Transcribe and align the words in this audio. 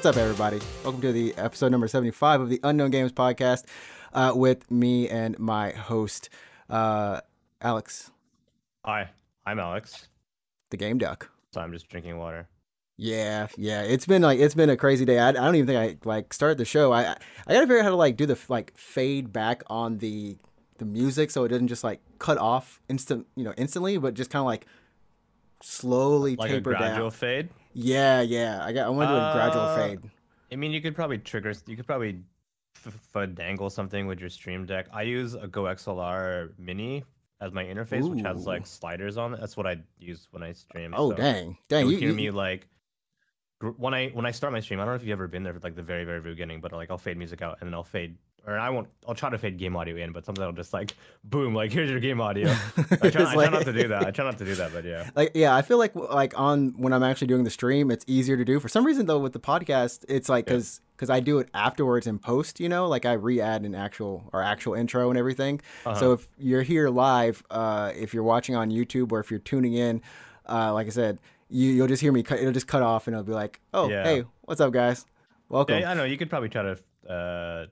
What's 0.00 0.16
up, 0.16 0.22
everybody? 0.22 0.60
Welcome 0.82 1.02
to 1.02 1.12
the 1.12 1.34
episode 1.36 1.72
number 1.72 1.86
75 1.86 2.40
of 2.40 2.48
the 2.48 2.58
Unknown 2.62 2.90
Games 2.90 3.12
podcast 3.12 3.64
uh, 4.14 4.32
with 4.34 4.70
me 4.70 5.06
and 5.10 5.38
my 5.38 5.72
host, 5.72 6.30
uh, 6.70 7.20
Alex, 7.60 8.10
Hi, 8.86 9.10
I'm 9.44 9.58
Alex. 9.58 10.08
the 10.70 10.78
Game 10.78 10.96
Duck. 10.96 11.30
So 11.52 11.60
I'm 11.60 11.70
just 11.70 11.90
drinking 11.90 12.16
water. 12.16 12.48
Yeah, 12.96 13.48
yeah. 13.58 13.82
It's 13.82 14.06
been 14.06 14.22
like 14.22 14.38
it's 14.40 14.54
been 14.54 14.70
a 14.70 14.76
crazy 14.78 15.04
day. 15.04 15.18
I, 15.18 15.28
I 15.28 15.32
don't 15.32 15.54
even 15.56 15.66
think 15.66 15.78
I 15.78 16.08
like 16.08 16.32
started 16.32 16.56
the 16.56 16.64
show. 16.64 16.92
I 16.92 17.02
I 17.02 17.16
I 17.46 17.52
gotta 17.52 17.66
figure 17.66 17.80
out 17.80 17.84
how 17.84 17.90
to 17.90 17.96
like 17.96 18.16
do 18.16 18.24
the 18.24 18.38
like 18.48 18.74
fade 18.78 19.34
back 19.34 19.62
on 19.66 19.98
the 19.98 20.38
the 20.78 20.86
music 20.86 21.30
so 21.30 21.44
it 21.44 21.48
doesn't 21.48 21.68
just 21.68 21.84
like 21.84 22.00
cut 22.18 22.38
off 22.38 22.80
instant 22.88 23.26
you 23.36 23.44
know 23.44 23.52
instantly, 23.58 23.98
but 23.98 24.14
just 24.14 24.30
kind 24.30 24.40
of 24.40 24.46
like 24.46 24.66
slowly 25.62 26.36
Like 26.36 26.50
taper 26.50 26.72
a 26.72 26.76
gradual 26.76 27.10
down. 27.10 27.18
fade. 27.18 27.48
Yeah, 27.72 28.20
yeah. 28.22 28.64
I 28.64 28.72
got. 28.72 28.86
I 28.86 28.88
want 28.90 29.08
to 29.08 29.14
do 29.14 29.18
a 29.18 29.32
gradual 29.32 29.62
Uh, 29.62 29.76
fade. 29.76 30.00
I 30.52 30.56
mean, 30.56 30.72
you 30.72 30.80
could 30.80 30.94
probably 30.94 31.18
trigger. 31.18 31.52
You 31.66 31.76
could 31.76 31.86
probably 31.86 32.22
f- 32.84 32.98
fandangle 33.14 33.70
something 33.70 34.06
with 34.06 34.18
your 34.20 34.30
stream 34.30 34.66
deck. 34.66 34.86
I 34.92 35.02
use 35.02 35.34
a 35.34 35.46
GoXLR 35.46 36.50
Mini 36.58 37.04
as 37.40 37.52
my 37.52 37.64
interface, 37.64 38.08
which 38.10 38.22
has 38.24 38.46
like 38.46 38.66
sliders 38.66 39.16
on 39.16 39.34
it. 39.34 39.40
That's 39.40 39.56
what 39.56 39.66
I 39.66 39.76
use 39.98 40.26
when 40.32 40.42
I 40.42 40.52
stream. 40.52 40.92
Oh 40.96 41.10
so 41.10 41.16
dang, 41.16 41.56
dang! 41.68 41.88
You'll 41.88 41.98
hear 42.00 42.08
you, 42.10 42.14
me 42.14 42.30
like 42.30 42.66
when 43.76 43.94
I 43.94 44.08
when 44.08 44.26
I 44.26 44.30
start 44.32 44.52
my 44.52 44.60
stream. 44.60 44.80
I 44.80 44.84
don't 44.84 44.92
know 44.92 44.96
if 44.96 45.02
you've 45.02 45.12
ever 45.12 45.28
been 45.28 45.42
there 45.44 45.54
like 45.62 45.76
the 45.76 45.82
very 45.82 46.04
very 46.04 46.20
beginning, 46.20 46.60
but 46.60 46.72
like 46.72 46.90
I'll 46.90 46.98
fade 46.98 47.16
music 47.16 47.42
out 47.42 47.58
and 47.60 47.68
then 47.68 47.74
I'll 47.74 47.84
fade. 47.84 48.16
Or 48.46 48.58
I 48.58 48.70
won't. 48.70 48.88
I'll 49.06 49.14
try 49.14 49.28
to 49.30 49.36
fade 49.38 49.58
game 49.58 49.76
audio 49.76 49.96
in, 49.96 50.12
but 50.12 50.24
sometimes 50.24 50.44
I'll 50.46 50.52
just 50.52 50.72
like, 50.72 50.94
boom, 51.24 51.54
like 51.54 51.70
here's 51.72 51.90
your 51.90 52.00
game 52.00 52.20
audio. 52.22 52.48
I 52.76 52.82
try, 52.82 52.98
I 53.02 53.10
try 53.10 53.34
like- 53.34 53.50
not 53.52 53.64
to 53.64 53.72
do 53.72 53.88
that. 53.88 54.06
I 54.06 54.10
try 54.10 54.24
not 54.24 54.38
to 54.38 54.44
do 54.46 54.54
that, 54.54 54.72
but 54.72 54.84
yeah. 54.84 55.10
like 55.14 55.32
yeah 55.34 55.54
i 55.54 55.62
feel 55.62 55.78
like 55.78 55.94
like 55.94 56.38
on 56.38 56.74
when 56.78 56.92
i'm 56.92 57.02
actually 57.02 57.26
doing 57.26 57.44
the 57.44 57.50
stream 57.50 57.90
it's 57.90 58.04
easier 58.08 58.36
to 58.36 58.44
do 58.44 58.58
for 58.60 58.68
some 58.68 58.84
reason 58.84 59.06
though 59.06 59.18
with 59.18 59.32
the 59.32 59.40
podcast 59.40 60.04
it's 60.08 60.28
like 60.28 60.46
Yeah. 60.46 60.54
because 60.54 60.80
because 60.96 61.10
i 61.10 61.20
do 61.20 61.38
it 61.38 61.48
afterwards 61.54 62.06
in 62.06 62.18
post 62.18 62.60
you 62.60 62.68
know 62.68 62.88
like 62.88 63.04
i 63.04 63.12
re-add 63.12 63.62
an 63.64 63.74
actual 63.74 64.24
or 64.32 64.42
actual 64.42 64.74
intro 64.74 65.10
and 65.10 65.18
everything 65.18 65.60
so 65.84 65.90
Uh-huh. 65.90 66.10
if 66.12 66.28
you're 66.38 66.62
here 66.62 66.88
live 66.88 67.42
uh 67.50 67.92
if 67.94 68.14
you're 68.14 68.22
watching 68.24 68.54
on 68.56 68.70
youtube 68.70 69.12
or 69.12 69.20
if 69.20 69.30
you're 69.30 69.40
tuning 69.40 69.74
in 69.74 70.00
uh 70.48 70.72
like 70.72 70.86
i 70.86 70.90
said 70.90 71.18
you 71.48 71.70
you'll 71.70 71.88
just 71.88 72.00
hear 72.02 72.12
me 72.12 72.22
cut 72.22 72.38
it'll 72.38 72.52
just 72.52 72.68
cut 72.68 72.82
off 72.82 73.06
and 73.06 73.14
it'll 73.14 73.24
be 73.24 73.32
like 73.32 73.60
oh 73.74 73.88
Yeah. 73.88 74.04
hey 74.04 74.24
what's 74.42 74.60
up 74.60 74.72
guys 74.72 75.04
welcome 75.48 75.78
Yeah, 75.80 75.90
I 75.90 75.94
know. 75.94 76.04
You 76.04 76.16
could 76.16 76.30
probably 76.30 76.48
try 76.48 76.62
to, 76.62 77.12
uh, 77.12 77.66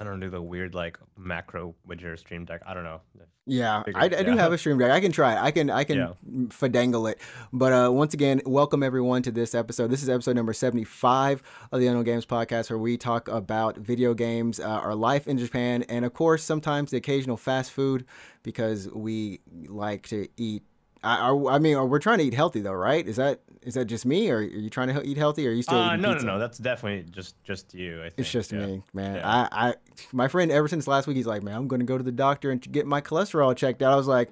I 0.00 0.04
don't 0.04 0.18
know, 0.18 0.26
do 0.26 0.30
the 0.30 0.40
weird 0.40 0.74
like 0.74 0.98
macro 1.18 1.74
with 1.84 2.00
your 2.00 2.16
stream 2.16 2.46
deck. 2.46 2.62
I 2.64 2.72
don't 2.72 2.84
know. 2.84 3.02
Yeah, 3.44 3.82
I, 3.94 4.04
I 4.04 4.08
do 4.08 4.30
yeah. 4.30 4.36
have 4.36 4.52
a 4.52 4.56
stream 4.56 4.78
deck. 4.78 4.90
I 4.90 4.98
can 5.00 5.12
try 5.12 5.34
it. 5.34 5.42
I 5.42 5.50
can 5.50 5.68
I 5.68 5.84
can 5.84 5.98
Yeah. 5.98 6.12
fadangle 6.48 7.10
it. 7.10 7.20
But 7.52 7.72
uh, 7.74 7.92
once 7.92 8.14
again, 8.14 8.40
welcome 8.46 8.82
everyone 8.82 9.20
to 9.24 9.30
this 9.30 9.54
episode. 9.54 9.90
This 9.90 10.02
is 10.02 10.08
episode 10.08 10.36
number 10.36 10.54
seventy 10.54 10.84
five 10.84 11.42
of 11.70 11.80
the 11.80 11.86
Unknown 11.86 12.04
Games 12.04 12.24
podcast, 12.24 12.70
where 12.70 12.78
we 12.78 12.96
talk 12.96 13.28
about 13.28 13.76
video 13.76 14.14
games, 14.14 14.58
uh, 14.58 14.66
our 14.68 14.94
life 14.94 15.28
in 15.28 15.36
Japan, 15.36 15.82
and 15.88 16.06
of 16.06 16.14
course 16.14 16.42
sometimes 16.44 16.92
the 16.92 16.96
occasional 16.96 17.36
fast 17.36 17.70
food 17.70 18.06
because 18.42 18.88
we 18.88 19.40
like 19.66 20.06
to 20.08 20.28
eat. 20.38 20.62
I, 21.02 21.30
I 21.30 21.54
I 21.54 21.58
mean, 21.58 21.88
we're 21.88 21.98
trying 21.98 22.18
to 22.18 22.24
eat 22.24 22.34
healthy 22.34 22.60
though, 22.60 22.72
right? 22.72 23.06
Is 23.06 23.16
that 23.16 23.40
is 23.62 23.74
that 23.74 23.86
just 23.86 24.04
me, 24.06 24.30
or 24.30 24.38
are 24.38 24.42
you 24.42 24.70
trying 24.70 24.88
to 24.94 25.02
eat 25.02 25.16
healthy, 25.16 25.46
or 25.46 25.50
are 25.50 25.54
you 25.54 25.62
still 25.62 25.78
Uh, 25.78 25.88
eating 25.90 26.02
no, 26.02 26.12
pizza? 26.12 26.26
no, 26.26 26.32
no. 26.34 26.38
That's 26.38 26.58
definitely 26.58 27.10
just 27.10 27.42
just 27.44 27.74
you. 27.74 28.00
I 28.00 28.04
think. 28.04 28.14
It's 28.18 28.30
just 28.30 28.52
yeah. 28.52 28.66
me, 28.66 28.82
man. 28.92 29.16
Yeah. 29.16 29.28
I, 29.52 29.68
I, 29.68 29.74
my 30.12 30.28
friend, 30.28 30.50
ever 30.50 30.68
since 30.68 30.86
last 30.86 31.06
week, 31.06 31.16
he's 31.16 31.26
like, 31.26 31.42
man, 31.42 31.54
I'm 31.56 31.68
going 31.68 31.80
to 31.80 31.86
go 31.86 31.96
to 31.98 32.04
the 32.04 32.12
doctor 32.12 32.50
and 32.50 32.60
get 32.72 32.86
my 32.86 33.00
cholesterol 33.00 33.54
checked 33.56 33.82
out. 33.82 33.92
I 33.92 33.96
was 33.96 34.06
like, 34.08 34.30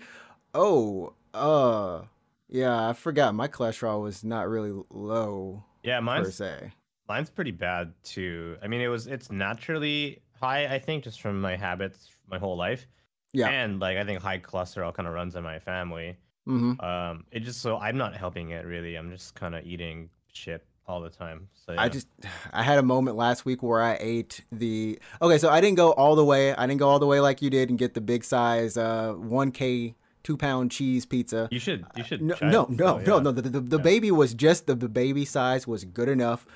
oh, 0.55 1.13
uh, 1.35 2.03
yeah, 2.49 2.89
I 2.89 2.93
forgot 2.95 3.35
my 3.35 3.49
cholesterol 3.49 4.03
was 4.03 4.25
not 4.25 4.49
really 4.49 4.73
low 4.91 5.65
Yeah, 5.83 6.01
per 6.01 6.31
se. 6.31 6.73
mine's 7.09 7.31
pretty 7.31 7.51
bad 7.53 7.93
too. 8.03 8.57
I 8.63 8.69
mean, 8.69 8.81
it 8.81 8.89
was 8.89 9.07
it's 9.07 9.31
naturally 9.31 10.21
high. 10.41 10.67
I 10.67 10.79
think 10.79 11.05
just 11.05 11.21
from 11.21 11.41
my 11.41 11.57
habits 11.57 12.09
my 12.31 12.39
whole 12.39 12.57
life. 12.57 12.87
Yeah. 13.35 13.49
And 13.49 13.79
like 13.79 13.99
I 13.99 14.05
think 14.05 14.23
high 14.23 14.39
cholesterol 14.39 14.95
kind 14.95 15.07
of 15.07 15.13
runs 15.15 15.37
in 15.37 15.43
my 15.43 15.59
family. 15.59 16.17
Hmm 16.49 16.81
Um, 16.81 17.25
it 17.31 17.41
just 17.41 17.61
so 17.61 17.77
I'm 17.79 17.97
not 17.99 18.17
helping 18.17 18.51
it 18.51 18.65
really. 18.65 18.97
I'm 18.97 19.11
just 19.11 19.35
kind 19.35 19.55
of 19.55 19.67
eating 19.67 20.09
shit 20.33 20.65
all 20.87 21.01
the 21.03 21.11
time. 21.11 21.49
So 21.67 21.73
yeah. 21.73 21.83
I 21.83 21.89
just, 21.91 22.09
I 22.53 22.63
had 22.63 22.79
a 22.79 22.83
moment 22.83 23.17
last 23.19 23.45
week 23.45 23.63
where 23.63 23.83
I 23.83 23.99
ate 24.01 24.41
the. 24.51 24.99
Okay, 25.21 25.37
so 25.39 25.51
I 25.51 25.61
didn't 25.61 25.77
go 25.77 25.93
all 25.93 26.17
the 26.17 26.25
way. 26.25 26.55
I 26.55 26.67
didn't 26.67 26.81
go 26.81 26.89
all 26.89 26.99
the 26.99 27.07
way 27.07 27.21
like 27.21 27.43
you 27.43 27.51
did 27.51 27.69
and 27.69 27.79
get 27.79 27.93
the 27.93 28.01
big 28.01 28.25
size, 28.25 28.79
uh, 28.79 29.13
1K, 29.19 29.95
two 30.23 30.37
pound 30.39 30.71
cheese 30.71 31.05
pizza. 31.05 31.49
you 31.51 31.59
should 31.61 31.85
you 31.95 32.03
should 32.05 32.23
No, 32.23 32.37
no, 32.41 32.67
no, 32.71 32.87
Oh, 32.95 32.99
no, 32.99 33.17
yeah. 33.17 33.23
no. 33.23 33.33
The, 33.33 33.43
the, 33.43 33.61
the 33.61 33.77
Yeah. 33.77 33.83
baby 33.83 34.11
was 34.11 34.33
just 34.33 34.67
the, 34.67 34.75
the 34.75 34.89
baby 34.89 35.25
size 35.27 35.67
was 35.67 35.85
good 35.85 36.09
enough. 36.09 36.47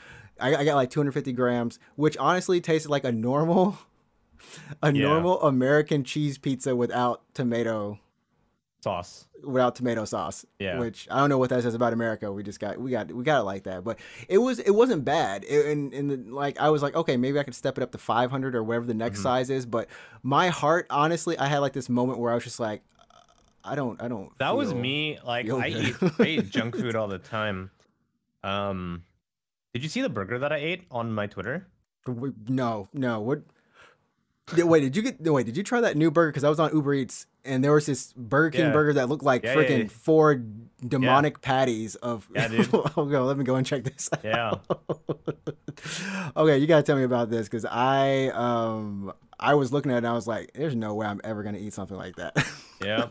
I, 0.41 0.57
I 0.57 0.65
got 0.65 0.77
like 0.77 0.89
250 0.91 1.33
grams, 1.33 1.79
which 1.97 2.17
honestly 2.17 2.61
tasted 2.63 2.89
like 2.91 3.05
a 3.05 3.13
normal, 3.13 3.79
a 4.83 4.91
normal 4.91 5.43
American 5.43 6.05
cheese 6.05 6.39
pizza 6.39 6.75
without 6.75 7.23
tomato, 7.35 7.99
sauce. 8.82 9.26
without 9.44 9.75
tomato 9.76 10.04
sauce. 10.04 10.44
Yeah. 10.59 10.78
Which 10.78 11.06
I 11.10 11.19
don't 11.20 11.28
know 11.28 11.38
what 11.38 11.50
that 11.50 11.62
says 11.62 11.75
about 11.75 11.93
America. 11.93 12.32
We 12.32 12.43
just 12.43 12.60
got 12.60 12.78
we 12.78 12.91
got 12.91 13.10
we 13.12 13.25
got 13.25 13.41
it 13.41 13.44
like 13.44 13.62
that, 13.65 13.84
but 13.84 13.98
it 14.28 14.38
was 14.38 14.59
it 14.59 14.70
wasn't 14.72 15.04
bad. 15.04 15.44
It, 15.44 15.66
and 15.66 15.93
and 15.94 16.10
the, 16.10 16.16
like 16.34 16.59
I 16.60 16.70
was 16.70 16.82
like, 16.82 16.94
okay, 16.97 17.16
maybe 17.16 17.38
I 17.38 17.43
could 17.44 17.54
step 17.54 17.78
it 17.78 17.82
up 17.82 17.93
to 17.93 17.98
500 17.98 18.54
or 18.54 18.62
whatever 18.62 18.87
the 18.87 18.94
next 18.94 19.20
Mhm. 19.20 19.22
size 19.22 19.50
is. 19.50 19.66
But 19.66 19.88
my 20.22 20.48
heart, 20.48 20.87
honestly, 20.91 21.38
I 21.38 21.47
had 21.47 21.59
like 21.59 21.72
this 21.72 21.88
moment 21.88 22.19
where 22.19 22.31
I 22.32 22.34
was 22.34 22.44
just 22.44 22.60
like, 22.60 22.82
I 23.65 23.75
don't, 23.76 24.00
I 24.03 24.09
don't. 24.09 24.37
That 24.38 24.56
was 24.56 24.75
me. 24.75 25.19
Like 25.25 25.49
I 25.49 25.69
eat, 25.69 25.97
I 26.19 26.25
eat 26.25 26.50
junk 26.50 26.76
food 26.76 26.97
all 26.97 27.06
the 27.09 27.19
time. 27.19 27.70
Um, 28.43 29.04
did 29.72 29.82
you 29.84 29.88
see 29.88 30.03
the 30.03 30.09
burger 30.10 30.38
that 30.41 30.53
I 30.53 30.56
ate 30.56 30.84
on 30.91 31.12
my 31.12 31.26
Twitter? 31.28 31.69
No, 32.49 32.88
no. 32.93 33.20
What? 33.20 33.43
Wait, 34.56 34.81
did 34.81 34.97
you 34.97 35.03
get? 35.03 35.20
Wait, 35.20 35.47
did 35.47 35.56
you 35.56 35.62
try 35.62 35.81
that 35.81 35.97
new 35.97 36.10
burger? 36.10 36.31
Because 36.32 36.43
I 36.44 36.49
was 36.49 36.59
on 36.59 36.75
Uber 36.75 36.94
Eats 36.94 37.26
and 37.45 37.63
there 37.65 37.73
was 37.73 37.87
this 37.87 38.13
Burger 38.13 38.51
King 38.57 38.67
Yeah. 38.67 38.73
burger 38.73 38.93
that 38.95 39.09
looked 39.09 39.25
like 39.25 39.43
Yeah, 39.45 39.55
freaking 39.55 39.83
yeah. 39.85 39.89
four 39.89 40.35
demonic 40.87 41.41
patties 41.41 41.95
of. 41.97 42.29
Yeah, 42.35 42.49
dude. 42.49 42.69
oh, 42.73 43.05
go. 43.07 43.25
Let 43.25 43.37
me 43.39 43.45
go 43.45 43.55
and 43.57 43.67
check 43.67 43.85
this. 43.85 44.09
out. 44.25 44.65
Yeah. 44.71 44.75
okay, 46.37 46.59
you 46.59 46.67
gotta 46.67 46.83
tell 46.83 46.97
me 46.97 47.05
about 47.05 47.31
this 47.31 47.49
because 47.49 47.65
I 47.65 48.29
um 48.29 49.13
I 49.41 49.55
was 49.55 49.73
looking 49.73 49.91
at 49.91 49.97
it 49.97 49.99
and 49.99 50.07
I 50.09 50.13
was 50.13 50.27
like, 50.27 50.53
"There's 50.55 50.77
no 50.77 50.95
way 50.95 51.07
I'm 51.07 51.21
ever 51.25 51.43
gonna 51.43 51.59
eat 51.59 51.73
something 51.75 51.97
like 51.97 52.17
that." 52.17 52.37
Yeah. 52.85 53.07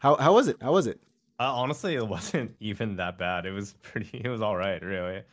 how 0.00 0.14
how 0.16 0.32
was 0.34 0.46
it? 0.48 0.56
How 0.62 0.72
was 0.72 0.86
it? 0.86 1.00
Uh, 1.40 1.52
honestly, 1.54 1.94
it 1.94 2.06
wasn't 2.06 2.54
even 2.60 2.96
that 2.96 3.18
bad. 3.18 3.46
It 3.46 3.52
was 3.52 3.72
pretty. 3.82 4.20
It 4.24 4.28
was 4.28 4.40
all 4.40 4.56
right, 4.56 4.80
really. 4.82 5.16
It 5.16 5.24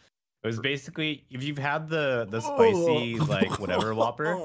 was 0.43 0.59
basically 0.59 1.25
if 1.29 1.43
you've 1.43 1.57
had 1.57 1.89
the 1.89 2.25
the 2.29 2.39
spicy 2.41 3.19
like 3.19 3.59
whatever 3.59 3.93
Whopper. 3.93 4.39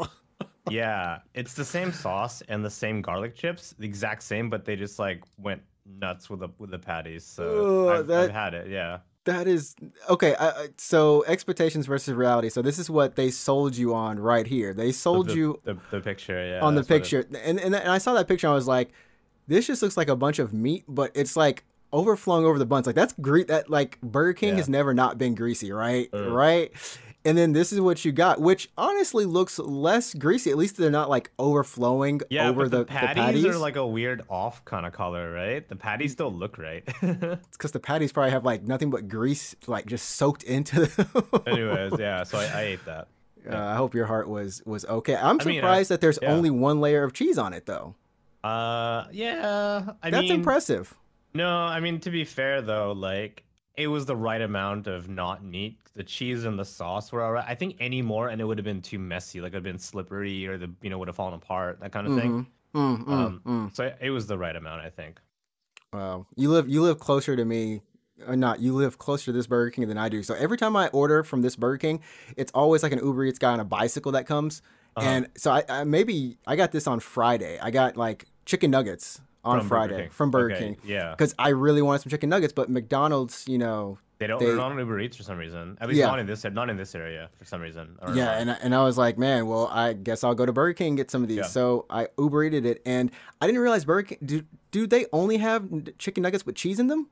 Yeah, 0.71 1.19
it's 1.35 1.55
the 1.55 1.65
same 1.65 1.93
sauce 1.93 2.43
and 2.49 2.65
the 2.65 2.71
same 2.71 3.03
garlic 3.03 3.35
chips, 3.35 3.75
the 3.79 3.87
exact 3.87 4.23
same, 4.23 4.49
but 4.49 4.65
they 4.65 4.77
just 4.77 4.99
like 4.99 5.23
went 5.37 5.63
nuts 5.85 6.31
with 6.31 6.41
the 6.41 6.49
with 6.59 6.71
the 6.71 6.79
patties. 6.79 7.25
So 7.25 7.89
Ugh, 7.89 7.99
I've, 8.01 8.07
that- 8.07 8.25
I've 8.25 8.31
had 8.31 8.55
it. 8.55 8.69
Yeah. 8.69 8.99
That 9.25 9.47
is 9.47 9.77
okay. 10.11 10.35
I, 10.39 10.69
so 10.79 11.25
expectations 11.29 11.87
versus 11.87 12.13
reality. 12.15 12.49
So 12.49 12.61
this 12.61 12.77
is 12.81 12.91
what 12.91 13.15
they 13.15 13.31
sold 13.31 13.77
you 13.77 13.95
on 13.95 14.19
right 14.19 14.45
here. 14.47 14.75
They 14.75 14.91
sold 14.91 15.29
the, 15.29 15.35
you 15.37 15.61
the, 15.63 15.77
the 15.93 16.01
picture. 16.01 16.45
Yeah. 16.45 16.61
on 16.61 16.75
the 16.75 16.81
it- 16.81 16.89
picture, 16.89 17.25
and, 17.45 17.61
and 17.61 17.73
and 17.75 17.77
I 17.77 17.99
saw 17.99 18.15
that 18.15 18.27
picture. 18.27 18.49
I 18.49 18.53
was 18.53 18.67
like, 18.67 18.91
this 19.47 19.69
just 19.69 19.81
looks 19.81 19.97
like 19.97 20.09
a 20.09 20.17
bunch 20.17 20.41
of 20.41 20.53
meat, 20.53 20.83
but 20.89 21.13
it's 21.15 21.37
like 21.37 21.63
overflowing 21.93 22.45
over 22.45 22.59
the 22.59 22.67
buns. 22.67 22.85
Like 22.87 22.97
that's 22.97 23.13
gre- 23.21 23.45
That 23.45 23.71
like 23.71 24.01
Burger 24.01 24.33
King 24.33 24.49
Yeah. 24.51 24.57
has 24.57 24.69
never 24.69 24.93
not 24.93 25.19
been 25.19 25.37
greasy, 25.37 25.71
right? 25.71 26.09
Right. 26.13 26.73
And 27.25 27.39
then 27.39 27.53
this 27.53 27.73
is 27.73 27.81
what 27.81 28.05
you 28.05 28.11
got, 28.11 28.41
which 28.41 28.69
honestly 28.77 29.25
looks 29.25 29.59
less 29.59 30.13
greasy. 30.13 30.51
At 30.51 30.57
least 30.57 30.77
they're 30.77 30.91
not 30.91 31.09
like 31.09 31.31
overflowing 31.39 32.21
Yeah, 32.31 32.49
over 32.49 32.65
the, 32.69 32.79
the, 32.79 32.85
the 32.85 32.85
patties, 32.87 33.23
patties. 33.23 33.47
are 33.47 33.59
like 33.59 33.77
a 33.77 33.87
weird 33.87 34.23
off 34.29 34.65
kind 34.65 34.85
of 34.87 34.93
color, 34.93 35.31
right? 35.33 35.69
The 35.69 35.77
patties 35.77 36.13
still 36.13 36.33
look 36.33 36.59
right. 36.59 36.83
It's 37.03 37.57
because 37.57 37.71
the 37.73 37.81
patties 37.81 38.13
probably 38.13 38.33
have 38.33 38.45
like 38.45 38.65
nothing 38.65 38.91
but 38.91 39.09
grease, 39.09 39.55
like 39.67 39.87
just 39.87 40.11
soaked 40.11 40.43
into 40.43 40.87
them. 40.87 41.25
Anyways, 41.47 41.93
yeah. 41.99 42.25
So 42.25 42.39
I, 42.39 42.45
I 42.47 42.63
ate 42.63 42.85
that. 42.87 43.09
Uh, 43.49 43.57
I 43.57 43.75
hope 43.77 43.95
your 43.95 44.07
heart 44.07 44.29
was 44.29 44.63
was 44.65 44.85
okay. 44.85 45.17
I'm 45.17 45.41
I 45.41 45.45
mean, 45.45 45.59
uh, 45.59 45.63
surprised 45.63 45.91
that 45.91 46.01
there's 46.01 46.19
yeah. 46.23 46.33
only 46.33 46.51
one 46.51 46.81
layer 46.81 47.03
of 47.05 47.13
cheese 47.13 47.39
on 47.39 47.53
it 47.53 47.67
though. 47.67 47.95
Uh, 48.45 49.05
yeah. 49.13 49.93
I 50.03 50.11
That's 50.11 50.23
mean, 50.23 50.33
impressive. 50.33 50.95
No, 51.35 51.49
I 51.49 51.81
mean 51.81 52.01
to 52.01 52.11
be 52.11 52.25
fair 52.25 52.63
though, 52.63 52.93
like 52.93 53.45
it 53.77 53.89
was 53.89 54.07
the 54.07 54.17
right 54.17 54.41
amount 54.41 54.87
of 54.87 55.09
not 55.09 55.45
meat. 55.45 55.79
The 55.95 56.05
cheese 56.05 56.45
and 56.45 56.59
the 56.59 56.65
sauce 56.65 57.13
were 57.13 57.23
alright. 57.23 57.45
I 57.47 57.55
think 57.55 57.77
any 57.81 58.03
more 58.03 58.29
and 58.29 58.41
it 58.41 58.45
would 58.45 58.59
have 58.59 58.65
been 58.65 58.83
too 58.83 58.99
messy. 58.99 59.41
Like 59.41 59.53
it 59.53 59.57
would 59.57 59.67
have 59.67 59.73
been 59.73 59.79
slippery 59.79 60.47
or 60.47 60.59
the 60.59 60.71
you 60.83 60.91
know 60.91 60.99
would 60.99 61.09
have 61.09 61.17
fallen 61.17 61.35
apart. 61.35 61.81
That 61.81 61.93
kind 61.93 62.07
of 62.07 62.17
thing. 62.17 62.47
Mm, 62.75 63.05
mm, 63.05 63.13
Um, 63.13 63.43
mm. 63.45 63.75
So 63.77 63.93
it 64.01 64.11
was 64.11 64.27
the 64.27 64.39
right 64.39 64.57
amount, 64.57 64.83
I 64.83 64.91
think. 64.91 65.21
Wow, 65.93 66.27
you 66.37 66.51
live 66.51 66.69
you 66.69 66.83
live 66.83 66.99
closer 66.99 67.37
to 67.37 67.45
me. 67.45 67.83
Or 68.27 68.37
not, 68.37 68.61
you 68.61 68.73
live 68.73 68.99
closer 68.99 69.27
to 69.27 69.33
this 69.33 69.49
Burger 69.49 69.71
King 69.71 69.89
than 69.89 69.99
I 69.99 70.09
do. 70.09 70.23
So 70.23 70.35
every 70.35 70.57
time 70.57 70.77
I 70.77 70.87
order 70.89 71.25
from 71.25 71.43
this 71.43 71.57
Burger 71.57 71.79
King, 71.79 72.01
it's 72.37 72.53
always 72.55 72.85
like 72.85 72.93
an 72.93 73.01
Uber 73.01 73.25
Eats 73.25 73.39
guy 73.39 73.53
on 73.53 73.59
a 73.59 73.65
bicycle 73.65 74.13
that 74.13 74.27
comes. 74.27 74.63
Uh-huh. 74.95 75.09
And 75.09 75.29
so 75.37 75.51
I, 75.51 75.65
I 75.69 75.85
maybe 75.85 76.37
I 76.47 76.55
got 76.55 76.71
this 76.71 76.87
on 76.87 77.01
Friday. 77.01 77.59
I 77.61 77.73
got 77.73 77.97
like 77.97 78.27
chicken 78.45 78.71
nuggets 78.71 79.21
on 79.45 79.59
From 79.61 79.69
Friday 79.69 79.97
King. 80.03 80.11
from 80.11 80.31
Burger 80.31 80.55
Okay, 80.55 80.65
King 80.65 80.77
Yeah. 80.85 81.11
because 81.11 81.35
I 81.39 81.49
really 81.49 81.83
wanted 81.83 82.03
some 82.03 82.11
chicken 82.11 82.29
nuggets, 82.29 82.53
but 82.53 82.71
McDonald's, 82.71 83.45
you 83.49 83.59
know, 83.59 83.99
They 84.19 84.29
don't. 84.29 84.39
They- 84.39 84.51
are 84.51 84.55
not 84.57 84.71
on 84.71 84.79
Uber 84.79 85.01
Eats 85.01 85.17
for 85.17 85.25
some 85.25 85.37
reason. 85.37 85.77
At 85.81 85.89
least 85.89 85.99
Yeah. 85.99 86.07
not 86.07 86.21
in 86.21 86.27
this. 86.27 86.45
Not 86.45 86.71
in 86.71 86.77
this 86.77 86.95
area 86.95 87.29
for 87.37 87.45
some 87.45 87.61
reason. 87.61 87.99
Yeah, 88.15 88.39
and 88.39 88.53
I- 88.53 88.59
and 88.63 88.73
I 88.73 88.85
was 88.85 88.97
like, 88.97 89.19
man, 89.19 89.49
well, 89.49 89.67
I 89.67 89.95
guess 89.95 90.23
I'll 90.23 90.37
go 90.37 90.47
to 90.47 90.53
Burger 90.53 90.75
King 90.75 90.89
and 90.89 90.97
get 90.97 91.11
some 91.11 91.23
of 91.25 91.29
these. 91.29 91.39
Yeah. 91.39 91.43
So 91.45 91.87
I 91.91 92.07
Uber 92.17 92.45
Eated 92.45 92.65
it, 92.67 92.83
and 92.87 93.11
I 93.41 93.47
didn't 93.47 93.61
realize 93.63 93.85
Burger 93.85 94.07
King. 94.09 94.19
Do 94.25 94.43
do 94.71 94.87
they 94.87 95.07
only 95.13 95.39
have 95.39 95.69
chicken 95.99 96.23
nuggets 96.23 96.47
with 96.47 96.55
cheese 96.55 96.79
in 96.79 96.87
them? 96.87 97.09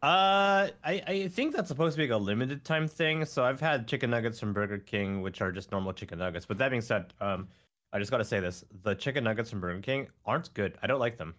Uh, 0.00 0.68
I, 0.84 1.02
I 1.06 1.28
think 1.28 1.56
that's 1.56 1.68
supposed 1.68 1.96
to 1.96 2.02
be 2.02 2.06
like 2.08 2.14
a 2.20 2.22
limited 2.22 2.62
time 2.64 2.86
thing. 2.86 3.24
So 3.24 3.42
I've 3.42 3.60
had 3.60 3.88
chicken 3.88 4.10
nuggets 4.10 4.38
from 4.38 4.52
Burger 4.52 4.78
King, 4.78 5.22
which 5.22 5.40
are 5.40 5.50
just 5.50 5.72
normal 5.72 5.92
chicken 5.94 6.18
nuggets. 6.18 6.44
But 6.46 6.58
that 6.58 6.68
being 6.70 6.82
said, 6.82 7.14
um, 7.20 7.48
I 7.92 7.98
just 7.98 8.10
gotta 8.10 8.24
say 8.24 8.38
this: 8.38 8.64
the 8.82 8.94
chicken 8.94 9.24
nuggets 9.24 9.50
from 9.50 9.60
Burger 9.60 9.80
King 9.80 10.08
aren't 10.26 10.52
good. 10.54 10.76
I 10.82 10.86
don't 10.86 11.00
like 11.00 11.16
them. 11.16 11.34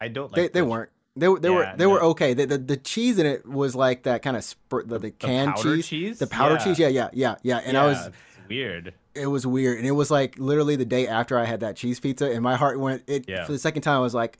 I 0.00 0.08
don't 0.08 0.32
like. 0.32 0.34
they 0.52 0.60
they 0.60 0.62
weren't. 0.62 0.90
They, 1.18 1.28
were- 1.28 1.40
they 1.40 1.48
were 1.50 1.62
Yeah, 1.62 1.76
they 1.76 1.86
were 1.86 2.02
okay. 2.02 2.34
The, 2.34 2.44
the 2.46 2.58
the 2.58 2.76
cheese 2.76 3.18
in 3.18 3.24
it 3.26 3.46
was 3.46 3.74
like 3.74 4.02
that 4.02 4.22
kind 4.22 4.36
of 4.36 4.44
spur, 4.44 4.82
the, 4.84 4.98
the 4.98 5.10
canned 5.10 5.56
cheese, 5.56 5.86
cheese? 5.88 6.18
the 6.18 6.26
powder 6.26 6.54
Yeah. 6.56 6.64
cheese. 6.64 6.78
Yeah, 6.78 6.88
yeah, 6.88 7.08
yeah, 7.14 7.34
yeah. 7.42 7.58
And 7.64 7.76
I 7.78 7.86
was 7.86 8.10
weird. 8.48 8.92
it 9.14 9.26
was 9.28 9.46
weird, 9.46 9.78
and 9.78 9.86
it 9.86 9.92
was 9.92 10.10
like 10.10 10.38
literally 10.38 10.76
the 10.76 10.84
day 10.84 11.06
after 11.08 11.38
I 11.38 11.44
had 11.46 11.60
that 11.60 11.76
cheese 11.76 11.98
pizza, 12.00 12.30
and 12.30 12.42
my 12.42 12.56
heart 12.56 12.78
went. 12.78 13.04
It 13.06 13.24
Yeah. 13.28 13.44
for 13.46 13.52
the 13.52 13.58
second 13.58 13.80
time. 13.82 13.96
I 13.96 14.00
was 14.00 14.12
like, 14.14 14.38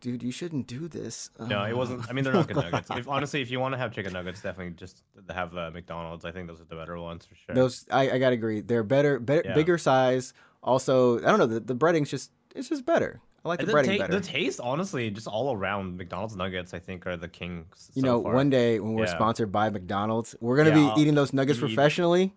dude, 0.00 0.22
you 0.22 0.30
shouldn't 0.30 0.68
do 0.68 0.86
this. 0.86 1.30
No, 1.40 1.64
it 1.64 1.72
Uh, 1.72 1.76
wasn't. 1.76 2.08
I 2.08 2.12
mean, 2.12 2.22
they're 2.22 2.32
not 2.32 2.46
good 2.46 2.56
nuggets. 2.56 2.88
If 2.90 3.08
honestly, 3.16 3.42
if 3.42 3.50
you 3.50 3.58
want 3.58 3.72
to 3.74 3.78
have 3.78 3.92
chicken 3.92 4.12
nuggets, 4.12 4.40
definitely 4.42 4.74
just 4.74 5.02
have 5.28 5.56
uh, 5.56 5.72
McDonald's. 5.72 6.24
I 6.24 6.30
think 6.30 6.46
those 6.46 6.60
are 6.60 6.64
the 6.66 6.76
better 6.76 6.96
ones 7.00 7.26
for 7.26 7.34
sure. 7.34 7.54
Those 7.56 7.84
I, 7.90 8.10
I 8.12 8.18
gotta 8.18 8.34
agree. 8.34 8.60
They're 8.60 8.84
better, 8.84 9.18
better, 9.18 9.42
Yeah. 9.44 9.54
bigger 9.54 9.76
size. 9.76 10.34
Also, 10.62 11.18
I 11.18 11.22
don't 11.22 11.40
know. 11.40 11.46
The, 11.46 11.58
the 11.58 11.74
breading's 11.74 12.10
just 12.10 12.30
it's 12.54 12.68
just 12.68 12.86
better. 12.86 13.20
I 13.44 13.48
like 13.48 13.60
the 13.60 13.66
the, 13.66 13.72
breading 13.72 13.98
ta- 13.98 14.06
better. 14.06 14.14
the 14.14 14.20
taste, 14.20 14.60
honestly, 14.62 15.10
just 15.10 15.26
all 15.26 15.52
around 15.54 15.96
McDonald's 15.96 16.36
nuggets, 16.36 16.74
I 16.74 16.78
think, 16.78 17.06
are 17.06 17.16
the 17.16 17.28
king. 17.28 17.66
s- 17.72 17.90
you 17.94 18.02
so 18.02 18.06
know, 18.06 18.22
far. 18.22 18.34
one 18.34 18.50
day 18.50 18.78
when 18.78 18.94
we're 18.94 19.04
Yeah. 19.06 19.14
sponsored 19.14 19.50
by 19.50 19.68
McDonald's, 19.70 20.36
we're 20.40 20.56
gonna 20.56 20.70
Yeah, 20.78 20.94
be 20.94 21.00
eating 21.00 21.14
those 21.14 21.32
nuggets 21.32 21.58
eat- 21.58 21.62
professionally. 21.62 22.34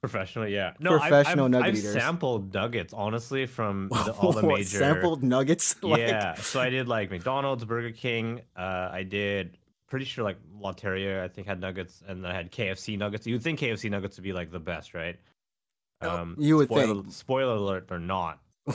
professionally, 0.00 0.52
yeah. 0.54 0.72
No, 0.80 0.92
I've- 0.98 1.08
Professional 1.08 1.44
I've, 1.44 1.50
nugget 1.52 1.66
I've 1.68 1.76
eaters. 1.78 1.92
sampled 1.92 2.54
nuggets, 2.54 2.92
honestly, 2.94 3.46
from 3.46 3.88
the, 4.06 4.12
all 4.14 4.32
the 4.32 4.42
major. 4.42 4.78
sampled 4.78 5.22
nuggets. 5.22 5.76
like, 5.82 6.00
Yeah, 6.00 6.34
so 6.34 6.58
I 6.60 6.70
did 6.70 6.88
like 6.88 7.10
McDonald's, 7.10 7.64
Burger 7.64 7.92
King. 7.92 8.40
Uh, 8.56 8.88
I 8.90 9.02
did 9.04 9.56
pretty 9.88 10.06
sure 10.06 10.24
like 10.24 10.38
Lotteria, 10.60 11.22
I 11.22 11.28
think 11.28 11.46
had 11.46 11.60
nuggets, 11.60 12.02
and 12.08 12.24
then 12.24 12.30
I 12.30 12.34
had 12.34 12.50
KFC 12.50 12.96
nuggets. 12.98 13.26
You'd 13.26 13.42
think 13.42 13.60
KFC 13.60 13.90
nuggets 13.90 14.16
would 14.16 14.24
be 14.24 14.32
like 14.32 14.50
the 14.50 14.58
best, 14.60 14.94
right? 14.94 15.16
Um, 16.00 16.36
Oh, 16.38 16.42
you 16.42 16.56
would 16.56 16.68
spoiler, 16.68 16.94
think. 17.02 17.12
Spoiler 17.12 17.54
alert, 17.56 17.86
they're 17.88 17.98
not. 17.98 18.40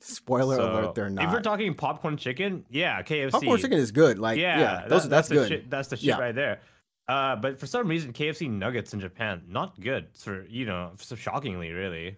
Spoiler 0.00 0.56
So, 0.56 0.72
alert, 0.72 0.94
they're 0.94 1.10
not. 1.10 1.26
If 1.26 1.32
we're 1.32 1.42
talking 1.42 1.74
popcorn 1.74 2.16
chicken, 2.16 2.64
yeah, 2.70 3.02
KFC. 3.02 3.30
Popcorn 3.32 3.60
chicken 3.60 3.78
is 3.78 3.92
good. 3.92 4.18
Like 4.18 4.38
yeah, 4.38 4.58
yeah, 4.58 4.88
those 4.88 5.02
that- 5.04 5.08
that's, 5.10 5.28
the 5.28 5.34
good. 5.34 5.48
shit- 5.48 5.70
that's 5.70 5.88
the 5.88 5.96
shit 5.96 6.04
Yeah. 6.06 6.18
right 6.18 6.34
there. 6.34 6.60
Uh, 7.06 7.36
but 7.36 7.58
for 7.58 7.66
some 7.66 7.86
reason, 7.88 8.12
KFC 8.12 8.48
nuggets 8.48 8.94
in 8.94 9.00
Japan 9.00 9.42
not 9.48 9.78
good. 9.80 10.08
For 10.16 10.44
you 10.48 10.64
know, 10.64 10.92
so 10.96 11.16
shockingly, 11.16 11.72
really. 11.72 12.16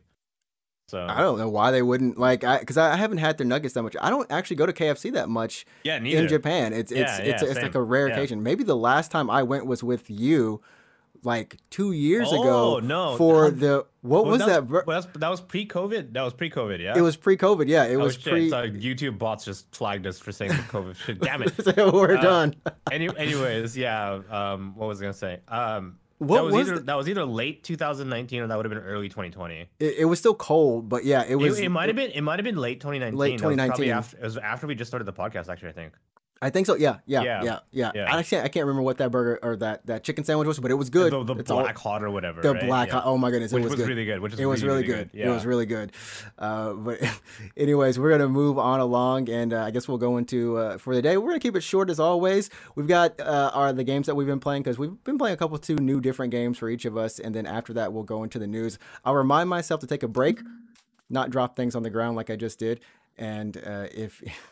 So 0.88 1.06
I 1.08 1.20
don't 1.20 1.38
know 1.38 1.49
why 1.49 1.70
they 1.70 1.81
wouldn't 1.81 2.19
like 2.19 2.44
I 2.44 2.58
because 2.58 2.76
I 2.76 2.96
haven't 2.96 3.19
had 3.19 3.38
their 3.38 3.46
nuggets 3.46 3.73
that 3.75 3.82
much. 3.82 3.96
I 4.00 4.11
don't 4.11 4.31
actually 4.31 4.56
go 4.56 4.67
to 4.67 4.73
KFC 4.73 5.12
that 5.14 5.29
much 5.29 5.64
yeah, 5.84 5.99
neither. 5.99 6.23
in 6.23 6.29
Japan. 6.29 6.73
It's 6.75 6.93
it's 6.93 7.00
Yeah, 7.00 7.17
it's, 7.19 7.43
yeah, 7.43 7.49
it's 7.50 7.62
like 7.62 7.75
a 7.75 7.82
rare 7.82 8.08
occasion. 8.08 8.43
Maybe 8.43 8.62
the 8.64 8.76
last 8.76 9.11
time 9.11 9.31
I 9.31 9.43
went 9.43 9.64
was 9.67 9.82
with 9.82 10.11
you, 10.11 10.61
like 11.25 11.57
two 11.71 11.93
years 11.93 12.29
Oh, 12.31 12.41
ago. 12.79 12.87
no, 12.87 13.17
for 13.17 13.51
the 13.51 13.87
what 14.01 14.25
Well, 14.25 14.33
was 14.33 14.47
that? 14.47 14.69
well, 14.87 15.03
that 15.15 15.29
was 15.29 15.41
pre-COVID. 15.41 16.13
That 16.13 16.23
was 16.23 16.35
pre-COVID. 16.35 16.81
Yeah. 16.81 16.95
It 16.97 17.01
was 17.01 17.17
pre-COVID. 17.17 17.69
Yeah, 17.69 17.85
it 17.85 17.95
oh, 17.97 18.01
was 18.01 18.15
shit. 18.15 18.33
pre. 18.33 18.51
So 18.51 18.69
YouTube 18.69 19.19
bots 19.19 19.45
just 19.45 19.73
flagged 19.75 20.07
us 20.07 20.19
for 20.19 20.33
saying 20.33 20.51
COVID 20.51 20.97
shit. 20.97 21.21
Damn 21.21 21.43
it. 21.43 21.53
we're 21.77 22.17
Uh, 22.17 22.21
done. 22.23 22.55
Any, 22.91 23.09
anyways, 23.17 23.77
yeah. 23.77 24.21
Um, 24.31 24.75
what 24.77 24.89
was 24.89 25.01
I 25.01 25.05
gonna 25.05 25.13
say? 25.15 25.39
Um, 25.49 25.99
What 26.19 26.37
that 26.39 26.45
was, 26.45 26.55
was 26.55 26.69
either 26.69 26.79
the- 26.79 26.85
that 26.87 26.97
was 26.97 27.09
either 27.09 27.25
late 27.25 27.63
2019 27.65 28.43
or 28.43 28.47
that 28.49 28.57
would 28.57 28.65
have 28.67 28.71
been 28.75 28.83
early 28.83 29.09
2020. 29.09 29.69
It, 29.79 29.95
it 29.99 30.05
was 30.07 30.19
still 30.19 30.35
cold, 30.35 30.89
but 30.89 31.05
yeah, 31.05 31.23
it 31.23 31.33
It, 31.33 31.37
was. 31.37 31.59
it 31.61 31.69
might 31.71 31.89
have 31.89 31.97
been 31.97 32.11
it 32.11 32.21
might 32.23 32.39
have 32.39 32.45
been 32.45 32.57
late 32.57 32.81
2019. 32.81 33.19
Late 33.19 33.39
That 33.41 33.47
was 33.47 33.55
2019. 33.57 33.91
After, 33.93 34.17
it 34.19 34.23
was 34.25 34.37
after 34.39 34.67
we 34.67 34.75
just 34.75 34.91
started 34.91 35.05
the 35.05 35.13
podcast. 35.13 35.49
Actually, 35.49 35.69
I 35.71 35.73
think. 35.73 35.93
I 36.43 36.50
think 36.50 36.67
so. 36.67 36.75
Yeah, 36.75 36.97
yeah, 37.06 37.23
yeah, 37.23 37.43
Yeah. 37.44 37.59
yeah. 37.71 37.93
Yeah. 37.94 38.15
I 38.15 38.19
actually 38.19 38.41
I 38.41 38.49
can't 38.49 38.67
remember 38.67 38.83
what 38.83 38.99
that 38.99 39.11
burger 39.12 39.39
or 39.43 39.55
that 39.56 39.87
that 39.87 40.03
chicken 40.03 40.25
sandwich 40.25 40.49
was, 40.49 40.59
but 40.59 40.71
it 40.73 40.75
was 40.75 40.91
good. 40.91 41.12
The, 41.12 41.23
the 41.23 41.35
It's 41.37 41.50
all- 41.50 41.61
black 41.61 41.79
hot 41.79 42.03
or 42.03 42.11
whatever. 42.11 42.43
the 42.43 42.53
right? 42.55 42.67
black. 42.67 42.89
Yeah. 42.89 42.94
hot- 42.94 43.03
Oh 43.06 43.17
my 43.17 43.31
goodness, 43.31 43.53
which 43.53 43.61
it 43.61 43.65
was, 43.65 43.71
was 43.75 43.81
good. 43.83 43.89
really 43.89 44.05
good. 44.05 44.19
Which 44.21 44.33
is 44.35 44.41
it 44.41 44.47
was 44.47 44.65
really, 44.65 44.83
good. 44.83 45.11
It 45.15 45.29
was 45.29 45.47
really 45.47 45.67
good. 45.67 45.93
Uh, 46.39 46.73
but 46.73 46.99
anyways, 47.56 47.99
we're 47.99 48.11
gonna 48.11 48.29
move 48.29 48.59
on 48.59 48.81
along, 48.81 49.29
and 49.31 49.53
uh, 49.55 49.62
I 49.62 49.71
guess 49.71 49.87
we'll 49.87 49.99
go 49.99 50.17
into 50.17 50.56
uh, 50.59 50.79
for 50.79 50.94
the 50.94 51.00
day. 51.03 51.17
We're 51.17 51.29
gonna 51.31 51.39
keep 51.41 51.55
it 51.56 51.62
short 51.62 51.89
as 51.91 52.00
always. 52.00 52.50
We've 52.75 52.89
got 52.89 53.21
uh, 53.21 53.50
are 53.55 53.73
the 53.73 53.85
games 53.85 54.06
that 54.06 54.17
we've 54.17 54.27
been 54.27 54.41
playing 54.41 54.62
because 54.65 54.79
we've 54.79 55.03
been 55.05 55.19
playing 55.19 55.35
a 55.35 55.37
couple 55.37 55.56
two 55.59 55.77
new 55.77 56.00
different 56.00 56.33
games 56.33 56.59
for 56.59 56.69
each 56.69 56.85
of 56.85 56.97
us, 56.97 57.19
and 57.21 57.35
then 57.35 57.47
after 57.47 57.73
that 57.75 57.93
we'll 57.93 58.03
go 58.03 58.25
into 58.25 58.39
the 58.41 58.47
news. 58.49 58.79
I'll 59.05 59.15
remind 59.15 59.49
myself 59.49 59.81
to 59.83 59.87
take 59.87 60.03
a 60.03 60.09
break, 60.09 60.41
not 61.09 61.31
drop 61.31 61.55
things 61.56 61.77
on 61.77 61.83
the 61.85 61.91
ground 61.91 62.17
like 62.17 62.31
I 62.31 62.37
just 62.37 62.59
did, 62.59 62.81
and 63.17 63.56
uh, 63.56 63.87
if. 63.94 64.23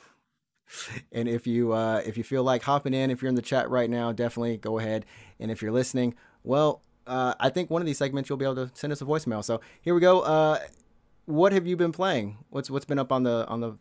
And 1.12 1.28
if 1.28 1.46
you 1.46 1.72
uh, 1.72 2.02
if 2.06 2.16
you 2.16 2.24
feel 2.24 2.42
like 2.42 2.62
hopping 2.62 2.94
in, 2.94 3.10
if 3.10 3.22
you're 3.22 3.28
in 3.28 3.34
the 3.34 3.42
chat 3.42 3.68
right 3.70 3.90
now, 3.90 4.12
definitely 4.12 4.56
go 4.56 4.78
ahead. 4.78 5.04
And 5.38 5.50
if 5.50 5.62
you're 5.62 5.72
listening, 5.72 6.14
well, 6.44 6.82
uh, 7.06 7.34
I 7.40 7.50
think 7.50 7.70
one 7.70 7.82
of 7.82 7.86
these 7.86 7.98
segments 7.98 8.28
you'll 8.28 8.38
be 8.38 8.44
able 8.44 8.66
to 8.66 8.70
send 8.74 8.92
us 8.92 9.02
a 9.02 9.04
voicemail. 9.04 9.42
So 9.42 9.60
here 9.82 9.94
we 9.94 10.00
go. 10.00 10.20
Uh, 10.20 10.58
what 11.26 11.52
have 11.52 11.66
you 11.66 11.76
been 11.76 11.92
playing? 11.92 12.38
What's 12.50 12.70
what's 12.70 12.84
been 12.84 12.98
up 12.98 13.12
on 13.12 13.22
the 13.24 13.46
on 13.46 13.60
the 13.60 13.76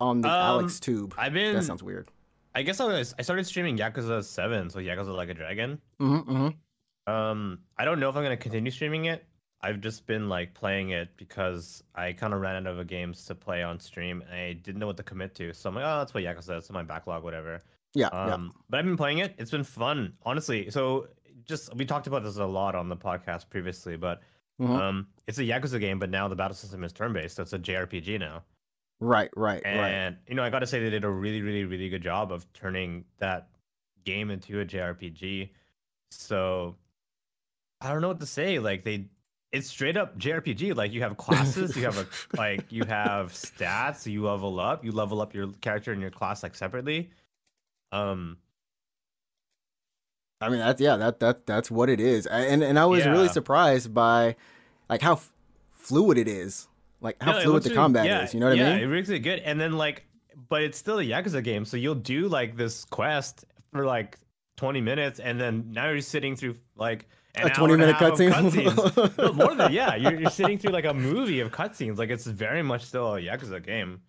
on 0.00 0.20
the 0.20 0.28
Um, 0.28 0.34
Alex 0.34 0.80
tube? 0.80 1.14
I've 1.18 1.32
been. 1.32 1.54
That 1.54 1.64
sounds 1.64 1.82
weird. 1.82 2.10
I 2.54 2.62
guess 2.62 2.80
I 2.80 2.86
was. 2.86 3.14
I 3.18 3.22
started 3.22 3.46
streaming 3.46 3.76
Yakuza 3.76 4.24
Seven, 4.24 4.70
so 4.70 4.78
Yakuza 4.78 5.14
Like 5.14 5.28
a 5.28 5.34
Dragon. 5.34 5.78
Mm-hmm, 6.00 6.30
mm-hmm. 6.30 7.12
Um, 7.12 7.58
I 7.78 7.84
don't 7.84 8.00
know 8.00 8.08
if 8.08 8.16
I'm 8.16 8.22
gonna 8.22 8.36
continue 8.36 8.70
streaming 8.70 9.06
it. 9.06 9.24
I've 9.62 9.80
just 9.80 10.06
been 10.06 10.28
like 10.28 10.54
playing 10.54 10.90
it 10.90 11.08
because 11.16 11.82
I 11.94 12.12
kind 12.12 12.34
of 12.34 12.40
ran 12.40 12.66
out 12.66 12.78
of 12.78 12.86
games 12.86 13.24
to 13.26 13.34
play 13.34 13.62
on 13.62 13.80
stream, 13.80 14.22
and 14.30 14.38
I 14.38 14.52
didn't 14.52 14.78
know 14.78 14.86
what 14.86 14.96
to 14.98 15.02
commit 15.02 15.34
to. 15.36 15.52
So 15.54 15.68
I'm 15.70 15.74
like, 15.74 15.84
oh, 15.84 15.98
that's 15.98 16.14
what 16.14 16.22
Yakuza. 16.24 16.58
It's 16.58 16.68
in 16.68 16.74
my 16.74 16.82
backlog, 16.82 17.24
whatever. 17.24 17.60
Yeah, 17.94 18.08
Um, 18.08 18.52
but 18.68 18.78
I've 18.78 18.84
been 18.84 18.96
playing 18.98 19.18
it. 19.18 19.34
It's 19.38 19.50
been 19.50 19.64
fun, 19.64 20.12
honestly. 20.24 20.70
So 20.70 21.08
just 21.46 21.74
we 21.74 21.84
talked 21.86 22.06
about 22.06 22.22
this 22.22 22.36
a 22.36 22.44
lot 22.44 22.74
on 22.74 22.88
the 22.90 22.96
podcast 22.96 23.48
previously, 23.48 23.96
but 23.96 24.20
yeah. 24.58 24.66
Mhm. 24.66 24.78
um, 24.80 25.06
it's 25.26 25.38
a 25.38 25.42
Yakuza 25.42 25.80
game, 25.80 25.98
but 25.98 26.10
now 26.10 26.28
the 26.28 26.36
battle 26.36 26.54
system 26.54 26.84
is 26.84 26.92
turn-based, 26.92 27.36
so 27.36 27.42
it's 27.42 27.52
a 27.54 27.58
JRPG 27.58 28.18
now. 28.20 28.42
right, 29.00 29.30
right, 29.36 29.62
right. 29.64 29.90
And 29.90 30.16
you 30.28 30.34
know, 30.34 30.42
I 30.42 30.50
got 30.50 30.60
to 30.60 30.66
say 30.66 30.80
they 30.80 30.90
did 30.90 31.04
a 31.04 31.10
really, 31.10 31.42
really, 31.42 31.64
really 31.64 31.88
good 31.88 32.02
job 32.02 32.32
of 32.32 32.50
turning 32.52 33.04
that 33.18 33.48
game 34.04 34.30
into 34.30 34.60
a 34.60 34.64
JRPG. 34.64 35.50
So 36.10 36.76
I 37.80 37.90
don't 37.92 38.00
know 38.00 38.08
what 38.08 38.20
to 38.20 38.26
say. 38.26 38.58
Like 38.58 38.84
they, 38.84 39.06
it's 39.56 39.68
straight 39.68 39.96
up 39.96 40.18
JRPG. 40.18 40.76
Like 40.76 40.92
you 40.92 41.00
have 41.00 41.16
classes, 41.26 41.76
you 41.76 41.84
have 41.84 41.98
a 41.98 42.06
like 42.36 42.70
you 42.70 42.84
have 42.84 43.32
stats. 43.32 44.06
You 44.06 44.24
level 44.24 44.60
up. 44.60 44.84
You 44.84 44.92
level 44.92 45.20
up 45.20 45.34
your 45.34 45.48
character 45.60 45.92
and 45.92 46.00
your 46.00 46.10
class 46.10 46.42
like 46.42 46.54
separately. 46.54 47.10
Um, 47.92 48.36
I 50.40 50.50
mean, 50.50 50.58
that's 50.58 50.80
yeah, 50.80 50.96
that 50.96 51.20
that 51.20 51.46
that's 51.46 51.70
what 51.70 51.88
it 51.88 52.00
is. 52.00 52.26
And 52.26 52.62
and 52.62 52.78
I 52.78 52.84
was 52.84 53.06
really 53.06 53.28
surprised 53.28 53.94
by 53.94 54.36
like 54.88 55.00
how 55.00 55.14
f- 55.14 55.32
fluid 55.72 56.18
it 56.18 56.28
is. 56.28 56.68
Like 57.00 57.22
how 57.22 57.32
no, 57.32 57.40
fluid 57.40 57.62
the 57.62 57.70
really- 57.70 57.76
combat 57.76 58.06
yeah, 58.06 58.24
is. 58.24 58.34
You 58.34 58.40
know 58.40 58.48
what 58.48 58.58
yeah, 58.58 58.70
I 58.70 58.74
mean? 58.74 58.84
it 58.84 58.86
looks 58.94 59.08
really 59.08 59.20
good. 59.20 59.40
And 59.40 59.58
then 59.60 59.72
like, 59.72 60.04
but 60.48 60.62
it's 60.62 60.78
still 60.78 60.98
a 60.98 61.04
Yakuza 61.04 61.42
game, 61.42 61.64
so 61.64 61.76
you'll 61.76 61.94
do 61.94 62.28
like 62.28 62.56
this 62.56 62.84
quest 62.84 63.44
for 63.72 63.86
like 63.86 64.18
20 64.56 64.80
minutes, 64.80 65.20
and 65.20 65.40
then 65.40 65.70
now 65.70 65.88
you're 65.90 66.00
sitting 66.00 66.36
through 66.36 66.56
like 66.76 67.06
A 67.36 67.50
20 67.50 67.74
and 67.74 67.80
minute 67.80 67.96
cutscene? 67.96 68.32
cutscenes. 68.32 69.18
no, 69.18 69.32
more 69.32 69.54
than 69.54 69.72
yeah, 69.72 69.94
you're, 69.94 70.18
you're 70.20 70.30
sitting 70.30 70.58
through 70.58 70.72
like 70.72 70.84
a 70.84 70.94
movie 70.94 71.40
of 71.40 71.52
cutscenes. 71.52 71.98
Like 71.98 72.10
it's 72.10 72.26
very 72.26 72.62
much 72.62 72.84
still 72.84 73.16
a 73.16 73.20
Yakuza 73.20 73.64
game, 73.64 74.00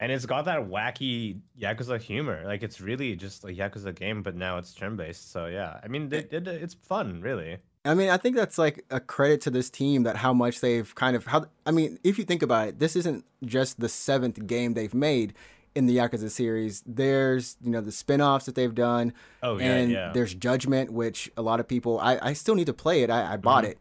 and 0.00 0.10
it's 0.10 0.26
got 0.26 0.46
that 0.46 0.68
wacky 0.68 1.40
Yakuza 1.58 2.00
humor. 2.00 2.42
Like 2.44 2.62
it's 2.62 2.80
really 2.80 3.14
just 3.16 3.44
a 3.44 3.48
Yakuza 3.48 3.94
game, 3.94 4.22
but 4.22 4.34
now 4.34 4.58
it's 4.58 4.74
turn 4.74 4.96
based. 4.96 5.30
So 5.30 5.46
yeah, 5.46 5.78
I 5.82 5.88
mean, 5.88 6.12
it, 6.12 6.32
it, 6.32 6.48
it's 6.48 6.74
fun, 6.74 7.20
really. 7.20 7.58
I 7.86 7.94
mean, 7.94 8.08
I 8.08 8.16
think 8.16 8.34
that's 8.34 8.56
like 8.56 8.84
a 8.90 8.98
credit 8.98 9.42
to 9.42 9.50
this 9.50 9.68
team 9.68 10.04
that 10.04 10.16
how 10.16 10.32
much 10.32 10.60
they've 10.60 10.92
kind 10.94 11.14
of 11.14 11.26
how. 11.26 11.46
I 11.66 11.70
mean, 11.70 11.98
if 12.02 12.18
you 12.18 12.24
think 12.24 12.42
about 12.42 12.68
it, 12.68 12.78
this 12.78 12.96
isn't 12.96 13.24
just 13.44 13.78
the 13.78 13.88
seventh 13.88 14.46
game 14.46 14.74
they've 14.74 14.94
made 14.94 15.34
in 15.74 15.86
the 15.86 15.96
Yakuza 15.96 16.30
series. 16.30 16.82
There's 16.86 17.56
you 17.62 17.70
know 17.70 17.80
the 17.80 17.92
spin-offs 17.92 18.46
that 18.46 18.54
they've 18.54 18.74
done, 18.74 19.12
Oh 19.42 19.58
yeah, 19.58 19.64
and 19.74 19.90
yeah. 19.92 20.12
there's 20.12 20.34
Judgment, 20.34 20.92
which 20.92 21.30
a 21.36 21.42
lot 21.42 21.60
of 21.60 21.68
people. 21.68 21.98
I 22.00 22.18
I 22.22 22.32
still 22.32 22.54
need 22.54 22.66
to 22.66 22.74
play 22.74 23.02
it. 23.02 23.10
I, 23.10 23.20
I 23.20 23.32
Mm-hmm. 23.34 23.40
bought 23.42 23.64
it. 23.64 23.78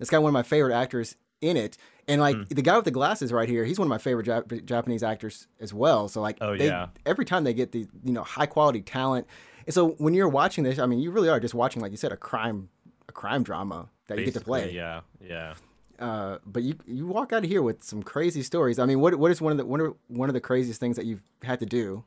It's 0.00 0.10
got 0.10 0.22
one 0.22 0.30
of 0.30 0.34
my 0.34 0.42
favorite 0.42 0.74
actors 0.74 1.16
in 1.40 1.56
it, 1.56 1.76
and 2.08 2.20
like 2.20 2.36
Mm. 2.36 2.48
the 2.48 2.62
guy 2.62 2.76
with 2.76 2.84
the 2.84 2.90
glasses 2.90 3.32
right 3.32 3.48
here, 3.48 3.64
he's 3.64 3.78
one 3.78 3.86
of 3.86 3.90
my 3.90 3.98
favorite 3.98 4.26
Jap- 4.26 4.64
Japanese 4.64 5.02
actors 5.02 5.46
as 5.60 5.72
well. 5.72 6.08
So 6.08 6.20
like, 6.20 6.38
Oh, 6.40 6.56
they, 6.56 6.66
yeah. 6.66 6.88
every 7.04 7.24
time 7.24 7.44
they 7.44 7.54
get 7.54 7.72
the 7.72 7.86
you 8.04 8.12
know 8.12 8.22
high 8.24 8.46
quality 8.46 8.80
talent, 8.82 9.26
and 9.66 9.72
so 9.74 9.90
when 9.98 10.14
you're 10.14 10.28
watching 10.28 10.64
this, 10.64 10.78
I 10.78 10.86
mean, 10.86 10.98
you 10.98 11.10
really 11.10 11.28
are 11.28 11.40
just 11.40 11.54
watching 11.54 11.80
like 11.82 11.90
you 11.92 11.96
said 11.96 12.12
a 12.12 12.16
crime 12.16 12.68
a 13.08 13.12
crime 13.12 13.42
drama 13.42 13.88
that 14.08 14.18
you 14.18 14.24
get 14.24 14.34
to 14.34 14.40
play. 14.40 14.72
Yeah, 14.72 15.00
yeah. 15.20 15.54
Uh, 15.98 16.38
but 16.46 16.62
you 16.62 16.74
you 16.86 17.06
walk 17.06 17.32
out 17.32 17.44
of 17.44 17.50
here 17.50 17.62
with 17.62 17.82
some 17.82 18.02
crazy 18.02 18.42
stories. 18.42 18.78
I 18.78 18.86
mean, 18.86 19.00
what 19.00 19.14
what 19.16 19.30
is 19.30 19.40
one 19.40 19.52
of 19.52 19.58
the 19.58 19.64
one 19.66 19.80
of 19.80 19.94
one 20.08 20.28
of 20.28 20.34
the 20.34 20.40
craziest 20.40 20.80
things 20.80 20.96
that 20.96 21.06
you've 21.06 21.22
had 21.42 21.60
to 21.60 21.66
do? 21.66 22.04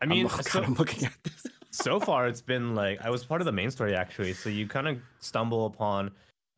I 0.00 0.06
mean, 0.06 0.26
I'm, 0.26 0.42
so, 0.42 0.60
God, 0.60 0.64
I'm 0.68 0.74
looking 0.74 1.04
at 1.06 1.12
this. 1.24 1.46
so 1.70 1.98
far 2.00 2.26
it's 2.28 2.42
been 2.42 2.74
like 2.74 3.00
I 3.02 3.10
was 3.10 3.24
part 3.24 3.40
of 3.40 3.44
the 3.46 3.52
main 3.52 3.70
story 3.70 3.94
actually. 3.94 4.32
So 4.32 4.48
you 4.48 4.66
kind 4.66 4.88
of 4.88 4.98
stumble 5.20 5.66
upon. 5.66 6.10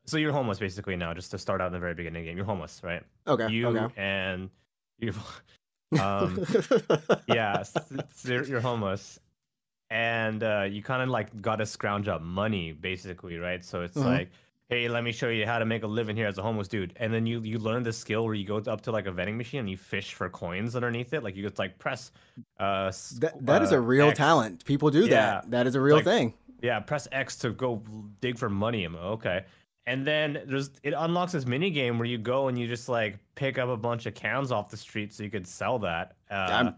So 0.07 0.17
you're 0.17 0.33
homeless 0.33 0.59
basically 0.59 0.97
now. 0.97 1.15
Just 1.15 1.31
to 1.33 1.39
start 1.39 1.61
out 1.61 1.69
in 1.69 1.73
the 1.73 1.79
very 1.79 1.95
beginning 1.95 2.25
game, 2.25 2.37
you're 2.37 2.47
homeless, 2.47 2.81
right? 2.83 3.03
Okay. 3.27 3.49
You 3.49 3.69
okay. 3.69 3.95
and 4.01 4.51
you. 4.99 5.13
Um, 6.01 6.47
yeah, 7.27 7.59
s- 7.59 7.75
s- 7.75 8.25
you're, 8.25 8.61
homeless, 8.61 9.19
and 9.91 10.41
uh, 10.45 10.67
you 10.71 10.85
kind 10.85 11.03
of 11.03 11.09
like 11.09 11.43
got 11.43 11.57
to 11.57 11.67
scrounge 11.67 12.07
up 12.07 12.23
money, 12.23 12.71
basically, 12.71 13.39
right? 13.39 13.65
So 13.65 13.83
it's 13.83 13.97
Mhm. 13.97 14.05
like, 14.05 14.31
hey, 14.71 14.89
let 14.89 15.05
me 15.05 15.13
show 15.13 15.29
you 15.29 15.45
how 15.45 15.59
to 15.59 15.67
make 15.67 15.83
a 15.83 15.87
living 15.87 16.17
here 16.17 16.27
as 16.29 16.39
a 16.39 16.43
homeless 16.43 16.69
dude, 16.69 16.95
and 16.97 17.13
then 17.13 17.27
you 17.27 17.41
you 17.43 17.59
learn 17.59 17.83
this 17.83 17.99
skill 17.99 18.25
where 18.25 18.35
you 18.35 18.47
go 18.47 18.57
up 18.59 18.81
to 18.83 18.93
like 18.93 19.07
a 19.07 19.13
vending 19.13 19.37
machine 19.37 19.61
and 19.61 19.69
you 19.71 19.77
fish 19.77 20.15
for 20.15 20.29
coins 20.31 20.75
underneath 20.77 21.13
it, 21.13 21.23
like 21.23 21.37
you 21.37 21.43
just 21.43 21.59
like 21.59 21.79
press. 21.79 22.13
Uh, 22.59 22.91
That, 23.19 23.35
that 23.45 23.63
is 23.63 23.73
uh, 23.73 23.77
a 23.77 23.81
real 23.81 24.09
X. 24.09 24.17
talent. 24.19 24.65
People 24.65 24.91
do 24.91 25.01
Yeah. 25.07 25.09
that. 25.43 25.51
That 25.51 25.67
is 25.67 25.75
a 25.75 25.81
real 25.81 25.97
like- 25.97 26.05
thing. 26.05 26.33
Yeah, 26.63 26.79
press 26.81 27.09
X 27.11 27.37
to 27.37 27.51
go 27.51 27.83
dig 28.21 28.39
for 28.39 28.49
money. 28.51 28.87
Okay. 28.87 29.45
And 29.87 30.07
then 30.07 30.43
there's 30.47 30.71
it 30.83 30.93
unlocks 30.97 31.33
this 31.33 31.47
mini 31.47 31.71
game 31.71 31.99
where 31.99 32.07
you 32.07 32.19
go 32.19 32.49
and 32.49 32.59
you 32.59 32.69
just 32.69 32.87
like 32.89 33.19
pick 33.35 33.57
up 33.59 33.69
a 33.71 33.77
bunch 33.79 34.05
of 34.07 34.15
cans 34.15 34.53
off 34.53 34.71
the 34.71 34.77
street 34.77 35.13
so 35.13 35.23
you 35.23 35.31
could 35.31 35.47
sell 35.47 35.79
that. 35.81 36.17
Uh, 36.31 36.73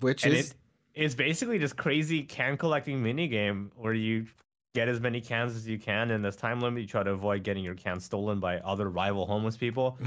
Which 0.00 0.24
is 0.24 0.50
it 0.50 0.54
is 0.94 1.14
basically 1.14 1.58
just 1.58 1.76
crazy 1.76 2.22
can 2.22 2.56
collecting 2.56 3.02
mini 3.02 3.26
game 3.26 3.72
where 3.76 3.92
you 3.92 4.26
get 4.74 4.88
as 4.88 5.00
many 5.00 5.20
cans 5.20 5.54
as 5.54 5.68
you 5.68 5.78
can 5.78 6.10
in 6.10 6.22
this 6.22 6.34
time 6.36 6.60
limit. 6.60 6.80
You 6.82 6.88
try 6.88 7.02
to 7.02 7.10
avoid 7.10 7.42
getting 7.44 7.62
your 7.62 7.74
cans 7.74 8.04
stolen 8.04 8.40
by 8.40 8.58
other 8.60 8.88
rival 8.88 9.26
homeless 9.26 9.56
people. 9.56 9.98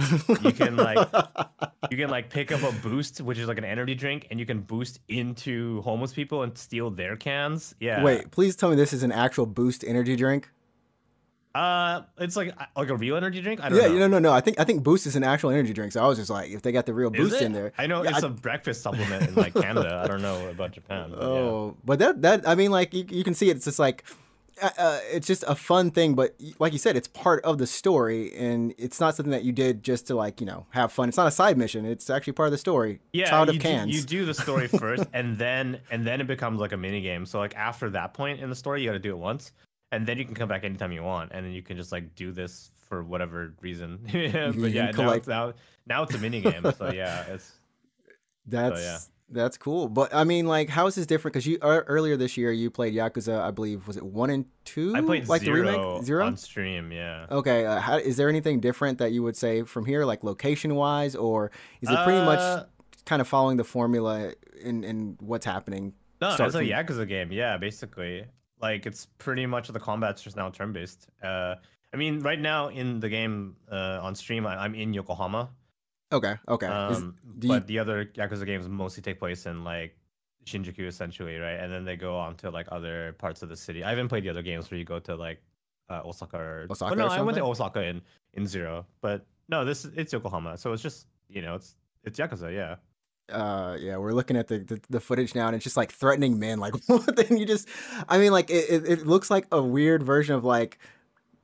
You 0.41 0.51
can 0.51 0.75
like 0.75 1.07
you 1.91 1.97
can 1.97 2.09
like 2.09 2.29
pick 2.29 2.51
up 2.51 2.63
a 2.63 2.71
boost, 2.81 3.21
which 3.21 3.37
is 3.37 3.47
like 3.47 3.57
an 3.59 3.65
energy 3.65 3.95
drink, 3.95 4.27
and 4.31 4.39
you 4.39 4.45
can 4.45 4.61
boost 4.61 4.99
into 5.07 5.81
homeless 5.81 6.13
people 6.13 6.43
and 6.43 6.57
steal 6.57 6.89
their 6.89 7.15
cans. 7.15 7.75
Yeah. 7.79 8.03
Wait, 8.03 8.31
please 8.31 8.55
tell 8.55 8.69
me 8.69 8.75
this 8.75 8.93
is 8.93 9.03
an 9.03 9.11
actual 9.11 9.45
boost 9.45 9.83
energy 9.83 10.15
drink. 10.15 10.49
Uh, 11.53 12.01
it's 12.17 12.35
like 12.35 12.53
like 12.75 12.89
a 12.89 12.95
real 12.97 13.15
energy 13.15 13.41
drink. 13.41 13.61
I 13.63 13.69
don't 13.69 13.77
Yeah, 13.79 13.87
know. 13.87 13.99
no, 13.99 14.07
no, 14.07 14.19
no. 14.19 14.33
I 14.33 14.41
think 14.41 14.59
I 14.59 14.65
think 14.65 14.83
Boost 14.83 15.05
is 15.07 15.15
an 15.15 15.23
actual 15.23 15.51
energy 15.51 15.71
drink. 15.71 15.93
So 15.93 16.03
I 16.03 16.07
was 16.07 16.17
just 16.17 16.29
like, 16.29 16.51
if 16.51 16.63
they 16.63 16.73
got 16.73 16.85
the 16.85 16.93
real 16.93 17.09
Is 17.13 17.17
Boost 17.29 17.41
it? 17.41 17.45
in 17.45 17.53
there, 17.53 17.71
I 17.77 17.87
know 17.87 18.03
Yeah, 18.03 18.09
it's 18.09 18.23
I- 18.25 18.27
a 18.27 18.29
breakfast 18.31 18.81
supplement 18.81 19.29
in 19.29 19.35
like 19.35 19.53
Canada. 19.53 20.01
I 20.03 20.07
don't 20.07 20.21
know 20.21 20.49
about 20.49 20.73
Japan. 20.73 21.11
but 21.11 21.19
yeah. 21.21 21.25
Oh, 21.27 21.77
but 21.85 21.99
that 21.99 22.21
that 22.23 22.45
I 22.49 22.55
mean, 22.55 22.71
like 22.71 22.93
you, 22.93 23.05
you 23.09 23.23
can 23.23 23.33
see 23.35 23.49
it, 23.49 23.55
it's 23.55 23.63
just 23.63 23.79
like 23.79 24.03
uh, 24.61 24.69
uh, 24.77 24.99
it's 25.11 25.27
just 25.27 25.43
a 25.47 25.55
fun 25.55 25.91
thing. 25.91 26.15
But 26.15 26.35
like 26.59 26.73
you 26.73 26.79
said, 26.79 26.95
it's 26.95 27.07
part 27.07 27.43
of 27.43 27.57
the 27.57 27.67
story, 27.67 28.35
and 28.35 28.73
it's 28.77 28.99
not 28.99 29.15
something 29.15 29.31
that 29.31 29.43
you 29.43 29.51
did 29.51 29.83
just 29.83 30.07
to 30.07 30.15
like 30.15 30.39
you 30.39 30.47
know 30.47 30.65
have 30.69 30.91
fun. 30.91 31.09
It's 31.09 31.17
not 31.17 31.27
a 31.27 31.31
side 31.31 31.57
mission. 31.57 31.85
It's 31.85 32.09
actually 32.09 32.33
part 32.33 32.47
of 32.47 32.51
the 32.51 32.57
story. 32.57 32.99
Yeah, 33.13 33.29
Child 33.29 33.49
you 33.49 33.55
of 33.55 33.61
do, 33.61 33.67
cans. 33.67 33.95
you 33.95 34.01
do 34.01 34.25
the 34.25 34.33
story 34.33 34.67
first, 34.79 35.05
and 35.13 35.37
then 35.37 35.79
and 35.91 36.05
then 36.05 36.21
it 36.21 36.27
becomes 36.27 36.59
like 36.59 36.71
a 36.71 36.77
mini 36.77 37.01
game. 37.01 37.25
So 37.25 37.39
like 37.39 37.55
after 37.55 37.89
that 37.91 38.13
point 38.13 38.39
in 38.39 38.49
the 38.49 38.55
story, 38.55 38.81
you 38.81 38.89
got 38.89 38.93
to 38.93 38.99
do 38.99 39.11
it 39.11 39.17
once, 39.17 39.51
and 39.91 40.05
then 40.05 40.17
you 40.17 40.25
can 40.25 40.35
come 40.35 40.49
back 40.49 40.63
anytime 40.63 40.91
you 40.91 41.03
want, 41.03 41.31
and 41.33 41.45
then 41.45 41.53
you 41.53 41.61
can 41.61 41.77
just 41.77 41.91
like 41.91 42.15
do 42.15 42.31
this 42.31 42.71
for 42.87 43.03
whatever 43.03 43.53
reason. 43.61 43.99
Yeah, 44.13 44.51
but 44.55 44.71
yeah, 44.71 44.91
now 44.91 45.19
now 45.27 45.53
now 45.87 46.03
it's 46.03 46.15
a 46.15 46.19
mini 46.19 46.41
game. 46.41 46.63
So 46.77 46.91
yeah, 46.91 47.25
it's 47.27 47.51
That's 48.47 48.81
yeah. 48.81 48.97
That's 49.29 49.57
cool. 49.57 49.89
But 49.89 50.13
I 50.13 50.23
mean, 50.23 50.45
like, 50.47 50.69
how 50.69 50.87
is 50.87 50.95
this 50.95 51.05
different? 51.05 51.33
Because 51.33 51.47
you 51.47 51.57
uh, 51.61 51.81
earlier 51.87 52.17
this 52.17 52.37
year 52.37 52.51
you 52.51 52.69
played 52.69 52.93
Yakuza, 52.93 53.41
I 53.41 53.51
believe, 53.51 53.87
was 53.87 53.97
it 53.97 54.03
one 54.03 54.29
and 54.29 54.45
two? 54.65 54.95
I 54.95 55.01
played 55.01 55.27
like 55.27 55.41
zero, 55.41 55.57
the 55.57 55.61
remake 55.63 56.03
zero. 56.03 56.25
on 56.25 56.37
stream. 56.37 56.91
Yeah. 56.91 57.25
Okay, 57.31 57.65
uh, 57.65 57.79
how, 57.79 57.97
is 57.97 58.17
there 58.17 58.29
anything 58.29 58.59
different 58.59 58.99
that 58.99 59.11
you 59.11 59.23
would 59.23 59.35
say 59.35 59.63
from 59.63 59.85
here, 59.85 60.05
like 60.05 60.23
location 60.23 60.75
wise, 60.75 61.15
or 61.15 61.51
is 61.81 61.89
it 61.89 61.97
pretty 62.03 62.23
much 62.23 62.39
Uh, 62.39 62.65
kind 63.05 63.21
of 63.21 63.27
following 63.27 63.57
the 63.57 63.63
formula 63.63 64.33
in 64.61 64.83
in 64.83 65.17
what's 65.19 65.45
happening? 65.45 65.93
No, 66.21 66.29
it's 66.29 66.55
a 66.55 66.61
Yakuza 66.61 67.07
game. 67.07 67.31
Yeah, 67.31 67.57
basically. 67.57 68.25
Like 68.61 68.85
it's 68.85 69.07
pretty 69.17 69.45
much 69.45 69.67
the 69.67 69.79
combat's 69.79 70.21
just 70.21 70.37
now 70.37 70.49
turn 70.49 70.71
based. 70.71 71.09
Uh, 71.21 71.55
I 71.93 71.97
mean, 71.97 72.19
right 72.21 72.39
now 72.39 72.69
in 72.69 72.99
the 72.99 73.09
game 73.09 73.55
uh, 73.71 73.99
on 74.01 74.15
stream, 74.15 74.45
I, 74.47 74.57
I'm 74.63 74.75
in 74.75 74.93
Yokohama. 74.93 75.49
Okay, 76.11 76.35
okay. 76.47 76.67
Is- 76.91 76.97
Um, 76.99 77.17
you- 77.41 77.49
but 77.49 77.67
the 77.67 77.79
other 77.79 78.05
Yakuza 78.05 78.45
games 78.45 78.67
mostly 78.67 79.01
take 79.03 79.19
place 79.19 79.45
in 79.45 79.63
like 79.63 79.97
Shinjuku, 80.45 80.85
essentially, 80.87 81.37
right? 81.37 81.59
And 81.59 81.71
then 81.73 81.85
they 81.85 81.95
go 81.95 82.17
on 82.17 82.35
to 82.37 82.51
like 82.51 82.67
other 82.71 83.13
parts 83.13 83.41
of 83.41 83.49
the 83.49 83.55
city. 83.55 83.83
I 83.83 83.89
haven't 83.89 84.09
played 84.09 84.23
the 84.23 84.29
other 84.29 84.43
games 84.43 84.69
where 84.69 84.77
you 84.77 84.85
go 84.85 84.99
to 84.99 85.15
like 85.15 85.41
uh, 85.89 86.01
Osaka 86.05 86.37
or 86.37 86.67
Osaka 86.69 86.95
Well, 86.95 87.07
no, 87.09 87.13
I 87.13 87.21
went 87.21 87.37
to? 87.37 87.43
Osaka 87.43 87.81
in 87.83 88.01
in 88.33 88.45
Zero, 88.47 88.85
but 89.01 89.25
no, 89.49 89.65
this 89.65 89.85
it's 89.85 90.13
Yokohama, 90.13 90.57
so 90.57 90.73
it's 90.73 90.83
just 90.83 91.07
you 91.29 91.41
know 91.41 91.55
it's 91.55 91.75
it's 92.03 92.19
Yakuza, 92.19 92.53
yeah. 92.53 92.75
uh 93.33 93.75
yeah 93.79 93.97
we're 93.97 94.11
looking 94.13 94.37
at 94.37 94.47
the, 94.47 94.59
the 94.59 94.79
the 94.91 94.99
footage 94.99 95.33
now 95.33 95.47
and 95.47 95.55
it's 95.55 95.63
just 95.63 95.75
like 95.75 95.91
threatening 95.91 96.37
men 96.37 96.59
like 96.59 96.75
what 96.87 97.15
then 97.15 97.37
you 97.39 97.43
just 97.47 97.67
i 98.07 98.19
mean 98.19 98.31
like 98.31 98.51
it, 98.51 98.69
it, 98.69 98.87
it 98.87 99.07
looks 99.07 99.31
like 99.31 99.47
a 99.51 99.59
weird 99.59 100.03
version 100.03 100.35
of 100.35 100.43
like 100.43 100.77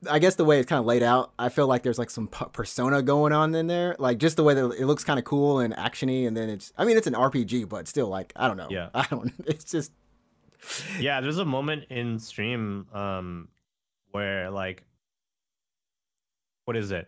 i 0.10 0.18
guess 0.20 0.36
the 0.36 0.44
way 0.46 0.60
it's 0.60 0.68
kind 0.68 0.80
of 0.80 0.86
laid 0.86 1.04
out 1.04 1.32
i 1.38 1.48
feel 1.50 1.68
like 1.68 1.84
there's 1.84 2.00
like 2.00 2.10
some 2.10 2.28
p- 2.28 2.46
persona 2.54 3.02
going 3.04 3.32
on 3.34 3.54
in 3.54 3.68
there. 3.68 3.96
Like 4.00 4.18
just 4.18 4.36
the 4.36 4.44
way 4.44 4.54
that 4.56 4.66
it 4.80 4.86
looks 4.86 5.04
kind 5.04 5.20
of 5.20 5.26
cool 5.26 5.60
and 5.60 5.74
actiony 5.76 6.28
and 6.28 6.36
then 6.36 6.50
it's 6.50 6.74
i 6.78 6.86
mean 6.86 6.98
it's 6.98 7.08
an 7.08 7.14
rpg 7.14 7.70
but 7.70 7.88
still 7.88 8.08
like 8.08 8.34
i 8.36 8.48
don't 8.48 8.58
know. 8.58 8.68
Yeah. 8.70 8.90
i 8.96 9.06
don't 9.10 9.32
it's 9.46 9.66
just 9.66 9.92
yeah 11.00 11.22
there's 11.22 11.38
a 11.40 11.46
moment 11.46 11.86
in 11.90 12.18
stream 12.20 12.88
um 12.94 13.48
where 14.12 14.50
like 14.50 14.84
what 16.66 16.78
is 16.78 16.92
it? 16.92 17.08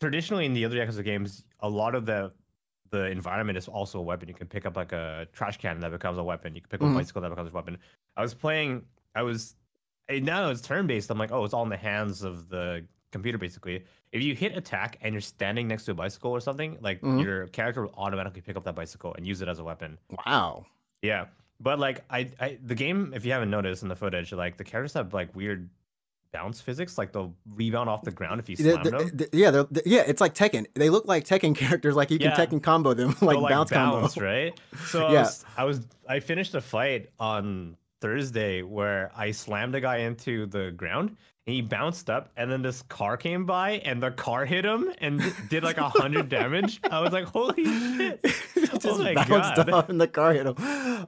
Traditionally 0.00 0.46
in 0.46 0.52
the 0.54 0.64
other 0.64 0.76
yakuza 0.76 1.04
games 1.04 1.44
a 1.60 1.68
lot 1.68 1.94
of 1.94 2.06
the 2.06 2.32
the 2.90 3.06
environment 3.06 3.58
is 3.58 3.66
also 3.68 3.98
a 3.98 4.02
weapon. 4.02 4.28
You 4.28 4.34
can 4.34 4.46
pick 4.46 4.64
up 4.64 4.76
like 4.76 4.92
a 4.92 5.26
trash 5.32 5.58
can 5.58 5.80
that 5.80 5.90
becomes 5.90 6.18
a 6.18 6.22
weapon. 6.22 6.54
You 6.54 6.60
can 6.60 6.68
pick 6.70 6.80
up 6.80 6.86
Mhm. 6.88 6.92
a 6.94 6.98
bicycle 6.98 7.20
that 7.22 7.30
becomes 7.30 7.50
a 7.50 7.52
weapon. 7.52 7.78
I 8.16 8.22
was 8.22 8.34
playing 8.34 8.84
i 9.14 9.22
was 9.22 9.56
now 10.10 10.50
it's 10.50 10.60
turn 10.60 10.86
based 10.86 11.10
i'm 11.10 11.18
like 11.18 11.32
oh 11.32 11.44
it's 11.44 11.54
all 11.54 11.62
in 11.62 11.68
the 11.68 11.76
hands 11.76 12.22
of 12.22 12.48
the 12.48 12.84
computer 13.12 13.38
basically. 13.38 13.82
If 14.12 14.22
you 14.22 14.34
hit 14.34 14.56
attack 14.56 14.98
and 15.00 15.14
you're 15.14 15.20
standing 15.22 15.68
next 15.68 15.84
to 15.86 15.92
a 15.92 15.94
bicycle 15.94 16.32
or 16.32 16.40
something 16.40 16.76
like 16.82 17.00
Mhm. 17.00 17.22
your 17.22 17.46
character 17.48 17.82
will 17.82 17.94
automatically 17.96 18.40
pick 18.42 18.56
up 18.56 18.64
that 18.64 18.74
bicycle 18.74 19.14
and 19.14 19.26
use 19.26 19.40
it 19.40 19.48
as 19.48 19.58
a 19.58 19.64
weapon. 19.64 19.96
Wow. 20.26 20.66
Yeah, 21.02 21.26
but 21.60 21.78
like 21.78 22.04
I, 22.10 22.28
I, 22.40 22.58
the 22.62 22.74
game, 22.74 23.12
if 23.14 23.24
you 23.24 23.32
haven't 23.32 23.48
noticed 23.50 23.82
in 23.82 23.88
the 23.88 23.96
footage, 23.96 24.32
like 24.32 24.56
the 24.58 24.64
characters 24.64 24.92
have 24.94 25.14
like 25.14 25.34
weird 25.34 25.70
bounce 26.32 26.60
physics, 26.60 26.98
like 26.98 27.12
they'll 27.12 27.34
rebound 27.54 27.88
off 27.88 28.02
the 28.02 28.10
ground 28.10 28.40
if 28.40 28.48
you 28.50 28.56
slam 28.56 28.82
the- 28.82 28.90
them. 28.90 29.10
the- 29.14 29.28
yeah 29.32 29.50
they're, 29.50 29.64
the- 29.64 29.82
yeah 29.86 30.02
it's 30.06 30.20
like 30.20 30.34
tekken. 30.34 30.66
They 30.74 30.90
look 30.90 31.06
like 31.06 31.24
tekken 31.24 31.54
characters 31.64 31.94
like 31.96 32.10
you 32.10 32.18
can 32.18 32.32
tekken 32.32 32.62
combo 32.62 32.92
them 32.92 33.10
like, 33.22 33.36
They'll, 33.38 33.48
bounce, 33.48 33.70
combo. 33.70 34.08
right? 34.20 34.58
So 34.86 35.06
I, 35.06 35.12
was, 35.20 35.44
I 35.56 35.64
was, 35.64 35.80
I 36.08 36.20
finished 36.20 36.54
a 36.54 36.60
fight 36.60 37.10
on 37.18 37.76
Thursday 38.00 38.62
where 38.62 39.10
I 39.16 39.30
slammed 39.30 39.74
a 39.74 39.80
guy 39.80 39.98
into 39.98 40.46
the 40.46 40.70
ground. 40.70 41.16
And 41.46 41.54
he 41.54 41.62
bounced 41.62 42.10
up, 42.10 42.30
and 42.36 42.50
then 42.50 42.60
this 42.62 42.82
car 42.82 43.16
came 43.16 43.46
by, 43.46 43.74
and 43.84 44.02
the 44.02 44.10
car 44.10 44.44
hit 44.44 44.64
him 44.64 44.90
and 44.98 45.22
did 45.48 45.62
like 45.62 45.78
a 45.78 45.88
hundred 45.88 46.28
damage. 46.38 46.80
I 46.90 46.98
was 47.00 47.12
like, 47.12 47.26
"Holy 47.26 47.64
shit!" 47.64 48.20
just 48.56 48.84
Oh 48.84 49.14
bounced 49.14 49.54
God. 49.54 49.70
off 49.70 49.88
in 49.88 49.98
the 49.98 50.08
car 50.08 50.32
hit 50.34 50.44
him. 50.44 50.56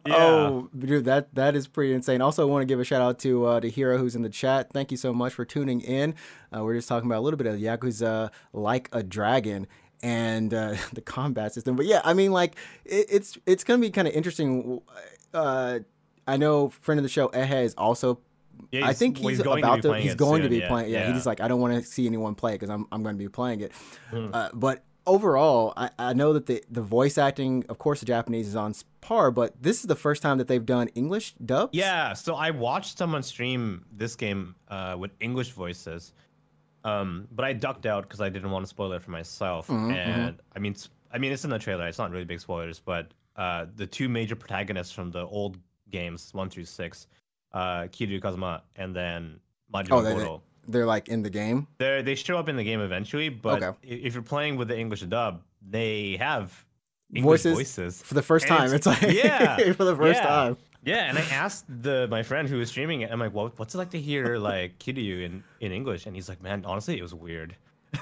Oh, 0.07 0.68
dude, 0.78 1.07
that 1.07 1.35
that 1.35 1.57
is 1.57 1.66
pretty 1.66 1.92
insane. 1.92 2.21
Also, 2.21 2.47
I 2.47 2.49
want 2.49 2.62
to 2.62 2.66
give 2.66 2.78
a 2.78 2.85
shout 2.85 3.02
out 3.02 3.18
to 3.21 3.47
uh, 3.47 3.59
to 3.59 3.68
Hero 3.68 3.99
who's 3.99 4.14
in 4.14 4.23
the 4.23 4.28
chat. 4.28 4.71
Thank 4.73 4.92
you 4.92 4.97
so 4.97 5.12
much 5.12 5.33
for 5.35 5.45
tuning 5.45 5.80
in. 5.80 6.14
Uh, 6.57 6.62
we're 6.62 6.76
just 6.76 6.87
talking 6.88 7.11
about 7.11 7.18
a 7.18 7.23
little 7.25 7.37
bit 7.37 7.49
of 7.49 7.57
Yakuza 7.57 8.30
like 8.52 8.88
a 8.92 9.02
dragon 9.02 9.66
and 10.04 10.54
uh, 10.54 10.76
the 10.92 11.00
combat 11.00 11.52
system. 11.52 11.75
But 11.75 11.87
yeah, 11.87 12.00
I 12.04 12.14
mean, 12.14 12.30
like 12.30 12.54
it, 12.85 13.07
it's 13.11 13.37
it's 13.45 13.64
gonna 13.64 13.80
be 13.80 13.90
kind 13.90 14.07
of 14.07 14.14
interesting. 14.14 14.80
Uh, 15.35 15.80
I 16.28 16.37
know 16.37 16.68
friend 16.70 16.99
of 16.99 17.02
the 17.02 17.08
show 17.08 17.28
Ehe 17.28 17.64
is 17.64 17.75
also. 17.75 18.20
Yeah, 18.73 18.82
I 18.82 18.87
he's- 18.88 18.99
think 18.99 19.18
he's, 19.18 19.40
going 19.40 19.62
about 19.62 19.76
be 19.76 19.82
to. 19.82 19.88
playing 19.88 20.02
he's 20.02 20.12
it 20.12 20.18
going 20.18 20.42
to 20.42 20.49
be 20.49 20.58
yeah, 20.58 20.68
playing. 20.68 20.90
Yeah, 20.90 21.08
yeah. 21.08 21.14
he's 21.14 21.26
like, 21.26 21.40
I 21.40 21.47
don't 21.49 21.61
want 21.61 21.75
to 21.75 21.82
see 21.82 22.06
anyone 22.06 22.35
play 22.35 22.52
because 22.52 22.70
I'm 22.70 22.87
I'm 22.92 23.02
going 23.02 23.14
to 23.14 23.18
be 23.18 23.28
playing 23.28 23.61
it. 23.61 23.73
Mm. 24.12 24.30
Uh, 24.35 24.50
but 24.52 24.82
overall, 25.06 25.73
I, 25.76 25.90
I 25.99 26.12
know 26.12 26.32
that 26.35 26.47
the 26.47 26.62
the 26.70 26.82
voice 26.82 27.18
acting, 27.18 27.64
of 27.68 27.78
course, 27.78 28.00
the 28.00 28.06
Japanese 28.06 28.49
is 28.49 28.56
on 28.56 28.75
par, 29.00 29.30
but 29.30 29.54
this 29.62 29.78
is 29.80 29.85
the 29.85 29.94
first 29.97 30.23
time 30.23 30.38
that 30.38 30.49
they've 30.49 30.66
done 30.66 30.88
English 30.97 31.35
dubs. 31.47 31.70
Yeah, 31.73 32.12
so 32.14 32.35
I 32.35 32.50
watched 32.50 32.99
someone 32.99 33.23
stream 33.23 33.85
this 33.92 34.16
game 34.16 34.54
uh, 34.68 34.97
with 34.99 35.12
English 35.20 35.52
voices, 35.52 36.12
um, 36.85 37.28
but 37.30 37.44
I 37.44 37.52
ducked 37.52 37.87
out 37.87 38.02
because 38.02 38.20
I 38.20 38.28
didn't 38.28 38.50
want 38.50 38.64
to 38.64 38.68
spoil 38.68 38.92
it 38.92 39.02
for 39.02 39.12
myself. 39.12 39.68
Mhm, 39.68 39.92
and 39.94 40.37
I 40.54 40.58
mean, 40.58 40.75
I 41.12 41.18
mean, 41.18 41.32
it's 41.32 41.44
in 41.44 41.50
the 41.50 41.58
trailer. 41.61 41.87
It's 41.87 41.99
not 41.99 42.11
really 42.11 42.25
big 42.25 42.40
spoilers, 42.40 42.80
but 42.80 43.12
uh, 43.37 43.66
the 43.76 43.87
two 43.87 44.08
major 44.08 44.35
protagonists 44.37 44.92
from 44.92 45.11
the 45.12 45.25
old 45.26 45.58
games, 45.90 46.30
one 46.33 46.49
through 46.50 46.64
six, 46.64 47.07
uh, 47.52 47.83
Kiryu 47.95 48.21
Kazuma 48.21 48.62
and 48.76 48.95
then 48.95 49.40
Majima 49.73 49.88
Oh, 49.92 50.02
they- 50.02 50.14
they- 50.14 50.25
Goro, 50.25 50.42
they're 50.66 50.87
like 50.87 51.09
in 51.09 51.23
the 51.23 51.30
game. 51.30 51.66
they 51.78 52.02
they 52.02 52.14
show 52.14 52.38
up 52.38 52.49
in 52.49 52.57
the 52.57 52.64
game 52.64 52.80
eventually. 52.80 53.28
But 53.28 53.62
Okay. 53.62 53.78
if 54.04 54.14
you're 54.14 54.23
playing 54.23 54.57
with 54.57 54.68
the 54.68 54.78
English 54.78 55.00
dub, 55.02 55.42
they 55.62 56.16
have 56.18 56.64
English 57.14 57.42
Voices 57.42 57.54
voices. 57.54 58.02
for 58.02 58.14
the 58.14 58.23
first 58.23 58.45
And 58.47 58.57
time. 58.59 58.73
It's, 58.75 58.87
it's- 58.87 59.02
like 59.02 59.12
yeah, 59.25 59.73
for 59.78 59.85
the 59.85 59.97
first 59.97 60.21
yeah. 60.21 60.26
time. 60.26 60.57
Yeah, 60.85 61.09
and 61.09 61.18
I 61.18 61.23
asked 61.33 61.64
the 61.83 62.07
my 62.09 62.23
friend 62.23 62.49
who 62.49 62.57
was 62.59 62.68
streaming 62.71 63.00
it. 63.00 63.11
I'm 63.11 63.18
like, 63.18 63.33
"What? 63.35 63.59
What's 63.59 63.75
it 63.75 63.78
like 63.78 63.90
to 63.90 64.00
hear 64.00 64.38
like 64.38 64.78
Kiryu 64.78 65.25
in 65.25 65.42
in 65.61 65.73
English?" 65.73 66.07
And 66.07 66.14
he's 66.14 66.28
like, 66.28 66.40
"Man, 66.42 66.64
honestly, 66.64 66.97
it 66.99 67.02
was 67.02 67.14
weird." 67.14 67.57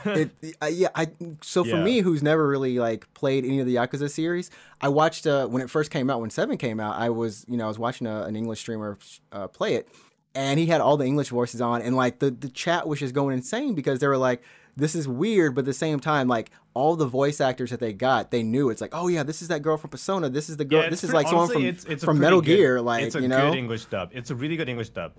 It, 0.05 0.31
uh, 0.63 0.67
yeah, 0.67 0.89
I 0.95 1.09
so 1.43 1.63
for 1.65 1.71
Yeah. 1.71 1.83
me, 1.85 2.01
who's 2.01 2.23
never 2.23 2.47
really 2.47 2.79
like 2.79 3.13
played 3.15 3.45
any 3.45 3.61
of 3.61 3.67
the 3.67 3.77
Yakuza 3.77 4.11
series, 4.11 4.51
I 4.81 4.89
watched 4.89 5.27
uh, 5.27 5.47
when 5.47 5.63
it 5.63 5.71
first 5.71 5.91
came 5.91 6.11
out. 6.11 6.21
When 6.21 6.31
Seven 6.31 6.57
came 6.59 6.81
out, 6.81 6.97
I 6.97 7.11
was 7.11 7.45
you 7.49 7.57
know 7.57 7.65
I 7.65 7.69
was 7.69 7.79
watching 7.79 8.07
a, 8.07 8.23
an 8.23 8.37
English 8.37 8.61
streamer 8.61 8.99
uh, 9.33 9.49
play 9.49 9.75
it, 9.75 9.89
and 10.35 10.59
he 10.59 10.67
had 10.67 10.81
all 10.81 10.97
the 10.97 11.05
English 11.07 11.29
voices 11.29 11.61
on, 11.61 11.83
and 11.83 11.97
like 11.97 12.19
the 12.19 12.31
the 12.31 12.49
chat 12.49 12.87
was 12.89 12.99
just 13.01 13.15
going 13.15 13.35
insane 13.35 13.75
because 13.75 14.01
they 14.01 14.07
were 14.09 14.19
like, 14.19 14.43
"This 14.77 14.95
is 14.95 15.07
weird," 15.09 15.55
but 15.55 15.61
at 15.61 15.67
the 15.67 15.73
same 15.75 16.01
time, 16.01 16.29
like 16.29 16.51
all 16.75 16.95
the 16.97 17.07
voice 17.07 17.41
actors 17.41 17.71
that 17.71 17.81
they 17.81 17.93
got, 17.95 18.31
they 18.31 18.43
knew 18.43 18.69
it's 18.71 18.81
like, 18.81 18.91
"Oh 18.95 19.09
yeah, 19.09 19.23
this 19.23 19.41
is 19.41 19.49
that 19.49 19.63
girl 19.63 19.77
from 19.77 19.91
Persona. 19.91 20.29
This 20.29 20.49
is 20.51 20.57
the 20.59 20.65
girl. 20.65 20.83
Yeah, 20.83 20.91
this 20.91 21.03
is 21.05 21.11
pretty- 21.11 21.17
like 21.25 21.27
someone 21.29 21.45
honestly, 21.45 21.63
from 21.63 21.69
it's, 21.71 21.85
it's 21.85 22.05
from 22.05 22.19
Metal 22.19 22.41
good- 22.41 22.57
Gear." 22.57 22.81
Like 22.83 23.05
it's 23.05 23.15
a 23.15 23.21
you 23.23 23.29
know, 23.29 23.51
good 23.51 23.59
English 23.59 23.85
dub. 23.87 24.11
It's 24.13 24.31
a 24.31 24.35
really 24.35 24.57
good 24.57 24.69
English 24.69 24.91
dub. 24.91 25.13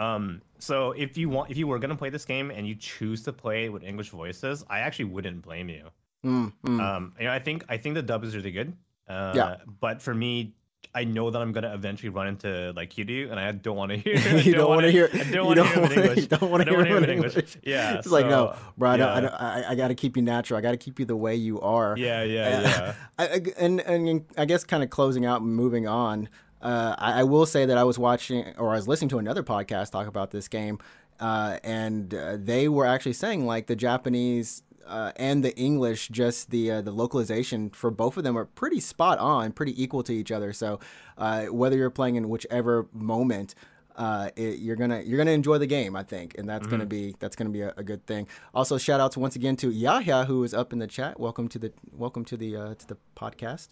Um, 0.00 0.42
so 0.58 0.92
if 0.92 1.16
you 1.16 1.28
want, 1.28 1.50
if 1.50 1.56
you 1.56 1.66
were 1.66 1.78
gonna 1.78 1.96
play 1.96 2.10
this 2.10 2.24
game 2.24 2.50
and 2.50 2.66
you 2.66 2.74
choose 2.74 3.22
to 3.24 3.32
play 3.32 3.68
with 3.68 3.82
English 3.82 4.10
voices, 4.10 4.64
I 4.68 4.80
actually 4.80 5.06
wouldn't 5.06 5.42
blame 5.42 5.68
you. 5.68 5.84
Mm, 6.24 6.52
mm. 6.64 6.80
Um, 6.80 7.12
you 7.18 7.26
know, 7.26 7.32
I 7.32 7.38
think 7.38 7.64
I 7.68 7.76
think 7.76 7.94
the 7.94 8.02
dub 8.02 8.24
is 8.24 8.34
really 8.36 8.52
good. 8.52 8.76
Uh, 9.08 9.32
Yeah. 9.34 9.56
But 9.80 10.00
for 10.00 10.14
me, 10.14 10.54
I 10.94 11.04
know 11.04 11.30
that 11.30 11.40
I'm 11.40 11.52
gonna 11.52 11.72
eventually 11.74 12.10
run 12.10 12.26
into 12.28 12.72
like 12.76 12.96
you 12.98 13.04
do, 13.04 13.28
and 13.30 13.38
I 13.40 13.50
don't 13.52 13.76
want 13.76 13.90
to 13.92 13.96
hear. 14.04 14.16
You 14.38 14.54
don't 14.54 14.68
want 14.68 14.78
wanna- 14.82 14.90
hear. 14.90 15.08
I 15.12 15.24
don't 15.24 15.46
want 15.46 15.58
to 15.58 15.64
hear 15.66 15.84
in 15.84 15.92
English. 15.92 16.18
You 16.18 16.26
don't 16.26 16.50
want 16.50 16.64
to 16.64 16.70
hear 16.70 16.96
in 16.98 17.10
English. 17.10 17.56
Yeah. 17.62 17.94
it's 17.98 18.08
like 18.10 18.26
no, 18.26 18.54
so, 18.54 18.58
bro. 18.78 18.90
I, 18.90 18.96
don't, 18.96 19.08
I, 19.08 19.20
don't, 19.20 19.34
I, 19.34 19.64
I 19.70 19.74
got 19.74 19.88
to 19.88 19.94
keep 19.94 20.16
you 20.16 20.22
natural. 20.22 20.58
I 20.58 20.60
got 20.60 20.72
to 20.72 20.76
keep 20.76 20.98
you 21.00 21.04
the 21.06 21.16
way 21.16 21.34
you 21.36 21.60
are. 21.60 21.96
Yeah, 21.96 22.22
yeah, 22.22 22.60
yeah. 22.60 22.94
I, 23.18 23.24
I- 23.26 23.40
and 23.58 23.80
and 23.80 24.24
I 24.36 24.44
guess 24.44 24.64
kind 24.64 24.82
of 24.82 24.90
closing 24.90 25.24
out 25.26 25.40
and 25.42 25.54
moving 25.54 25.86
on. 25.88 26.28
Uh, 26.62 26.94
I, 26.96 27.20
I 27.20 27.22
will 27.24 27.44
say 27.44 27.66
that 27.66 27.76
I 27.76 27.84
was 27.84 27.98
watching 27.98 28.54
or 28.56 28.70
I 28.70 28.76
was 28.76 28.86
listening 28.86 29.08
to 29.10 29.18
another 29.18 29.42
podcast 29.42 29.90
talk 29.90 30.06
about 30.06 30.30
this 30.30 30.46
game, 30.46 30.78
uh, 31.18 31.58
and 31.64 32.14
uh, 32.14 32.36
they 32.38 32.68
were 32.68 32.86
actually 32.86 33.14
saying 33.14 33.46
like 33.46 33.66
the 33.66 33.76
Japanese 33.76 34.62
uh, 34.86 35.12
and 35.16 35.44
the 35.44 35.56
English, 35.56 36.08
just 36.08 36.50
the 36.50 36.70
uh, 36.70 36.80
the 36.82 36.92
localization 36.92 37.70
for 37.70 37.90
both 37.90 38.16
of 38.16 38.22
them 38.24 38.38
are 38.38 38.44
pretty 38.44 38.78
spot 38.78 39.18
on, 39.18 39.52
pretty 39.52 39.80
equal 39.82 40.02
to 40.04 40.12
each 40.12 40.30
other. 40.30 40.52
So 40.52 40.78
uh, 41.18 41.46
whether 41.46 41.76
you're 41.76 41.90
playing 41.90 42.16
in 42.16 42.28
whichever 42.28 42.86
moment. 42.92 43.54
Uh, 43.94 44.30
it, 44.36 44.58
you're 44.60 44.74
gonna 44.74 45.02
you're 45.04 45.18
gonna 45.18 45.32
enjoy 45.32 45.58
the 45.58 45.66
game, 45.66 45.94
I 45.94 46.02
think, 46.02 46.38
and 46.38 46.48
that's 46.48 46.66
gonna 46.66 46.86
be 46.86 47.14
that's 47.18 47.36
gonna 47.36 47.50
be 47.50 47.60
a, 47.60 47.74
a 47.76 47.82
good 47.82 48.06
thing. 48.06 48.26
Also, 48.54 48.78
shout 48.78 49.00
outs 49.00 49.18
once 49.18 49.36
again 49.36 49.54
to 49.56 49.70
Yahya 49.70 50.24
who 50.24 50.42
is 50.44 50.54
up 50.54 50.72
in 50.72 50.78
the 50.78 50.86
chat. 50.86 51.20
Welcome 51.20 51.46
to 51.48 51.58
the 51.58 51.74
welcome 51.92 52.24
to 52.24 52.38
the 52.38 52.56
uh, 52.56 52.74
to 52.74 52.88
the 52.88 52.96
podcast. 53.14 53.68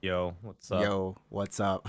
Yo, 0.00 0.36
what's 0.42 0.70
up? 0.70 0.82
Yo, 0.82 1.16
what's 1.28 1.58
up? 1.58 1.88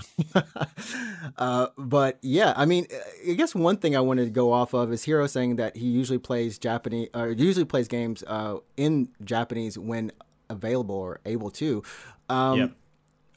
uh, 1.38 1.68
but 1.78 2.18
yeah, 2.22 2.52
I 2.56 2.64
mean, 2.66 2.86
I 3.28 3.34
guess 3.34 3.54
one 3.54 3.76
thing 3.76 3.94
I 3.96 4.00
wanted 4.00 4.24
to 4.24 4.30
go 4.30 4.52
off 4.52 4.74
of 4.74 4.92
is 4.92 5.04
Hero 5.04 5.28
saying 5.28 5.56
that 5.56 5.76
he 5.76 5.86
usually 5.86 6.18
plays 6.18 6.58
Japanese, 6.58 7.08
or 7.14 7.30
usually 7.30 7.64
plays 7.64 7.86
games 7.86 8.24
uh, 8.26 8.56
in 8.76 9.10
Japanese 9.24 9.78
when 9.78 10.10
available 10.48 10.96
or 10.96 11.20
able 11.24 11.50
to. 11.52 11.82
Um, 12.28 12.58
Yep. 12.58 12.72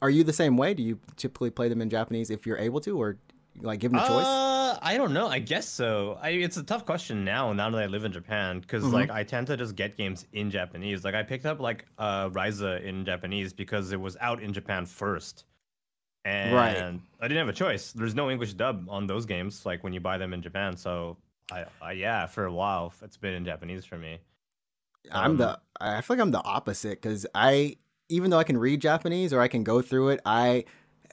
Are 0.02 0.10
you 0.10 0.22
the 0.22 0.34
same 0.34 0.58
way? 0.58 0.74
Do 0.74 0.82
you 0.82 0.98
typically 1.16 1.48
play 1.48 1.70
them 1.70 1.80
in 1.80 1.88
Japanese 1.88 2.28
if 2.28 2.44
you're 2.44 2.58
able 2.58 2.80
to, 2.80 3.00
or 3.00 3.16
like 3.60 3.80
given 3.80 3.98
a 3.98 4.02
choice? 4.02 4.42
Uh, 4.66 4.78
I 4.82 4.96
don't 4.96 5.12
know. 5.12 5.28
I 5.28 5.38
guess 5.38 5.68
so. 5.68 6.18
I 6.20 6.30
it's 6.30 6.56
a 6.56 6.62
tough 6.62 6.84
question 6.84 7.24
now. 7.24 7.52
Now 7.52 7.70
that 7.70 7.80
I 7.82 7.86
live 7.86 8.04
in 8.04 8.12
Japan, 8.12 8.60
because 8.60 8.82
Mm-hmm. 8.82 8.92
like 8.92 9.10
I 9.10 9.22
tend 9.24 9.46
to 9.48 9.56
just 9.56 9.76
get 9.76 9.96
games 9.96 10.26
in 10.32 10.50
Japanese. 10.50 11.04
Like 11.04 11.14
I 11.14 11.22
picked 11.22 11.46
up 11.46 11.60
like 11.60 11.86
uh 11.98 12.30
Ryza 12.30 12.82
in 12.82 13.04
Japanese 13.04 13.52
because 13.52 13.92
it 13.92 14.00
was 14.00 14.16
out 14.20 14.42
in 14.42 14.52
Japan 14.52 14.84
first, 14.86 15.44
and 16.24 16.52
Right. 16.52 16.76
I 17.20 17.28
didn't 17.28 17.38
have 17.38 17.48
a 17.48 17.52
choice. 17.52 17.92
There's 17.92 18.14
no 18.14 18.30
English 18.30 18.54
dub 18.54 18.86
on 18.88 19.06
those 19.06 19.26
games. 19.26 19.64
Like 19.66 19.84
when 19.84 19.92
you 19.92 20.00
buy 20.00 20.18
them 20.18 20.32
in 20.34 20.42
Japan, 20.42 20.76
so 20.76 21.16
I, 21.52 21.66
I 21.80 21.92
yeah, 21.92 22.26
for 22.26 22.46
a 22.46 22.52
while 22.52 22.92
it's 23.02 23.16
been 23.16 23.34
in 23.34 23.44
Japanese 23.44 23.84
for 23.84 23.98
me. 23.98 24.18
I'm 25.12 25.32
Um, 25.32 25.36
the 25.36 25.60
I 25.80 26.00
feel 26.00 26.16
like 26.16 26.22
I'm 26.22 26.30
the 26.30 26.42
opposite 26.42 27.00
because 27.00 27.26
I 27.34 27.76
even 28.08 28.30
though 28.30 28.38
I 28.38 28.44
can 28.44 28.58
read 28.58 28.80
Japanese 28.80 29.32
or 29.32 29.40
I 29.40 29.48
can 29.48 29.64
go 29.64 29.82
through 29.82 30.10
it, 30.10 30.20
I 30.24 30.64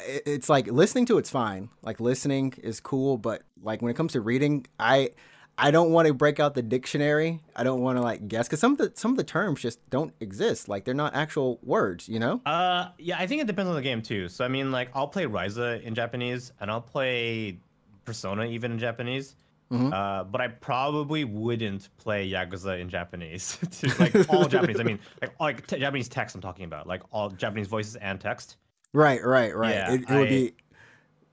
it's 0.05 0.49
like 0.49 0.67
listening 0.67 1.05
to 1.07 1.17
it's 1.17 1.29
fine. 1.29 1.69
Like 1.81 1.99
listening 1.99 2.53
is 2.63 2.79
cool, 2.79 3.17
but 3.17 3.43
like 3.61 3.81
when 3.81 3.91
it 3.91 3.95
comes 3.95 4.13
to 4.13 4.21
reading, 4.21 4.65
I 4.79 5.11
I 5.57 5.69
don't 5.69 5.91
want 5.91 6.07
to 6.07 6.13
break 6.13 6.39
out 6.39 6.55
the 6.55 6.61
dictionary. 6.61 7.39
I 7.55 7.63
don't 7.63 7.81
want 7.81 7.97
to 7.97 8.01
like 8.01 8.27
guess 8.27 8.47
because 8.47 8.59
some 8.59 8.71
of 8.71 8.77
the 8.77 8.91
some 8.95 9.11
of 9.11 9.17
the 9.17 9.23
terms 9.23 9.61
just 9.61 9.87
don't 9.89 10.13
exist. 10.19 10.67
Like 10.67 10.85
they're 10.85 10.93
not 10.93 11.13
actual 11.15 11.59
words, 11.61 12.09
you 12.09 12.19
know? 12.19 12.41
Uh, 12.45 12.89
yeah, 12.97 13.17
I 13.19 13.27
think 13.27 13.41
it 13.41 13.47
depends 13.47 13.69
on 13.69 13.75
the 13.75 13.81
game 13.81 14.01
too. 14.01 14.27
So 14.27 14.43
I 14.45 14.47
mean, 14.47 14.71
like, 14.71 14.89
I'll 14.95 15.07
play 15.07 15.25
Ryza 15.25 15.81
in 15.83 15.93
Japanese, 15.93 16.51
and 16.59 16.71
I'll 16.71 16.81
play 16.81 17.59
Persona 18.05 18.45
even 18.45 18.71
in 18.71 18.79
Japanese. 18.79 19.35
Mhm. 19.71 19.93
Uh, 19.93 20.25
but 20.25 20.41
I 20.41 20.49
probably 20.49 21.23
wouldn't 21.23 21.89
play 21.97 22.29
Yakuza 22.29 22.79
in 22.79 22.89
Japanese. 22.89 23.57
to, 23.79 23.87
like 23.99 24.29
all 24.29 24.45
Japanese. 24.47 24.79
I 24.79 24.83
mean, 24.83 24.99
like 25.21 25.31
all, 25.39 25.47
like 25.47 25.65
t- 25.67 25.79
Japanese 25.79 26.09
text. 26.09 26.35
I'm 26.35 26.41
talking 26.41 26.65
about, 26.65 26.87
like 26.87 27.03
all 27.11 27.29
Japanese 27.29 27.67
voices 27.67 27.95
and 27.97 28.19
text. 28.19 28.57
Right, 28.93 29.23
right, 29.23 29.55
right. 29.55 29.75
Yeah, 29.75 29.93
it, 29.93 30.01
it 30.01 30.09
would 30.09 30.27
I- 30.27 30.29
be 30.29 30.53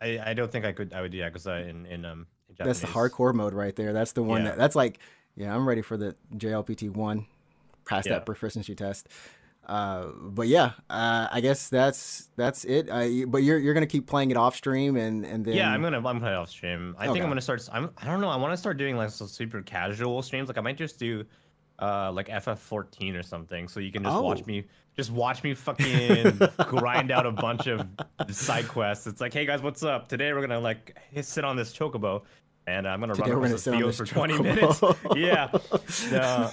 I, 0.00 0.30
I 0.30 0.34
don't 0.34 0.50
think 0.52 0.64
I 0.64 0.70
could. 0.72 0.92
I 0.92 1.00
would 1.02 1.10
do 1.10 1.18
Yakuza 1.18 1.68
in 1.68 1.84
in 1.86 2.04
um. 2.04 2.26
In 2.50 2.64
that's 2.66 2.80
the 2.80 2.86
hardcore 2.86 3.34
mode 3.34 3.52
right 3.54 3.74
there. 3.74 3.92
That's 3.92 4.12
the 4.12 4.22
one 4.22 4.42
Yeah. 4.42 4.50
that 4.50 4.58
that's 4.58 4.76
like 4.76 5.00
yeah, 5.36 5.54
I'm 5.54 5.66
ready 5.68 5.82
for 5.82 5.96
the 5.96 6.14
JLPT 6.36 6.90
one, 6.90 7.26
pass 7.84 8.06
Yeah. 8.06 8.14
that 8.14 8.26
proficiency 8.26 8.74
test. 8.76 9.08
Uh, 9.66 10.06
but 10.20 10.46
yeah, 10.48 10.72
uh, 10.88 11.28
I 11.30 11.40
guess 11.40 11.68
that's 11.68 12.30
that's 12.36 12.64
it. 12.64 12.88
Uh, 12.88 13.26
but 13.26 13.38
you're 13.42 13.58
you're 13.58 13.74
gonna 13.74 13.86
keep 13.86 14.06
playing 14.06 14.30
it 14.30 14.36
off 14.36 14.54
stream 14.56 14.96
and 14.96 15.26
and 15.26 15.44
then 15.44 15.54
Yeah, 15.54 15.70
I'm 15.70 15.82
gonna 15.82 15.96
I'm 15.98 16.02
gonna 16.20 16.32
off 16.36 16.48
stream. 16.50 16.94
I 16.98 17.06
think 17.08 17.22
I'm 17.22 17.28
gonna 17.28 17.40
start. 17.40 17.68
I'm 17.72 17.90
I 17.98 18.06
don't 18.06 18.20
know. 18.20 18.28
I 18.30 18.36
want 18.36 18.52
to 18.52 18.56
start 18.56 18.76
doing 18.78 18.96
like 18.96 19.10
some 19.10 19.26
super 19.28 19.62
casual 19.62 20.22
streams. 20.22 20.48
Like 20.48 20.58
I 20.58 20.62
might 20.62 20.78
just 20.78 20.98
do, 20.98 21.24
uh, 21.80 22.10
like 22.12 22.28
FF14 22.28 23.18
or 23.18 23.22
something. 23.22 23.68
So 23.68 23.78
you 23.80 23.90
can 23.92 24.04
just 24.04 24.14
Oh. 24.16 24.22
watch 24.22 24.46
me, 24.46 24.64
just 24.98 25.12
watch 25.12 25.44
me 25.44 25.54
fucking 25.54 26.38
grind 26.58 27.12
out 27.12 27.24
a 27.24 27.30
bunch 27.30 27.68
of 27.68 27.86
side 28.30 28.66
quests. 28.66 29.06
It's 29.06 29.20
like, 29.20 29.32
hey 29.32 29.46
guys, 29.46 29.62
what's 29.62 29.84
up? 29.84 30.08
Today 30.08 30.32
we're 30.32 30.40
gonna 30.40 30.58
like 30.58 30.98
sit 31.22 31.44
on 31.44 31.54
this 31.56 31.72
chocobo, 31.72 32.22
and 32.66 32.86
I'm 32.86 32.98
gonna 32.98 33.14
Today 33.14 33.30
run 33.30 33.44
across 33.44 33.62
the 33.62 33.76
field 33.78 33.94
for 33.94 34.04
20 34.04 34.38
minutes. 34.42 34.82
yeah. 35.14 35.50
No. 36.10 36.50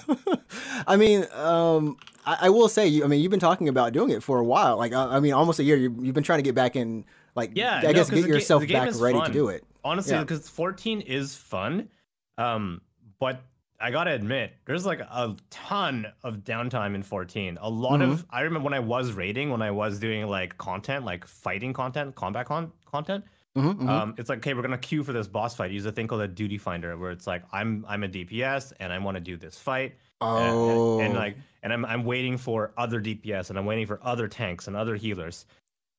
I 0.85 0.95
mean, 0.95 1.25
um, 1.33 1.97
I, 2.25 2.37
I 2.43 2.49
will 2.51 2.69
say, 2.69 2.87
you. 2.87 3.03
I 3.03 3.07
mean, 3.07 3.19
you've 3.21 3.31
been 3.31 3.39
talking 3.39 3.67
about 3.67 3.93
doing 3.93 4.11
it 4.11 4.21
for 4.21 4.37
a 4.39 4.43
while. 4.43 4.77
Like, 4.77 4.93
uh, 4.93 5.07
I 5.09 5.19
mean, 5.19 5.33
almost 5.33 5.57
a 5.59 5.63
year. 5.63 5.75
You, 5.75 5.95
you've 6.01 6.13
been 6.13 6.23
trying 6.23 6.39
to 6.39 6.43
get 6.43 6.53
back 6.55 6.75
in. 6.75 7.03
Like, 7.35 7.51
Yeah, 7.55 7.77
I 7.79 7.81
no, 7.81 7.93
guess 7.93 8.09
get 8.11 8.17
the 8.17 8.21
ga- 8.23 8.27
yourself 8.29 8.67
back 8.67 8.91
ready 8.99 9.19
to 9.21 9.31
do 9.31 9.49
it. 9.49 9.63
Honestly, 9.83 10.13
Yeah. 10.13 10.21
because 10.21 10.47
14 10.49 11.01
is 11.01 11.35
fun. 11.35 11.89
Um, 12.37 12.81
but 13.19 13.41
I 13.79 13.91
gotta 13.91 14.11
admit, 14.11 14.53
there's 14.65 14.85
like 14.85 14.99
a 15.01 15.35
ton 15.49 16.07
of 16.23 16.37
downtime 16.39 16.95
in 16.95 17.03
14. 17.03 17.57
A 17.61 17.69
lot 17.69 17.99
Mm-hmm. 17.99 18.11
of 18.11 18.25
I 18.29 18.41
remember 18.41 18.63
when 18.65 18.73
I 18.73 18.79
was 18.79 19.11
raiding, 19.11 19.49
when 19.49 19.61
I 19.61 19.71
was 19.71 19.99
doing 19.99 20.27
like 20.27 20.57
content, 20.57 21.03
like 21.05 21.25
fighting 21.27 21.73
content, 21.73 22.15
combat 22.15 22.45
con- 22.45 22.71
content. 22.85 23.25
Mhm, 23.57 23.75
mhm. 23.75 23.87
Um, 23.89 24.15
it's 24.17 24.29
like, 24.29 24.39
okay, 24.39 24.53
we're 24.53 24.61
gonna 24.61 24.77
queue 24.77 25.03
for 25.03 25.13
this 25.13 25.27
boss 25.27 25.55
fight. 25.55 25.71
Use 25.71 25.85
a 25.85 25.91
thing 25.91 26.07
called 26.07 26.21
a 26.21 26.27
duty 26.27 26.57
finder, 26.57 26.97
where 26.97 27.11
it's 27.11 27.27
like, 27.27 27.43
I'm 27.51 27.85
I'm 27.87 28.03
a 28.03 28.07
DPS 28.07 28.71
and 28.79 28.91
I 28.93 28.99
want 28.99 29.15
to 29.15 29.21
do 29.21 29.37
this 29.37 29.57
fight. 29.57 29.95
and- 30.21 30.37
and- 30.45 30.53
oh, 30.55 30.99
and, 31.01 31.13
like 31.13 31.35
and 31.63 31.73
I'm 31.73 31.83
I'm 31.85 32.05
waiting 32.05 32.37
for 32.37 32.71
other 32.77 33.01
DPS 33.01 33.49
and 33.49 33.59
I'm 33.59 33.65
waiting 33.65 33.85
for 33.85 33.99
other 34.01 34.27
tanks 34.29 34.67
and 34.67 34.75
other 34.75 34.95
healers. 34.95 35.45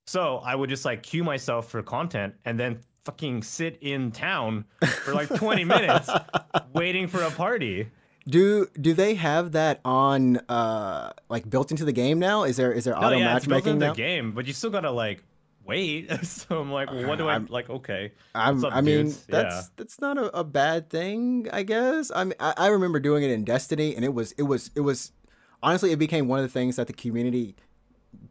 So 0.06 0.38
I 0.38 0.54
would 0.54 0.70
just 0.70 0.84
like 0.86 1.02
queue 1.02 1.22
myself 1.24 1.68
for 1.68 1.82
content 1.82 2.34
and 2.46 2.58
then 2.58 2.80
fucking 3.06 3.42
sit 3.42 3.78
in 3.80 4.10
town 4.12 4.64
for 5.04 5.14
like 5.14 5.28
20 5.34 5.64
minutes 5.64 6.10
waiting 6.74 7.06
for 7.08 7.22
a 7.22 7.30
party. 7.30 7.88
do 8.28 8.66
do 8.80 8.92
they 8.92 9.14
have 9.14 9.52
that 9.52 9.80
on 9.84 10.38
uh 10.48 11.12
like 11.28 11.48
built 11.48 11.70
into 11.70 11.84
the 11.84 11.92
game 11.92 12.18
now? 12.18 12.42
Is 12.44 12.56
there 12.56 12.72
is 12.72 12.84
there 12.84 12.94
No, 12.94 13.06
auto 13.06 13.16
yeah, 13.16 13.36
it's 13.36 13.46
built 13.46 13.64
matchmaking 13.64 13.72
in 13.82 13.88
the 13.88 13.94
game, 13.94 14.32
but 14.32 14.46
you 14.46 14.52
still 14.52 14.70
gotta 14.70 14.90
like 14.90 15.22
wait. 15.64 16.10
so 16.24 16.60
I'm 16.60 16.70
like, 16.72 16.90
well, 16.90 17.06
what 17.08 17.18
do 17.18 17.28
I 17.28 17.34
I'm- 17.34 17.46
like? 17.50 17.70
Okay, 17.70 18.12
I'm, 18.34 18.64
up, 18.64 18.72
I 18.74 18.80
mean, 18.80 19.06
dudes? 19.06 19.24
that's 19.26 19.54
Yeah. 19.54 19.62
that's 19.76 20.00
not 20.00 20.18
a, 20.18 20.36
a 20.38 20.44
bad 20.44 20.90
thing, 20.90 21.46
I 21.52 21.62
guess. 21.62 22.10
I 22.14 22.24
mean, 22.24 22.34
I, 22.40 22.54
I 22.56 22.66
remember 22.68 22.98
doing 23.00 23.22
it 23.22 23.30
in 23.30 23.44
Destiny, 23.44 23.94
and 23.96 24.04
it 24.04 24.12
was 24.14 24.32
it 24.32 24.42
was 24.44 24.70
it 24.74 24.80
was 24.82 25.12
honestly 25.62 25.92
it 25.92 25.98
became 25.98 26.26
one 26.28 26.38
of 26.40 26.44
the 26.44 26.52
things 26.52 26.76
that 26.76 26.86
the 26.88 26.92
community 26.92 27.54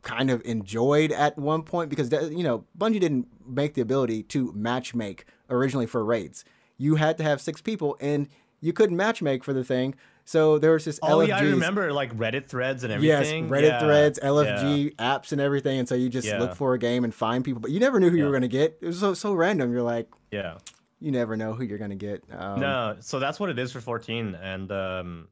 kind 0.02 0.30
of 0.30 0.41
enjoyed 0.45 1.12
at 1.12 1.38
one 1.38 1.63
point 1.63 1.89
because 1.89 2.12
you 2.12 2.43
know 2.43 2.65
Bungie 2.78 3.00
didn't 3.00 3.28
make 3.48 3.74
the 3.74 3.82
ability 3.82 4.24
to 4.24 4.52
matchmake 4.54 5.21
originally 5.50 5.86
for 5.86 6.04
raids. 6.04 6.45
You 6.78 6.95
had 6.95 7.17
to 7.17 7.24
have 7.24 7.39
six 7.41 7.62
people, 7.62 7.98
and 8.00 8.28
you 8.62 8.74
couldn't 8.74 8.98
matchmake 8.98 9.43
for 9.43 9.54
the 9.54 9.63
thing. 9.63 9.95
So 10.28 10.58
there 10.58 10.71
was 10.71 10.86
this 10.86 11.00
Oh 11.04 11.17
LFGs. 11.19 11.28
yeah, 11.28 11.38
I 11.38 11.41
remember 11.41 11.93
like 11.93 12.15
Reddit 12.17 12.48
threads 12.48 12.84
and 12.84 12.91
everything. 12.91 13.43
Yes. 13.45 13.52
Reddit 13.52 13.67
Yeah, 13.67 13.80
threads, 13.80 14.19
yeah. 14.21 14.30
LFG 14.30 14.95
apps, 14.95 15.32
and 15.32 15.39
everything. 15.39 15.78
And 15.80 15.88
so 15.88 15.93
you 15.95 16.10
just 16.10 16.28
Yeah. 16.28 16.39
look 16.39 16.56
for 16.56 16.74
a 16.74 16.80
game 16.80 17.04
and 17.04 17.13
find 17.13 17.45
people, 17.45 17.62
but 17.62 17.69
you 17.71 17.80
never 17.80 18.00
knew 18.00 18.10
who 18.10 18.17
you 18.17 18.24
were 18.26 18.32
going 18.32 18.41
to 18.41 18.48
get. 18.48 18.78
It 18.82 18.88
was 18.88 19.00
so 19.00 19.13
so 19.13 19.34
random. 19.34 19.71
You're 19.71 19.84
like, 19.84 20.10
Yeah. 20.32 20.58
you 21.00 21.12
never 21.12 21.38
know 21.38 21.54
who 21.54 21.63
you're 21.63 21.78
gonna 21.78 21.95
get. 21.95 22.24
Um, 22.32 22.60
no, 22.60 22.95
so 23.02 23.19
that's 23.19 23.39
what 23.39 23.50
it 23.52 23.60
is 23.60 23.71
for 23.71 23.82
14. 23.82 24.34
And 24.34 24.71
um, 24.71 25.28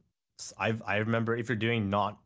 I've 0.59 0.83
I 0.85 0.97
remember 0.97 1.35
if 1.35 1.49
you're 1.49 1.55
doing 1.55 1.89
not 1.89 2.19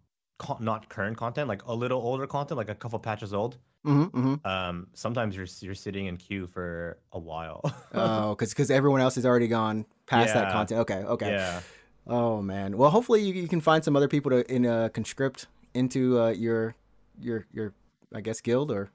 not 0.59 0.89
current 0.89 1.17
content, 1.17 1.47
like 1.47 1.65
a 1.65 1.73
little 1.73 1.99
older 2.01 2.27
content, 2.27 2.57
like 2.57 2.69
a 2.69 2.75
couple 2.75 2.99
patches 2.99 3.33
old, 3.33 3.57
mhm, 3.85 4.11
mhm. 4.11 4.45
um, 4.45 4.87
sometimes 4.93 5.35
you're 5.35 5.47
you're 5.61 5.75
sitting 5.75 6.05
in 6.07 6.17
queue 6.17 6.47
for 6.47 6.97
a 7.11 7.19
while. 7.19 7.61
Oh, 7.93 8.35
because 8.35 8.49
because 8.49 8.69
everyone 8.69 9.01
else 9.01 9.15
has 9.15 9.25
already 9.25 9.47
gone 9.47 9.85
past 10.05 10.33
that 10.33 10.51
content. 10.51 10.81
Okay, 10.81 11.03
okay. 11.03 11.31
yeah. 11.31 11.61
Oh 12.05 12.41
man. 12.41 12.77
Well, 12.77 12.89
hopefully 12.89 13.21
you, 13.21 13.33
you 13.33 13.47
can 13.47 13.61
find 13.61 13.83
some 13.83 13.95
other 13.95 14.07
people 14.07 14.31
to 14.31 14.53
in 14.53 14.65
uh, 14.65 14.89
conscript 14.89 15.47
into 15.73 16.19
uh, 16.19 16.29
your 16.29 16.75
your 17.19 17.45
your 17.51 17.73
I 18.13 18.21
guess 18.21 18.41
guild 18.41 18.71
or 18.71 18.91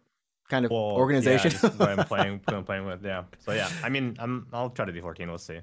kind 0.49 0.65
of 0.65 0.71
Well, 0.71 0.81
organization. 0.81 1.53
Yeah, 1.63 1.87
I'm 1.87 2.05
playing, 2.05 2.41
I'm 2.49 2.65
playing 2.65 2.87
with. 2.87 3.05
Yeah. 3.05 3.25
So 3.39 3.53
yeah, 3.53 3.69
I 3.83 3.89
mean, 3.89 4.17
I'm 4.19 4.47
I'll 4.53 4.71
try 4.71 4.85
to 4.85 4.93
do 4.93 5.01
14. 5.01 5.29
We'll 5.29 5.39
see. 5.39 5.61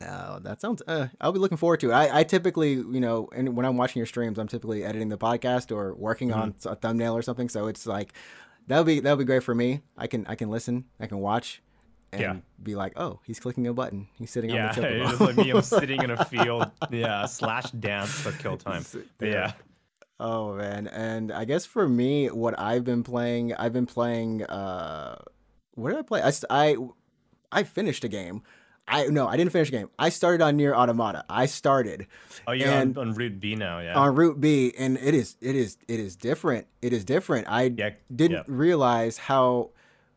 Oh, 0.00 0.38
that 0.42 0.60
sounds. 0.60 0.80
Uh, 0.86 1.08
I'll 1.20 1.32
be 1.32 1.40
looking 1.40 1.58
forward 1.58 1.80
to 1.80 1.90
it. 1.90 1.94
I, 1.94 2.20
I 2.20 2.24
typically, 2.24 2.74
you 2.74 3.00
know, 3.00 3.28
and 3.34 3.56
when 3.56 3.66
I'm 3.66 3.76
watching 3.76 3.98
your 3.98 4.06
streams, 4.06 4.38
I'm 4.38 4.46
typically 4.46 4.84
editing 4.84 5.08
the 5.08 5.18
podcast 5.18 5.74
or 5.74 5.94
working 5.94 6.32
on 6.32 6.52
Mm-hmm. 6.52 6.68
a 6.68 6.76
thumbnail 6.76 7.16
or 7.16 7.22
something. 7.22 7.48
So 7.48 7.66
it's 7.66 7.84
like 7.84 8.12
that'll 8.68 8.84
be 8.84 9.00
that'll 9.00 9.16
be 9.16 9.24
great 9.24 9.42
for 9.42 9.54
me. 9.56 9.80
I 9.96 10.06
can 10.06 10.24
I 10.26 10.36
can 10.36 10.50
listen, 10.50 10.84
I 11.00 11.06
can 11.06 11.18
watch, 11.18 11.62
and 12.12 12.20
Yeah. 12.20 12.36
be 12.62 12.76
like, 12.76 12.92
oh, 12.96 13.18
he's 13.24 13.40
clicking 13.40 13.66
a 13.66 13.74
button. 13.74 14.06
He's 14.14 14.30
sitting 14.30 14.50
Yeah, 14.50 14.68
on 14.68 14.82
the 14.82 15.02
it's 15.02 15.18
chocobo. 15.18 15.20
like 15.26 15.36
me. 15.36 15.50
I'm 15.50 15.62
sitting 15.62 16.00
in 16.02 16.10
a 16.10 16.24
field. 16.26 16.70
Yeah, 16.90 17.26
slash 17.26 17.70
dance 17.72 18.22
to 18.22 18.30
kill 18.32 18.56
time. 18.68 18.84
But 19.18 19.28
yeah. 19.28 19.52
Oh 20.20 20.54
man, 20.54 20.86
and 20.86 21.32
I 21.32 21.44
guess 21.44 21.64
for 21.64 21.88
me, 21.88 22.28
what 22.28 22.58
I've 22.58 22.84
been 22.84 23.02
playing, 23.02 23.52
I've 23.54 23.72
been 23.72 23.86
playing. 23.86 24.44
uh 24.44 25.16
What 25.74 25.90
did 25.90 25.98
I 25.98 26.02
play? 26.02 26.22
I 26.22 26.32
I, 26.50 26.76
I 27.50 27.62
finished 27.64 28.04
a 28.04 28.08
game. 28.08 28.42
I 28.88 29.06
no, 29.06 29.26
I 29.26 29.36
didn't 29.36 29.52
finish 29.52 29.70
the 29.70 29.76
game. 29.78 29.90
I 29.98 30.08
started 30.08 30.42
on 30.42 30.56
NieR 30.58 30.74
Automata. 30.74 31.24
I 31.28 31.46
started 31.46 32.06
Oh, 32.46 32.52
you're 32.52 32.72
on, 32.72 32.96
on 32.96 33.12
Route 33.14 33.40
B 33.40 33.54
now. 33.54 33.80
Yeah. 33.80 33.94
on 33.98 34.14
Route 34.14 34.40
B, 34.40 34.72
and 34.78 34.96
it 34.98 35.14
is 35.14 35.36
it 35.40 35.54
is 35.54 35.76
it 35.88 36.00
is 36.00 36.16
different. 36.16 36.66
It 36.80 36.92
is 36.92 37.04
different. 37.04 37.46
I 37.48 37.64
Yeah, 37.76 37.90
didn't 38.14 38.36
yeah. 38.38 38.42
realize 38.46 39.18
how. 39.18 39.70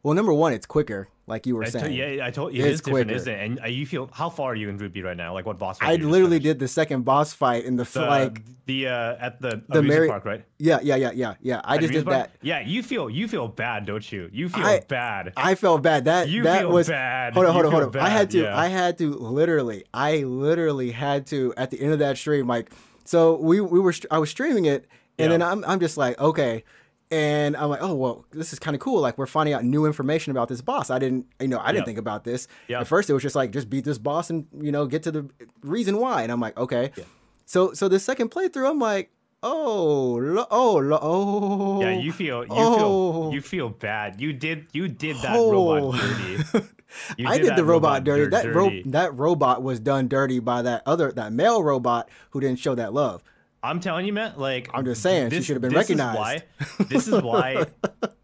Well, 0.03 0.13
number 0.15 0.33
one, 0.33 0.51
it's 0.53 0.65
quicker, 0.65 1.09
like 1.31 1.47
you 1.47 1.55
were 1.55 1.63
I 1.63 1.69
saying. 1.69 1.93
yeah, 1.93 2.25
I 2.27 2.29
told 2.31 2.53
you 2.53 2.61
It 2.61 2.67
is 2.67 2.73
is 2.75 2.81
different, 2.81 3.07
quicker. 3.07 3.21
isn't 3.21 3.33
it? 3.33 3.43
And 3.45 3.53
uh, 3.63 3.67
you 3.67 3.85
feel 3.85 4.09
how 4.13 4.29
far 4.29 4.51
are 4.51 4.55
you 4.61 4.67
in 4.69 4.77
B 4.77 5.01
right 5.01 5.17
now? 5.17 5.33
Like 5.33 5.45
what 5.49 5.57
boss? 5.57 5.79
fight 5.79 5.99
I 6.01 6.03
literally 6.03 6.39
did 6.39 6.59
the 6.59 6.67
second 6.67 7.03
boss 7.05 7.33
fight 7.33 7.63
in 7.65 7.75
the, 7.77 7.85
the, 7.85 8.01
like 8.01 8.41
the 8.65 8.79
uh, 8.87 9.15
at 9.25 9.41
the, 9.41 9.63
the 9.69 9.81
Mary- 9.81 10.07
park, 10.09 10.25
right? 10.25 10.43
yeah 10.59 10.79
yeah 10.83 10.97
yeah 11.03 11.11
yeah 11.15 11.33
yeah. 11.41 11.61
I 11.63 11.75
At 11.75 11.81
just 11.81 11.93
did 11.93 12.05
park? 12.05 12.17
that. 12.17 12.31
Yeah, 12.41 12.59
you 12.73 12.83
feel 12.83 13.09
you 13.09 13.27
feel 13.27 13.47
bad, 13.47 13.85
don't 13.85 14.05
you? 14.11 14.29
You 14.31 14.49
feel 14.49 14.65
I- 14.65 14.81
bad. 14.87 15.33
I 15.35 15.55
felt 15.55 15.81
bad. 15.81 16.05
That 16.05 16.29
You 16.29 16.43
that 16.43 16.59
feel 16.61 16.69
was 16.77 16.87
bad. 16.89 17.33
hold 17.33 17.45
on, 17.47 17.53
hold 17.53 17.65
on, 17.65 17.71
hold 17.71 17.95
on. 17.95 18.01
I 18.03 18.09
had 18.09 18.29
to, 18.31 18.39
yeah. 18.43 18.57
I 18.65 18.67
had 18.67 18.97
to 18.99 19.07
literally, 19.13 19.85
I 19.93 20.17
literally 20.23 20.91
had 20.91 21.25
to 21.27 21.53
at 21.57 21.71
the 21.71 21.79
end 21.81 21.93
of 21.93 21.99
that 21.99 22.17
stream, 22.17 22.45
like, 22.47 22.71
so 23.05 23.35
we 23.37 23.61
we 23.61 23.79
were, 23.79 23.93
I 24.11 24.19
was 24.19 24.29
streaming 24.29 24.65
it, 24.65 24.81
and 25.17 25.31
Yeah. 25.31 25.37
then 25.37 25.41
I'm 25.41 25.63
I'm 25.65 25.79
just 25.79 25.97
like, 25.97 26.19
okay, 26.19 26.63
and 27.11 27.55
I'm 27.57 27.69
like, 27.69 27.81
oh 27.83 27.93
well, 27.93 28.25
this 28.31 28.53
is 28.53 28.59
kind 28.59 28.73
of 28.75 28.79
cool. 28.81 29.01
Like 29.01 29.17
we're 29.17 29.25
finding 29.27 29.53
out 29.53 29.63
new 29.65 29.85
information 29.85 30.31
about 30.31 30.47
this 30.47 30.61
boss. 30.61 30.89
I 30.89 30.97
didn't, 30.99 31.27
you 31.39 31.47
know, 31.49 31.59
I 31.59 31.67
didn't 31.67 31.79
Yeah. 31.79 31.85
think 31.85 31.97
about 31.97 32.23
this. 32.23 32.47
Yeah. 32.67 32.79
At 32.81 32.87
first, 32.87 33.09
it 33.09 33.13
was 33.13 33.21
just 33.23 33.35
like 33.35 33.51
just 33.51 33.69
beat 33.69 33.83
this 33.85 33.97
boss 33.97 34.29
and 34.29 34.47
you 34.59 34.71
know 34.71 34.85
get 34.87 35.03
to 35.03 35.11
the 35.11 35.29
reason 35.61 35.97
why, 35.97 36.23
and 36.23 36.31
I'm 36.31 36.39
like, 36.39 36.57
okay. 36.57 36.91
Yeah. 36.95 37.03
So 37.45 37.73
so 37.73 37.87
the 37.89 37.99
second 37.99 38.31
playthrough, 38.31 38.69
I'm 38.69 38.79
like, 38.79 39.11
oh, 39.43 40.19
lo- 40.21 40.47
oh, 40.51 40.75
lo- 40.77 40.99
oh. 41.01 41.81
Yeah, 41.81 41.91
you 41.99 42.11
feel 42.13 42.43
you 42.43 42.49
oh. 42.51 42.77
feel 42.77 43.33
you 43.33 43.41
feel 43.41 43.69
bad. 43.69 44.21
You 44.21 44.31
did 44.33 44.67
you 44.73 44.87
did 44.87 45.17
that 45.17 45.35
Oh. 45.35 45.51
robot 45.51 45.99
dirty. 45.99 46.67
You 47.17 47.25
I 47.25 47.37
did 47.37 47.55
the 47.55 47.63
robot, 47.63 48.03
dirty. 48.03 48.25
dir- 48.25 48.29
That 48.31 48.53
ro- 48.53 48.65
dirty. 48.69 48.83
that 48.87 49.15
robot 49.15 49.63
was 49.63 49.79
done 49.79 50.09
dirty 50.09 50.39
by 50.39 50.61
that 50.63 50.83
other 50.85 51.09
that 51.13 51.31
male 51.31 51.63
robot 51.63 52.09
who 52.31 52.41
didn't 52.41 52.59
show 52.59 52.75
that 52.75 52.93
love. 52.93 53.23
I'm 53.63 53.79
telling 53.79 54.05
you, 54.05 54.13
man. 54.13 54.33
Like 54.37 54.69
I'm 54.73 54.85
just 54.85 55.01
saying, 55.01 55.29
she 55.31 55.41
should 55.41 55.55
have 55.55 55.61
been 55.61 55.73
this 55.73 55.89
is 55.89 55.97
recognized. 55.97 56.43
why- 56.79 56.85
this 56.89 57.07
is 57.07 57.21
why 57.21 57.65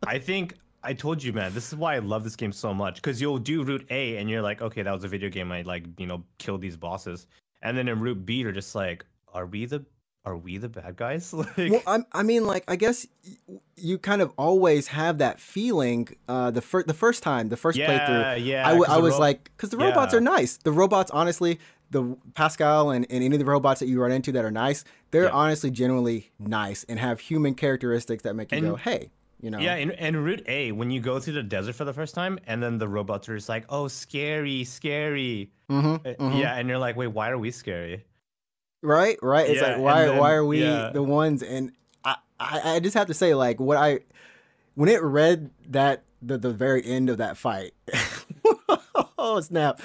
I 0.06 0.19
think 0.19 0.56
I 0.84 0.93
told 0.93 1.21
you, 1.23 1.34
man. 1.34 1.54
This 1.54 1.67
is 1.67 1.76
why 1.76 1.95
I 1.95 2.00
love 2.00 2.23
this 2.23 2.36
game 2.36 2.52
so 2.52 2.73
much 2.73 2.95
because 2.95 3.21
you'll 3.21 3.38
do 3.39 3.63
Route 3.63 3.86
A 3.89 4.17
and 4.17 4.30
you're 4.30 4.41
like, 4.41 4.62
okay, 4.62 4.82
that 4.84 4.91
was 4.93 5.04
a 5.04 5.08
video 5.08 5.30
game. 5.30 5.52
I 5.52 5.62
like, 5.63 5.84
you 5.97 6.08
know, 6.08 6.23
kill 6.38 6.58
these 6.58 6.78
bosses, 6.78 7.28
and 7.62 7.78
then 7.78 7.88
in 7.88 8.00
Route 8.00 8.26
B, 8.26 8.36
you're 8.36 8.52
just 8.52 8.73
like, 8.76 9.06
are 9.34 9.45
we 9.45 9.65
the 9.65 9.86
are 10.26 10.36
we 10.36 10.58
the 10.58 10.67
bad 10.67 10.97
guys? 10.97 11.32
like, 11.34 11.56
Well, 11.58 11.82
I, 11.88 12.00
I 12.12 12.21
mean, 12.23 12.45
like, 12.45 12.65
I 12.67 12.76
guess 12.76 13.08
y- 13.47 13.60
you 13.78 13.97
kind 13.97 14.21
of 14.21 14.34
always 14.38 14.88
have 14.88 15.19
that 15.19 15.39
feeling. 15.39 16.10
Uh, 16.28 16.52
the 16.52 16.62
first 16.62 16.88
the 16.88 16.93
first 16.93 17.23
time, 17.23 17.47
the 17.47 17.56
first 17.56 17.78
yeah, 17.78 17.88
playthrough, 18.38 18.45
yeah. 18.45 18.65
I, 18.67 18.71
w- 18.71 18.86
I 18.91 18.97
was 18.97 19.13
ro- 19.13 19.19
like, 19.19 19.45
because 19.56 19.69
the 19.69 19.78
robots 19.78 20.12
Yeah. 20.12 20.17
are 20.17 20.21
nice. 20.21 20.58
The 20.58 20.71
robots, 20.73 21.12
honestly, 21.12 21.60
the 21.91 22.17
Pascal 22.34 22.91
and, 22.91 23.06
and 23.10 23.23
any 23.23 23.36
of 23.36 23.39
the 23.39 23.45
robots 23.45 23.80
that 23.80 23.88
you 23.88 24.02
run 24.02 24.12
into 24.12 24.32
that 24.34 24.43
are 24.45 24.52
nice, 24.52 24.84
they're 25.12 25.23
Yeah. 25.26 25.30
honestly 25.32 25.71
genuinely 25.71 26.32
nice 26.39 26.84
and 26.89 27.00
have 27.00 27.19
human 27.19 27.54
characteristics 27.56 28.23
that 28.23 28.36
make 28.36 28.52
you 28.52 28.62
go, 28.62 28.76
hey, 28.76 29.10
you 29.41 29.50
know. 29.52 29.60
Yeah, 29.60 29.76
and, 29.76 29.91
in 29.91 30.17
Route 30.17 30.43
A, 30.47 30.71
when 30.73 30.89
you 30.91 31.00
go 31.00 31.19
through 31.19 31.34
the 31.36 31.43
desert 31.43 31.76
for 31.76 31.86
the 31.86 31.93
first 31.93 32.13
time, 32.15 32.39
and 32.47 32.62
then 32.62 32.78
the 32.78 32.88
robots 32.88 33.30
are 33.30 33.36
just 33.36 33.47
like, 33.50 33.65
"Oh, 33.69 33.88
scary, 33.88 34.63
scary." 34.63 35.52
Mhm, 35.69 35.95
Uh, 36.06 36.13
mhm. 36.21 36.39
Yeah, 36.41 36.56
and 36.56 36.67
you're 36.67 36.78
like, 36.78 36.95
"Wait, 36.97 37.08
why 37.08 37.30
are 37.30 37.38
we 37.38 37.52
scary?" 37.52 38.04
right 38.84 39.17
right 39.23 39.50
it's 39.50 39.60
Yeah, 39.62 39.69
like 39.73 39.78
why 39.80 40.06
then- 40.06 40.17
why 40.17 40.34
are 40.34 40.45
we 40.45 40.62
yeah. 40.62 40.91
the 40.93 41.02
ones 41.02 41.41
and 41.41 41.71
I, 42.06 42.15
I 42.39 42.76
i 42.76 42.80
just 42.80 42.93
have 42.93 43.08
to 43.08 43.13
say 43.15 43.34
like 43.34 43.60
what 43.60 43.76
i 43.76 44.02
when 44.76 44.88
it 44.88 45.02
read 45.02 45.50
that 45.69 46.04
the 46.21 46.38
the 46.38 46.52
very 46.52 46.86
end 46.86 47.10
of 47.10 47.17
that 47.17 47.38
fight 47.38 47.73
oh 49.17 49.39
snap 49.41 49.82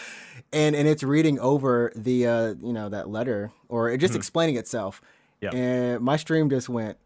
and 0.52 0.74
and 0.76 0.86
it's 0.88 1.02
reading 1.02 1.38
over 1.40 1.92
the 1.96 2.26
uh 2.26 2.54
you 2.62 2.72
know 2.72 2.88
that 2.88 3.08
letter 3.08 3.50
or 3.68 3.90
it 3.90 3.98
just 3.98 4.12
Mhm. 4.14 4.16
explaining 4.16 4.56
itself 4.56 5.00
Yeah. 5.40 5.50
and 5.54 6.00
my 6.02 6.16
stream 6.16 6.50
just 6.50 6.68
went 6.68 6.98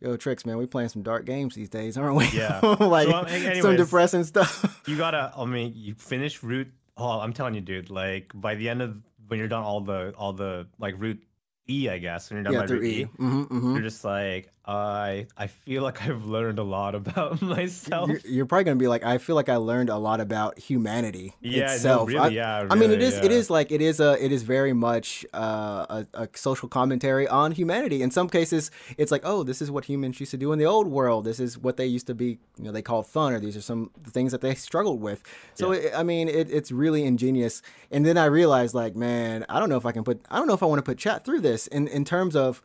yo 0.00 0.16
tricks 0.16 0.44
man 0.44 0.56
we 0.58 0.66
playing 0.66 0.88
some 0.88 1.02
dark 1.02 1.24
games 1.24 1.54
these 1.54 1.68
days 1.68 1.96
aren't 1.96 2.16
we 2.16 2.26
Yeah. 2.28 2.60
like 2.80 3.08
So, 3.08 3.14
um, 3.14 3.60
some 3.62 3.76
depressing 3.76 4.24
stuff 4.24 4.82
You 4.86 4.96
gotta. 4.96 5.32
I 5.36 5.44
mean, 5.44 5.72
you 5.76 5.94
finish 5.94 6.42
root. 6.42 6.68
Oh, 6.96 7.20
I'm 7.20 7.32
telling 7.32 7.54
you, 7.54 7.60
dude. 7.60 7.88
Like 7.88 8.32
by 8.34 8.56
the 8.56 8.68
end 8.68 8.82
of 8.82 8.96
when 9.28 9.38
you're 9.38 9.46
done 9.48 9.62
all 9.62 9.80
the 9.80 10.12
all 10.18 10.32
the 10.32 10.66
like 10.80 10.96
root 10.98 11.22
E, 11.68 11.88
I 11.88 11.98
guess. 11.98 12.28
When 12.30 12.36
you're 12.38 12.44
done 12.44 12.52
yeah 12.54 12.66
by 12.66 12.66
Route 12.66 12.84
e 12.84 13.00
E, 13.02 13.04
hmm 13.04 13.42
hmm 13.44 13.72
you're 13.74 13.82
just 13.82 14.04
like, 14.04 14.50
I 14.64 15.26
I 15.36 15.48
feel 15.48 15.82
like 15.82 16.02
I've 16.02 16.24
learned 16.24 16.60
a 16.60 16.62
lot 16.62 16.94
about 16.94 17.42
myself. 17.42 18.08
You're, 18.08 18.20
you're 18.24 18.46
probably 18.46 18.64
gonna 18.64 18.76
be 18.76 18.86
like, 18.86 19.04
I 19.04 19.18
feel 19.18 19.34
like 19.34 19.48
I 19.48 19.56
learned 19.56 19.90
a 19.90 19.96
lot 19.96 20.20
about 20.20 20.58
humanity 20.58 21.34
yeah, 21.40 21.66
no, 21.66 21.72
itself. 21.72 22.08
really, 22.08 22.20
I, 22.20 22.28
yeah. 22.28 22.66
I 22.70 22.74
mean, 22.76 22.92
it 22.92 22.98
really, 22.98 23.16
yeah. 23.16 23.38
is 23.38 23.50
like 23.50 23.72
it 23.72 23.82
is 23.82 23.98
a 23.98 24.24
it 24.24 24.30
is 24.30 24.44
very 24.44 24.72
much 24.72 25.26
uh, 25.34 25.86
a, 25.88 26.06
a 26.14 26.28
social 26.34 26.68
commentary 26.68 27.26
on 27.26 27.52
humanity. 27.52 28.02
In 28.02 28.12
some 28.12 28.28
cases, 28.28 28.70
it's 28.96 29.10
like, 29.10 29.22
oh, 29.24 29.42
this 29.42 29.60
is 29.60 29.68
what 29.68 29.86
humans 29.86 30.20
used 30.20 30.30
to 30.30 30.38
do 30.38 30.52
in 30.52 30.60
the 30.60 30.66
old 30.66 30.86
world. 30.86 31.24
This 31.24 31.40
is 31.40 31.58
what 31.58 31.76
they 31.76 31.86
used 31.86 32.06
to 32.06 32.14
be. 32.14 32.38
You 32.56 32.64
know, 32.64 32.72
they 32.72 32.82
called 32.82 33.08
fun, 33.08 33.32
or 33.32 33.40
these 33.40 33.56
are 33.56 33.60
some 33.60 33.90
things 34.06 34.30
that 34.30 34.42
they 34.42 34.54
struggled 34.54 35.00
with. 35.00 35.24
So 35.54 35.72
it, 35.72 35.92
I 35.92 36.04
mean, 36.04 36.28
it, 36.28 36.48
it's 36.52 36.70
really 36.70 37.04
ingenious. 37.04 37.62
And 37.90 38.06
then 38.06 38.16
I 38.16 38.26
realized, 38.26 38.74
like, 38.74 38.94
man, 38.94 39.44
I 39.48 39.58
don't 39.58 39.68
know 39.68 39.76
if 39.76 39.86
I 39.86 39.90
can 39.90 40.04
put, 40.04 40.24
I 40.30 40.38
don't 40.38 40.46
know 40.46 40.54
if 40.54 40.62
I 40.62 40.66
want 40.66 40.78
to 40.78 40.82
put 40.82 40.98
chat 40.98 41.24
through 41.24 41.40
this 41.40 41.66
in 41.66 41.88
in 41.88 42.04
terms 42.04 42.36
of. 42.36 42.62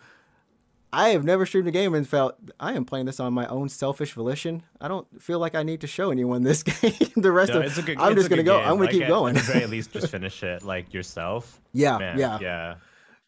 I 0.97 1.09
have 1.09 1.23
never 1.23 1.45
streamed 1.45 1.67
a 1.67 1.71
game 1.71 1.93
and 1.93 2.07
felt 2.07 2.35
I 2.59 2.73
am 2.73 2.83
playing 2.83 3.05
this 3.05 3.19
on 3.19 3.31
my 3.33 3.45
own 3.47 3.69
selfish 3.69 4.13
volition. 4.13 4.63
I 4.81 4.87
don't 4.87 5.05
feel 5.21 5.37
like 5.37 5.53
I 5.53 5.61
need 5.63 5.81
to 5.81 5.87
show 5.87 6.09
anyone 6.09 6.41
this 6.43 6.63
game. 6.71 6.91
the 7.15 7.31
rest 7.31 7.51
No, 7.53 7.59
of 7.59 7.65
it's 7.65 7.77
a 7.77 7.83
good. 7.83 7.97
I'm 7.99 8.13
it's 8.13 8.21
just 8.21 8.29
gonna 8.29 8.41
go. 8.43 8.57
game. 8.57 8.65
I'm 8.67 8.73
gonna 8.77 8.81
Like, 8.85 8.91
keep 8.91 9.03
at- 9.03 9.07
going. 9.09 9.37
At 9.37 9.45
the 9.45 9.51
very 9.53 9.65
least, 9.67 9.91
just 9.93 10.07
finish 10.17 10.41
it 10.43 10.63
like 10.63 10.93
yourself. 10.93 11.61
yeah, 11.71 11.97
Man, 11.99 12.17
yeah. 12.17 12.39
yeah. 12.41 12.75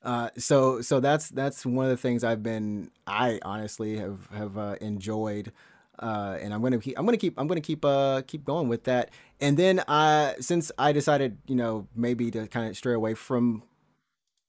Uh, 0.03 0.29
so 0.37 0.81
so 0.81 0.99
that's 0.99 1.29
that's 1.29 1.65
one 1.65 1.85
of 1.85 1.91
the 1.91 1.97
things 1.97 2.23
I've 2.23 2.41
been 2.41 2.89
I 3.05 3.39
honestly 3.43 3.97
have 3.97 4.27
have 4.33 4.57
uh, 4.57 4.75
enjoyed, 4.81 5.51
uh, 5.99 6.37
and 6.41 6.53
I'm 6.53 6.61
gonna 6.63 6.79
keep 6.79 6.97
I'm 6.97 7.05
gonna 7.05 7.17
keep 7.17 7.37
I'm 7.39 7.47
gonna 7.47 7.59
keep 7.61 7.83
uh 7.85 8.21
keep 8.25 8.45
going 8.45 8.67
with 8.69 8.85
that. 8.85 9.11
And 9.41 9.57
then 9.57 9.79
uh 9.81 10.33
since 10.39 10.71
I 10.79 10.91
decided 10.93 11.37
you 11.47 11.55
know 11.55 11.87
maybe 11.95 12.31
to 12.31 12.47
kind 12.47 12.67
of 12.69 12.77
stray 12.77 12.93
away 12.93 13.13
from 13.13 13.61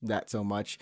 that 0.03 0.31
so 0.31 0.43
much, 0.45 0.79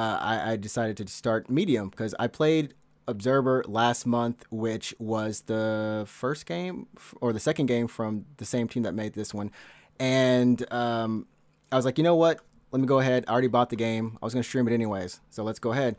uh, 0.00 0.16
I, 0.32 0.34
I 0.52 0.56
decided 0.68 0.96
to 0.98 1.06
start 1.22 1.42
Medium 1.50 1.86
because 1.90 2.12
I 2.18 2.26
played 2.40 2.66
Observer 3.14 3.56
last 3.80 4.06
month, 4.06 4.38
which 4.50 4.94
was 4.98 5.32
the 5.52 6.04
first 6.06 6.42
game 6.46 6.86
or 7.20 7.32
the 7.32 7.40
second 7.48 7.66
game 7.66 7.86
from 7.96 8.24
the 8.36 8.44
same 8.54 8.66
team 8.72 8.82
that 8.84 8.94
made 8.94 9.12
this 9.14 9.30
one, 9.40 9.50
and 9.98 10.58
um, 10.72 11.26
I 11.72 11.76
was 11.76 11.84
like, 11.84 11.98
you 11.98 12.04
know 12.04 12.16
what? 12.24 12.36
Let 12.72 12.80
me 12.80 12.86
go 12.86 12.98
ahead. 13.00 13.24
I 13.26 13.32
already 13.32 13.48
bought 13.56 13.70
the 13.70 13.76
game. 13.88 14.06
I 14.22 14.24
was 14.26 14.32
gonna 14.34 14.44
stream 14.52 14.66
it 14.68 14.74
anyways, 14.80 15.20
so 15.34 15.42
let's 15.48 15.58
go 15.66 15.72
ahead. 15.72 15.96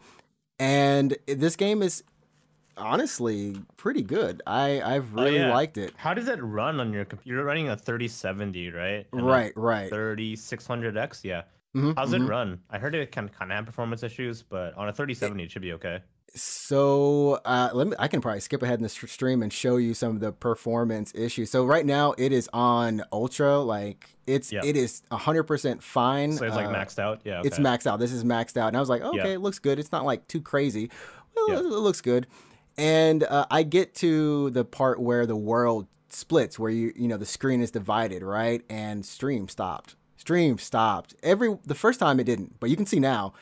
And 0.58 1.08
this 1.28 1.56
game 1.56 1.82
is 1.82 2.04
honestly 2.78 3.56
pretty 3.78 4.04
good. 4.04 4.42
I 4.48 4.82
I've 4.82 5.10
Oh, 5.18 5.24
really 5.24 5.38
yeah. 5.40 5.54
liked 5.54 5.78
it. 5.78 5.94
How 5.98 6.14
does 6.14 6.28
it 6.28 6.40
run 6.42 6.80
on 6.80 6.94
your 6.94 7.06
computer? 7.06 7.36
You're 7.38 7.46
running 7.46 7.68
a 7.70 7.76
3070, 7.76 8.70
right? 8.72 9.06
And 9.12 9.26
Right, 9.26 9.54
right. 9.56 9.92
3600X, 9.92 11.24
yeah. 11.24 11.44
Mhm, 11.76 11.96
How's 11.96 12.12
mhm. 12.12 12.26
it 12.26 12.28
run? 12.30 12.60
I 12.70 12.80
heard 12.80 12.96
it 12.96 13.12
can 13.12 13.30
kind 13.30 13.52
of 13.52 13.56
have 13.56 13.66
performance 13.66 14.04
issues, 14.04 14.44
but 14.44 14.74
on 14.76 14.90
a 14.90 14.94
3070 14.94 15.44
it 15.44 15.52
should 15.52 15.62
be 15.62 15.74
okay. 15.74 16.00
So 16.34 17.40
uh, 17.46 17.70
let 17.74 17.88
me. 17.88 17.96
I 18.00 18.08
can 18.08 18.22
probably 18.22 18.40
skip 18.40 18.64
ahead 18.64 18.80
in 18.80 18.84
the 18.84 18.90
stream 18.90 19.44
and 19.44 19.52
show 19.52 19.78
you 19.78 19.94
some 19.94 20.12
of 20.16 20.22
the 20.22 20.32
performance 20.32 21.12
issues. 21.14 21.50
So 21.52 21.66
right 21.66 21.86
now 21.86 22.14
it 22.18 22.32
is 22.32 22.50
on 22.54 23.04
ultra. 23.12 23.60
Like 23.60 24.16
it's 24.28 24.52
Yeah. 24.52 24.62
it 24.64 24.76
is 24.78 25.02
hundred 25.12 25.44
percent 25.44 25.84
fine. 25.84 26.34
So 26.34 26.46
it's 26.46 26.56
like 26.56 26.68
Uh, 26.68 26.74
maxed 26.74 27.00
out. 27.00 27.22
Yeah, 27.26 27.40
okay. 27.40 27.48
It's 27.48 27.60
maxed 27.60 27.86
out. 27.88 28.00
This 28.00 28.12
is 28.14 28.24
maxed 28.24 28.56
out, 28.58 28.68
and 28.70 28.78
I 28.78 28.80
was 28.80 28.90
like, 28.90 29.02
okay, 29.02 29.18
Yeah. 29.18 29.36
it 29.36 29.42
looks 29.42 29.60
good. 29.60 29.78
It's 29.80 29.92
not 29.92 30.06
like 30.06 30.28
too 30.28 30.42
crazy. 30.42 30.90
Well, 31.36 31.52
it, 31.52 31.66
it 31.66 31.70
looks 31.80 32.02
good. 32.02 32.28
And 32.78 33.24
uh, 33.24 33.46
I 33.52 33.64
get 33.64 33.94
to 33.96 34.50
the 34.52 34.64
part 34.66 35.02
where 35.02 35.26
the 35.26 35.36
world 35.36 35.88
splits, 36.10 36.58
where 36.58 36.72
you 36.72 36.94
you 36.96 37.08
know 37.08 37.18
the 37.18 37.26
screen 37.26 37.62
is 37.62 37.72
divided, 37.72 38.24
right? 38.24 38.64
And 38.70 39.06
stream 39.06 39.48
stopped. 39.50 39.96
Stream 40.22 40.60
stopped. 40.60 41.16
Every 41.24 41.58
the 41.66 41.74
first 41.74 42.00
time 42.00 42.20
it 42.20 42.26
didn't, 42.26 42.60
but 42.60 42.70
you 42.70 42.76
can 42.76 42.86
see 42.86 43.00
now. 43.00 43.34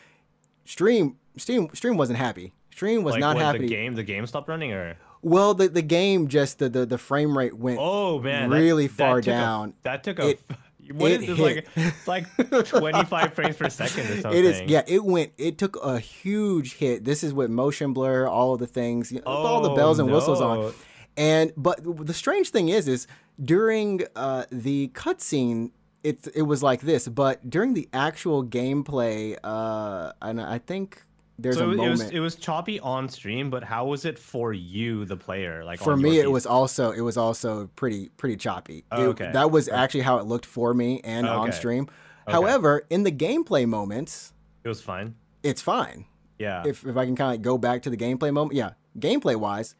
Stream 0.63 1.17
Stream 1.35 1.67
Stream 1.73 1.97
wasn't 1.97 2.19
happy. 2.19 2.53
Stream 2.71 3.03
was 3.03 3.15
like, 3.15 3.19
not 3.19 3.35
what, 3.35 3.43
happy. 3.43 3.59
The 3.59 3.67
game, 3.67 3.95
the 3.95 4.03
game 4.03 4.25
stopped 4.25 4.47
running, 4.47 4.71
or 4.71 4.95
well, 5.21 5.53
the 5.53 5.67
the 5.67 5.81
game 5.81 6.29
just 6.29 6.57
the 6.59 6.69
the, 6.69 6.85
the 6.85 6.97
frame 6.97 7.37
rate 7.37 7.57
went 7.57 7.79
oh 7.81 8.19
man, 8.21 8.49
really 8.49 8.87
that, 8.87 8.93
far 8.95 9.15
that 9.17 9.23
took 9.25 9.33
a- 9.33 9.37
down. 9.37 9.73
that 9.83 10.03
took 10.05 10.19
a. 10.19 10.29
It- 10.29 10.41
what 10.93 11.11
it 11.11 11.21
is 11.21 11.27
this 11.27 11.39
like? 11.39 11.67
It's 11.75 12.07
like 12.07 12.25
25 12.65 13.33
frames 13.33 13.57
per 13.57 13.69
second 13.69 14.05
or 14.09 14.21
something. 14.21 14.31
It 14.39 14.45
is, 14.45 14.61
yeah. 14.61 14.83
It 14.87 15.03
went. 15.03 15.33
It 15.37 15.57
took 15.57 15.75
a 15.83 15.99
huge 15.99 16.75
hit. 16.75 17.03
This 17.03 17.25
is 17.25 17.33
with 17.33 17.49
motion 17.51 17.91
blur, 17.91 18.25
all 18.25 18.53
of 18.53 18.59
the 18.61 18.67
things, 18.67 19.11
you 19.11 19.17
know, 19.19 19.25
all 19.25 19.61
the 19.61 19.71
Oh, 19.71 19.75
bells 19.75 19.99
and 19.99 20.09
whistles 20.09 20.39
on. 20.39 20.59
no. 20.61 20.73
And 21.17 21.51
but 21.57 21.81
the 22.07 22.13
strange 22.13 22.51
thing 22.51 22.69
is, 22.69 22.87
is 22.87 23.05
during 23.43 24.03
uh, 24.15 24.45
the 24.49 24.87
cutscene, 24.93 25.71
it 26.03 26.27
it 26.35 26.43
was 26.43 26.61
like 26.63 26.81
this. 26.81 27.07
But 27.07 27.49
during 27.49 27.73
the 27.73 27.87
actual 27.93 28.43
gameplay, 28.43 29.37
uh, 29.43 30.13
and 30.21 30.41
I 30.41 30.57
think 30.59 31.01
there's 31.37 31.57
So 31.57 31.69
a 31.71 31.73
it 31.81 31.89
was 31.89 32.01
it 32.09 32.19
was 32.19 32.35
choppy 32.35 32.79
on 32.79 33.07
stream, 33.09 33.49
but 33.49 33.63
how 33.63 33.85
was 33.85 34.05
it 34.05 34.19
for 34.19 34.51
you, 34.53 35.05
the 35.05 35.17
player? 35.17 35.63
Like 35.63 35.79
for 35.79 35.95
me 35.97 36.19
it 36.19 36.29
was 36.31 36.45
also 36.45 36.91
it 36.91 37.01
was 37.01 37.17
also 37.17 37.67
pretty 37.75 38.09
pretty 38.17 38.35
choppy 38.37 38.83
Oh, 38.91 39.03
It- 39.03 39.07
okay. 39.07 39.31
that 39.33 39.49
was 39.51 39.69
actually 39.69 40.01
how 40.01 40.17
it 40.17 40.25
looked 40.25 40.45
for 40.45 40.73
me 40.73 40.99
and 41.03 41.27
on 41.27 41.51
stream. 41.51 41.83
Okay. 42.27 42.33
however 42.33 42.85
in 42.89 43.03
the 43.03 43.11
gameplay 43.11 43.65
moments 43.67 44.33
it 44.63 44.67
was 44.67 44.81
fine. 44.81 45.15
it's 45.41 45.61
fine 45.63 46.05
Yeah, 46.37 46.61
if, 46.67 46.85
if 46.85 46.95
i 46.95 47.03
can 47.05 47.15
kind 47.15 47.29
of 47.29 47.33
like 47.35 47.41
go 47.41 47.57
back 47.57 47.81
to 47.83 47.89
the 47.89 47.97
gameplay 47.97 48.31
moment 48.31 48.55
yeah 48.55 48.71
gameplay 48.99 49.35
wise 49.35 49.73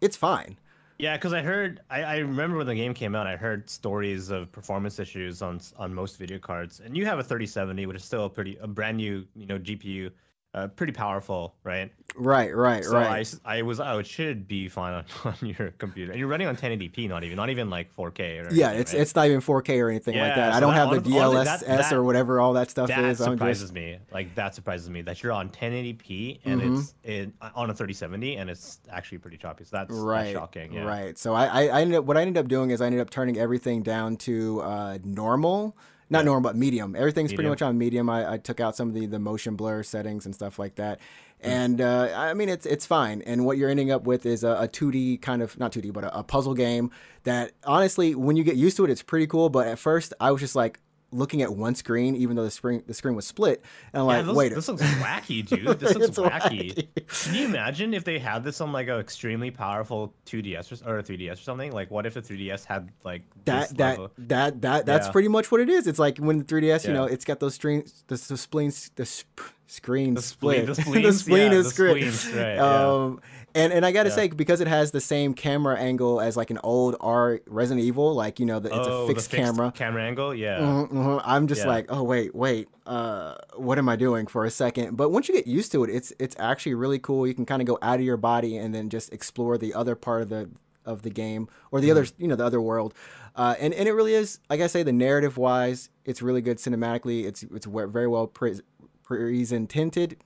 it's 0.00 0.16
fine 0.16 0.58
yeah, 0.98 1.16
because 1.16 1.32
I 1.32 1.42
heard 1.42 1.80
I, 1.90 2.02
I 2.02 2.16
remember 2.18 2.56
when 2.56 2.66
the 2.66 2.74
game 2.74 2.94
came 2.94 3.14
out, 3.14 3.26
I 3.26 3.36
heard 3.36 3.68
stories 3.68 4.30
of 4.30 4.52
performance 4.52 4.98
issues 4.98 5.42
on 5.42 5.60
on 5.76 5.92
most 5.92 6.18
video 6.18 6.38
cards, 6.38 6.80
and 6.80 6.96
you 6.96 7.04
have 7.06 7.18
a 7.18 7.22
3070, 7.22 7.86
which 7.86 7.96
is 7.96 8.04
still 8.04 8.26
a 8.26 8.30
pretty 8.30 8.56
a 8.60 8.66
brand 8.66 8.98
new 8.98 9.26
you 9.34 9.46
know 9.46 9.58
GPU, 9.58 10.10
uh, 10.54 10.68
pretty 10.68 10.92
powerful, 10.92 11.54
right? 11.64 11.90
right 12.16 12.54
right 12.54 12.84
So 12.84 12.96
I, 12.96 13.06
right 13.08 13.20
s- 13.22 13.40
I 13.44 13.62
was 13.62 13.80
oh 13.80 13.98
it 13.98 14.06
should 14.06 14.46
be 14.46 14.68
fine 14.68 14.94
on, 14.94 15.04
on 15.42 15.48
your 15.48 15.70
computer, 15.78 16.12
and 16.12 16.18
you're 16.20 16.28
running 16.28 16.46
on 16.46 16.56
1080p, 16.56 17.08
not 17.08 17.24
even 17.24 17.34
not 17.36 17.50
even 17.50 17.68
like 17.70 17.92
4K 17.96 18.46
or 18.48 18.54
yeah 18.54 18.70
it's 18.70 18.92
right? 18.92 19.02
it's 19.02 19.16
not 19.16 19.26
even 19.26 19.40
4k 19.40 19.82
or 19.82 19.90
anything 19.90 20.14
like 20.16 20.28
Yeah, 20.28 20.36
that 20.36 20.52
i 20.52 20.60
don't 20.60 20.74
that 20.74 20.88
have 20.94 21.02
the 21.02 21.10
dlss 21.10 21.44
that- 21.44 21.66
that- 21.66 21.92
or 21.92 22.04
whatever 22.04 22.38
all 22.38 22.52
that 22.52 22.70
stuff 22.70 22.86
that 22.86 23.02
is 23.04 23.20
I'm 23.20 23.32
surprises 23.32 23.62
just, 23.62 23.74
me. 23.74 23.98
Like 24.12 24.32
that 24.36 24.54
surprises 24.54 24.88
me 24.88 25.02
that 25.02 25.24
you're 25.24 25.32
on 25.32 25.48
1080p 25.50 26.38
and 26.44 26.60
Mhm. 26.60 26.78
it's 26.78 26.94
in, 27.02 27.32
on 27.56 27.70
a 27.70 27.74
3070 27.74 28.36
and 28.36 28.48
it's 28.48 28.78
actually 28.90 29.18
pretty 29.18 29.36
choppy. 29.36 29.64
So 29.64 29.76
that's, 29.78 29.88
that's 29.88 29.98
right 30.00 30.32
shocking. 30.34 30.72
Yeah. 30.72 30.84
right 30.84 31.18
so 31.18 31.34
I, 31.34 31.46
I 31.46 31.62
i 31.66 31.80
ended 31.80 31.98
up 31.98 32.04
what 32.04 32.16
i 32.16 32.20
ended 32.22 32.36
up 32.38 32.46
doing 32.46 32.70
is 32.70 32.80
i 32.80 32.86
ended 32.86 33.00
up 33.00 33.10
turning 33.10 33.38
everything 33.38 33.82
down 33.82 34.16
to 34.18 34.60
uh 34.60 34.98
normal 35.02 35.76
not 36.10 36.24
normal 36.24 36.50
but 36.50 36.56
medium. 36.56 36.94
Everything's 36.96 37.32
pretty 37.32 37.48
much 37.48 37.62
on 37.62 37.78
medium. 37.78 38.08
I, 38.10 38.34
I 38.34 38.38
took 38.38 38.60
out 38.60 38.76
some 38.76 38.88
of 38.88 38.94
the 38.94 39.06
the 39.06 39.18
motion 39.18 39.56
blur 39.56 39.82
settings 39.82 40.26
and 40.26 40.34
stuff 40.34 40.58
like 40.58 40.76
that. 40.76 41.00
Hmm. 41.42 41.50
and 41.50 41.80
uh, 41.80 42.12
i 42.16 42.34
mean 42.34 42.48
it's 42.48 42.66
it's 42.66 42.86
fine. 42.86 43.22
And 43.22 43.44
what 43.44 43.58
you're 43.58 43.70
ending 43.70 43.90
up 43.90 44.04
with 44.04 44.24
is 44.26 44.44
a, 44.44 44.52
a 44.52 44.68
2d 44.68 45.20
kind 45.22 45.42
of 45.42 45.58
not 45.58 45.72
2d 45.72 45.92
but 45.92 46.04
a, 46.04 46.18
a 46.18 46.22
puzzle 46.22 46.54
game 46.54 46.90
that 47.24 47.52
honestly 47.64 48.14
when 48.14 48.36
you 48.36 48.44
get 48.44 48.56
used 48.56 48.76
to 48.76 48.84
it 48.84 48.90
it's 48.90 49.02
pretty 49.02 49.26
cool. 49.26 49.48
But 49.48 49.66
at 49.66 49.78
first 49.78 50.14
i 50.20 50.30
was 50.30 50.40
just 50.40 50.56
like 50.56 50.80
looking 51.14 51.42
at 51.42 51.54
one 51.54 51.74
screen 51.74 52.16
even 52.16 52.34
though 52.36 52.42
the 52.44 52.50
screen 52.50 52.82
the 52.86 52.92
screen 52.94 53.14
was 53.14 53.26
split 53.26 53.62
and 53.92 54.02
i'm 54.02 54.08
Yeah, 54.08 54.16
like 54.16 54.26
this, 54.26 54.34
wait 54.36 54.54
this 54.54 54.68
looks 54.68 54.82
wacky, 54.82 55.46
dude. 55.46 55.78
This 55.78 55.94
looks 55.96 56.18
wacky. 56.18 56.74
wacky. 56.74 57.24
Can 57.24 57.34
you 57.34 57.46
imagine 57.46 57.94
if 57.94 58.02
they 58.04 58.18
had 58.18 58.42
this 58.44 58.60
on 58.60 58.72
like 58.72 58.88
an 58.88 58.98
extremely 58.98 59.50
powerful 59.50 60.12
2DS 60.26 60.84
or, 60.86 60.90
or 60.94 60.98
a 60.98 61.02
3DS 61.02 61.32
or 61.34 61.36
something? 61.36 61.70
Like, 61.72 61.90
what 61.90 62.04
if 62.06 62.14
the 62.14 62.22
3DS 62.22 62.64
had 62.64 62.90
like 63.04 63.22
this 63.44 63.68
that 63.68 63.76
that 63.78 63.90
level- 63.92 64.10
that 64.18 64.62
that 64.62 64.86
that's 64.86 65.06
Yeah. 65.06 65.12
pretty 65.12 65.28
much 65.28 65.50
what 65.52 65.60
it 65.60 65.70
is. 65.70 65.86
It's 65.86 65.98
like 66.00 66.18
when 66.18 66.38
the 66.38 66.44
3DS, 66.44 66.86
you 66.86 66.92
know, 66.92 67.04
it's 67.04 67.24
got 67.24 67.38
those 67.40 67.54
screens, 67.54 68.02
the, 68.08 68.16
the 68.16 68.36
spleens, 68.36 68.90
the 68.96 69.06
sp- 69.06 69.53
screen 69.74 70.14
The 70.14 70.22
spleen- 70.22 70.74
split, 70.74 70.76
the 70.76 70.82
spleens? 70.82 71.20
spleen 71.20 71.52
Yeah, 71.52 71.58
is 71.58 71.64
the 71.66 71.70
split. 71.70 72.12
spleens, 72.12 72.26
right, 72.36 72.54
yeah. 72.54 72.92
Um, 72.92 73.20
and 73.56 73.72
and 73.72 73.86
I 73.86 73.92
gotta 73.92 74.08
Yeah. 74.08 74.14
say 74.16 74.28
because 74.28 74.60
it 74.60 74.66
has 74.66 74.90
the 74.90 75.00
same 75.00 75.32
camera 75.34 75.76
angle 75.78 76.20
as 76.20 76.36
like 76.36 76.50
an 76.50 76.58
old 76.64 76.96
R 77.00 77.40
Resident 77.46 77.84
Evil, 77.86 78.14
like 78.14 78.40
you 78.40 78.46
know, 78.46 78.58
the, 78.58 78.68
it's 78.68 78.88
oh, 78.88 79.04
a 79.04 79.06
the 79.06 79.14
fixed 79.14 79.30
camera. 79.30 79.70
camera 79.72 80.02
angle. 80.02 80.34
Yeah. 80.34 80.58
Mhm, 80.58 80.90
mhm. 80.90 81.22
I'm 81.24 81.46
just 81.46 81.62
Yeah. 81.62 81.68
like, 81.68 81.86
oh 81.88 82.02
wait, 82.02 82.34
wait, 82.34 82.68
uh, 82.86 83.34
what 83.56 83.78
am 83.78 83.88
I 83.88 83.94
doing 83.96 84.26
for 84.26 84.44
a 84.44 84.50
second? 84.50 84.96
But 84.96 85.10
once 85.10 85.28
you 85.28 85.34
get 85.34 85.46
used 85.46 85.70
to 85.72 85.84
it, 85.84 85.90
it's 85.90 86.12
it's 86.18 86.34
actually 86.38 86.74
really 86.74 86.98
cool. 86.98 87.26
You 87.28 87.34
can 87.34 87.46
kind 87.46 87.62
of 87.62 87.66
go 87.68 87.78
out 87.80 88.00
of 88.00 88.04
your 88.04 88.16
body 88.16 88.56
and 88.56 88.74
then 88.74 88.88
just 88.90 89.12
explore 89.12 89.56
the 89.56 89.72
other 89.74 89.94
part 89.94 90.22
of 90.22 90.28
the 90.30 90.50
of 90.84 91.02
the 91.02 91.10
game 91.10 91.48
or 91.70 91.80
the 91.80 91.90
other, 91.90 92.06
you 92.18 92.26
know, 92.28 92.36
the 92.36 92.44
other 92.44 92.60
world. 92.60 92.92
Uh, 93.36 93.54
and 93.58 93.72
and 93.72 93.88
it 93.88 93.92
really 93.92 94.14
is, 94.14 94.38
like 94.50 94.60
I 94.60 94.66
say, 94.66 94.82
the 94.82 94.92
narrative 94.92 95.38
wise, 95.38 95.88
it's 96.04 96.20
really 96.22 96.40
good 96.40 96.58
cinematically. 96.58 97.24
It's 97.24 97.42
it's 97.44 97.66
very 97.66 98.06
well 98.08 98.26
pre- 98.26 98.60
presented. 99.04 100.16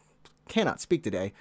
Cannot 0.49 0.81
speak 0.81 1.03
today. 1.03 1.33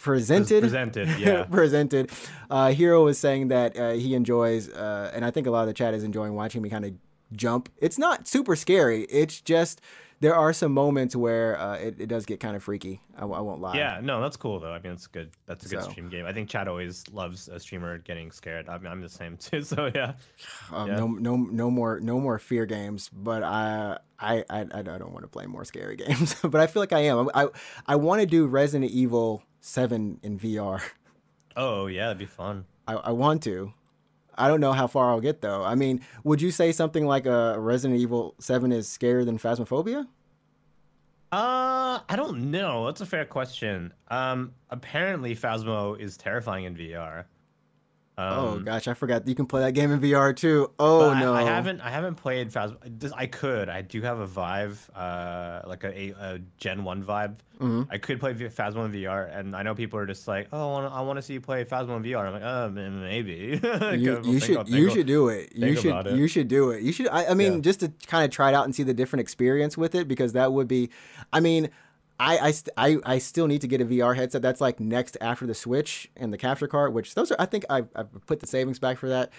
Presented 0.00 0.62
Presented. 0.62 1.08
Yeah. 1.18 1.44
presented. 1.50 2.10
Uh, 2.48 2.70
Hero 2.72 3.04
was 3.04 3.18
saying 3.18 3.48
that 3.48 3.76
uh, 3.76 3.90
he 3.92 4.14
enjoys, 4.14 4.68
uh, 4.70 5.10
and 5.14 5.24
I 5.24 5.30
think 5.30 5.46
a 5.46 5.50
lot 5.50 5.62
of 5.62 5.66
the 5.66 5.74
chat 5.74 5.92
is 5.94 6.02
enjoying 6.02 6.34
watching 6.34 6.62
me 6.62 6.70
kind 6.70 6.84
of 6.84 6.92
jump. 7.34 7.68
It's 7.78 7.98
not 7.98 8.26
super 8.26 8.56
scary. 8.56 9.02
It's 9.04 9.40
just 9.40 9.80
there 10.20 10.34
are 10.34 10.52
some 10.52 10.72
moments 10.72 11.14
where 11.16 11.58
uh, 11.60 11.74
it, 11.76 12.00
it 12.00 12.06
does 12.06 12.24
get 12.24 12.40
kind 12.40 12.54
of 12.56 12.62
freaky. 12.62 13.00
I 13.16 13.24
won't 13.26 13.60
lie. 13.60 13.74
Yeah, 13.76 14.00
no, 14.02 14.20
that's 14.22 14.36
cool 14.36 14.60
though. 14.60 14.72
I 14.72 14.78
mean, 14.80 14.92
it's 14.92 15.06
good. 15.08 15.30
That's 15.46 15.66
a 15.66 15.68
good 15.68 15.82
So. 15.82 15.90
stream 15.90 16.08
game. 16.08 16.24
I 16.26 16.32
think 16.32 16.48
Chad 16.48 16.68
always 16.68 17.04
loves 17.12 17.48
a 17.48 17.58
streamer 17.60 17.98
getting 17.98 18.30
scared. 18.30 18.68
I 18.68 18.78
mean, 18.78 18.86
I'm 18.86 19.00
the 19.02 19.08
same 19.08 19.36
too. 19.38 19.62
So 19.62 19.90
yeah, 19.94 20.14
Um, 20.72 20.88
Yeah. 20.88 20.96
No, 20.96 21.06
no, 21.08 21.36
no 21.36 21.70
more, 21.70 22.00
no 22.00 22.18
more 22.20 22.38
fear 22.38 22.64
games. 22.66 23.10
But 23.12 23.42
I, 23.42 23.98
I, 24.22 24.44
I, 24.48 24.60
I 24.60 24.82
don't 24.82 25.12
want 25.12 25.22
to 25.24 25.28
play 25.28 25.46
more 25.46 25.64
scary 25.64 25.96
games. 26.04 26.36
but 26.42 26.60
I 26.60 26.66
feel 26.66 26.80
like 26.82 26.92
I 26.92 27.00
am. 27.00 27.28
I, 27.34 27.48
I 27.86 27.96
want 27.96 28.20
to 28.20 28.26
do 28.26 28.46
Resident 28.46 28.90
Evil 28.90 29.42
Seven 29.60 30.18
in 30.22 30.38
VR. 30.38 30.80
oh 31.56 31.86
yeah, 31.86 32.06
that'd 32.06 32.18
be 32.18 32.26
fun. 32.26 32.64
I, 32.86 32.94
I 32.94 33.10
want 33.12 33.42
to. 33.44 33.72
I 34.34 34.48
don't 34.48 34.60
know 34.60 34.72
how 34.72 34.86
far 34.86 35.10
I'll 35.10 35.20
get 35.20 35.40
though. 35.42 35.62
I 35.62 35.74
mean, 35.74 36.00
would 36.24 36.40
you 36.40 36.50
say 36.50 36.72
something 36.72 37.04
like 37.06 37.26
a 37.26 37.58
Resident 37.60 38.00
Evil 38.00 38.34
Seven 38.38 38.72
is 38.72 38.88
scarier 38.88 39.24
than 39.24 39.38
Phasmophobia? 39.38 40.06
Uh, 41.30 42.00
I 42.08 42.16
don't 42.16 42.50
know. 42.50 42.86
That's 42.86 43.00
a 43.00 43.06
fair 43.06 43.24
question. 43.24 43.92
Um, 44.08 44.52
apparently 44.68 45.34
Phasmo 45.34 45.98
is 45.98 46.16
terrifying 46.16 46.64
in 46.64 46.74
VR. 46.76 47.24
Um, 48.18 48.26
oh 48.38 48.58
gosh, 48.60 48.88
I 48.88 48.94
forgot 48.94 49.26
you 49.26 49.34
can 49.34 49.46
play 49.46 49.62
that 49.62 49.72
game 49.72 49.90
in 49.90 49.98
VR 49.98 50.36
too. 50.36 50.70
Oh 50.78 51.00
but 51.08 51.16
I- 51.16 51.20
no, 51.20 51.32
I, 51.32 51.44
haven't. 51.44 51.80
I 51.80 51.88
haven't 51.88 52.16
played 52.16 52.50
Phasmo. 52.52 52.76
This, 52.84 53.10
I 53.12 53.24
could. 53.26 53.70
I 53.70 53.80
do 53.80 54.02
have 54.02 54.18
a 54.18 54.26
Vive, 54.26 54.90
uh, 54.94 55.62
like 55.66 55.82
a, 55.84 56.10
a, 56.20 56.38
Gen 56.58 56.84
One 56.84 57.02
Vive. 57.02 57.36
Mhm. 57.58 57.86
I 57.90 57.96
could 57.96 58.20
play 58.20 58.34
Phasmo 58.34 58.84
in 58.84 58.92
VR, 58.92 59.34
and 59.34 59.56
I 59.56 59.62
know 59.62 59.74
people 59.74 59.98
are 59.98 60.04
just 60.06 60.28
like, 60.28 60.48
"Oh, 60.52 60.74
I 60.74 61.00
want 61.00 61.16
to 61.16 61.22
see 61.22 61.32
you 61.34 61.40
play 61.40 61.64
Phasmo 61.64 61.96
in 61.96 62.02
VR." 62.02 62.26
I'm 62.26 62.32
like, 62.34 62.42
"Uh, 62.42 62.64
m- 62.66 63.02
maybe." 63.02 63.58
You, 63.98 64.20
you 64.24 64.40
should 64.40 64.68
you 64.68 64.90
should 64.90 65.06
do 65.06 65.28
it. 65.28 65.52
You 65.56 65.74
should 65.76 66.06
it. 66.08 66.14
you 66.14 66.28
should 66.28 66.48
do 66.48 66.70
it. 66.70 66.82
You 66.82 66.92
should. 66.92 67.08
I, 67.08 67.26
I 67.26 67.34
mean, 67.34 67.54
Yeah. 67.54 67.60
just 67.60 67.80
to 67.80 67.92
kind 68.06 68.24
of 68.26 68.30
try 68.30 68.50
it 68.50 68.54
out 68.54 68.64
and 68.66 68.74
see 68.74 68.82
the 68.82 68.94
different 68.94 69.20
experience 69.22 69.78
with 69.78 69.94
it 69.94 70.06
because 70.06 70.34
that 70.34 70.52
would 70.52 70.68
be. 70.68 70.90
I 71.32 71.40
mean, 71.40 71.70
I 72.20 72.38
I, 72.38 72.50
st- 72.52 72.74
I 72.76 72.98
I 73.04 73.18
still 73.18 73.46
need 73.46 73.60
to 73.62 73.68
get 73.68 73.80
a 73.80 73.84
VR 73.84 74.14
headset. 74.14 74.42
That's 74.42 74.60
like 74.60 74.78
next 74.80 75.16
after 75.20 75.46
the 75.46 75.54
Switch 75.54 76.10
and 76.16 76.32
the 76.32 76.38
capture 76.38 76.68
card, 76.68 76.92
which 76.94 77.14
those 77.14 77.32
are. 77.32 77.36
I 77.38 77.46
think 77.46 77.64
I 77.70 77.84
I 77.96 78.04
put 78.26 78.40
the 78.40 78.46
savings 78.46 78.78
back 78.78 78.98
for 78.98 79.08
that. 79.08 79.30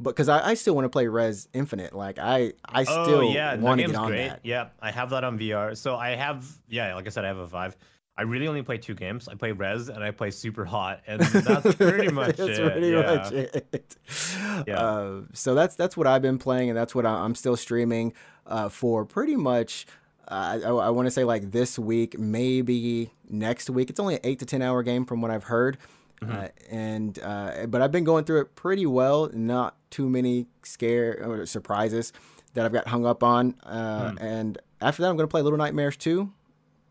But 0.00 0.10
because 0.10 0.28
I, 0.28 0.50
I 0.50 0.54
still 0.54 0.76
want 0.76 0.84
to 0.84 0.90
play 0.90 1.08
Rez 1.08 1.48
Infinite, 1.52 1.92
like 1.92 2.18
I 2.20 2.52
I 2.64 2.84
Oh 2.88 3.04
still 3.04 3.24
yeah, 3.32 3.56
want 3.56 3.80
to 3.80 3.86
get 3.88 3.96
on 3.96 4.08
great. 4.10 4.28
that. 4.28 4.40
Yeah, 4.44 4.68
I 4.80 4.92
have 4.92 5.10
that 5.10 5.24
on 5.24 5.36
VR. 5.38 5.76
So 5.76 5.96
I 5.96 6.10
have, 6.10 6.46
yeah, 6.68 6.94
like 6.94 7.06
I 7.06 7.08
said, 7.10 7.24
I 7.24 7.28
have 7.28 7.38
a 7.38 7.46
Vive. 7.48 7.76
I 8.16 8.22
really 8.22 8.46
only 8.46 8.62
play 8.62 8.78
two 8.78 8.94
games. 8.94 9.26
I 9.28 9.34
play 9.34 9.50
Rez 9.52 9.88
and 9.88 10.02
I 10.04 10.10
play 10.12 10.30
Super 10.30 10.64
Hot, 10.64 11.02
and 11.06 11.20
that's 11.20 11.74
pretty 11.76 12.12
much 12.12 12.36
that's 12.36 12.58
it. 12.58 12.72
pretty 12.72 12.88
yeah. 12.90 13.02
much 13.02 13.32
it. 13.32 13.96
Yeah. 14.66 14.80
Uh, 14.80 15.20
so 15.32 15.54
that's 15.56 15.74
that's 15.74 15.96
what 15.96 16.06
I've 16.06 16.22
been 16.22 16.38
playing, 16.38 16.68
and 16.70 16.78
that's 16.78 16.94
what 16.94 17.04
I- 17.06 17.24
I'm 17.24 17.34
still 17.34 17.56
streaming 17.56 18.12
uh, 18.46 18.68
for 18.68 19.04
pretty 19.04 19.36
much. 19.36 19.86
Uh, 20.30 20.58
I, 20.64 20.68
I 20.68 20.90
want 20.90 21.06
to 21.06 21.10
say 21.10 21.24
like 21.24 21.50
this 21.52 21.78
week, 21.78 22.18
maybe 22.18 23.10
next 23.28 23.70
week. 23.70 23.88
It's 23.90 23.98
only 24.00 24.14
an 24.16 24.20
eight 24.24 24.38
to 24.40 24.46
ten 24.46 24.62
hour 24.62 24.82
game 24.82 25.04
from 25.06 25.20
what 25.20 25.30
I've 25.30 25.44
heard, 25.44 25.78
Mm-hmm. 26.20 26.32
uh, 26.36 26.48
and 26.68 27.18
uh, 27.22 27.66
but 27.68 27.80
I've 27.80 27.92
been 27.92 28.02
going 28.04 28.24
through 28.24 28.40
it 28.40 28.56
pretty 28.56 28.84
well. 28.86 29.30
Not 29.32 29.76
too 29.90 30.08
many 30.10 30.46
scare 30.64 31.22
or 31.24 31.46
surprises 31.46 32.12
that 32.54 32.64
I've 32.64 32.72
got 32.72 32.88
hung 32.88 33.06
up 33.06 33.22
on. 33.22 33.54
Uh, 33.62 34.14
And 34.20 34.58
after 34.80 35.02
that, 35.02 35.08
I'm 35.10 35.16
going 35.16 35.28
to 35.28 35.30
play 35.30 35.42
Little 35.42 35.58
Nightmares 35.58 35.96
2, 35.96 36.28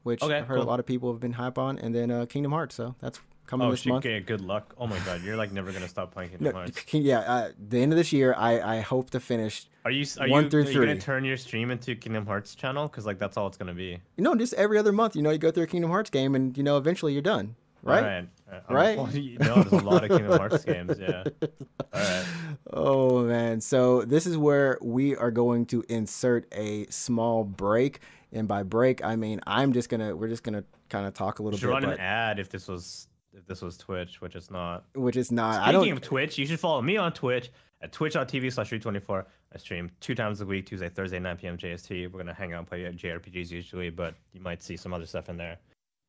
which. 0.04 0.23
Okay, 0.23 0.38
I've 0.38 0.47
heard 0.47 0.60
a 0.60 0.63
lot 0.63 0.80
of 0.80 0.86
people 0.86 1.12
have 1.12 1.19
been 1.19 1.34
hype 1.34 1.58
on, 1.58 1.78
and 1.78 1.93
then 1.93 2.10
uh, 2.10 2.26
Kingdom 2.26 2.54
Hearts. 2.54 2.76
So 2.76 2.95
that's 3.02 3.19
coming 3.47 3.67
Oh 3.67 3.71
this 3.71 3.79
shit! 3.81 3.91
month. 3.93 4.05
Okay, 4.05 4.19
good 4.19 4.41
luck. 4.41 4.75
Oh 4.77 4.86
my 4.86 4.99
god, 4.99 5.23
you're 5.23 5.36
like 5.38 5.51
never 5.51 5.71
gonna 5.71 5.88
stop 5.88 6.12
playing 6.13 6.29
Kingdom 6.29 6.45
No, 6.53 6.60
Hearts. 6.60 6.79
King- 6.81 7.01
yeah, 7.01 7.19
uh, 7.19 7.51
the 7.57 7.81
end 7.81 7.91
of 7.91 7.97
this 7.97 8.13
year, 8.13 8.36
I, 8.38 8.77
I 8.77 8.79
hope 8.81 9.10
to 9.12 9.19
finish. 9.19 9.65
Are 9.86 9.91
you 9.91 10.05
are 10.19 10.27
one 10.29 10.43
you, 10.45 10.49
through 10.49 10.63
are 10.65 10.69
you 10.71 10.79
gonna 10.81 10.99
turn 10.99 11.25
your 11.25 11.38
stream 11.38 11.71
into 11.71 11.95
Kingdom 11.95 12.25
Hearts 12.27 12.53
channel? 12.53 12.88
Because 12.88 13.05
like 13.05 13.17
that's 13.19 13.38
all 13.38 13.47
it's 13.47 13.57
gonna 13.57 13.73
be. 13.73 13.97
You 14.17 14.23
know, 14.23 14.36
just 14.36 14.53
every 14.53 14.77
other 14.77 14.91
month, 14.91 15.15
you 15.15 15.21
know, 15.23 15.31
you 15.31 15.38
go 15.39 15.49
through 15.49 15.63
a 15.63 15.67
Kingdom 15.67 15.89
Hearts 15.89 16.10
game, 16.10 16.36
and 16.36 16.55
you 16.57 16.63
know, 16.63 16.77
eventually 16.77 17.13
you're 17.13 17.21
done. 17.21 17.55
right? 17.83 18.03
Alright. 18.03 18.27
Uh, 18.51 18.60
Right? 18.73 18.97
well, 18.97 19.10
you 19.15 19.38
know, 19.39 19.63
there's 19.63 19.81
a 19.81 19.86
lot 19.86 20.03
of 20.03 20.10
Kingdom 20.10 20.38
Hearts 20.38 20.63
games. 20.63 20.97
Yeah. 20.99 21.23
All 21.41 21.49
right. 21.93 22.25
Oh 22.73 23.23
man. 23.23 23.62
So 23.62 24.01
this 24.03 24.25
is 24.25 24.38
where 24.38 24.77
we 24.81 25.15
are 25.15 25.31
going 25.31 25.65
to 25.67 25.83
insert 25.88 26.47
a 26.53 26.86
small 26.88 27.45
break. 27.45 28.01
And 28.33 28.45
by 28.47 28.63
break, 28.63 29.03
I 29.05 29.15
mean 29.15 29.39
I'm 29.47 29.71
just 29.71 29.88
gonna 29.89 30.13
we're 30.15 30.27
just 30.27 30.43
gonna 30.43 30.65
kind 30.89 31.05
of 31.07 31.13
talk 31.13 31.39
a 31.39 31.43
little 31.43 31.57
should 31.57 31.67
bit, 31.67 31.73
run 31.73 31.86
an 31.86 31.97
ad 31.99 32.39
if 32.39 32.49
this 32.49 32.67
was 32.67 33.07
if 33.38 33.45
this 33.45 33.62
was 33.62 33.78
Twitch, 33.78 34.19
which 34.21 34.36
it's 34.36 34.50
not. 34.52 34.86
which 34.95 35.15
is 35.15 35.32
not. 35.32 35.62
I 35.62 35.69
Speaking 35.71 35.89
don't. 35.89 35.97
of 35.97 36.02
Twitch, 36.02 36.38
you 36.38 36.45
should 36.45 36.60
follow 36.60 36.82
me 36.82 36.97
on 36.97 37.13
Twitch 37.13 37.52
at 37.82 37.91
twitch.tv 37.91 38.52
slash 38.52 38.69
24 38.69 39.26
I 39.54 39.58
stream 39.58 39.89
two 40.02 40.15
times 40.15 40.41
a 40.41 40.45
week, 40.45 40.65
Tuesday, 40.65 40.89
Thursday, 40.89 41.19
9 41.19 41.38
p.m. 41.38 41.58
JST. 41.58 42.12
We're 42.12 42.17
gonna 42.19 42.34
hang 42.34 42.54
out 42.54 42.60
and 42.60 42.67
play 42.67 42.82
JRPGs 42.84 43.50
usually, 43.52 43.89
but 43.89 44.15
you 44.34 44.41
might 44.41 44.62
see 44.62 44.76
some 44.76 44.93
other 44.93 45.06
stuff 45.06 45.30
in 45.30 45.38
there. 45.38 45.58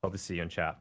Hope 0.03 0.13
to 0.13 0.19
see 0.19 0.37
you 0.37 0.43
in 0.43 0.49
chat. 0.49 0.79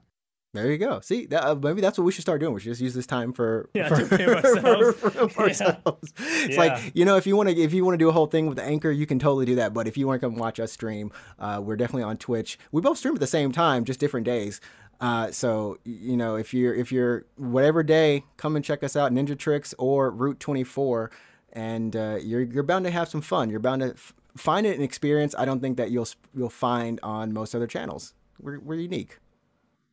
There 0.54 0.72
you 0.72 0.78
go. 0.80 1.02
See, 1.02 1.26
that, 1.28 1.44
uh, 1.44 1.54
maybe 1.56 1.82
that's 1.82 2.00
what 2.00 2.06
we 2.06 2.12
should 2.12 2.22
start 2.24 2.40
doing. 2.40 2.54
We 2.54 2.62
should 2.62 2.72
just 2.72 2.82
use 2.82 2.96
this 2.96 3.06
time 3.06 3.32
for 3.34 3.70
Yeah, 3.76 3.90
for, 3.90 4.18
to 4.18 4.36
ourselves. 4.46 4.98
for- 4.98 5.10
for 5.30 5.42
Yeah. 5.42 5.48
ourselves. 5.50 6.14
It's 6.18 6.56
Yeah. 6.56 6.60
like 6.60 6.92
you 6.96 7.06
know, 7.06 7.16
if 7.18 7.28
you 7.28 7.36
want 7.36 7.50
to, 7.50 7.56
if 7.56 7.74
you 7.74 7.84
want 7.86 7.94
to 7.94 7.98
do 8.00 8.10
a 8.10 8.12
whole 8.14 8.26
thing 8.28 8.48
with 8.48 8.58
the 8.58 8.64
Anchor, 8.64 8.90
you 8.90 9.06
can 9.06 9.20
totally 9.20 9.46
do 9.46 9.56
that. 9.56 9.74
But 9.74 9.88
if 9.88 9.98
you 9.98 10.08
want 10.08 10.20
to 10.22 10.26
come 10.28 10.36
watch 10.38 10.60
us 10.60 10.72
stream, 10.72 11.12
uh, 11.38 11.62
we're 11.64 11.76
definitely 11.76 12.04
on 12.04 12.18
Twitch. 12.18 12.58
We 12.72 12.82
both 12.82 12.98
stream 12.98 13.14
at 13.14 13.20
the 13.20 13.28
same 13.28 13.52
time, 13.52 13.84
just 13.86 14.00
different 14.00 14.26
days. 14.26 14.60
Uh, 15.00 15.32
so 15.32 15.78
you 15.84 16.18
know, 16.18 16.36
if 16.36 16.54
you're 16.54 16.74
if 16.74 16.92
you're 16.92 17.26
whatever 17.36 17.84
day, 17.84 18.24
come 18.38 18.56
and 18.56 18.66
check 18.66 18.84
us 18.84 18.96
out, 18.96 19.12
NinjaTrix 19.12 19.74
or 19.78 20.10
Route 20.10 20.40
Twenty 20.40 20.64
Four, 20.64 21.12
and 21.54 21.96
uh, 21.96 22.18
you're 22.22 22.42
you're 22.42 22.64
bound 22.64 22.86
to 22.86 22.92
have 22.92 23.08
some 23.08 23.22
fun. 23.22 23.50
You're 23.50 23.60
bound 23.60 23.82
to 23.82 23.90
f- 23.92 24.14
find 24.36 24.66
it 24.66 24.76
an 24.78 24.84
experience. 24.84 25.36
I 25.38 25.46
don't 25.46 25.60
think 25.60 25.78
that 25.78 25.92
you'll 25.92 26.08
you'll 26.36 26.50
find 26.50 27.00
on 27.04 27.32
most 27.32 27.54
other 27.54 27.68
channels. 27.68 28.14
We're 28.40 28.60
we're 28.60 28.80
unique. 28.80 29.20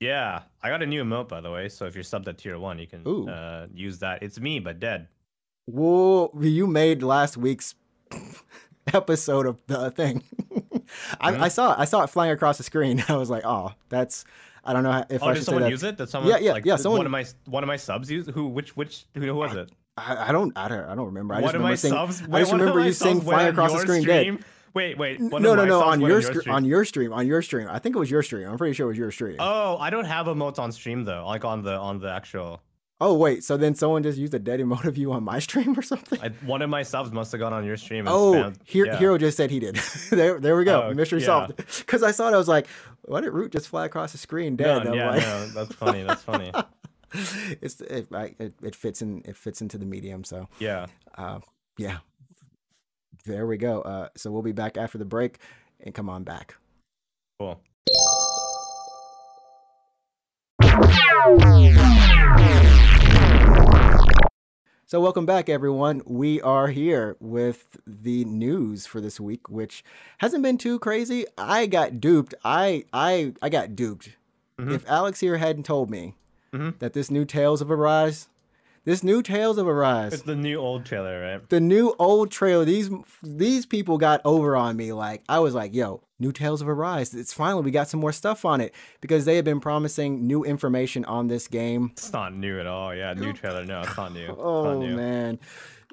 Yeah, 0.01 0.43
I 0.63 0.69
got 0.71 0.83
a 0.83 0.87
new 0.87 1.05
emote 1.05 1.29
by 1.29 1.41
the 1.41 1.51
way, 1.51 1.69
so 1.69 1.85
if 1.87 1.95
you're 1.95 2.05
subbed 2.05 2.29
at 2.29 2.39
tier 2.39 2.59
one, 2.59 2.79
you 2.79 2.87
can 2.87 3.29
uh, 3.29 3.67
use 3.75 3.99
that. 3.99 4.23
It's 4.23 4.41
me, 4.41 4.59
but 4.59 4.81
dead. 4.81 5.09
Whoa, 5.67 6.31
you 6.41 6.67
made 6.67 7.03
last 7.03 7.37
week's 7.37 7.75
episode 8.93 9.47
of 9.47 9.63
the 9.67 9.91
thing. 9.91 10.23
I, 11.21 11.33
Mm-hmm. 11.33 11.43
I 11.43 11.49
saw 11.49 11.73
it. 11.73 11.79
I 11.79 11.85
saw 11.87 12.03
it 12.03 12.09
flying 12.11 12.33
across 12.33 12.59
the 12.59 12.63
screen. 12.65 13.03
I 13.09 13.17
was 13.17 13.31
like, 13.31 13.45
oh, 13.47 13.73
that's. 13.89 14.25
I 14.65 14.73
don't 14.73 14.83
know 14.83 15.05
if 15.11 15.23
Oh, 15.23 15.27
I 15.27 15.35
should 15.35 15.45
say 15.45 15.53
someone 15.53 15.71
use 15.71 15.83
it? 15.83 15.97
Did 15.97 16.09
someone? 16.09 16.31
Yeah, 16.33 16.39
yeah, 16.39 16.53
like, 16.53 16.65
yeah, 16.65 16.77
someone- 16.77 16.99
One 17.01 17.07
of 17.07 17.13
my 17.13 17.25
one 17.47 17.63
of 17.63 17.69
my 17.69 17.77
subs 17.77 18.11
use 18.11 18.27
who? 18.33 18.49
Which 18.49 18.77
which 18.77 19.05
who 19.15 19.35
was 19.35 19.55
it? 19.55 19.71
I, 19.97 20.29
I 20.29 20.33
don't. 20.33 20.57
I 20.59 20.67
don't. 20.69 20.85
I 20.87 20.95
don't 20.95 21.07
remember. 21.07 21.35
I 21.35 21.39
just 21.41 21.45
one 21.45 21.55
of 21.55 21.61
remember 21.61 21.69
my 21.71 21.75
seeing. 21.77 21.95
subs. 21.95 22.23
I 22.23 22.27
wait, 22.27 22.41
just 22.41 22.53
remember 22.53 22.81
you 22.85 22.93
saying 22.93 23.21
flying 23.21 23.49
across 23.51 23.71
the 23.71 23.77
your 23.79 23.87
screen 23.87 24.05
dead. 24.05 24.21
stream. 24.23 24.45
Wait, 24.75 24.99
wait. 24.99 25.21
One 25.21 25.41
No, 25.41 25.53
of 25.53 25.57
no, 25.59 25.63
my 25.63 25.69
no. 25.69 25.83
On 25.83 26.01
your 26.01 26.21
stream. 26.21 26.53
On 26.53 26.65
your 26.65 26.85
stream. 26.85 27.13
On 27.13 27.25
your 27.27 27.43
stream. 27.43 27.69
I 27.71 27.79
think 27.79 27.95
it 27.95 27.99
was 28.01 28.11
your 28.11 28.23
stream. 28.25 28.49
I'm 28.49 28.59
pretty 28.59 28.75
sure 28.75 28.87
it 28.87 28.89
was 28.89 28.99
your 28.99 29.13
stream. 29.13 29.37
Oh, 29.39 29.77
I 29.79 29.91
don't 29.91 30.05
have 30.07 30.27
emotes 30.27 30.59
on 30.59 30.73
stream 30.73 31.05
though. 31.05 31.25
Like 31.27 31.45
on 31.45 31.63
the 31.63 31.75
on 31.77 32.01
the 32.01 32.11
actual. 32.11 32.61
Oh 33.01 33.15
wait. 33.15 33.43
So 33.45 33.57
then 33.57 33.75
someone 33.75 34.03
just 34.03 34.19
used 34.19 34.35
a 34.35 34.39
dead 34.51 34.61
emote 34.61 34.85
of 34.85 34.97
you 34.97 35.13
on 35.13 35.25
my 35.25 35.39
stream 35.39 35.79
or 35.79 35.83
something. 35.83 36.19
I, 36.23 36.29
one 36.47 36.63
of 36.63 36.71
my 36.71 36.83
subs 36.83 37.11
must 37.13 37.33
have 37.33 37.41
gone 37.41 37.53
on 37.53 37.65
your 37.65 37.77
stream. 37.77 38.07
And 38.07 38.09
Oh, 38.09 38.33
spammed- 38.35 38.57
here, 38.65 38.87
yeah. 38.87 38.99
Hero 38.99 39.19
just 39.19 39.37
said 39.37 39.51
he 39.51 39.59
did. 39.61 39.75
there, 40.11 40.39
there 40.41 40.57
we 40.57 40.65
go. 40.65 40.85
Oh, 40.91 40.95
Mystery 40.95 41.21
yeah. 41.21 41.27
solved. 41.27 41.57
Because 41.79 42.03
I 42.03 42.13
saw 42.13 42.29
it, 42.29 42.35
I 42.35 42.39
was 42.39 42.49
like, 42.49 42.67
"Why 43.03 43.21
did 43.21 43.31
Root 43.33 43.53
just 43.53 43.69
fly 43.69 43.85
across 43.87 44.13
the 44.13 44.19
screen 44.19 44.57
dead?" 44.57 44.87
I'm 44.87 44.95
yeah, 44.95 45.11
like, 45.11 45.21
no, 45.23 45.47
that's 45.49 45.75
funny. 45.75 46.03
That's 46.03 46.23
funny. 46.23 46.53
it's 47.61 47.81
it, 47.81 48.09
I, 48.13 48.35
it, 48.39 48.55
it 48.63 48.75
fits 48.75 49.03
in 49.03 49.23
it 49.25 49.37
fits 49.37 49.61
into 49.61 49.77
the 49.79 49.87
medium. 49.87 50.25
So 50.25 50.49
Yeah. 50.59 50.87
uh, 51.17 51.41
yeah, 51.79 51.99
there 53.25 53.47
we 53.47 53.57
go. 53.57 53.83
Uh, 53.83 54.09
so 54.17 54.31
we'll 54.31 54.43
be 54.43 54.53
back 54.53 54.77
after 54.77 54.99
the 54.99 55.05
break, 55.05 55.39
and 55.81 55.95
come 55.95 56.09
on 56.09 56.25
back. 56.25 56.57
Cool. 57.39 57.61
So 64.87 65.01
welcome 65.01 65.25
back, 65.25 65.49
everyone. 65.49 66.03
We 66.05 66.41
are 66.43 66.69
here 66.69 67.17
with 67.19 67.79
the 67.87 68.25
news 68.27 68.87
for 68.87 69.01
this 69.01 69.19
week, 69.19 69.49
which 69.49 69.83
hasn't 70.19 70.43
been 70.43 70.59
too 70.59 70.79
crazy. 70.79 71.25
I 71.39 71.67
got 71.67 72.01
duped. 72.01 72.35
I 72.45 72.85
I 72.93 73.33
I 73.41 73.49
got 73.49 73.75
duped. 73.75 74.11
Mhm. 74.59 74.73
If 74.75 74.87
Alex 74.89 75.21
here 75.21 75.39
hadn't 75.39 75.65
told 75.65 75.91
me 75.91 76.17
Mhm. 76.53 76.79
that 76.81 76.93
this 76.93 77.11
new 77.11 77.25
Tales 77.25 77.61
of 77.63 77.71
Arise, 77.71 78.29
this 78.85 79.03
new 79.03 79.23
Tales 79.23 79.59
of 79.59 79.67
Arise, 79.67 80.13
It's 80.15 80.23
the 80.23 80.37
new 80.37 80.59
old 80.59 80.85
trailer, 80.85 81.21
right? 81.21 81.49
the 81.49 81.61
new 81.61 81.95
old 81.99 82.31
trailer, 82.31 82.65
these 82.65 82.91
these 83.23 83.67
people 83.67 83.99
got 83.99 84.21
over 84.25 84.57
on 84.57 84.77
me. 84.77 84.93
Like 84.93 85.23
I 85.29 85.39
was 85.41 85.55
like, 85.55 85.75
yo, 85.75 86.03
new 86.19 86.33
Tales 86.33 86.61
of 86.63 86.69
Arise. 86.69 87.15
It's 87.15 87.33
finally 87.33 87.63
we 87.63 87.71
got 87.71 87.89
some 87.89 88.01
more 88.01 88.13
stuff 88.13 88.45
on 88.45 88.61
it 88.61 88.75
because 89.01 89.25
they 89.25 89.37
have 89.37 89.45
been 89.45 89.61
promising 89.61 90.27
new 90.27 90.45
information 90.45 91.05
on 91.07 91.29
this 91.29 91.49
game. 91.49 91.91
It's 91.93 92.13
not 92.13 92.35
new 92.35 92.61
at 92.61 92.67
all. 92.67 92.95
Yeah, 92.95 93.15
new 93.15 93.33
trailer. 93.33 93.65
No, 93.65 93.81
it's 93.83 93.97
not 93.97 94.13
new. 94.13 94.21
It's 94.21 94.29
not 94.39 94.39
Oh 94.45 94.81
new. 94.81 94.95
man. 94.97 95.39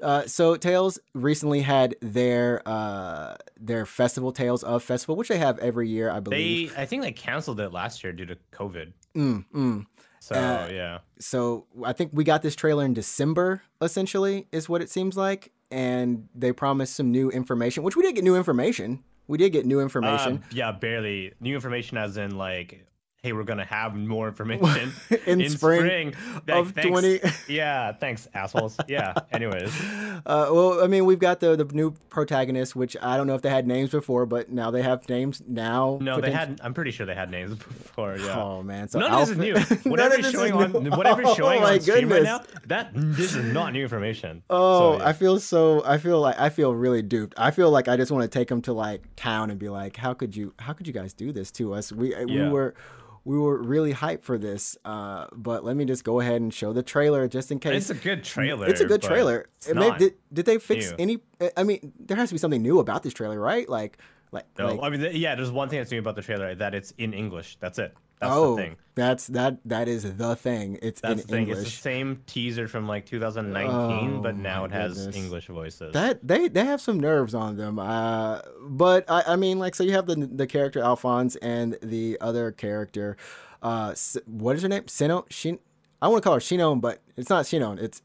Uh, 0.01 0.25
so 0.25 0.55
Tales 0.55 0.97
recently 1.13 1.61
had 1.61 1.95
their 2.01 2.61
uh, 2.67 3.35
their 3.59 3.85
festival 3.85 4.31
Tales 4.31 4.63
of 4.63 4.81
Festival, 4.83 5.15
which 5.15 5.27
they 5.27 5.37
have 5.37 5.59
every 5.59 5.87
year, 5.89 6.09
I 6.09 6.19
believe. 6.19 6.73
They. 6.73 6.81
I 6.81 6.85
think 6.87 7.03
they 7.03 7.11
canceled 7.11 7.59
it 7.59 7.71
last 7.71 8.03
year 8.03 8.11
due 8.11 8.25
to 8.25 8.35
COVID. 8.51 8.93
Mm, 9.15 9.45
mm. 9.53 9.85
So 10.33 10.39
Uh, 10.39 10.69
yeah, 10.71 10.99
So 11.19 11.65
I 11.83 11.93
think 11.93 12.11
we 12.13 12.23
got 12.23 12.41
this 12.41 12.55
trailer 12.55 12.85
in 12.85 12.93
December, 12.93 13.61
essentially, 13.81 14.47
is 14.51 14.69
what 14.69 14.81
it 14.81 14.89
seems 14.89 15.17
like, 15.17 15.51
and 15.69 16.27
they 16.35 16.51
promised 16.51 16.95
some 16.95 17.11
new 17.11 17.29
information, 17.29 17.83
which 17.83 17.95
we 17.95 18.03
did 18.03 18.15
get 18.15 18.23
new 18.23 18.35
information. 18.35 19.03
We 19.27 19.37
did 19.37 19.51
get 19.51 19.65
new 19.65 19.79
information. 19.79 20.33
Um, 20.33 20.43
yeah, 20.51 20.71
barely 20.71 21.33
new 21.39 21.55
information, 21.55 21.97
as 21.97 22.17
in 22.17 22.37
like, 22.37 22.85
hey, 23.23 23.33
we're 23.33 23.43
gonna 23.43 23.63
have 23.65 23.95
more 23.95 24.27
information 24.27 24.91
In 25.27 25.47
spring 25.49 26.15
Like, 26.47 26.55
of 26.57 26.71
thanks- 26.71 26.89
20 26.89 27.19
Yeah, 27.47 27.91
thanks, 27.93 28.27
assholes. 28.33 28.77
Yeah. 28.87 29.13
Anyways, 29.31 29.71
Uh, 30.23 30.49
well, 30.51 30.83
I 30.83 30.87
mean, 30.87 31.05
we've 31.05 31.17
got 31.19 31.39
the 31.39 31.55
the 31.55 31.65
new 31.65 31.91
protagonist, 32.09 32.75
which 32.75 32.95
I 33.01 33.17
don't 33.17 33.25
know 33.25 33.33
if 33.33 33.41
they 33.41 33.49
had 33.49 33.65
names 33.65 33.89
before, 33.89 34.27
but 34.27 34.51
now 34.51 34.69
they 34.69 34.83
have 34.83 35.07
names 35.09 35.41
now. 35.47 35.97
no, 35.99 36.21
they 36.21 36.31
had. 36.31 36.59
I'm 36.63 36.75
pretty 36.75 36.91
sure 36.91 37.07
they 37.07 37.15
had 37.15 37.31
names 37.31 37.55
before. 37.57 38.17
Yeah. 38.17 38.39
Oh 38.39 38.61
man, 38.61 38.87
so 38.87 38.99
None 38.99 39.11
of 39.11 39.19
this 39.21 39.29
is 39.31 39.37
new. 39.37 39.53
None 39.53 39.91
Whatever's 39.91 40.17
of 40.19 40.23
this 40.25 40.31
showing 40.33 40.53
is 40.53 40.75
on 40.75 40.83
new. 40.83 40.89
whatever's 40.91 41.33
showing 41.35 41.57
oh, 41.59 41.61
my 41.61 41.73
on 41.73 41.81
stream 41.81 42.09
right 42.09 42.21
now, 42.23 42.43
that 42.67 42.91
this 42.93 43.33
is 43.35 43.43
not 43.51 43.73
new 43.73 43.81
information. 43.81 44.43
Oh, 44.49 44.79
So, 44.93 44.97
yeah. 44.99 45.07
I 45.09 45.13
feel 45.13 45.39
so. 45.39 45.83
I 45.85 45.97
feel 45.97 46.19
like 46.21 46.39
I 46.39 46.49
feel 46.49 46.75
really 46.75 47.01
duped. 47.01 47.33
I 47.37 47.49
feel 47.49 47.71
like 47.71 47.87
I 47.87 47.97
just 47.97 48.11
want 48.11 48.21
to 48.23 48.27
take 48.29 48.47
them 48.49 48.61
to 48.63 48.73
like 48.73 49.01
town 49.15 49.49
and 49.49 49.57
be 49.59 49.69
like, 49.69 49.95
"How 49.97 50.13
could 50.13 50.35
you? 50.35 50.53
How 50.59 50.73
could 50.73 50.85
you 50.85 50.93
guys 50.93 51.13
do 51.13 51.31
this 51.31 51.49
to 51.53 51.73
us? 51.73 51.91
We 51.91 52.13
we 52.25 52.33
Yeah. 52.37 52.49
were." 52.51 52.75
We 53.23 53.37
were 53.37 53.61
really 53.61 53.93
hyped 53.93 54.23
for 54.23 54.37
this, 54.39 54.77
uh, 54.83 55.27
but 55.31 55.63
let 55.63 55.75
me 55.75 55.85
just 55.85 56.03
go 56.03 56.19
ahead 56.19 56.41
and 56.41 56.51
show 56.51 56.73
the 56.73 56.81
trailer 56.81 57.27
just 57.27 57.51
in 57.51 57.59
case. 57.59 57.89
it's 57.89 57.89
a 57.91 58.03
good 58.03 58.23
trailer. 58.23 58.67
It's 58.67 58.81
a 58.81 58.85
good 58.85 59.01
trailer. 59.01 59.45
may- 59.73 59.97
did, 59.97 60.13
did 60.33 60.45
they 60.45 60.57
fix 60.57 60.89
new. 60.89 60.95
any? 60.97 61.17
I 61.55 61.63
mean, 61.63 61.93
there 61.99 62.17
has 62.17 62.29
to 62.29 62.35
be 62.35 62.39
something 62.39 62.61
new 62.61 62.79
about 62.79 63.03
this 63.03 63.13
trailer, 63.13 63.39
right? 63.39 63.69
Like, 63.69 63.99
like, 64.31 64.45
No, 64.57 64.73
like 64.73 64.79
I 64.81 64.89
mean, 64.97 65.15
yeah. 65.15 65.35
There's 65.35 65.51
one 65.51 65.69
thing 65.69 65.79
that's 65.79 65.91
new 65.91 65.99
about 65.99 66.15
the 66.15 66.21
trailer 66.23 66.55
that 66.55 66.73
it's 66.73 66.93
in 66.97 67.13
English. 67.13 67.57
That's 67.59 67.77
it. 67.77 67.93
That's 68.21 68.33
oh, 68.33 68.55
the 68.55 68.61
thing. 68.61 68.75
that's 68.95 69.27
that. 69.27 69.57
That 69.65 69.87
is 69.87 70.15
the 70.15 70.35
thing. 70.35 70.77
It's 70.81 71.01
That's 71.01 71.11
in 71.13 71.17
the 71.17 71.23
thing. 71.23 71.41
It's 71.49 71.57
English. 71.57 71.75
the 71.75 71.81
same 71.81 72.21
teaser 72.27 72.67
from 72.67 72.87
like 72.87 73.05
2019, 73.07 73.69
Oh, 73.73 74.21
but 74.21 74.35
now 74.35 74.65
it 74.65 74.71
has 74.71 74.95
goodness. 74.97 75.15
English 75.15 75.47
voices. 75.47 75.91
That 75.93 76.25
they 76.27 76.47
they 76.47 76.63
have 76.65 76.79
some 76.81 76.99
nerves 76.99 77.33
on 77.33 77.57
them. 77.57 77.79
Uh, 77.79 78.41
but 78.67 79.09
I, 79.09 79.23
I 79.29 79.35
mean, 79.37 79.57
like, 79.59 79.73
so 79.75 79.83
you 79.83 79.93
have 79.93 80.05
the 80.05 80.15
the 80.15 80.45
character 80.47 80.79
Alphonse 80.81 81.35
and 81.37 81.77
the 81.81 82.17
other 82.21 82.51
character, 82.51 83.17
uh, 83.63 83.95
what 84.27 84.55
is 84.55 84.61
her 84.61 84.69
name? 84.69 84.87
Sino 84.87 85.25
Shin. 85.29 85.57
I 86.01 86.07
want 86.07 86.21
to 86.23 86.27
call 86.27 86.35
her 86.35 86.39
Shinon, 86.39 86.79
but 86.81 87.01
it's 87.17 87.29
not 87.29 87.45
Shinon. 87.45 87.79
It's 87.79 88.01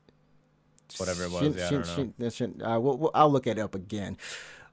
Whatever 0.99 1.25
it 1.25 1.31
was, 1.33 1.41
Shin- 1.43 1.55
yeah, 1.55 1.65
I 1.65 1.69
Shin- 1.69 1.81
don't 1.83 1.89
know. 1.89 1.95
Shin- 1.97 2.27
uh, 2.27 2.31
Shin- 2.31 2.63
uh, 2.63 2.81
we'll, 2.81 2.97
we'll- 2.97 3.11
I'll 3.15 3.31
look 3.31 3.47
it 3.47 3.59
up 3.59 3.75
again. 3.75 4.17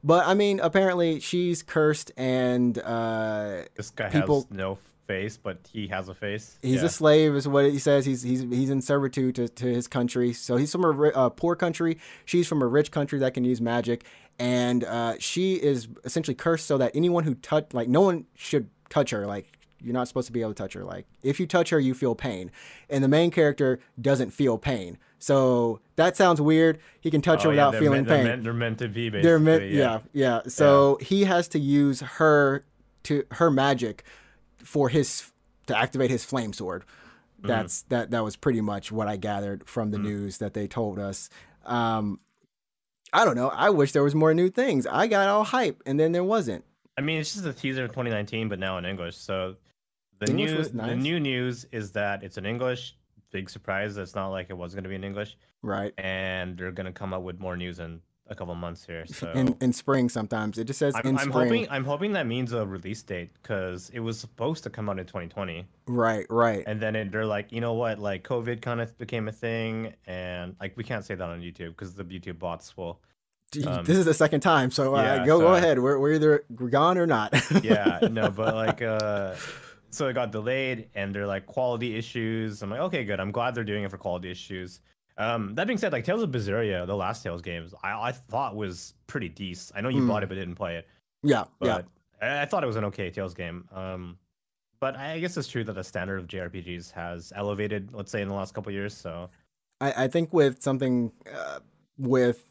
But 0.03 0.27
I 0.27 0.33
mean, 0.35 0.59
apparently 0.59 1.19
she's 1.19 1.63
cursed, 1.63 2.11
and 2.17 2.77
uh, 2.77 3.63
this 3.75 3.89
guy 3.89 4.09
people- 4.09 4.41
has 4.41 4.51
no 4.51 4.77
face, 5.07 5.37
but 5.37 5.57
he 5.71 5.87
has 5.87 6.09
a 6.09 6.13
face. 6.13 6.57
He's 6.61 6.81
yeah. 6.81 6.85
a 6.85 6.89
slave, 6.89 7.35
is 7.35 7.47
what 7.47 7.65
he 7.65 7.79
says. 7.79 8.05
He's 8.05 8.21
he's 8.21 8.41
he's 8.41 8.69
in 8.69 8.81
servitude 8.81 9.35
to, 9.35 9.47
to 9.47 9.65
his 9.65 9.87
country. 9.87 10.33
So 10.33 10.57
he's 10.57 10.71
from 10.71 10.83
a 10.83 11.07
uh, 11.09 11.29
poor 11.29 11.55
country. 11.55 11.97
She's 12.25 12.47
from 12.47 12.61
a 12.61 12.67
rich 12.67 12.91
country 12.91 13.19
that 13.19 13.33
can 13.33 13.43
use 13.43 13.61
magic, 13.61 14.05
and 14.39 14.83
uh, 14.83 15.15
she 15.19 15.55
is 15.55 15.87
essentially 16.03 16.35
cursed 16.35 16.67
so 16.67 16.77
that 16.77 16.91
anyone 16.95 17.23
who 17.23 17.35
touch 17.35 17.73
like 17.73 17.87
no 17.87 18.01
one 18.01 18.25
should 18.35 18.69
touch 18.89 19.11
her. 19.11 19.25
Like 19.25 19.47
you're 19.81 19.93
not 19.93 20.07
supposed 20.07 20.27
to 20.27 20.33
be 20.33 20.41
able 20.41 20.53
to 20.53 20.63
touch 20.63 20.73
her. 20.73 20.83
Like 20.83 21.05
if 21.21 21.39
you 21.39 21.47
touch 21.47 21.69
her, 21.69 21.79
you 21.79 21.93
feel 21.93 22.15
pain, 22.15 22.51
and 22.89 23.03
the 23.03 23.09
main 23.09 23.31
character 23.31 23.79
doesn't 24.01 24.31
feel 24.31 24.57
pain. 24.57 24.97
So 25.19 25.79
that 25.95 26.17
sounds 26.17 26.41
weird. 26.41 26.79
He 26.99 27.09
can 27.09 27.21
touch 27.21 27.41
Oh, 27.41 27.43
her 27.43 27.49
without 27.51 27.71
they're 27.71 27.81
feeling 27.81 28.05
meant, 28.05 28.07
pain. 28.09 28.23
They're 28.23 28.31
meant, 28.31 28.43
they're 28.43 28.53
meant 28.53 28.77
to 28.79 28.87
be 28.89 29.09
basically. 29.09 29.21
They're 29.21 29.39
meant, 29.39 29.71
yeah, 29.71 29.99
yeah. 30.11 30.41
So 30.47 30.97
he 31.01 31.23
has 31.23 31.47
to 31.49 31.59
use 31.59 32.01
her 32.01 32.65
to 33.03 33.23
her 33.31 33.49
magic 33.49 34.03
for 34.63 34.89
his 34.89 35.31
to 35.67 35.77
activate 35.77 36.09
his 36.09 36.25
flame 36.25 36.53
sword. 36.53 36.83
Mm-hmm. 36.83 37.47
That's 37.47 37.81
that. 37.83 38.11
That 38.11 38.23
was 38.23 38.35
pretty 38.35 38.61
much 38.61 38.91
what 38.91 39.07
I 39.07 39.17
gathered 39.17 39.67
from 39.67 39.91
the 39.91 39.97
news 39.97 40.37
that 40.39 40.53
they 40.53 40.67
told 40.67 40.99
us. 40.99 41.29
Um, 41.65 42.19
I 43.11 43.25
don't 43.25 43.35
know. 43.35 43.49
I 43.49 43.69
wish 43.69 43.91
there 43.91 44.03
was 44.03 44.15
more 44.15 44.33
new 44.33 44.49
things. 44.49 44.87
I 44.87 45.07
got 45.07 45.27
all 45.29 45.43
hype, 45.43 45.81
and 45.85 45.99
then 45.99 46.11
there 46.11 46.23
wasn't. 46.23 46.65
I 46.97 47.01
mean, 47.01 47.19
it's 47.19 47.33
just 47.33 47.45
a 47.45 47.53
teaser 47.53 47.83
of 47.83 47.91
2019, 47.91 48.49
but 48.49 48.59
now 48.59 48.77
in 48.77 48.85
English. 48.85 49.17
So 49.17 49.55
The 50.19 50.31
English 50.31 50.51
new 50.51 50.57
was 50.57 50.71
the 50.71 50.95
new 50.95 51.19
news 51.19 51.65
is 51.71 51.91
that 51.93 52.23
it's 52.23 52.37
in 52.37 52.45
English. 52.45 52.95
Big 53.31 53.49
surprise. 53.49 53.97
It's 53.97 54.15
not 54.15 54.29
like 54.29 54.47
it 54.49 54.57
was 54.57 54.73
going 54.73 54.83
to 54.83 54.89
be 54.89 54.95
in 54.95 55.03
English, 55.03 55.37
right. 55.63 55.93
and 55.97 56.57
they're 56.57 56.71
going 56.71 56.85
to 56.85 56.91
come 56.91 57.13
up 57.13 57.23
with 57.23 57.39
more 57.39 57.57
news 57.57 57.79
in 57.79 57.99
a 58.33 58.35
couple 58.35 58.53
months 58.55 58.85
here. 58.85 59.05
So 59.05 59.31
In 59.31 59.55
in 59.61 59.71
spring 59.71 60.09
sometimes 60.09 60.57
it 60.57 60.65
just 60.65 60.79
says 60.79 60.93
I'm, 60.95 61.05
in 61.07 61.17
I'm 61.17 61.29
spring. 61.29 61.47
hoping 61.47 61.67
I'm 61.69 61.85
hoping 61.85 62.13
that 62.13 62.27
means 62.27 62.51
a 62.51 62.65
release 62.65 63.01
date 63.03 63.31
because 63.41 63.89
it 63.93 63.99
was 64.01 64.19
supposed 64.19 64.63
to 64.63 64.69
come 64.69 64.89
out 64.89 64.99
in 64.99 65.05
2020, 65.05 65.65
Right, 65.87 66.25
right. 66.29 66.63
and 66.67 66.81
then 66.81 66.95
it, 66.95 67.11
they're 67.11 67.25
like, 67.25 67.51
you 67.51 67.61
know 67.61 67.73
what, 67.73 67.99
like 67.99 68.23
COVID 68.23 68.61
kind 68.61 68.81
of 68.81 68.97
became 68.97 69.27
a 69.27 69.31
thing, 69.31 69.93
and 70.07 70.55
like 70.59 70.75
we 70.75 70.83
can't 70.83 71.05
say 71.05 71.15
that 71.15 71.29
on 71.29 71.39
YouTube 71.41 71.69
because 71.69 71.93
the 71.95 72.03
YouTube 72.03 72.39
bots 72.39 72.75
will. 72.75 72.99
um, 73.67 73.85
this 73.85 73.97
is 73.97 74.05
the 74.05 74.13
second 74.15 74.41
time, 74.41 74.71
so 74.71 74.95
uh, 74.95 75.01
yeah, 75.03 75.25
go 75.25 75.39
go 75.39 75.53
ahead. 75.53 75.77
We're 75.79 75.99
we're 75.99 76.13
either 76.13 76.43
gone 76.69 76.97
or 76.97 77.05
not. 77.07 77.33
Yeah, 77.63 77.99
no, 78.11 78.31
but 78.31 78.55
like, 78.55 78.81
uh, 78.81 79.35
so 79.91 80.07
it 80.07 80.13
got 80.13 80.31
delayed, 80.31 80.89
and 80.95 81.13
they're 81.13 81.27
like 81.27 81.45
quality 81.45 81.95
issues. 81.95 82.63
I'm 82.63 82.71
like, 82.71 82.79
okay, 82.89 83.03
good. 83.05 83.19
I'm 83.19 83.31
glad 83.31 83.53
they're 83.53 83.63
doing 83.63 83.83
it 83.83 83.91
for 83.91 83.99
quality 83.99 84.31
issues. 84.31 84.79
Um, 85.17 85.53
that 85.55 85.67
being 85.67 85.77
said, 85.77 85.91
like 85.91 86.03
Tales 86.05 86.23
of 86.23 86.31
Berseria, 86.31 86.87
the 86.87 86.95
last 86.95 87.21
Tales 87.23 87.41
games, 87.41 87.73
I, 87.83 88.09
I 88.09 88.11
thought 88.11 88.55
was 88.55 88.93
pretty 89.07 89.29
decent. 89.29 89.77
I 89.77 89.81
know 89.81 89.89
you 89.89 90.01
Mm. 90.01 90.07
bought 90.07 90.23
it 90.23 90.29
but 90.29 90.35
didn't 90.35 90.55
play 90.55 90.77
it. 90.77 90.87
yeah, 91.21 91.43
yeah. 91.61 91.81
but 92.19 92.27
I, 92.27 92.41
I 92.41 92.45
thought 92.45 92.63
it 92.63 92.67
was 92.67 92.75
an 92.77 92.85
okay 92.85 93.09
Tales 93.11 93.33
game. 93.33 93.67
Um, 93.71 94.17
but 94.79 94.95
I 94.97 95.19
guess 95.19 95.37
it's 95.37 95.47
true 95.47 95.63
that 95.65 95.73
the 95.73 95.83
standard 95.83 96.19
of 96.19 96.27
JRPGs 96.27 96.91
has 96.91 97.31
elevated, 97.35 97.93
let's 97.93 98.11
say, 98.11 98.21
in 98.21 98.27
the 98.27 98.33
last 98.33 98.53
couple 98.53 98.69
of 98.69 98.73
years. 98.73 98.95
So 98.95 99.29
I, 99.79 100.05
I 100.05 100.07
think 100.07 100.33
with 100.33 100.61
something 100.61 101.11
uh, 101.33 101.59
with 101.97 102.43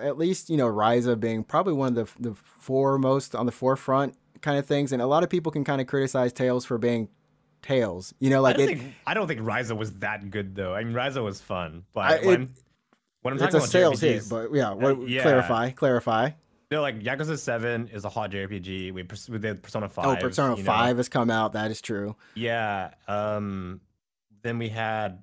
at 0.00 0.16
least 0.16 0.50
you 0.50 0.56
know 0.56 0.68
Ryza 0.68 1.18
being 1.18 1.42
probably 1.42 1.72
one 1.72 1.96
of 1.96 2.14
the 2.18 2.30
the 2.30 2.34
foremost 2.34 3.34
on 3.34 3.46
the 3.46 3.52
forefront 3.52 4.14
kind 4.40 4.58
of 4.58 4.66
things, 4.66 4.92
and 4.92 5.02
a 5.02 5.06
lot 5.06 5.24
of 5.24 5.30
people 5.30 5.50
can 5.50 5.64
kind 5.64 5.80
of 5.80 5.86
criticize 5.86 6.32
Tales 6.32 6.64
for 6.64 6.78
being 6.78 7.08
Tales. 7.62 8.14
You 8.18 8.30
know, 8.30 8.40
like 8.42 8.56
I 8.56 8.58
don't 8.58 8.68
it, 8.68 8.78
think 8.78 8.94
I 9.06 9.14
don't 9.14 9.26
think 9.28 9.40
Ryza 9.40 9.76
was 9.76 9.92
that 9.98 10.30
good 10.30 10.54
though. 10.54 10.74
I 10.74 10.84
mean, 10.84 10.94
Ryza 10.94 11.22
was 11.22 11.40
fun, 11.40 11.84
but 11.92 12.00
I- 12.00 12.14
it- 12.16 12.26
when 12.26 12.54
when 13.22 13.34
I'm 13.34 13.42
it's 13.42 13.52
talking 13.52 13.54
a 13.54 13.58
about 13.58 13.68
sales 13.68 14.00
JRPGs, 14.00 14.12
hit. 14.12 14.28
But 14.30 14.54
yeah, 14.54 14.72
what, 14.72 15.08
yeah. 15.08 15.22
clarify, 15.22 15.70
clarify. 15.70 16.30
they're 16.70 16.80
like 16.80 17.00
Yakuza 17.00 17.38
Seven 17.38 17.88
is 17.88 18.04
a 18.04 18.08
hot 18.08 18.30
JRPG. 18.30 18.92
We 18.92 19.04
we 19.28 19.38
did 19.38 19.62
Persona 19.62 19.88
Five. 19.88 20.06
Oh, 20.06 20.16
Persona 20.16 20.56
you 20.56 20.62
know? 20.62 20.66
Five 20.66 20.96
has 20.96 21.08
come 21.08 21.30
out. 21.30 21.52
That 21.52 21.70
is 21.70 21.80
true. 21.80 22.16
Yeah. 22.34 22.92
Um. 23.08 23.80
Then 24.42 24.58
we 24.58 24.68
had. 24.70 25.22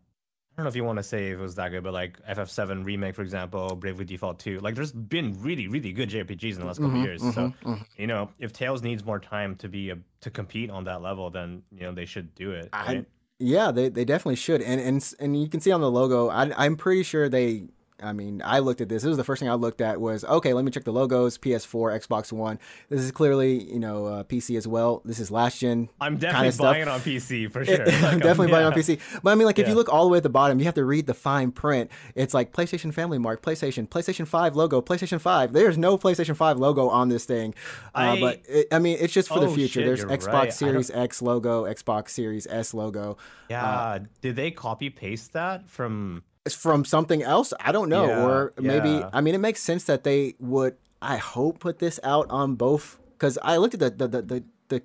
I 0.57 0.61
don't 0.61 0.65
know 0.65 0.69
if 0.69 0.75
you 0.75 0.83
want 0.83 0.97
to 0.97 1.03
say 1.03 1.27
if 1.29 1.37
it 1.37 1.41
was 1.41 1.53
that 1.55 1.69
good, 1.69 1.83
but 1.83 1.93
like 1.93 2.19
FF7 2.25 2.83
remake, 2.83 3.13
for 3.13 3.21
example, 3.21 3.75
Bravely 3.75 4.05
Default 4.05 4.39
2. 4.39 4.59
Like, 4.59 4.73
there's 4.73 4.91
been 4.91 5.39
really, 5.39 5.67
really 5.67 5.91
good 5.93 6.09
JRPGs 6.09 6.53
in 6.55 6.59
the 6.61 6.65
last 6.65 6.81
couple 6.81 6.97
Mhm, 6.97 7.03
years. 7.03 7.21
So 7.21 7.49
mhm, 7.49 7.53
mhm. 7.63 7.85
you 7.95 8.07
know, 8.07 8.31
if 8.39 8.53
Tales 8.53 8.81
needs 8.81 9.05
more 9.05 9.19
time 9.19 9.55
to 9.57 9.69
be 9.69 9.91
a, 9.91 9.99
to 10.21 10.31
compete 10.31 10.71
on 10.71 10.83
that 10.85 11.03
level, 11.03 11.29
then 11.29 11.61
you 11.71 11.81
know 11.81 11.91
they 11.91 12.05
should 12.05 12.33
do 12.33 12.51
it. 12.53 12.69
I- 12.73 13.05
Yeah, 13.39 13.69
they, 13.69 13.89
they 13.89 14.03
definitely 14.03 14.37
should, 14.37 14.63
and 14.63 14.81
and 14.81 15.13
and 15.19 15.39
you 15.39 15.47
can 15.47 15.59
see 15.61 15.71
on 15.71 15.79
the 15.81 15.91
logo. 15.91 16.29
I, 16.29 16.51
I'm 16.65 16.75
pretty 16.75 17.03
sure 17.03 17.29
they. 17.29 17.67
I 18.01 18.13
mean, 18.13 18.43
I 18.45 18.59
looked 18.59 18.79
at 18.81 18.89
this. 18.89 19.01
This 19.01 19.07
was 19.07 19.17
the 19.17 19.23
first 19.23 19.39
thing 19.39 19.49
I 19.49 19.55
looked 19.55 19.81
at. 19.81 19.99
Was 19.99 20.23
okay. 20.23 20.53
Let 20.53 20.63
me 20.65 20.69
check 20.71 20.83
the 20.83 20.91
logos. 20.93 21.37
PS4, 21.39 22.05
Xbox 22.07 22.31
One. 22.31 22.59
This 22.89 23.01
is 23.01 23.11
clearly 23.11 23.63
you 23.73 23.79
know 23.79 24.05
uh, 24.05 24.23
PC 24.23 24.55
as 24.55 24.67
well. 24.67 25.01
This 25.03 25.19
is 25.19 25.31
last 25.31 25.59
gen. 25.59 25.89
I'm 25.99 26.17
definitely 26.17 26.57
buying 26.63 26.81
it 26.83 26.87
on 26.87 26.99
PC 26.99 27.51
for 27.51 27.61
It- 27.61 27.65
sure. 27.75 27.85
Like, 27.85 28.03
I'm 28.03 28.19
definitely 28.19 28.51
buying 28.51 28.67
on. 28.67 28.73
PC. 28.73 28.99
But 29.23 29.31
I 29.31 29.35
mean, 29.35 29.47
like, 29.47 29.57
if 29.57 29.67
you 29.67 29.73
look 29.73 29.89
all 29.91 30.03
the 30.05 30.09
way 30.11 30.17
at 30.17 30.23
the 30.23 30.29
bottom, 30.29 30.59
you 30.59 30.65
have 30.65 30.75
to 30.75 30.85
read 30.85 31.07
the 31.07 31.15
fine 31.15 31.51
print. 31.51 31.89
It's 32.13 32.33
like 32.35 32.51
PlayStation 32.53 32.93
Family 32.93 33.17
Mark, 33.17 33.41
PlayStation, 33.41 33.87
PlayStation 33.89 34.27
5 34.27 34.55
logo, 34.55 34.79
PlayStation 34.81 35.19
5. 35.19 35.53
There's 35.53 35.77
no 35.77 35.97
PlayStation 35.97 36.35
5 36.35 36.57
logo 36.59 36.89
on 36.89 37.09
this 37.09 37.25
thing. 37.25 37.55
Uh, 37.95 37.97
I- 37.97 38.19
but 38.19 38.41
it, 38.47 38.67
I 38.71 38.77
mean, 38.79 38.97
it's 38.99 39.13
just 39.13 39.27
for 39.27 39.39
the 39.39 39.47
Oh, 39.47 39.53
future. 39.55 39.81
shit, 39.81 39.85
There's 39.87 40.05
Xbox 40.05 40.27
right. 40.33 40.53
Series 40.53 40.91
X 40.91 41.21
logo, 41.23 41.63
Xbox 41.65 42.09
Series 42.09 42.45
S 42.47 42.73
logo. 42.75 43.17
Yeah. 43.49 43.99
Did 44.21 44.35
they 44.35 44.51
copy 44.51 44.89
paste 44.91 45.33
that 45.33 45.67
from? 45.67 46.21
From 46.55 46.85
something 46.85 47.23
else. 47.23 47.53
I 47.59 47.71
don't 47.71 47.89
know. 47.89 48.05
Yeah, 48.07 48.25
or 48.25 48.53
maybe, 48.59 48.89
yeah. 48.89 49.09
I 49.13 49.21
mean, 49.21 49.35
it 49.35 49.39
makes 49.39 49.61
sense 49.61 49.83
that 49.85 50.03
they 50.03 50.35
would, 50.39 50.75
I 51.01 51.17
hope, 51.17 51.59
put 51.59 51.79
this 51.79 51.99
out 52.03 52.27
on 52.29 52.55
both. 52.55 52.97
Because 53.13 53.37
I 53.41 53.57
looked 53.57 53.73
at 53.73 53.79
the, 53.79 53.89
the, 53.89 54.07
the, 54.07 54.21
the, 54.21 54.43
the, 54.69 54.81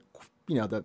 you 0.48 0.56
know, 0.56 0.66
the 0.66 0.84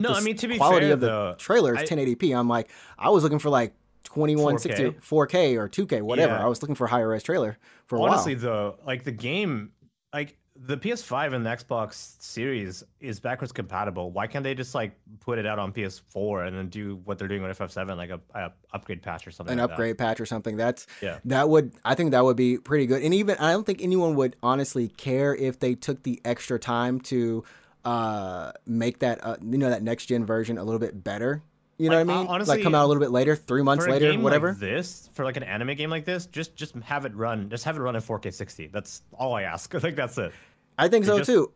No, 0.00 0.10
the 0.12 0.16
I 0.16 0.20
mean 0.20 0.36
to 0.36 0.48
be 0.48 0.56
quality 0.58 0.86
fair, 0.86 0.94
of 0.94 1.00
the 1.00 1.06
though, 1.06 1.34
trailer 1.38 1.74
is 1.74 1.80
I- 1.90 1.94
1080p. 1.94 2.36
I'm 2.38 2.48
like, 2.48 2.70
I 2.98 3.10
was 3.10 3.22
looking 3.22 3.38
for 3.38 3.50
like 3.50 3.74
2160 4.04 4.82
4K. 5.00 5.02
4K 5.02 5.56
or 5.58 5.68
2K, 5.68 6.02
whatever. 6.02 6.32
Yeah. 6.34 6.44
I 6.44 6.46
was 6.46 6.62
looking 6.62 6.74
for 6.74 6.86
a 6.86 6.90
higher 6.90 7.08
res 7.08 7.22
trailer 7.22 7.58
for 7.86 7.96
a 7.96 8.02
honestly 8.02 8.34
while. 8.34 8.42
though, 8.42 8.78
like 8.86 9.04
the 9.04 9.12
game, 9.12 9.72
like 10.12 10.36
the 10.58 10.76
PS5 10.76 11.34
and 11.34 11.44
the 11.44 11.50
Xbox 11.50 12.20
Series 12.20 12.82
is 13.00 13.20
backwards 13.20 13.52
compatible. 13.52 14.10
Why 14.10 14.26
can't 14.26 14.42
they 14.42 14.54
just 14.54 14.74
like 14.74 14.92
put 15.20 15.38
it 15.38 15.46
out 15.46 15.58
on 15.58 15.72
PS4 15.72 16.46
and 16.48 16.56
then 16.56 16.68
do 16.68 16.96
what 17.04 17.18
they're 17.18 17.28
doing 17.28 17.42
with 17.42 17.58
FF7, 17.58 17.96
like 17.96 18.10
a, 18.10 18.20
a 18.34 18.52
upgrade 18.72 19.02
patch 19.02 19.26
or 19.26 19.30
something? 19.30 19.52
An 19.52 19.58
like 19.58 19.68
that? 19.68 19.72
upgrade 19.74 19.98
patch 19.98 20.20
or 20.20 20.26
something. 20.26 20.56
That's 20.56 20.86
Yeah. 21.02 21.18
that 21.26 21.48
would 21.48 21.72
I 21.84 21.94
think 21.94 22.12
that 22.12 22.24
would 22.24 22.36
be 22.36 22.58
pretty 22.58 22.86
good. 22.86 23.02
And 23.02 23.12
even 23.14 23.36
I 23.38 23.52
don't 23.52 23.64
think 23.66 23.82
anyone 23.82 24.16
would 24.16 24.36
honestly 24.42 24.88
care 24.88 25.34
if 25.34 25.58
they 25.60 25.74
took 25.74 26.02
the 26.02 26.20
extra 26.24 26.58
time 26.58 27.00
to 27.02 27.44
uh 27.84 28.52
make 28.66 28.98
that 28.98 29.24
uh, 29.24 29.36
you 29.42 29.58
know 29.58 29.70
that 29.70 29.82
next 29.82 30.06
gen 30.06 30.26
version 30.26 30.58
a 30.58 30.64
little 30.64 30.80
bit 30.80 31.04
better. 31.04 31.42
You 31.78 31.90
know 31.90 31.98
Like, 31.98 32.06
what 32.06 32.14
I 32.14 32.18
uh, 32.34 32.38
mean? 32.38 32.46
like 32.46 32.62
come 32.62 32.74
out 32.74 32.86
a 32.86 32.88
little 32.88 33.02
bit 33.02 33.10
later, 33.10 33.36
three 33.36 33.62
months 33.62 33.86
later, 33.86 34.14
whatever. 34.18 34.48
Like 34.50 34.58
this 34.60 35.10
for 35.12 35.24
like 35.24 35.36
an 35.36 35.42
anime 35.42 35.74
game 35.76 35.90
like 35.90 36.04
this, 36.06 36.24
just 36.26 36.56
just 36.56 36.74
have 36.76 37.04
it 37.04 37.14
run. 37.14 37.50
Just 37.50 37.64
have 37.64 37.76
it 37.76 37.80
run 37.80 37.94
at 37.96 38.02
4K 38.02 38.32
60. 38.32 38.68
That's 38.68 39.02
all 39.18 39.34
I 39.34 39.42
ask. 39.42 39.74
I 39.74 39.78
think 39.78 39.94
that's 39.96 40.16
it. 40.16 40.32
I 40.78 40.88
think 40.88 41.04
so 41.04 41.18
just- 41.18 41.28
too. 41.30 41.52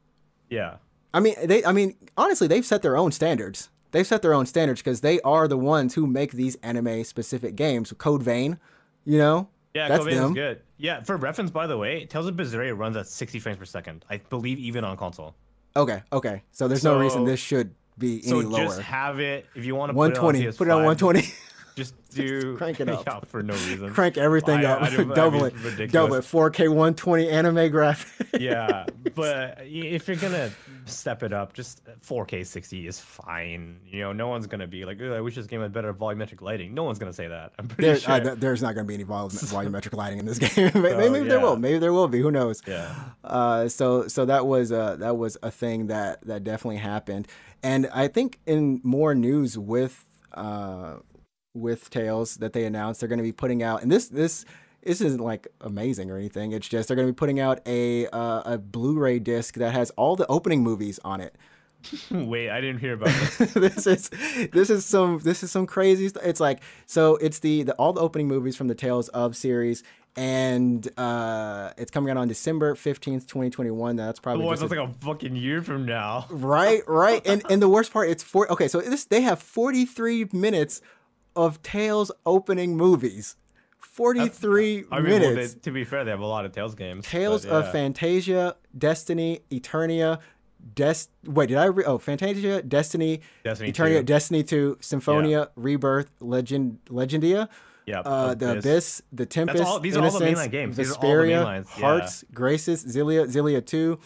Yeah. 0.51 0.77
I 1.15 1.21
mean, 1.21 1.35
they. 1.45 1.65
I 1.65 1.73
mean, 1.73 1.97
honestly, 2.17 2.47
they've 2.47 2.65
set 2.67 2.83
their 2.83 2.97
own 2.97 3.13
standards. 3.13 3.71
They've 3.93 4.07
set 4.07 4.23
their 4.23 4.35
own 4.35 4.47
standards 4.47 4.81
because 4.81 5.01
they 5.01 5.21
are 5.23 5.49
the 5.49 5.57
ones 5.57 5.95
who 5.95 6.07
make 6.07 6.31
these 6.33 6.55
anime-specific 6.63 7.57
games. 7.57 7.93
Code 7.99 8.23
Vein, 8.23 8.59
you 9.05 9.19
know, 9.19 9.49
Yeah, 9.75 9.89
that's 9.89 9.99
Code 10.01 10.07
Vein 10.11 10.15
is 10.15 10.21
them. 10.23 10.35
good. 10.35 10.63
Yeah, 10.77 11.03
for 11.03 11.17
reference, 11.17 11.51
by 11.51 11.67
the 11.67 11.77
way, 11.77 12.05
Tales 12.07 12.29
of 12.29 12.37
Berseria 12.37 12.77
runs 12.79 12.97
at 12.97 13.09
60 13.09 13.41
frames 13.41 13.59
per 13.59 13.65
second. 13.65 14.05
I 14.09 14.19
believe 14.19 14.61
even 14.61 14.85
on 14.85 14.97
console. 14.97 15.35
Okay, 15.75 16.03
okay. 16.13 16.43
So 16.53 16.69
there's 16.69 16.85
no 16.85 16.99
reason 17.01 17.25
this 17.25 17.41
should 17.41 17.75
be 18.01 18.23
So 18.23 18.41
any 18.41 18.49
lower. 18.49 18.65
just 18.65 18.81
have 18.81 19.21
it 19.21 19.47
if 19.55 19.65
you 19.65 19.77
want 19.77 19.91
to 19.91 19.97
120. 19.97 20.47
Put 20.47 20.57
Put 20.59 20.69
it 20.69 20.71
on 20.73 20.85
120. 20.85 21.33
Just 21.77 21.95
do 22.11 22.57
crank 22.59 22.81
it 22.81 22.89
up. 22.91 23.05
yeah, 23.07 23.21
for 23.21 23.43
no 23.43 23.55
reason. 23.55 23.93
Crank 23.95 24.17
everything 24.19 24.65
I- 24.65 24.73
up. 24.73 24.83
I 24.83 24.87
I 24.87 25.05
double 25.15 25.45
it. 25.45 25.55
ridiculous. 25.55 25.93
Double 25.93 26.15
it. 26.17 26.23
4K 26.25 26.69
120 26.69 27.29
anime 27.29 27.71
graphic. 27.71 28.29
yeah, 28.41 28.87
but 29.15 29.59
if 29.63 30.07
you're 30.09 30.17
gonna 30.17 30.51
step 30.87 31.23
it 31.23 31.33
up, 31.33 31.53
just 31.53 31.85
4K 32.01 32.45
60 32.47 32.87
is 32.87 32.99
fine. 32.99 33.79
You 33.87 34.01
know, 34.01 34.13
no 34.13 34.29
one's 34.29 34.47
gonna 34.47 34.67
be 34.67 34.85
like, 34.85 35.01
"I 35.01 35.21
wish 35.21 35.35
this 35.35 35.47
game 35.47 35.61
had 35.61 35.73
better 35.73 35.93
volumetric 35.95 36.41
lighting." 36.43 36.75
No 36.75 36.85
one's 36.85 36.99
gonna 36.99 37.13
say 37.13 37.29
that. 37.29 37.53
I'm 37.59 37.69
pretty 37.69 37.83
There, 37.89 37.97
sure. 37.97 38.13
uh, 38.31 38.35
there's 38.37 38.63
not 38.63 38.75
going 38.75 38.87
to 38.87 38.89
be 38.89 38.95
any 38.95 39.03
vol- 39.05 39.29
volumetric 39.31 39.95
lighting 39.97 40.19
in 40.19 40.27
this 40.27 40.39
game. 40.39 40.71
maybe 40.75 41.11
maybe 41.11 41.29
there 41.29 41.41
will. 41.41 41.57
Maybe 41.57 41.79
there 41.79 41.93
will 41.93 42.09
be. 42.09 42.21
Who 42.21 42.31
knows? 42.31 42.63
yeah. 42.67 42.95
Uh, 43.25 43.69
so 43.69 44.09
so 44.09 44.25
that 44.25 44.47
was 44.47 44.73
uh, 44.73 44.97
that 44.97 45.17
was 45.17 45.37
a 45.43 45.51
thing 45.51 45.87
that 45.89 46.21
that 46.27 46.45
definitely 46.45 46.79
happened, 46.79 47.29
and 47.63 47.87
I 47.95 48.09
think 48.09 48.39
in 48.47 48.81
more 48.83 49.15
news 49.15 49.57
with 49.59 50.07
uh, 50.35 50.97
with 51.55 51.91
Tales 51.91 52.37
that 52.37 52.53
they 52.53 52.65
announced 52.65 53.01
they're 53.01 53.09
going 53.09 53.19
to 53.19 53.25
be 53.25 53.33
putting 53.33 53.63
out, 53.63 53.83
and 53.83 53.91
this 53.91 54.09
this 54.09 54.45
this 54.83 55.01
isn't 55.01 55.21
like 55.21 55.49
amazing 55.61 56.11
or 56.11 56.17
anything. 56.17 56.53
It's 56.53 56.69
just 56.69 56.89
they're 56.89 56.97
going 56.97 57.09
to 57.09 57.13
be 57.13 57.17
putting 57.17 57.41
out 57.41 57.61
a 57.67 58.07
uh, 58.09 58.55
a 58.55 58.59
Blu-ray 58.59 59.19
disc 59.19 59.55
that 59.57 59.73
has 59.73 59.91
all 59.91 60.17
the 60.17 60.27
opening 60.29 60.63
movies 60.63 60.99
on 61.05 61.21
it. 61.21 61.37
Wait, 62.11 62.51
I 62.51 62.61
didn't 62.61 62.79
hear 62.79 62.95
about 62.95 63.09
this. 63.09 63.37
this 63.55 63.87
is 63.87 64.11
this 64.53 64.71
is 64.71 64.85
some 64.85 65.19
this 65.21 65.43
is 65.43 65.51
some 65.51 65.67
crazy 65.67 66.09
stuff. 66.09 66.23
It's 66.25 66.41
like 66.41 66.63
so 66.87 67.17
it's 67.17 67.39
the, 67.39 67.63
the 67.65 67.75
all 67.75 67.93
the 67.93 68.01
opening 68.01 68.29
movies 68.29 68.57
from 68.57 68.69
the 68.69 68.75
Tales 68.75 69.09
of 69.09 69.37
series 69.37 69.83
and 70.17 70.89
uh 70.99 71.73
it's 71.79 71.91
coming 71.91 72.11
out 72.11 72.17
on 72.17 72.29
December 72.29 72.75
15th, 72.75 73.27
2021. 73.27 73.97
That's 73.97 74.21
probably 74.21 74.45
Boy, 74.45 74.53
just 74.53 74.63
a- 74.65 74.67
like 74.67 74.91
a 74.91 74.93
fucking 75.01 75.37
year 75.37 75.63
from 75.63 75.87
now. 75.87 76.27
right, 76.31 76.83
right. 76.87 77.27
And 77.27 77.43
and 77.49 77.63
the 77.63 77.69
worst 77.69 77.93
part 77.93 78.11
it's 78.11 78.23
for 78.23 78.51
okay, 78.53 78.69
so 78.69 78.81
this 78.81 79.05
they 79.07 79.23
have 79.23 79.41
43 79.41 80.29
minutes 80.33 80.83
of 81.41 81.63
Tales 81.63 82.11
opening 82.27 82.77
movies. 82.77 83.37
43 83.79 84.85
I 84.91 85.01
mean, 85.01 85.11
well, 85.11 85.21
minutes. 85.21 85.55
they, 85.55 85.61
to 85.61 85.71
be 85.73 85.85
fair, 85.85 86.05
they 86.05 86.11
have 86.11 86.21
a 86.21 86.27
lot 86.27 86.45
of 86.45 86.53
Tales 86.53 86.75
games. 86.75 87.05
Tales 87.07 87.45
but 87.45 87.53
of 87.53 87.65
yeah. 87.67 87.73
Fantasia, 87.73 88.57
Destiny, 88.77 89.41
Eternia, 89.51 90.21
Des. 90.75 90.95
Wait, 91.25 91.49
did 91.49 91.59
I? 91.59 91.65
Re- 91.67 91.85
oh, 91.85 91.99
Fantasia, 91.99 92.63
Destiny, 92.63 93.21
Destiny 93.45 93.73
Eternia, 93.73 93.99
2. 93.99 94.03
Destiny 94.05 94.43
Two, 94.45 94.79
Symphonia, 94.81 95.51
Rebirth, 95.57 96.11
Legend, 96.21 96.79
Legendia, 96.89 97.49
Yep, 97.87 98.03
uh, 98.05 98.35
the 98.35 98.59
Abyss, 98.59 99.03
the 99.13 99.27
Tempest, 99.27 99.65
all- 99.65 99.81
these 99.81 99.97
are 99.97 100.05
all 100.05 100.11
the 100.11 100.27
Innocence, 100.29 100.49
mainline 100.49 100.51
games. 100.51 100.77
These 100.77 100.93
are 100.93 100.95
all 100.95 101.01
the 101.01 101.07
Vesperia, 101.07 101.65
yeah. 101.67 101.81
Hearts, 101.81 102.25
Graces, 102.33 102.85
Xillia, 102.85 103.27
Xillia 103.27 103.65
Two, 103.65 103.99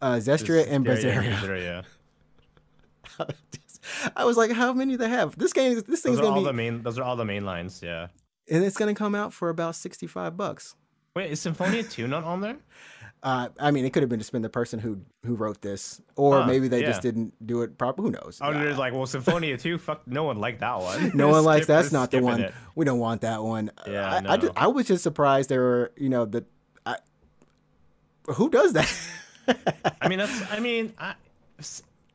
uh, 0.00 0.14
Zestiria, 0.14 0.66
and 0.70 0.86
Yeah, 0.86 0.92
yeah, 0.92 1.22
Berseria. 1.22 1.34
Berseria, 1.38 1.84
yeah. 3.18 3.24
I 4.16 4.24
was 4.24 4.36
like, 4.36 4.52
how 4.52 4.72
many 4.72 4.92
do 4.92 4.98
they 4.98 5.08
have? 5.08 5.36
This 5.38 5.52
game, 5.52 5.72
is 5.72 5.84
this 5.84 6.00
thing's 6.00 6.16
Those 6.16 6.20
are 6.20 6.22
gonna 6.22 6.34
all 6.36 6.42
be, 6.42 6.46
the 6.46 6.52
main. 6.52 6.82
Those 6.82 6.98
are 6.98 7.02
all 7.04 7.16
the 7.16 7.24
main 7.24 7.44
lines. 7.44 7.80
Yeah. 7.82 8.08
and 8.50 8.64
it's 8.64 8.76
gonna 8.76 8.94
come 8.94 9.14
out 9.14 9.32
for 9.32 9.48
about 9.48 9.74
sixty-five 9.76 10.36
bucks. 10.36 10.74
Wait, 11.16 11.30
is 11.30 11.40
Symphonia 11.40 11.84
2 11.84 12.08
not 12.08 12.24
on 12.24 12.40
there? 12.40 12.56
Uh, 13.22 13.48
I 13.58 13.70
mean, 13.70 13.86
it 13.86 13.94
could 13.94 14.02
have 14.02 14.10
been 14.10 14.18
just 14.18 14.32
been 14.32 14.42
the 14.42 14.50
person 14.50 14.78
who 14.78 15.00
who 15.24 15.34
wrote 15.34 15.62
this, 15.62 15.98
or 16.14 16.42
Huh, 16.42 16.46
maybe 16.46 16.68
they 16.68 16.82
yeah. 16.82 16.88
just 16.88 17.00
didn't 17.00 17.32
do 17.46 17.62
it 17.62 17.78
properly. 17.78 18.08
Who 18.08 18.12
knows? 18.12 18.38
Oh, 18.42 18.52
there's 18.52 18.76
like, 18.76 18.92
well, 18.92 19.06
Symphonia 19.06 19.56
2, 19.56 19.78
fuck, 19.78 20.06
no 20.06 20.24
one 20.24 20.36
liked 20.36 20.60
that 20.60 20.78
one. 20.78 21.10
no 21.14 21.28
one 21.28 21.42
likes 21.42 21.66
that's 21.66 21.90
not 21.90 22.10
the 22.10 22.20
one. 22.20 22.42
it. 22.42 22.52
We 22.74 22.84
don't 22.84 22.98
want 22.98 23.22
that 23.22 23.42
one. 23.42 23.70
Yeah, 23.86 24.12
I, 24.26 24.34
I, 24.34 24.36
ju- 24.36 24.48
no. 24.48 24.52
I 24.54 24.66
was 24.66 24.86
just 24.88 25.02
surprised 25.02 25.48
there 25.48 25.62
were, 25.62 25.92
you 25.96 26.10
know, 26.10 26.26
that. 26.26 26.44
I, 26.84 26.96
who 28.26 28.50
does 28.50 28.74
that? 28.74 28.94
I 30.02 30.08
mean, 30.08 30.18
that's. 30.18 30.52
I 30.52 30.60
mean, 30.60 30.92
I, 30.98 31.14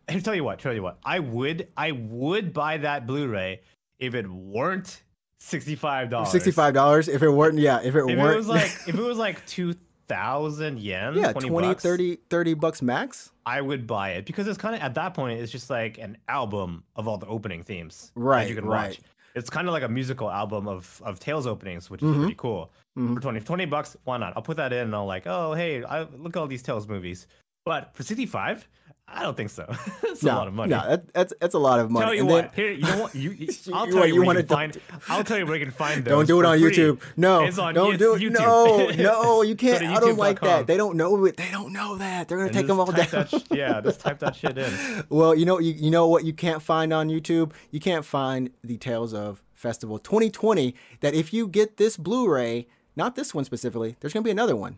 I 0.10 0.20
tell 0.20 0.36
you 0.36 0.44
what. 0.44 0.60
Tell 0.60 0.74
you 0.74 0.84
what. 0.84 0.98
I 1.04 1.20
would. 1.20 1.68
I 1.78 1.92
would 1.92 2.54
buy 2.54 2.78
that 2.78 3.06
Blu-ray 3.08 3.62
if 4.00 4.16
it 4.16 4.28
weren't 4.30 5.02
sixty-five 5.40 6.10
dollars. 6.10 6.32
Sixty-five 6.32 6.74
dollars. 6.74 7.08
If 7.08 7.22
it 7.24 7.30
weren't, 7.30 7.58
yeah. 7.60 7.80
If 7.82 7.96
it 7.96 8.00
If 8.10 8.18
weren't, 8.18 8.34
it 8.34 8.38
was 8.38 8.48
like, 8.58 8.72
if 8.88 8.96
it 8.96 9.02
was 9.02 9.18
like 9.18 9.46
two 9.46 9.76
thousand 10.08 10.80
yen, 10.80 11.14
yeah, 11.16 11.32
20, 11.32 11.50
20, 11.50 11.68
bucks, 11.68 11.84
30, 11.84 12.16
30 12.32 12.54
bucks 12.56 12.82
max. 12.82 13.32
I 13.46 13.62
would 13.62 13.86
buy 13.86 14.12
it 14.14 14.26
because 14.26 14.48
it's 14.48 14.58
kind 14.58 14.74
of 14.76 14.82
at 14.82 14.96
that 14.96 15.14
point, 15.14 15.40
it's 15.40 15.52
just 15.52 15.70
like 15.70 16.00
an 16.00 16.18
album 16.28 16.84
of 16.96 17.08
all 17.08 17.18
the 17.20 17.28
opening 17.28 17.64
themes 17.64 18.12
that 18.16 18.20
Right, 18.20 18.50
you 18.50 18.56
can 18.56 18.66
right. 18.66 18.90
watch. 18.90 19.00
It's 19.36 19.50
kind 19.52 19.68
of 19.68 19.72
like 19.74 19.84
a 19.84 19.88
musical 19.88 20.30
album 20.32 20.68
of 20.68 21.00
of 21.06 21.20
Tales 21.20 21.46
openings, 21.46 21.90
which 21.92 22.02
is 22.02 22.10
Mhm. 22.10 22.20
pretty 22.22 22.36
cool. 22.38 22.72
Mhm. 22.98 23.14
For 23.16 23.22
20, 23.22 23.40
20 23.42 23.66
bucks, 23.66 23.96
why 24.04 24.18
not? 24.18 24.34
I'll 24.36 24.42
put 24.42 24.58
that 24.58 24.74
in 24.74 24.80
and 24.80 24.96
I'll 24.96 25.06
like, 25.06 25.28
oh 25.28 25.54
hey, 25.54 25.84
I 25.84 26.02
look 26.18 26.36
at 26.36 26.40
all 26.40 26.48
these 26.48 26.64
Tales 26.64 26.88
movies. 26.88 27.28
But 27.66 27.94
for 27.94 28.02
65, 28.02 28.68
I 29.12 29.24
don't 29.24 29.36
think 29.36 29.50
so. 29.50 29.66
it's 30.04 30.24
no, 30.24 30.34
a 30.34 30.36
lot 30.36 30.48
of 30.48 30.54
money. 30.54 30.70
No, 30.72 30.88
that, 30.88 31.14
that's 31.14 31.34
that's 31.40 31.54
a 31.56 31.60
lot 31.60 31.80
of 31.80 31.90
money. 31.90 32.06
Tell 32.06 32.14
you 32.14 32.22
and 32.22 32.30
what, 32.30 32.42
then, 32.42 32.52
here 32.56 32.72
you 32.72 32.82
know 32.84 33.02
what 33.02 33.16
you. 33.16 33.32
I'll 33.74 33.88
tell 33.88 34.06
you, 34.06 34.16
you 34.16 34.24
where 34.24 34.38
you 34.38 34.44
can 34.44 34.48
find. 34.48 34.78
I'll 35.08 35.24
tell 35.24 35.38
you 35.38 35.46
where 35.46 35.56
you 35.56 35.66
can 35.66 35.74
find 35.74 36.04
those. 36.06 36.12
don't 36.12 36.28
do 36.28 36.40
it 36.40 36.46
on 36.46 36.60
free. 36.60 36.72
YouTube. 36.72 37.02
No, 37.18 37.42
on- 37.62 37.74
don't 37.74 37.98
do 37.98 38.16
it. 38.16 38.22
YouTube. 38.22 38.98
No, 38.98 39.12
no, 39.12 39.42
you 39.42 39.56
can't. 39.56 39.84
I 39.84 40.00
don't 40.00 40.18
like 40.18 40.42
that. 40.42 40.68
They 40.68 40.78
don't 40.78 40.96
know 40.98 41.26
it. 41.26 41.38
They 41.38 41.50
don't 41.52 41.74
know 41.74 41.98
that. 41.98 42.28
They're 42.28 42.38
gonna 42.38 42.48
And 42.48 42.56
take 42.56 42.68
them 42.68 42.80
all 42.80 42.86
down. 42.86 43.08
that 43.12 43.44
yeah, 43.52 43.82
just 43.82 44.02
type 44.02 44.20
that 44.20 44.36
shit 44.36 44.58
in. 44.58 45.04
Well, 45.10 45.36
you 45.36 45.46
know, 45.46 45.60
you, 45.60 45.74
you 45.74 45.92
know 45.92 46.08
what 46.08 46.26
you 46.26 46.34
can't 46.34 46.62
find 46.62 46.94
on 46.94 47.10
YouTube? 47.10 47.52
You 47.72 47.80
can't 47.80 48.06
find 48.06 48.52
the 48.64 48.78
Tales 48.78 49.14
of 49.14 49.42
Festival 49.54 50.00
2020. 50.00 50.76
That 51.02 51.14
if 51.14 51.34
you 51.34 51.48
get 51.48 51.78
this 51.78 51.98
Blu-ray, 51.98 52.68
not 52.96 53.16
this 53.16 53.34
one 53.34 53.46
specifically, 53.46 53.96
there's 54.00 54.14
gonna 54.14 54.24
be 54.24 54.32
another 54.32 54.56
one 54.56 54.78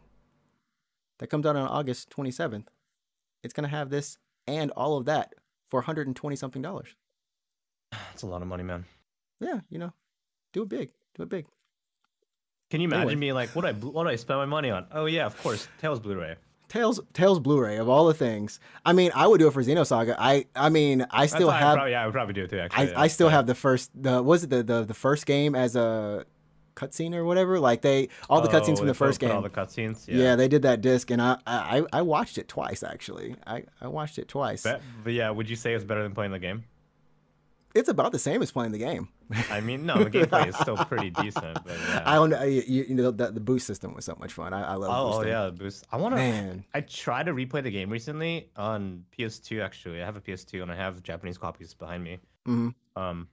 that 1.19 1.27
comes 1.27 1.45
out 1.45 1.55
on 1.55 1.67
August 1.67 2.09
27th. 2.09 2.65
It's 3.43 3.53
gonna 3.53 3.67
have 3.67 3.89
this 3.89 4.17
and 4.47 4.71
all 4.71 4.97
of 4.97 5.05
that 5.05 5.33
for 5.69 5.79
120 5.79 6.35
something 6.35 6.61
dollars. 6.61 6.95
That's 7.91 8.23
a 8.23 8.27
lot 8.27 8.41
of 8.41 8.47
money, 8.47 8.63
man. 8.63 8.85
Yeah, 9.39 9.59
you 9.69 9.77
know, 9.79 9.93
do 10.53 10.63
it 10.63 10.69
big. 10.69 10.89
Do 11.15 11.23
it 11.23 11.29
big. 11.29 11.45
Can 12.69 12.79
you 12.79 12.87
imagine 12.87 13.01
Anyway. 13.09 13.19
being 13.19 13.33
like, 13.33 13.49
what 13.55 13.65
I 13.65 13.73
what 13.73 14.03
do 14.03 14.09
I 14.09 14.15
spend 14.15 14.39
my 14.39 14.45
money 14.45 14.69
on? 14.69 14.85
Oh 14.91 15.05
yeah, 15.05 15.25
of 15.25 15.41
course, 15.43 15.67
Tales 15.81 15.99
Blu-ray. 15.99 16.35
Tales 16.69 17.01
Tales 17.11 17.39
Blu-ray 17.41 17.75
of 17.77 17.89
all 17.89 18.05
the 18.05 18.13
things. 18.13 18.61
I 18.85 18.93
mean, 18.93 19.11
I 19.13 19.27
would 19.27 19.39
do 19.39 19.47
it 19.47 19.53
for 19.53 19.61
Xenosaga. 19.61 20.15
I 20.17 20.45
I 20.55 20.69
mean, 20.69 21.05
I 21.11 21.25
still 21.25 21.47
why 21.47 21.55
I 21.55 21.59
have 21.59 21.75
probably, 21.75 21.91
yeah, 21.91 22.03
I 22.03 22.05
would 22.05 22.13
probably 22.13 22.33
do 22.33 22.43
it 22.45 22.49
too. 22.49 22.59
Actually, 22.59 22.87
I, 22.87 22.91
yeah. 22.91 23.01
I 23.01 23.07
still 23.07 23.27
Yeah. 23.27 23.31
have 23.35 23.47
the 23.47 23.55
first 23.55 23.91
the 23.93 24.23
was 24.23 24.43
it 24.45 24.49
the, 24.51 24.63
the 24.63 24.83
the 24.85 24.93
first 24.93 25.25
game 25.25 25.53
as 25.53 25.75
a 25.75 26.25
cutscene 26.75 27.13
or 27.15 27.23
whatever 27.25 27.59
like 27.59 27.81
they 27.81 28.09
all 28.29 28.41
the 28.41 28.47
cutscenes 28.49 28.73
Oh, 28.73 28.77
from 28.77 28.87
the 28.87 28.93
first 28.93 29.19
game 29.19 29.31
All 29.31 29.41
the 29.41 29.49
cutscenes. 29.49 30.07
yeah. 30.07 30.15
Yeah. 30.17 30.35
they 30.35 30.47
did 30.47 30.61
that 30.63 30.81
disc 30.81 31.11
and 31.11 31.21
I, 31.21 31.37
I 31.45 31.83
I 31.91 32.01
watched 32.01 32.37
it 32.37 32.47
twice 32.47 32.81
actually 32.83 33.35
I 33.45 33.63
I 33.81 33.87
watched 33.87 34.17
it 34.19 34.27
twice 34.27 34.63
But, 34.63 34.81
but 35.03 35.13
yeah, 35.13 35.29
would 35.29 35.49
you 35.49 35.55
say 35.55 35.73
it's 35.73 35.83
better 35.83 36.03
than 36.03 36.13
playing 36.13 36.31
the 36.31 36.39
game? 36.39 36.63
it's 37.73 37.87
about 37.87 38.11
the 38.11 38.19
same 38.19 38.41
as 38.41 38.51
playing 38.51 38.73
the 38.73 38.77
game 38.77 39.07
I 39.49 39.61
mean, 39.61 39.85
no, 39.85 40.03
the 40.03 40.09
gameplay 40.09 40.47
is 40.49 40.57
still 40.57 40.75
pretty 40.75 41.09
decent. 41.23 41.53
But 41.65 41.77
yeah. 41.87 42.03
I 42.05 42.15
don't 42.15 42.29
know 42.31 42.43
you, 42.43 42.63
you 42.89 42.93
know 42.95 43.11
the, 43.11 43.31
the 43.31 43.39
boost 43.39 43.65
system 43.65 43.93
was 43.93 44.03
so 44.03 44.17
much 44.19 44.33
fun 44.33 44.53
I, 44.53 44.73
I 44.73 44.75
love 44.75 44.89
Oh, 44.91 45.07
oh 45.07 45.11
boosting. 45.19 45.31
yeah, 45.31 45.45
the 45.45 45.51
boost. 45.53 45.85
I 45.89 45.95
want 45.95 46.11
to. 46.13 46.17
man 46.17 46.65
I 46.73 46.81
tried 46.81 47.27
to 47.27 47.33
replay 47.33 47.63
the 47.63 47.71
game 47.71 47.89
recently 47.89 48.49
on 48.57 49.05
PS2. 49.17 49.63
Actually, 49.63 50.01
I 50.01 50.05
have 50.05 50.17
a 50.17 50.21
PS2 50.21 50.61
and 50.61 50.69
I 50.69 50.75
have 50.75 51.01
Japanese 51.01 51.37
copies 51.37 51.73
behind 51.73 52.03
me. 52.03 52.19
Mhm. 52.45 52.73
Um, 52.97 53.29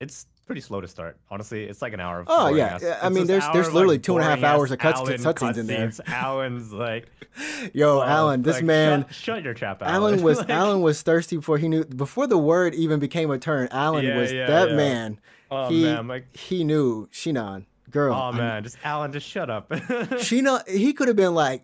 it's 0.00 0.26
pretty 0.46 0.60
slow 0.60 0.80
to 0.80 0.88
start. 0.88 1.16
Honestly, 1.30 1.64
it's 1.64 1.80
like 1.82 1.92
an 1.94 2.00
hour. 2.00 2.20
Of 2.20 2.26
Oh, 2.30 2.54
yeah. 2.54 2.74
ass- 2.74 2.84
I 2.84 3.06
it's 3.06 3.14
mean, 3.14 3.26
there's- 3.26 3.48
there's 3.52 3.72
literally 3.72 3.98
two 3.98 4.16
and 4.16 4.24
a 4.24 4.28
half 4.28 4.42
hours 4.42 4.70
of 4.70 4.78
cuts- 4.78 5.00
Allen 5.00 5.18
cutscenes 5.18 5.56
in 5.58 5.66
there. 5.66 5.90
Allen's 6.06 6.72
like, 6.72 7.06
yo 7.72 7.98
oh, 8.00 8.02
Allen 8.02 8.42
this 8.42 8.56
like, 8.56 8.64
man 8.64 9.02
Shut, 9.06 9.14
shut 9.14 9.42
your 9.44 9.54
trap, 9.54 9.82
Allen. 9.82 9.94
Allen 9.94 10.22
was 10.28 10.38
Like, 10.38 10.50
Allen 10.50 10.80
was 10.82 11.02
thirsty 11.02 11.36
before 11.36 11.58
he 11.58 11.68
knew 11.68 11.84
before 11.84 12.26
the 12.26 12.38
word 12.38 12.74
even 12.74 13.00
became 13.00 13.30
a 13.30 13.38
turn 13.38 13.68
Allen 13.72 14.04
Yeah, 14.04 14.18
was 14.18 14.32
yeah, 14.32 14.46
that 14.46 14.70
yeah. 14.70 14.76
man 14.76 15.18
Oh 15.50 15.68
he 15.68 15.84
man, 15.84 16.06
like, 16.08 16.36
he 16.36 16.62
knew 16.64 17.06
Shinon 17.12 17.64
girl 17.90 18.14
oh 18.14 18.18
I'm- 18.18 18.36
man, 18.36 18.62
just 18.64 18.76
Alan, 18.84 19.12
just 19.12 19.26
shut 19.28 19.50
up. 19.50 19.68
Sheena, 19.70 20.66
he 20.68 20.92
could 20.92 21.08
have 21.08 21.16
been 21.16 21.34
like, 21.34 21.62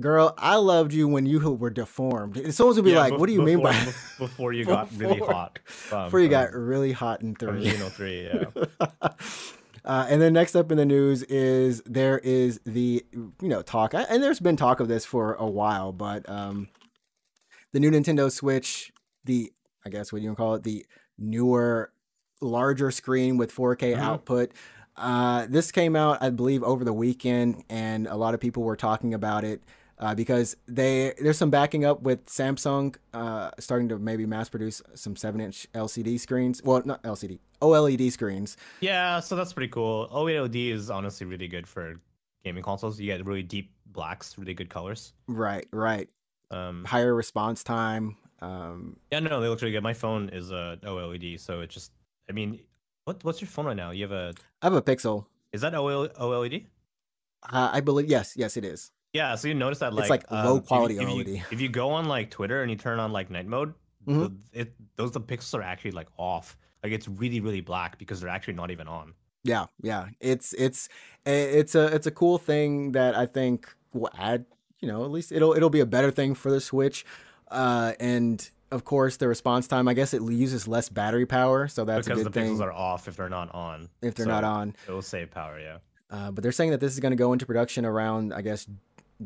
"Girl, 0.00 0.34
I 0.38 0.56
loved 0.56 0.92
you 0.92 1.08
when 1.08 1.26
you 1.26 1.38
were 1.54 1.70
deformed." 1.70 2.36
And 2.36 2.54
someone's 2.54 2.76
gonna 2.76 2.84
be 2.84 2.92
Yeah, 2.92 3.00
like, 3.00 3.18
"What 3.18 3.26
do 3.26 3.32
you 3.32 3.42
mean 3.42 3.62
by?" 3.62 3.72
before- 3.84 4.26
before 4.28 4.52
you 4.52 4.64
got 4.64 4.88
really 4.96 5.18
hot? 5.20 5.58
Um, 5.92 6.04
Before 6.06 6.20
you 6.20 6.26
from- 6.26 6.30
got 6.30 6.52
really 6.54 6.92
hot 6.92 7.22
in 7.22 7.34
three. 7.34 7.64
Xeno 7.70 7.90
three, 7.90 8.24
yeah. 8.24 8.88
Uh, 9.84 10.04
and 10.10 10.20
then 10.20 10.32
next 10.32 10.56
up 10.56 10.72
in 10.72 10.78
the 10.78 10.84
news 10.84 11.22
is 11.24 11.80
there 11.86 12.18
is 12.18 12.58
the 12.66 13.04
you 13.12 13.32
know 13.48 13.62
talk, 13.62 13.94
and 13.94 14.20
there's 14.20 14.40
been 14.40 14.56
talk 14.56 14.80
of 14.80 14.88
this 14.88 15.04
for 15.04 15.34
a 15.34 15.46
while, 15.46 15.92
but 15.92 16.28
um, 16.28 16.66
the 17.72 17.78
new 17.78 17.88
Nintendo 17.92 18.28
Switch, 18.28 18.92
the 19.24 19.52
I 19.84 19.90
guess 19.90 20.12
what 20.12 20.22
you 20.22 20.28
want 20.28 20.38
call 20.38 20.54
it, 20.56 20.64
the 20.64 20.84
newer, 21.18 21.92
larger 22.40 22.90
screen 22.90 23.36
with 23.36 23.52
4K 23.52 23.92
Mhm. 23.94 23.98
output. 24.00 24.50
Uh, 24.96 25.46
this 25.48 25.70
came 25.70 25.94
out, 25.94 26.20
I 26.20 26.30
believe, 26.30 26.64
over 26.64 26.84
the 26.84 26.92
weekend, 26.92 27.62
and 27.70 28.08
a 28.08 28.16
lot 28.16 28.34
of 28.34 28.40
people 28.40 28.64
were 28.64 28.74
talking 28.76 29.14
about 29.14 29.44
it 29.44 29.62
uh, 29.98 30.14
because 30.14 30.56
they 30.66 31.14
there's 31.20 31.38
some 31.38 31.50
backing 31.50 31.84
up 31.84 32.02
with 32.02 32.26
Samsung 32.26 32.96
uh, 33.12 33.50
starting 33.58 33.88
to 33.88 33.98
maybe 33.98 34.26
mass 34.26 34.48
produce 34.48 34.82
some 34.94 35.16
seven 35.16 35.40
inch 35.40 35.66
LCD 35.74 36.18
screens. 36.20 36.62
Well, 36.62 36.82
not 36.84 37.02
LCD, 37.02 37.38
OLED 37.62 38.10
screens. 38.12 38.56
Yeah, 38.80 39.20
so 39.20 39.36
that's 39.36 39.52
pretty 39.52 39.70
cool. 39.70 40.08
OLED 40.08 40.72
is 40.72 40.90
honestly 40.90 41.26
really 41.26 41.48
good 41.48 41.66
for 41.66 41.94
gaming 42.44 42.62
consoles. 42.62 43.00
You 43.00 43.06
get 43.06 43.24
really 43.24 43.42
deep 43.42 43.72
blacks, 43.86 44.36
really 44.38 44.54
good 44.54 44.68
colors. 44.70 45.12
Right, 45.26 45.66
right. 45.72 46.08
Um, 46.50 46.84
Higher 46.84 47.14
response 47.14 47.64
time. 47.64 48.16
Um, 48.40 48.98
yeah, 49.10 49.20
no, 49.20 49.40
they 49.40 49.48
look 49.48 49.60
really 49.62 49.72
good. 49.72 49.82
My 49.82 49.94
phone 49.94 50.28
is 50.28 50.50
a 50.50 50.78
OLED, 50.84 51.40
so 51.40 51.60
it 51.60 51.70
just, 51.70 51.92
I 52.28 52.32
mean, 52.32 52.60
what 53.04 53.24
what's 53.24 53.40
your 53.40 53.48
phone 53.48 53.66
right 53.66 53.76
now? 53.76 53.90
You 53.92 54.02
have 54.04 54.12
a, 54.12 54.34
I 54.60 54.66
have 54.66 54.74
a 54.74 54.82
Pixel. 54.82 55.24
is 55.52 55.62
that 55.62 55.74
OL, 55.74 56.08
OLED? 56.08 56.66
Uh, 57.50 57.70
I 57.72 57.80
believe 57.80 58.08
yes, 58.08 58.34
yes, 58.36 58.56
it 58.56 58.64
is. 58.64 58.90
Yeah, 59.16 59.34
so 59.34 59.48
you 59.48 59.54
notice 59.54 59.78
that 59.80 59.92
like 59.94 60.02
It's 60.04 60.10
like 60.10 60.30
low 60.30 60.52
um, 60.54 60.58
if- 60.58 60.66
quality 60.66 60.94
if, 60.96 61.02
you, 61.02 61.08
OLED. 61.08 61.42
If 61.50 61.60
you 61.60 61.68
go 61.68 61.90
on 61.90 62.06
like 62.06 62.30
Twitter 62.30 62.62
and 62.62 62.70
you 62.70 62.76
turn 62.76 62.98
on 63.00 63.12
like 63.12 63.30
night 63.30 63.46
mode, 63.46 63.74
Mhm. 64.06 64.36
the, 64.52 64.60
it 64.60 64.72
those 64.96 65.12
the 65.12 65.20
pixels 65.20 65.54
are 65.58 65.62
actually 65.62 65.90
like 65.92 66.08
off. 66.16 66.56
Like 66.82 66.92
it's 66.92 67.08
really 67.08 67.40
really 67.40 67.60
black 67.60 67.98
because 67.98 68.20
they're 68.20 68.30
actually 68.30 68.54
not 68.54 68.70
even 68.70 68.86
on. 68.88 69.14
Yeah, 69.42 69.66
yeah. 69.82 70.08
It's 70.20 70.52
it's 70.54 70.88
it's 71.24 71.74
a 71.74 71.86
it's 71.94 72.06
a 72.06 72.10
cool 72.10 72.38
thing 72.38 72.92
that 72.92 73.16
I 73.16 73.26
think 73.26 73.68
will 73.92 74.10
add. 74.16 74.44
You 74.80 74.88
know, 74.88 75.04
at 75.04 75.10
least 75.10 75.32
it'll 75.32 75.54
it'll 75.54 75.70
be 75.70 75.80
a 75.80 75.86
better 75.86 76.10
thing 76.10 76.34
for 76.34 76.50
the 76.50 76.60
Switch. 76.60 77.04
Uh, 77.50 77.92
and 78.00 78.48
of 78.72 78.84
course, 78.84 79.16
the 79.16 79.28
response 79.28 79.66
time. 79.68 79.88
I 79.88 79.94
guess 79.94 80.12
it 80.12 80.22
uses 80.22 80.66
less 80.68 80.88
battery 80.88 81.26
power, 81.26 81.66
so 81.68 81.84
that's 81.84 82.06
because 82.06 82.20
a 82.20 82.24
the 82.24 82.30
good 82.30 82.34
thing 82.34 82.56
pixels 82.56 82.60
are 82.60 82.72
off 82.72 83.08
if 83.08 83.16
they're 83.16 83.28
not 83.28 83.54
on. 83.54 83.88
if 84.02 84.14
they're 84.16 84.26
So 84.26 84.30
not 84.30 84.44
on. 84.44 84.74
It'll 84.88 85.00
save 85.02 85.30
power, 85.30 85.58
yeah. 85.58 85.78
Uh, 86.10 86.30
but 86.32 86.42
they're 86.42 86.52
saying 86.52 86.70
that 86.72 86.80
this 86.80 86.92
is 86.92 87.00
going 87.00 87.10
to 87.12 87.16
go 87.16 87.32
into 87.32 87.46
production 87.46 87.84
around, 87.84 88.32
I 88.34 88.40
guess, 88.42 88.66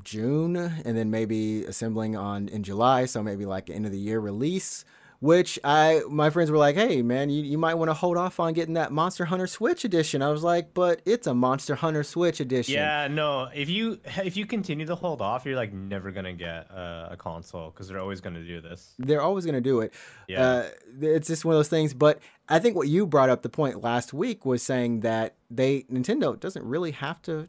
June, 0.05 0.57
and 0.57 0.97
then 0.97 1.11
maybe 1.11 1.64
assembling 1.64 2.16
on 2.16 2.49
in 2.49 2.62
July. 2.62 3.07
So 3.07 3.22
maybe 3.22 3.47
like 3.47 3.70
end 3.70 3.86
of 3.86 3.93
the 3.93 3.99
year 3.99 4.20
release. 4.20 4.84
Which 5.22 5.59
I, 5.62 6.01
my 6.09 6.30
friends 6.30 6.51
were 6.51 6.57
like, 6.57 6.76
"Hey, 6.76 7.03
man, 7.03 7.28
you, 7.28 7.43
you 7.43 7.59
might 7.59 7.74
want 7.74 7.91
to 7.91 7.93
hold 7.93 8.16
off 8.16 8.41
on 8.41 8.55
getting 8.55 8.72
that 8.72 8.91
Monster 8.91 9.26
Hunter 9.26 9.47
Switch 9.47 9.84
edition." 9.84 10.22
I 10.22 10.30
was 10.30 10.43
like, 10.43 10.72
"But 10.72 11.03
it's 11.05 11.26
a 11.26 11.34
Monster 11.34 11.74
Hunter 11.74 12.03
Switch 12.05 12.41
edition." 12.41 12.76
Yeah, 12.76 13.07
no. 13.07 13.51
If 13.55 13.68
you 13.68 14.01
if 14.24 14.38
you 14.38 14.47
continue 14.47 14.86
to 14.86 14.95
hold 14.95 15.20
off, 15.20 15.45
you're 15.45 15.57
like 15.57 15.74
never 15.74 16.11
gonna 16.11 16.32
get 16.32 16.70
uh, 16.70 17.09
a 17.11 17.18
console 17.18 17.68
because 17.68 17.86
they're 17.86 18.01
always 18.01 18.22
gonna 18.22 18.43
do 18.43 18.62
this. 18.62 18.95
they're 18.99 19.20
always 19.20 19.45
going 19.45 19.57
to 19.57 19.61
do 19.61 19.80
it. 19.80 19.93
Yeah. 20.26 20.43
Uh, 20.43 20.68
it's 21.03 21.28
just 21.28 21.45
one 21.45 21.55
of 21.55 21.59
those 21.59 21.68
things. 21.68 21.93
But 21.93 22.20
I 22.49 22.59
think 22.59 22.74
what 22.74 22.88
you 22.88 23.07
brought 23.07 23.28
up 23.28 23.43
the 23.43 23.51
point 23.51 23.82
last 23.82 24.14
week 24.14 24.47
was 24.47 24.62
saying 24.62 25.01
that 25.01 25.34
they 25.51 25.82
Nintendo 25.93 26.41
doesn't 26.41 26.64
really 26.64 26.93
have 26.93 27.20
to 27.22 27.47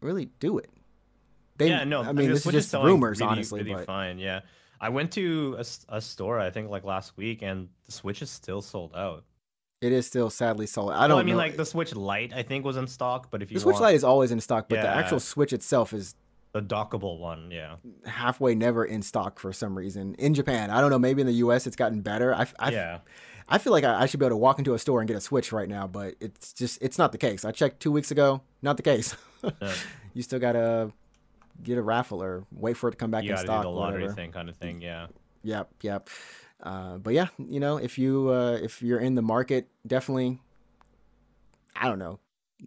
really 0.00 0.30
do 0.40 0.56
it. 0.56 0.70
They, 1.58 1.68
yeah, 1.68 1.84
no. 1.84 2.02
I 2.02 2.12
mean, 2.12 2.30
this 2.30 2.44
is 2.46 2.52
just 2.52 2.72
rumors, 2.74 3.20
really, 3.20 3.30
honestly. 3.32 3.62
Really 3.62 3.74
but 3.74 3.86
fine. 3.86 4.18
Yeah, 4.18 4.40
I 4.80 4.88
went 4.90 5.12
to 5.12 5.56
a 5.88 6.00
store 6.00 6.38
I 6.38 6.50
think 6.50 6.70
like 6.70 6.84
last 6.84 7.16
week, 7.16 7.42
and 7.42 7.68
the 7.86 7.92
Switch 7.92 8.22
is 8.22 8.30
still 8.30 8.62
sold 8.62 8.92
out. 8.94 9.24
it 9.80 9.92
is 9.92 10.06
still 10.06 10.30
sadly 10.30 10.66
sold. 10.66 10.92
I 10.92 11.06
don't. 11.08 11.18
I 11.18 11.22
mean, 11.22 11.32
know. 11.32 11.38
like 11.38 11.56
the 11.56 11.66
Switch 11.66 11.94
Lite, 11.94 12.32
I 12.34 12.42
think 12.42 12.64
was 12.64 12.76
in 12.76 12.86
stock, 12.86 13.30
but 13.30 13.42
if 13.42 13.50
you 13.50 13.56
the 13.56 13.60
Switch 13.60 13.74
want 13.74 13.84
Lite 13.84 13.94
is 13.94 14.04
always 14.04 14.30
in 14.32 14.40
stock, 14.40 14.68
but 14.68 14.76
the 14.76 14.86
Yeah. 14.86 14.94
actual 14.94 15.20
Switch 15.20 15.52
itself 15.52 15.92
is 15.92 16.14
the 16.52 16.62
dockable 16.62 17.18
one, 17.18 17.50
yeah, 17.50 17.76
halfway 18.06 18.54
never 18.54 18.84
in 18.84 19.02
stock 19.02 19.38
for 19.38 19.52
some 19.52 19.76
reason 19.76 20.14
in 20.18 20.32
Japan. 20.34 20.70
I 20.70 20.80
don't 20.80 20.90
know. 20.90 20.98
Maybe 20.98 21.20
in 21.20 21.26
the 21.26 21.34
U.S. 21.34 21.66
it's 21.66 21.76
gotten 21.76 22.00
better. 22.00 22.34
I, 22.34 22.46
I, 22.58 22.70
yeah. 22.70 22.98
I 23.48 23.58
feel 23.58 23.72
like 23.72 23.84
I, 23.84 24.02
I 24.02 24.06
should 24.06 24.18
be 24.18 24.26
able 24.26 24.34
to 24.34 24.38
walk 24.38 24.58
into 24.58 24.74
a 24.74 24.78
store 24.78 25.00
and 25.00 25.06
get 25.06 25.16
a 25.16 25.20
Switch 25.20 25.52
right 25.52 25.68
now, 25.68 25.86
but 25.86 26.14
it's 26.20 26.52
just 26.52 26.78
it's 26.82 26.98
not 26.98 27.12
the 27.12 27.18
case. 27.18 27.44
I 27.44 27.52
checked 27.52 27.80
two 27.80 27.92
weeks 27.92 28.10
ago, 28.10 28.40
not 28.62 28.76
the 28.76 28.82
case. 28.82 29.14
Yeah. 29.42 29.72
you 30.14 30.22
still 30.22 30.38
gotta 30.40 30.92
get 31.62 31.78
a 31.78 31.82
raffle 31.82 32.22
or 32.22 32.46
wait 32.52 32.76
for 32.76 32.88
it 32.88 32.92
to 32.92 32.96
come 32.96 33.10
back 33.10 33.24
You 33.24 33.32
in 33.32 33.36
stock. 33.38 33.62
do 33.62 33.68
the 33.68 33.74
lottery 33.74 34.02
whatever. 34.02 34.14
thing 34.14 34.32
kind 34.32 34.48
of 34.48 34.56
thing. 34.56 34.80
Yeah. 34.80 35.06
Yep, 35.42 35.70
yep. 35.82 36.08
Uh, 36.62 36.98
but 36.98 37.12
yeah, 37.14 37.28
you 37.38 37.60
know, 37.60 37.76
if 37.76 37.98
you 37.98 38.30
uh, 38.30 38.58
if 38.62 38.82
you're 38.82 38.98
in 38.98 39.14
the 39.14 39.22
market, 39.22 39.68
definitely, 39.86 40.40
I 41.74 41.88
don't 41.88 41.98
know, 41.98 42.18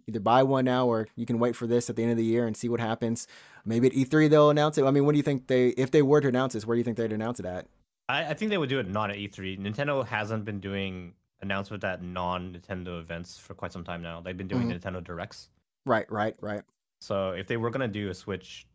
either 0.06 0.20
buy 0.20 0.42
one 0.42 0.64
now 0.64 0.86
or 0.86 1.08
you 1.16 1.26
can 1.26 1.38
wait 1.38 1.56
for 1.56 1.66
this 1.66 1.90
at 1.90 1.96
the 1.96 2.02
end 2.02 2.12
of 2.12 2.16
the 2.18 2.24
year 2.24 2.46
and 2.46 2.56
see 2.56 2.68
what 2.68 2.80
happens. 2.80 3.26
Maybe 3.64 3.88
at 3.88 3.92
E3 3.92 4.30
they'll 4.30 4.50
announce 4.50 4.78
it. 4.78 4.84
I 4.84 4.90
mean, 4.90 5.04
what 5.04 5.12
do 5.12 5.18
you 5.18 5.22
think 5.22 5.46
they 5.48 5.68
if 5.70 5.90
they 5.90 6.02
were 6.02 6.20
to 6.20 6.28
announce 6.28 6.52
this? 6.54 6.64
Where 6.66 6.74
do 6.76 6.78
you 6.78 6.84
think 6.84 6.96
they'd 6.96 7.12
announce 7.12 7.40
it 7.40 7.46
at? 7.46 7.66
I, 8.08 8.26
I 8.30 8.34
think 8.34 8.50
they 8.50 8.58
would 8.58 8.68
do 8.68 8.78
it 8.78 8.88
not 8.88 9.10
at 9.10 9.16
E3. 9.16 9.58
Nintendo 9.60 10.06
hasn't 10.06 10.44
been 10.44 10.60
doing 10.60 11.14
announcement 11.42 11.82
at 11.84 12.02
non-Nintendo 12.02 13.00
events 13.00 13.38
for 13.38 13.54
quite 13.54 13.72
some 13.72 13.84
time 13.84 14.02
now. 14.02 14.20
They've 14.20 14.36
been 14.36 14.48
doing 14.48 14.68
Nintendo 14.70 15.02
Directs. 15.02 15.48
Right, 15.86 16.10
right, 16.10 16.34
right. 16.40 16.62
So 17.00 17.30
if 17.30 17.46
they 17.46 17.56
were 17.56 17.70
gonna 17.70 17.88
do 17.88 18.10
a 18.10 18.14
Switch, 18.14 18.66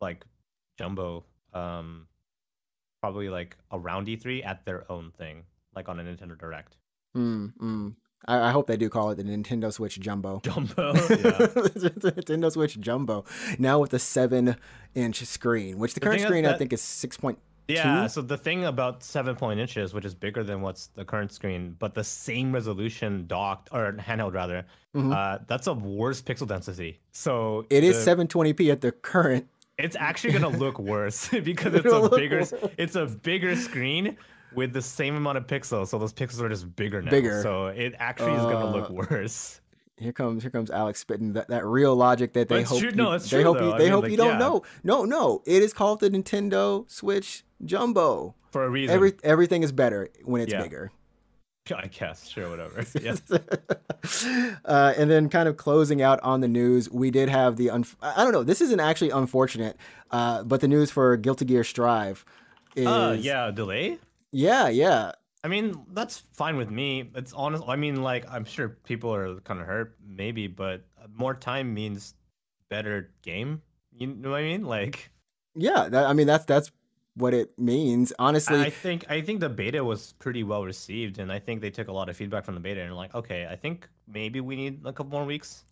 like 0.00 0.24
jumbo, 0.78 1.24
um, 1.54 2.06
probably 3.00 3.28
like 3.28 3.56
around 3.72 4.06
E3 4.06 4.44
at 4.46 4.64
their 4.64 4.90
own 4.90 5.10
thing, 5.16 5.44
like 5.74 5.88
on 5.88 5.98
a 6.00 6.02
Nintendo 6.02 6.38
Direct. 6.38 6.76
Mm, 7.16 7.52
mm. 7.58 7.94
I, 8.26 8.48
I 8.48 8.50
hope 8.50 8.66
they 8.66 8.76
do 8.76 8.88
call 8.88 9.10
it 9.10 9.16
the 9.16 9.24
Nintendo 9.24 9.72
Switch 9.72 9.98
Jumbo. 10.00 10.40
Jumbo. 10.42 10.92
Yeah. 10.94 10.96
Nintendo 10.98 12.50
Switch 12.50 12.78
Jumbo. 12.80 13.24
Now 13.58 13.78
with 13.78 13.94
a 13.94 13.98
seven 13.98 14.56
inch 14.94 15.24
screen, 15.24 15.78
which 15.78 15.94
the, 15.94 16.00
The 16.00 16.06
current 16.06 16.20
is 16.20 16.26
screen 16.26 16.46
I 16.46 16.56
think 16.56 16.72
is 16.72 16.82
six 16.82 17.16
point. 17.16 17.38
Yeah, 17.68 18.02
Two? 18.04 18.08
so 18.08 18.22
the 18.22 18.38
thing 18.38 18.64
about 18.64 19.02
seven 19.04 19.36
point 19.36 19.60
inches, 19.60 19.92
which 19.92 20.04
is 20.06 20.14
bigger 20.14 20.42
than 20.42 20.62
what's 20.62 20.86
the 20.88 21.04
current 21.04 21.30
screen, 21.32 21.76
but 21.78 21.94
the 21.94 22.02
same 22.02 22.50
resolution 22.50 23.26
docked 23.26 23.68
or 23.72 23.92
handheld 23.92 24.32
rather, 24.32 24.64
Mhm. 24.96 25.14
uh, 25.14 25.44
that's 25.46 25.66
a 25.66 25.74
worse 25.74 26.22
pixel 26.22 26.46
density. 26.48 26.98
So 27.12 27.66
It 27.68 27.84
is 27.84 28.02
the- 28.04 28.10
720p 28.10 28.72
at 28.72 28.80
the 28.80 28.90
current. 28.90 29.48
It's 29.78 29.96
actually 29.96 30.32
gonna 30.32 30.48
look 30.48 30.78
worse 30.94 31.28
because 31.44 31.74
it's 31.74 31.86
a 31.92 32.08
bigger 32.08 32.44
it's 32.76 32.96
a 32.96 33.06
bigger 33.06 33.54
screen 33.56 34.16
with 34.54 34.72
the 34.72 34.82
same 34.82 35.14
amount 35.16 35.38
of 35.38 35.46
pixels. 35.46 35.88
So 35.88 35.98
those 35.98 36.12
pixels 36.12 36.40
are 36.40 36.48
just 36.48 36.74
bigger 36.76 37.00
now. 37.02 37.10
Bigger. 37.10 37.42
So 37.42 37.66
it 37.68 37.94
actually 37.98 38.32
is 38.32 38.42
gonna 38.42 38.70
look 38.72 38.90
Uh, 38.90 38.94
worse. 38.94 39.60
Here 39.96 40.12
comes 40.12 40.42
here 40.42 40.50
comes 40.50 40.70
Alex 40.70 41.00
spitting 41.00 41.32
that, 41.32 41.48
that 41.48 41.64
real 41.66 41.94
logic 41.96 42.32
that 42.34 42.48
they 42.48 42.62
hope 42.62 42.78
true- 42.80 42.90
you, 42.90 42.94
no, 42.96 43.12
it's 43.12 43.28
they 43.30 43.38
true, 43.38 43.44
hope 43.44 43.58
though. 43.58 43.68
you 43.68 43.72
I 43.74 43.78
they 43.78 43.84
mean, 43.84 43.92
hope 43.92 44.02
like, 44.04 44.10
you 44.12 44.16
don't 44.16 44.28
yeah. 44.32 44.38
know. 44.38 44.62
No, 44.84 45.04
no, 45.04 45.42
it 45.44 45.62
is 45.62 45.72
called 45.72 46.00
the 46.00 46.08
Nintendo 46.10 46.88
Switch 46.90 47.44
Jumbo. 47.64 48.34
For 48.52 48.64
a 48.64 48.70
reason. 48.70 48.94
Every 48.94 49.12
everything 49.24 49.62
is 49.62 49.72
better 49.72 50.08
when 50.24 50.40
it's 50.40 50.52
Yeah. 50.52 50.62
bigger. 50.62 50.90
I 51.76 51.86
guess, 51.86 52.28
sure, 52.28 52.48
whatever. 52.50 52.84
Yeah. 53.00 53.16
uh, 54.64 54.94
and 54.96 55.10
then 55.10 55.28
kind 55.28 55.48
of 55.48 55.56
closing 55.56 56.02
out 56.02 56.20
on 56.22 56.40
the 56.40 56.48
news, 56.48 56.90
we 56.90 57.10
did 57.10 57.28
have 57.28 57.56
the 57.56 57.66
unf- 57.68 57.96
I 58.02 58.22
don't 58.24 58.32
know. 58.32 58.44
This 58.44 58.60
isn't 58.60 58.80
actually 58.80 59.10
unfortunate, 59.10 59.76
uh, 60.10 60.42
but 60.44 60.60
the 60.60 60.68
news 60.68 60.90
for 60.90 61.16
Guilty 61.16 61.44
Gear 61.44 61.64
Strive 61.64 62.24
is 62.76 62.86
Uh 62.86 63.16
yeah, 63.18 63.50
delay? 63.50 63.98
yeah, 64.32 64.68
yeah. 64.68 65.12
I 65.44 65.48
mean, 65.48 65.86
that's 65.92 66.18
fine 66.18 66.56
with 66.56 66.70
me. 66.70 67.10
It's 67.14 67.32
honest. 67.32 67.62
I 67.68 67.76
mean, 67.76 68.02
like, 68.02 68.26
I'm 68.30 68.44
sure 68.44 68.68
people 68.84 69.14
are 69.14 69.38
kind 69.40 69.60
of 69.60 69.66
hurt, 69.66 69.96
maybe, 70.04 70.48
but 70.48 70.84
more 71.14 71.32
time 71.34 71.72
means 71.74 72.14
better 72.68 73.10
game. 73.22 73.62
You 73.92 74.08
know 74.08 74.30
what 74.30 74.40
I 74.40 74.42
mean? 74.42 74.64
Like, 74.64 75.10
Yeah, 75.54 75.88
that, 75.88 76.06
I 76.06 76.12
mean 76.12 76.26
that's 76.26 76.44
that's 76.44 76.70
what 77.18 77.34
it 77.34 77.58
means. 77.58 78.12
Honestly, 78.18 78.60
I 78.60 78.70
think 78.70 79.04
I 79.10 79.20
think 79.20 79.40
the 79.40 79.48
beta 79.48 79.82
was 79.84 80.14
pretty 80.18 80.42
well 80.44 80.64
received, 80.64 81.18
and 81.18 81.30
I 81.32 81.38
think 81.38 81.60
they 81.60 81.70
took 81.70 81.88
a 81.88 81.92
lot 81.92 82.08
of 82.08 82.16
feedback 82.16 82.44
from 82.44 82.54
the 82.54 82.60
beta, 82.60 82.80
and 82.80 82.94
like, 82.96 83.14
okay, 83.14 83.46
I 83.50 83.56
think 83.56 83.88
maybe 84.06 84.40
we 84.40 84.56
need 84.56 84.80
a 84.84 84.92
couple 84.92 85.10
more 85.12 85.24
weeks. 85.24 85.64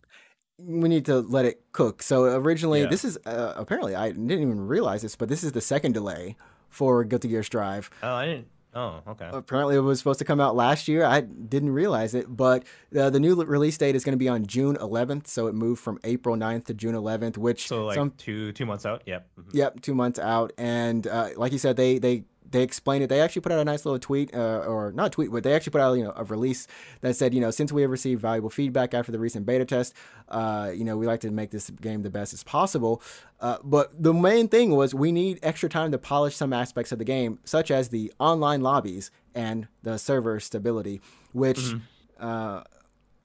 we 0.59 0.89
need 0.89 1.05
to 1.05 1.19
let 1.19 1.45
it 1.45 1.61
cook. 1.71 2.01
So 2.01 2.23
originally, 2.35 2.81
Yeah. 2.81 2.87
this 2.89 3.05
is 3.05 3.17
uh, 3.25 3.53
apparently 3.55 3.95
I 3.95 4.09
didn't 4.09 4.31
even 4.31 4.67
realize 4.67 5.01
this, 5.03 5.15
but 5.15 5.29
this 5.29 5.43
is 5.43 5.51
the 5.51 5.61
second 5.61 5.93
delay 5.93 6.35
for 6.69 7.03
Guilty 7.03 7.27
Gear 7.29 7.43
Strive. 7.43 7.89
Oh, 8.03 8.13
I 8.13 8.25
didn't. 8.25 8.47
Oh, 8.77 9.01
okay. 9.07 9.27
Apparently, 9.33 9.75
it 9.75 9.79
was 9.79 9.97
supposed 9.97 10.19
to 10.19 10.25
come 10.25 10.39
out 10.39 10.55
last 10.55 10.87
year. 10.87 11.03
I 11.03 11.21
didn't 11.21 11.71
realize 11.71 12.13
it, 12.13 12.25
but 12.29 12.63
uh, 12.95 13.09
the 13.09 13.19
new 13.19 13.33
release 13.43 13.75
date 13.75 13.95
is 13.95 14.03
going 14.03 14.13
to 14.13 14.17
be 14.19 14.29
on 14.29 14.45
June 14.45 14.75
11th. 14.75 15.25
So 15.25 15.47
it 15.47 15.55
moved 15.55 15.81
from 15.81 15.97
April 16.03 16.35
9th 16.35 16.65
to 16.65 16.75
June 16.75 16.93
11th, 16.93 17.37
which 17.39 17.67
So 17.67 17.85
like 17.85 17.95
some 17.95 18.11
two 18.11 18.51
two 18.51 18.67
months 18.67 18.85
out. 18.85 19.01
Yep. 19.07 19.27
mhm. 19.39 19.49
Yep, 19.51 19.81
two 19.81 19.95
months 19.95 20.19
out, 20.19 20.53
and 20.59 21.07
uh, 21.07 21.29
like 21.37 21.51
you 21.53 21.57
said, 21.57 21.75
they 21.75 21.97
they 21.97 22.25
they 22.49 22.63
explained 22.63 23.03
it. 23.03 23.07
They 23.07 23.21
actually 23.21 23.41
put 23.41 23.51
out 23.51 23.59
a 23.59 23.65
nice 23.65 23.85
little 23.85 23.99
tweet, 23.99 24.33
uh, 24.33 24.59
or 24.67 24.91
not 24.91 25.11
tweet, 25.11 25.31
but 25.31 25.43
they 25.43 25.53
actually 25.53 25.71
put 25.71 25.81
out 25.81 25.93
you 25.93 26.03
know 26.03 26.13
a 26.15 26.23
release 26.23 26.67
that 27.01 27.15
said, 27.15 27.33
you 27.33 27.41
know, 27.41 27.51
since 27.51 27.71
we 27.71 27.81
have 27.81 27.91
received 27.91 28.21
valuable 28.21 28.49
feedback 28.49 28.93
after 28.93 29.11
the 29.11 29.19
recent 29.19 29.45
beta 29.45 29.65
test, 29.65 29.93
uh, 30.29 30.71
you 30.73 30.83
know, 30.83 30.97
we 30.97 31.05
like 31.05 31.19
to 31.21 31.31
make 31.31 31.51
this 31.51 31.69
game 31.69 32.03
the 32.03 32.09
best 32.09 32.33
as 32.33 32.43
possible. 32.43 33.01
Uh, 33.39 33.57
but 33.63 33.91
the 34.01 34.13
main 34.13 34.47
thing 34.47 34.71
was 34.71 34.93
we 34.93 35.11
need 35.11 35.39
extra 35.43 35.69
time 35.69 35.91
to 35.91 35.97
polish 35.97 36.35
some 36.35 36.53
aspects 36.53 36.91
of 36.91 36.99
the 36.99 37.05
game, 37.05 37.39
such 37.43 37.71
as 37.71 37.89
the 37.89 38.11
online 38.19 38.61
lobbies 38.61 39.11
and 39.35 39.67
the 39.83 39.97
server 39.97 40.39
stability, 40.39 41.01
which. 41.33 41.73
Uh, 42.19 42.63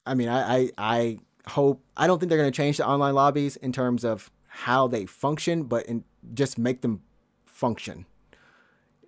I 0.04 0.14
mean, 0.14 0.28
I, 0.28 0.56
I, 0.56 0.70
I 0.76 1.18
hope 1.46 1.82
I 1.96 2.06
don't 2.06 2.18
think 2.18 2.28
they're 2.28 2.38
going 2.38 2.50
to 2.50 2.56
change 2.56 2.76
the 2.76 2.86
online 2.86 3.14
lobbies 3.14 3.56
in 3.56 3.72
terms 3.72 4.04
of 4.04 4.30
how 4.48 4.86
they 4.86 5.06
function, 5.06 5.64
but 5.64 5.86
in 5.86 6.04
just 6.34 6.58
make 6.58 6.82
them 6.82 7.02
function. 7.44 8.06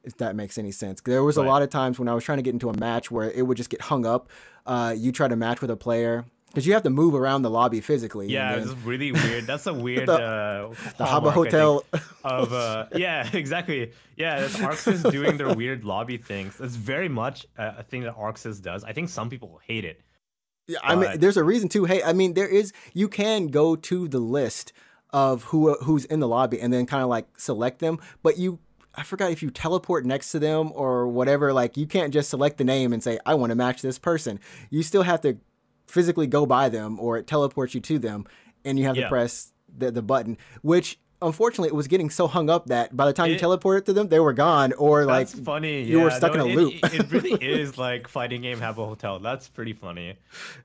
If 0.05 0.17
that 0.19 0.37
makes 0.37 0.59
any 0.59 0.71
sense. 0.71 1.01
There 1.01 1.23
was 1.25 1.37
a 1.37 1.43
lot 1.43 1.63
of 1.63 1.71
times 1.71 1.99
when 1.99 2.09
I 2.09 2.15
was 2.15 2.25
trying 2.25 2.39
to 2.39 2.43
get 2.43 2.53
into 2.53 2.69
a 2.71 2.77
match 2.79 3.11
where 3.11 3.31
it 3.31 3.43
would 3.47 3.57
just 3.57 3.71
get 3.71 3.81
hung 3.81 4.05
up. 4.07 4.29
Uh, 4.67 4.95
you 4.97 5.13
try 5.13 5.29
to 5.29 5.37
match 5.37 5.61
with 5.61 5.71
a 5.71 5.77
player 5.77 6.25
because 6.49 6.67
you 6.67 6.73
have 6.75 6.83
to 6.85 6.91
move 6.91 7.15
around 7.15 7.43
the 7.43 7.51
lobby 7.51 7.81
physically. 7.81 8.29
Yeah, 8.29 8.53
and 8.55 8.63
it's 8.63 8.73
really 8.85 9.13
weird. 9.13 9.47
That's 9.47 9.67
a 9.67 9.75
weird 9.87 10.07
The- 10.09 10.13
uh, 10.15 10.69
the 10.99 11.05
Habba 11.05 11.33
hallmark, 11.33 11.37
I 11.37 11.43
think, 11.43 11.53
Hotel. 11.53 11.85
of 12.25 12.53
uh 12.53 12.87
yeah 12.95 13.29
exactly 13.33 13.93
yeah 14.17 14.45
ArcSys 14.47 15.11
doing 15.11 15.37
their 15.37 15.53
weird 15.55 15.85
lobby 15.85 16.17
things. 16.17 16.59
It's 16.61 16.77
very 16.77 17.09
much 17.09 17.47
a 17.59 17.83
thing 17.83 18.03
that 18.03 18.17
ArcSys 18.17 18.63
does. 18.63 18.85
I 18.85 18.93
think 18.93 19.09
some 19.09 19.29
people 19.31 19.61
hate 19.67 19.85
it. 19.85 20.01
Yeah, 20.67 20.79
I 20.83 20.95
mean, 20.95 21.19
there's 21.19 21.37
a 21.37 21.45
reason 21.45 21.69
too. 21.69 21.85
Hey, 21.85 22.03
I 22.03 22.15
mean, 22.15 22.33
there 22.35 22.49
is. 22.49 22.73
You 22.95 23.09
can 23.09 23.49
go 23.49 23.77
to 23.77 24.09
the 24.09 24.19
list 24.21 24.73
of 25.11 25.45
who 25.45 25.75
who's 25.83 26.05
in 26.07 26.21
the 26.21 26.29
lobby 26.29 26.59
and 26.61 26.73
then 26.73 26.87
kind 26.87 27.03
of 27.03 27.09
like 27.09 27.27
select 27.39 27.81
them, 27.81 27.99
but 28.23 28.39
you. 28.39 28.59
I 28.97 29.03
forgot 29.03 29.31
if 29.33 29.43
you 29.43 29.51
teleport 29.51 30.05
next 30.07 30.31
to 30.33 30.39
them 30.39 30.71
or 30.75 31.09
whatever. 31.09 31.53
Like 31.53 31.77
you 31.77 31.87
can't 31.87 32.13
just 32.13 32.31
select 32.31 32.59
the 32.59 32.65
name 32.65 32.93
and 32.93 33.03
say 33.03 33.19
I 33.27 33.35
want 33.35 33.51
to 33.51 33.57
match 33.57 33.83
this 33.83 33.99
person. 33.99 34.39
You 34.71 34.83
still 34.83 35.03
have 35.03 35.21
to 35.23 35.37
physically 35.87 36.27
go 36.27 36.47
by 36.47 36.69
them 36.69 36.99
or 37.01 37.19
it 37.19 37.27
teleports 37.27 37.75
you 37.75 37.81
to 37.83 37.99
them, 37.99 38.27
and 38.65 38.79
you 38.79 38.85
have 38.87 38.97
to 38.97 39.09
press 39.09 39.53
the 39.77 39.91
the 39.91 40.03
button. 40.03 40.39
Which 40.63 40.99
unfortunately 41.23 41.69
it 41.69 41.75
was 41.75 41.89
getting 41.89 42.11
so 42.11 42.27
hung 42.27 42.51
up 42.51 42.67
that 42.67 42.95
by 42.95 43.07
the 43.07 43.13
time 43.13 43.31
you 43.31 43.39
teleported 43.39 43.87
to 43.87 43.93
them, 43.95 44.09
they 44.09 44.21
were 44.21 44.33
gone 44.35 44.73
or 44.75 45.07
like 45.07 45.27
funny. 45.29 45.83
you 45.83 46.01
were 46.01 46.11
stuck 46.11 46.35
no, 46.35 46.45
in 46.45 46.51
a 46.51 46.53
it- 46.53 46.57
loop. 46.57 46.75
It, 46.75 46.95
it 46.95 47.11
really 47.13 47.33
is 47.43 47.79
like 47.79 48.09
fighting 48.09 48.43
game 48.43 48.61
have 48.61 48.79
a 48.79 48.85
hotel. 48.85 49.19
That's 49.21 49.49
pretty 49.49 49.73
funny. 49.73 50.17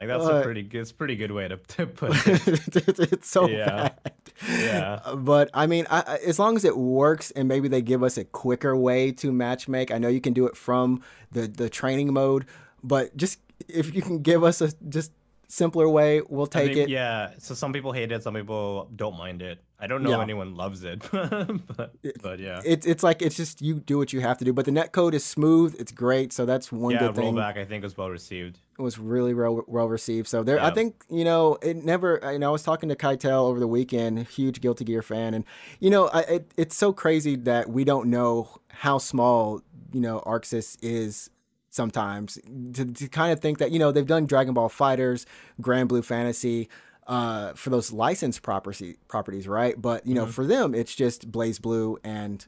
Like 0.02 0.10
that's 0.10 0.26
Uh, 0.26 0.34
a 0.36 0.44
pretty 0.44 0.64
good, 0.64 0.82
it's 0.82 0.92
pretty 0.92 1.16
good 1.16 1.32
way 1.32 1.48
to, 1.48 1.58
to 1.58 1.88
put 1.88 2.12
it. 2.28 2.76
it's, 2.88 3.00
it's 3.00 3.30
so 3.30 3.48
Yeah. 3.48 3.66
bad. 4.04 4.12
Yeah. 4.48 5.00
Uh, 5.04 5.16
But 5.16 5.50
I 5.54 5.68
mean, 5.68 5.86
I, 5.90 6.20
as 6.26 6.40
long 6.40 6.56
as 6.56 6.66
it 6.66 6.78
works 6.78 7.32
and 7.32 7.48
maybe 7.48 7.68
they 7.68 7.82
give 7.82 8.04
us 8.04 8.18
a 8.18 8.24
quicker 8.24 8.76
way 8.76 9.12
to 9.14 9.32
match 9.32 9.68
make. 9.68 9.92
I 9.92 9.98
know 9.98 10.08
you 10.08 10.22
can 10.22 10.34
do 10.34 10.46
it 10.48 10.56
from 10.56 11.02
the 11.32 11.48
the 11.48 11.70
training 11.70 12.14
mode, 12.14 12.46
but 12.84 13.16
just 13.18 13.40
if 13.68 13.94
you 13.94 14.02
can 14.02 14.22
give 14.22 14.44
us 14.44 14.62
a 14.62 14.72
just 14.88 15.12
simpler 15.50 15.90
way, 15.90 16.22
we'll 16.30 16.46
I 16.46 16.60
take 16.60 16.70
mean, 16.70 16.84
it. 16.84 16.90
Yeah. 16.90 17.32
So 17.40 17.54
some 17.54 17.74
people 17.74 17.92
hate 17.92 18.12
it. 18.12 18.24
Some 18.24 18.36
people 18.36 18.90
don't 18.96 19.18
mind 19.18 19.42
it. 19.42 19.60
I 19.80 19.88
don't 19.88 20.04
know 20.04 20.12
Yeah. 20.12 20.22
anyone 20.22 20.56
loves 20.56 20.84
it, 20.84 21.02
but, 21.12 21.92
but 22.22 22.40
yeah. 22.40 22.62
It's 22.64 22.86
it's 22.86 23.02
like 23.04 23.22
it's 23.22 23.36
just 23.36 23.62
you 23.62 23.76
do 23.80 23.98
what 23.98 24.14
you 24.14 24.22
have 24.22 24.38
to 24.38 24.46
do. 24.46 24.54
But 24.54 24.66
the 24.66 24.72
net 24.72 24.92
code 24.92 25.14
is 25.14 25.24
smooth. 25.26 25.76
It's 25.80 25.92
great. 25.92 26.32
So 26.32 26.46
that's 26.46 26.72
one 26.72 26.94
yeah, 26.94 27.00
good 27.00 27.16
thing. 27.16 27.36
Yeah, 27.36 27.42
rollback 27.42 27.58
I 27.58 27.66
think 27.66 27.84
was 27.84 27.98
well 27.98 28.10
received. 28.10 28.60
It 28.78 28.82
was 28.82 28.98
really 29.00 29.34
well, 29.34 29.64
well 29.68 29.90
received. 29.90 30.28
So 30.28 30.44
there, 30.44 30.62
I 30.62 30.72
think 30.72 31.04
you 31.10 31.26
know 31.26 31.58
it 31.62 31.78
never. 31.78 32.20
You 32.32 32.40
know, 32.40 32.50
I 32.50 32.52
was 32.52 32.64
talking 32.64 32.90
to 32.90 32.96
Keitel 32.96 33.48
over 33.50 33.60
the 33.60 33.68
weekend, 33.68 34.28
huge 34.28 34.62
Guilty 34.62 34.86
Gear 34.86 35.02
fan, 35.02 35.34
and 35.34 35.46
you 35.80 35.90
know, 35.90 36.08
I, 36.10 36.20
it, 36.22 36.52
it's 36.58 36.76
so 36.76 36.94
crazy 36.94 37.36
that 37.38 37.70
we 37.70 37.84
don't 37.84 38.10
know 38.10 38.50
how 38.70 38.98
small 38.98 39.62
you 39.92 40.02
know 40.02 40.22
ArcSys 40.26 40.78
is 40.82 41.30
sometimes. 41.70 42.38
To, 42.74 42.86
to 42.86 43.08
kind 43.08 43.32
of 43.34 43.40
think 43.40 43.58
that 43.60 43.72
you 43.72 43.80
know 43.80 43.92
they've 43.92 44.06
done 44.08 44.26
Dragon 44.26 44.54
Ball 44.54 44.70
FighterZ, 44.70 45.26
Grand 45.62 45.90
Blue 45.90 46.02
Fantasy. 46.02 46.70
Uh, 47.08 47.54
for 47.54 47.72
those 47.72 47.92
licensed 47.92 48.44
property 48.44 48.98
properties, 49.08 49.48
right? 49.48 49.82
But 49.82 50.06
you 50.06 50.14
know, 50.14 50.24
Mm-hmm. 50.26 50.32
for 50.32 50.46
them, 50.46 50.76
it's 50.76 50.94
just 50.94 51.32
BlazBlue 51.32 51.98
and 52.04 52.46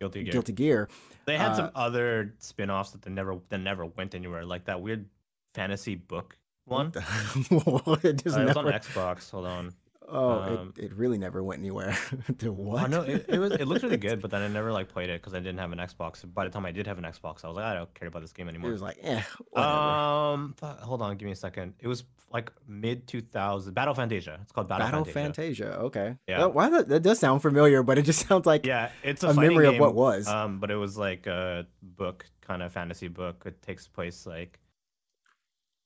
Guilty 0.00 0.24
Gear. 0.24 0.32
Guilty 0.32 0.52
Gear. 0.52 0.88
They 1.24 1.38
had 1.38 1.52
Uh, 1.52 1.56
some 1.56 1.70
other 1.74 2.34
spin-offs 2.38 2.90
that 2.90 3.00
they 3.00 3.10
never 3.10 3.38
that 3.48 3.58
never 3.58 3.86
went 3.86 4.14
anywhere, 4.14 4.44
like 4.44 4.66
that 4.66 4.82
weird 4.82 5.06
fantasy 5.54 5.94
book 5.94 6.36
one. 6.66 6.92
It 7.50 7.66
Uh, 7.66 7.96
just 8.12 8.36
it 8.36 8.44
was 8.48 8.56
on 8.56 8.66
Xbox. 8.66 9.30
Hold 9.30 9.46
on. 9.46 9.72
Oh, 10.14 10.42
Um, 10.42 10.74
it, 10.76 10.84
it 10.84 10.92
really 10.94 11.16
never 11.16 11.42
went 11.42 11.60
anywhere. 11.60 11.96
to 12.38 12.48
Oh 12.48 12.52
what? 12.52 12.90
no, 12.90 13.00
it, 13.02 13.24
it 13.28 13.38
was 13.38 13.52
it 13.52 13.66
looked 13.66 13.82
really 13.82 13.96
good, 14.08 14.20
but 14.20 14.30
then 14.30 14.42
I 14.42 14.48
never 14.48 14.70
like 14.70 14.88
played 14.88 15.08
it 15.08 15.20
because 15.20 15.34
I 15.34 15.38
didn't 15.38 15.58
have 15.58 15.72
an 15.72 15.78
Xbox. 15.78 16.22
By 16.32 16.44
the 16.44 16.50
time 16.50 16.66
I 16.66 16.70
did 16.72 16.86
have 16.86 16.98
an 16.98 17.04
Xbox, 17.04 17.44
I 17.44 17.48
was 17.48 17.56
like, 17.56 17.64
I 17.64 17.74
don't 17.74 17.92
care 17.94 18.08
about 18.08 18.20
this 18.20 18.32
game 18.32 18.48
anymore. 18.48 18.68
It 18.68 18.72
was 18.74 18.82
like, 18.82 18.98
eh, 19.02 19.22
whatever. 19.50 19.72
Um, 19.72 20.54
hold 20.60 21.00
on, 21.02 21.16
give 21.16 21.26
me 21.26 21.32
a 21.32 21.36
second. 21.36 21.74
It 21.80 21.88
was 21.88 22.04
like 22.30 22.52
mid 22.68 23.06
2000 23.08 23.72
Battle 23.74 23.94
Fantasia. 23.94 24.38
It's 24.42 24.52
called 24.52 24.68
Battle, 24.68 24.86
Battle 24.86 25.04
Fantasia. 25.04 25.64
Fantasia. 25.64 25.78
Okay. 25.86 26.16
Yeah. 26.26 26.38
Well, 26.38 26.52
why 26.52 26.68
that, 26.70 26.88
that 26.88 27.02
does 27.02 27.18
sound 27.18 27.42
familiar, 27.42 27.82
but 27.82 27.98
it 27.98 28.02
just 28.02 28.26
sounds 28.28 28.46
like 28.46 28.66
Yeah, 28.66 28.90
it's 29.02 29.22
a, 29.22 29.28
a 29.28 29.34
memory 29.34 29.66
of 29.66 29.78
what 29.78 29.94
was. 29.94 30.28
Um, 30.28 30.58
but 30.60 30.70
it 30.70 30.76
was 30.76 30.96
like 30.98 31.26
a 31.26 31.66
book, 31.82 32.26
kind 32.40 32.62
of 32.62 32.72
fantasy 32.72 33.08
book. 33.08 33.42
It 33.46 33.60
takes 33.62 33.88
place 33.88 34.26
like 34.26 34.58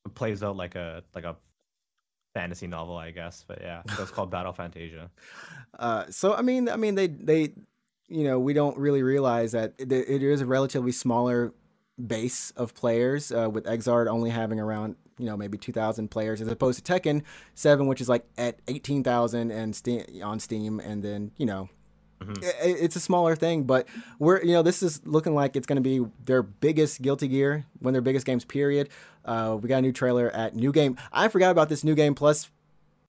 it 0.05 0.15
plays 0.15 0.43
out 0.43 0.57
like 0.57 0.75
a 0.77 1.03
like 1.15 1.25
a 1.25 1.37
fantasy 2.37 2.67
novel, 2.67 2.97
I 2.97 3.13
guess. 3.13 3.45
But 3.47 3.61
yeah, 3.63 3.83
so 3.97 4.03
it's 4.03 4.13
called 4.13 4.31
Battle 4.31 4.53
Fantasia. 4.53 5.11
Uh, 5.79 6.07
so 6.09 6.33
I 6.35 6.41
mean, 6.41 6.71
I 6.71 6.77
mean, 6.77 6.95
they 6.95 7.07
they, 7.07 7.53
you 8.09 8.25
know, 8.25 8.39
we 8.39 8.55
don't 8.55 8.79
really 8.79 9.03
realize 9.03 9.53
that 9.53 9.75
it, 9.77 9.93
it 9.93 10.23
is 10.23 10.41
a 10.41 10.47
relatively 10.47 10.91
smaller 10.91 11.53
base 12.03 12.51
of 12.53 12.75
players. 12.75 13.31
Uh, 13.31 13.51
with 13.51 13.67
Xrd 13.67 14.07
only 14.07 14.31
having 14.31 14.59
around 14.59 14.97
you 15.19 15.27
know 15.27 15.37
maybe 15.37 15.59
two 15.59 15.73
thousand 15.73 16.11
players, 16.11 16.41
as 16.41 16.49
opposed 16.49 16.83
to 16.83 16.93
Tekken 16.93 17.25
Seven, 17.55 17.89
which 17.89 18.01
is 18.01 18.09
like 18.09 18.25
at 18.39 18.61
eighteen 18.69 19.05
thousand 19.05 19.51
and 19.51 19.77
Steam, 19.77 20.03
on 20.23 20.41
Steam, 20.41 20.81
and 20.81 21.03
then 21.03 21.33
you 21.37 21.45
know. 21.45 21.69
Mhm. 22.23 22.45
i- 22.45 22.53
It's 22.85 22.97
a 22.97 23.01
smaller 23.01 23.35
thing, 23.37 23.65
but 23.65 23.87
we're 24.19 24.43
you 24.43 24.53
know 24.53 24.63
this 24.63 24.83
is 24.83 25.01
looking 25.05 25.35
like 25.35 25.57
it's 25.57 25.67
going 25.67 25.77
to 25.77 25.83
be 25.83 26.05
their 26.25 26.43
biggest 26.43 27.03
Guilty 27.03 27.29
Gear, 27.29 27.67
one 27.81 27.91
of 27.91 27.95
their 27.95 28.03
biggest 28.03 28.27
games. 28.27 28.45
Period. 28.45 28.89
Uh, 29.25 29.59
we 29.61 29.69
got 29.69 29.79
a 29.79 29.83
new 29.83 29.93
trailer 29.93 30.31
at 30.31 30.55
New 30.55 30.73
Game. 30.73 30.97
I 31.13 31.29
forgot 31.29 31.51
about 31.51 31.69
this 31.69 31.83
New 31.85 31.95
Game 31.95 32.15
Plus 32.15 32.49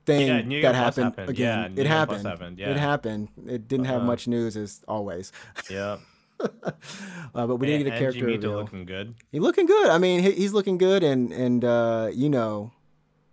thing 0.05 0.27
Yeah, 0.27 0.41
New 0.41 0.61
that 0.61 0.73
happened, 0.75 1.03
happened. 1.05 1.29
again. 1.29 1.57
Yeah, 1.59 1.65
it 1.65 1.69
New 1.69 1.75
Game 1.75 1.83
Plus 1.85 2.23
happened. 2.23 2.27
happened, 2.27 2.59
It 2.59 2.77
happened. 2.77 3.27
It 3.45 3.67
didn't 3.67 3.85
have 3.85 3.97
Uh-huh. 3.97 4.05
much 4.07 4.27
news 4.27 4.55
as 4.57 4.81
always. 4.87 5.31
Yeah, 5.69 5.97
Uh, 6.39 7.47
but 7.47 7.57
we 7.57 7.67
did 7.67 7.75
and, 7.81 7.85
get 7.85 7.95
a 7.95 7.99
character 7.99 8.25
reveal. 8.25 8.51
looking 8.53 8.85
good. 8.85 9.15
He's 9.31 9.41
looking 9.41 9.65
good. 9.65 9.89
I 9.89 9.97
mean, 9.97 10.21
he, 10.23 10.31
he's 10.31 10.53
looking 10.53 10.77
good, 10.77 11.03
and 11.03 11.31
and 11.31 11.63
uh, 11.65 12.09
you 12.13 12.29
know, 12.29 12.71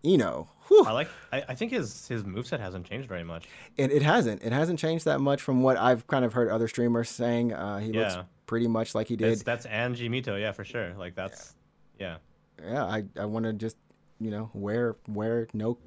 you 0.04 0.18
know, 0.18 0.48
whew, 0.68 0.84
I 0.84 0.92
like. 0.92 1.08
I, 1.32 1.42
I 1.48 1.54
think 1.54 1.72
his 1.72 2.06
his 2.06 2.22
moveset 2.22 2.60
hasn't 2.60 2.86
changed 2.86 3.08
very 3.08 3.24
much. 3.24 3.48
it, 3.76 3.90
it 3.90 4.02
hasn't. 4.02 4.42
It 4.42 4.52
hasn't 4.52 4.78
changed 4.78 5.06
that 5.06 5.18
much 5.20 5.40
from 5.42 5.62
what 5.62 5.76
I've 5.76 6.06
kind 6.06 6.24
of 6.24 6.34
heard 6.34 6.50
other 6.50 6.68
streamers 6.68 7.08
saying. 7.08 7.52
Uh, 7.52 7.78
he 7.78 7.92
looks 7.92 8.16
pretty 8.46 8.68
much 8.68 8.94
like 8.94 9.08
he 9.08 9.16
did. 9.16 9.40
that's 9.40 9.66
Anji 9.66 10.10
Mito, 10.10 10.38
yeah, 10.38 10.52
for 10.52 10.64
sure. 10.64 10.94
Like 10.94 11.14
that's 11.14 11.54
yeah. 11.98 12.18
Yeah, 12.62 12.84
I 12.84 13.04
I 13.18 13.24
want 13.24 13.46
to 13.46 13.52
just 13.52 13.76
you 14.20 14.30
know 14.30 14.50
wear 14.52 14.96
wear 15.08 15.48
no. 15.54 15.78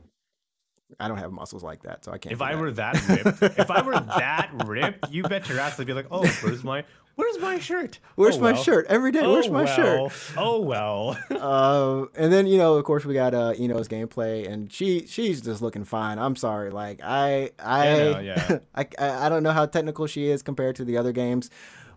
I 1.01 1.09
don't 1.09 1.17
have 1.17 1.33
muscles 1.33 1.63
like 1.63 1.83
that, 1.83 2.05
so 2.05 2.13
I 2.13 2.17
can't. 2.17 2.31
If 2.31 2.41
I 2.41 2.53
that. 2.53 2.61
were 2.61 2.71
that 2.71 3.07
ripped, 3.41 3.59
if 3.59 3.69
I 3.69 3.81
were 3.81 3.99
that 3.99 4.51
ripped, 4.65 5.11
you 5.11 5.23
bet 5.23 5.47
your 5.49 5.59
ass 5.59 5.79
I'd 5.79 5.85
be 5.85 5.93
like, 5.93 6.07
oh, 6.09 6.25
where's 6.41 6.63
my 6.63 6.85
where's 7.17 7.37
my 7.39 7.59
shirt? 7.59 7.99
Where's 8.15 8.37
Oh, 8.37 8.41
my 8.41 8.53
well. 8.53 8.63
shirt 8.63 8.85
every 8.87 9.11
day? 9.11 9.27
Where's 9.27 9.47
Oh, 9.47 9.51
my 9.51 9.65
shirt? 9.65 9.99
well. 9.99 10.11
Oh 10.37 10.61
well. 10.61 11.17
uh, 11.29 12.05
and 12.15 12.31
then 12.31 12.47
you 12.47 12.57
know, 12.57 12.75
of 12.75 12.85
course, 12.85 13.03
we 13.03 13.13
got 13.13 13.33
uh, 13.33 13.53
I-No's 13.59 13.89
gameplay, 13.89 14.47
and 14.49 14.71
she 14.71 15.05
she's 15.07 15.41
just 15.41 15.61
looking 15.61 15.83
fine. 15.83 16.17
I'm 16.19 16.35
sorry, 16.37 16.71
like 16.71 17.01
I 17.03 17.51
I 17.59 17.85
Yeah, 17.97 18.11
no, 18.13 18.19
yeah. 18.19 18.59
I, 18.75 18.87
I 18.97 19.25
I 19.25 19.29
don't 19.29 19.43
know 19.43 19.51
how 19.51 19.65
technical 19.65 20.07
she 20.07 20.29
is 20.29 20.41
compared 20.41 20.77
to 20.77 20.85
the 20.85 20.95
other 20.97 21.11
games, 21.11 21.49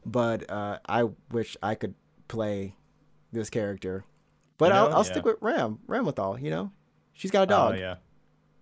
but 0.04 0.50
uh, 0.50 0.78
I 0.88 1.04
wish 1.30 1.56
I 1.62 1.76
could 1.76 1.94
play 2.26 2.74
this 3.32 3.48
character. 3.50 4.04
But 4.58 4.70
You 4.70 4.74
I'll 4.74 4.88
know, 4.90 4.96
I'll 4.96 5.04
yeah. 5.06 5.12
stick 5.12 5.24
with 5.24 5.36
Ram. 5.40 5.78
You 5.88 6.50
know, 6.50 6.72
she's 7.12 7.30
got 7.30 7.42
a 7.44 7.46
dog. 7.46 7.74
Oh 7.74 7.78
yeah. 7.78 7.94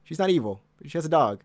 She's 0.05 0.19
not 0.19 0.31
evil. 0.31 0.61
But 0.79 0.91
she 0.91 0.97
has 0.99 1.05
a 1.05 1.09
dog. 1.11 1.43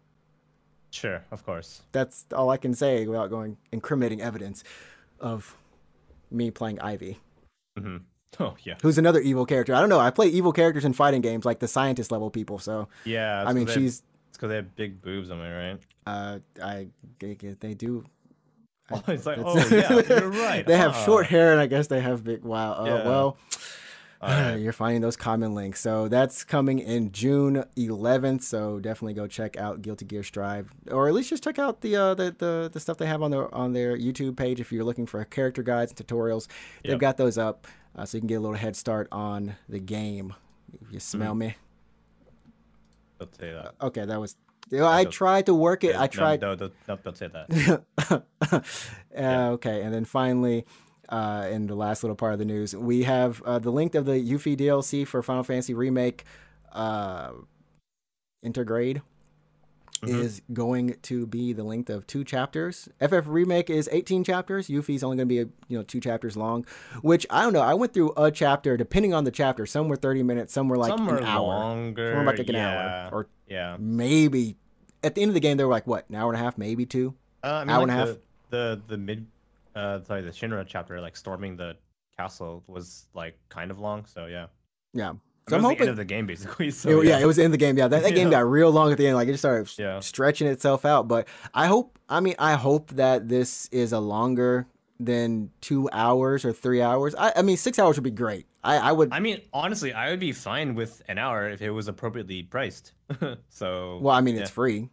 Sure, 0.92 1.24
of 1.32 1.44
course. 1.44 1.82
That's 1.92 2.26
all 2.36 2.52
I 2.52 2.58
can 2.58 2.74
say 2.76 3.08
without 3.08 3.30
going 3.32 3.58
incriminating 3.72 4.22
evidence 4.22 4.64
of 5.24 5.58
me 6.30 6.52
playing 6.52 6.80
Ivy. 6.82 7.20
hmm 7.78 7.98
Oh 8.40 8.56
yeah. 8.64 8.76
who's 8.82 8.98
another 8.98 9.20
evil 9.20 9.46
character. 9.46 9.76
I 9.76 9.80
don't 9.80 9.90
know. 9.90 10.00
I 10.00 10.10
play 10.10 10.28
evil 10.28 10.52
characters 10.52 10.86
in 10.86 10.94
fighting 10.94 11.22
games, 11.22 11.46
like 11.46 11.60
the 11.60 11.68
scientist 11.68 12.12
level 12.12 12.32
people. 12.32 12.58
So 12.58 12.88
Yeah. 13.06 13.44
I 13.48 13.54
mean, 13.54 13.66
'cause 13.68 13.76
they 13.76 13.82
have- 13.82 13.90
she's 13.92 14.04
it's 14.30 14.38
because 14.38 14.50
they 14.50 14.56
have 14.56 14.76
big 14.76 15.02
boobs, 15.04 15.30
am 15.30 15.40
I 15.42 15.56
right? 15.56 15.80
uh, 16.08 16.40
I 16.62 16.88
they, 17.20 17.34
they 17.60 17.74
do. 17.76 18.04
Oh, 18.92 19.02
it's 19.08 19.26
like, 19.26 19.38
oh 19.40 19.56
yeah, 19.70 19.94
you're 20.10 20.30
right. 20.50 20.66
they 20.68 20.76
have 20.78 20.94
short 21.06 21.26
hair, 21.28 21.54
and 21.54 21.62
I 21.62 21.68
guess 21.68 21.88
they 21.88 22.02
have 22.02 22.24
big. 22.24 22.44
Wow. 22.44 22.74
Uh, 22.74 22.86
Yeah. 22.86 23.08
Well, 23.08 23.38
Alright. 24.24 24.60
you're 24.62 24.74
finding 24.74 25.02
those 25.02 25.16
common 25.18 25.54
links. 25.54 25.80
So 25.82 26.08
that's 26.08 26.44
coming 26.44 26.80
in 26.80 27.12
June 27.12 27.64
11th. 27.78 28.42
So 28.44 28.80
definitely 28.80 29.14
go 29.14 29.28
check 29.28 29.58
out 29.58 29.82
Guilty 29.82 30.06
Gear 30.06 30.24
Strive, 30.24 30.72
or 30.90 31.08
at 31.08 31.14
least 31.14 31.30
just 31.30 31.44
check 31.44 31.60
out 31.60 31.82
the 31.82 31.96
uh, 31.96 32.14
the, 32.14 32.36
the 32.38 32.70
the 32.72 32.80
stuff 32.80 32.98
they 32.98 33.06
have 33.08 33.22
on 33.22 33.32
their 33.32 33.54
on 33.54 33.74
their 33.74 33.98
YouTube 33.98 34.38
page 34.38 34.60
if 34.60 34.72
you're 34.72 34.84
looking 34.84 35.06
for 35.06 35.24
character 35.26 35.62
guides 35.64 35.92
and 35.96 36.08
tutorials. 36.08 36.48
They've 36.84 36.92
Yep. 36.94 37.00
got 37.00 37.18
those 37.18 37.38
up, 37.38 37.68
uh, 37.96 38.06
so 38.06 38.18
you 38.18 38.22
can 38.22 38.28
get 38.28 38.36
a 38.36 38.40
little 38.40 38.56
head 38.58 38.76
start 38.76 39.08
on 39.12 39.56
the 39.68 39.80
game. 39.80 40.34
You 40.90 41.00
smell 41.00 41.36
me? 41.36 41.56
Don't 43.20 43.36
say 43.36 43.52
that. 43.54 43.76
Okay, 43.82 44.06
that 44.06 44.20
was. 44.20 44.36
I 44.74 45.04
Don't- 45.04 45.12
tried 45.12 45.46
to 45.48 45.54
work 45.54 45.84
it. 45.84 45.92
Yeah, 45.92 46.02
I 46.02 46.08
tried. 46.08 46.42
No, 46.42 46.56
no, 46.56 46.72
no, 46.88 46.96
don't 47.04 47.18
say 47.18 47.28
that. 47.28 47.84
uh, 48.52 49.50
Okay, 49.54 49.82
and 49.82 49.94
then 49.94 50.06
finally, 50.06 50.66
uh, 51.10 51.48
in 51.52 51.68
the 51.68 51.76
last 51.76 52.04
little 52.04 52.16
part 52.16 52.34
of 52.34 52.40
the 52.40 52.46
news, 52.46 52.76
we 52.76 53.04
have 53.04 53.42
uh, 53.44 53.60
the 53.60 53.72
link 53.72 53.96
of 53.96 54.06
the 54.06 54.14
Yuffie 54.14 54.58
DLC 54.58 55.06
for 55.08 55.22
Final 55.22 55.44
Fantasy 55.44 55.74
Remake 55.74 56.24
uh, 56.72 57.32
Intergrade 58.46 59.02
Mhm. 60.02 60.20
is 60.20 60.42
going 60.52 60.96
to 61.04 61.26
be 61.26 61.54
the 61.54 61.64
length 61.64 61.90
of 61.90 62.06
two 62.06 62.26
chapters. 62.26 62.90
FF 63.00 63.26
Remake 63.26 63.70
is 63.70 63.88
18 63.90 64.26
chapters. 64.26 64.68
Yuffie's 64.68 65.02
only 65.02 65.16
going 65.16 65.30
to 65.30 65.34
be 65.46 65.52
you 65.70 65.78
know 65.78 65.84
two 65.84 66.02
chapters 66.02 66.36
long, 66.36 66.66
which 67.02 67.26
I 67.30 67.42
don't 67.42 67.54
know. 67.54 67.62
I 67.62 67.74
went 67.74 67.94
through 67.94 68.12
a 68.18 68.30
chapter 68.30 68.76
depending 68.76 69.14
on 69.14 69.24
the 69.24 69.32
chapter. 69.32 69.66
Some 69.66 69.88
were 69.88 69.96
30 69.96 70.24
minutes, 70.24 70.52
some 70.52 70.68
were 70.68 70.78
like 70.78 70.90
Some 70.98 71.08
an 71.08 71.24
hour, 71.24 71.48
longer. 71.48 72.12
some 72.12 72.26
were 72.26 72.32
like, 72.36 72.50
an 72.50 72.54
yeah. 72.56 73.06
hour, 73.06 73.10
or 73.14 73.28
yeah. 73.48 73.78
maybe 73.80 74.58
at 75.06 75.16
the 75.16 75.22
end 75.22 75.30
of 75.30 75.36
the 75.36 75.40
game 75.40 75.56
they 75.56 75.64
were 75.64 75.72
like 75.72 75.88
what 75.88 76.10
an 76.10 76.16
hour 76.16 76.34
and 76.34 76.42
a 76.42 76.44
half, 76.44 76.58
maybe 76.58 76.86
two. 76.86 77.14
Uh, 77.42 77.48
I 77.48 77.60
mean, 77.64 77.70
Hour 77.70 77.78
like 77.80 77.82
and 77.84 77.92
a 77.92 78.06
half. 78.08 78.18
The 78.50 78.82
the 78.86 78.98
mid, 78.98 79.28
uh, 79.76 80.02
sorry, 80.04 80.22
the 80.22 80.30
Shinra 80.32 80.66
chapter, 80.68 81.00
like 81.02 81.16
storming 81.16 81.56
the 81.58 81.76
castle, 82.18 82.64
was 82.68 83.08
like 83.14 83.38
kind 83.50 83.72
of 83.72 83.80
long. 83.80 84.06
So 84.06 84.26
yeah. 84.28 84.48
Yeah. 84.94 85.14
I 85.48 85.52
So 85.52 85.58
mean, 85.58 85.60
I'm 85.60 85.60
it 85.60 85.62
was 85.62 85.62
the 85.62 85.68
hoping. 85.68 85.82
end 85.82 85.90
of 85.90 85.98
the 85.98 86.06
game 86.06 86.26
basically. 86.28 86.72
So 86.84 87.02
It- 87.02 87.08
yeah. 87.08 87.20
it 87.20 87.26
was 87.26 87.38
in 87.40 87.52
the 87.52 87.58
game. 87.58 87.78
Yeah, 87.78 87.88
that, 87.88 88.04
that 88.04 88.12
game 88.16 88.30
got 88.30 88.46
real 88.50 88.72
long 88.72 88.92
at 88.92 88.98
the 88.98 89.08
end. 89.08 89.16
Like 89.16 89.28
it 89.28 89.32
just 89.32 89.42
started 89.42 89.70
Yeah. 89.78 90.00
stretching 90.00 90.48
itself 90.48 90.86
out. 90.86 91.08
But 91.08 91.28
I 91.54 91.68
hope. 91.68 92.00
I 92.10 92.20
mean, 92.20 92.36
I 92.38 92.54
hope 92.54 92.92
that 92.92 93.28
this 93.30 93.68
is 93.72 93.92
a 93.94 94.00
longer 94.00 94.68
than 95.00 95.50
two 95.62 95.90
hours 95.92 96.46
or 96.46 96.54
three 96.54 96.82
hours. 96.82 97.16
I, 97.16 97.34
I 97.38 97.42
mean, 97.42 97.58
six 97.58 97.80
hours 97.80 97.98
would 97.98 98.04
be 98.04 98.12
great. 98.12 98.46
I, 98.64 98.78
I 98.78 98.92
would. 98.94 99.12
I 99.12 99.20
mean, 99.20 99.42
honestly, 99.52 99.92
I 99.94 100.10
would 100.12 100.20
be 100.20 100.32
fine 100.32 100.76
with 100.76 101.02
an 101.10 101.18
hour 101.18 101.50
if 101.50 101.62
it 101.62 101.72
was 101.72 101.88
appropriately 101.90 102.44
priced. 102.44 102.94
so. 103.50 103.98
well, 104.02 104.16
I 104.16 104.22
mean, 104.22 104.36
yeah. 104.36 104.42
it's 104.42 104.52
free. 104.52 104.90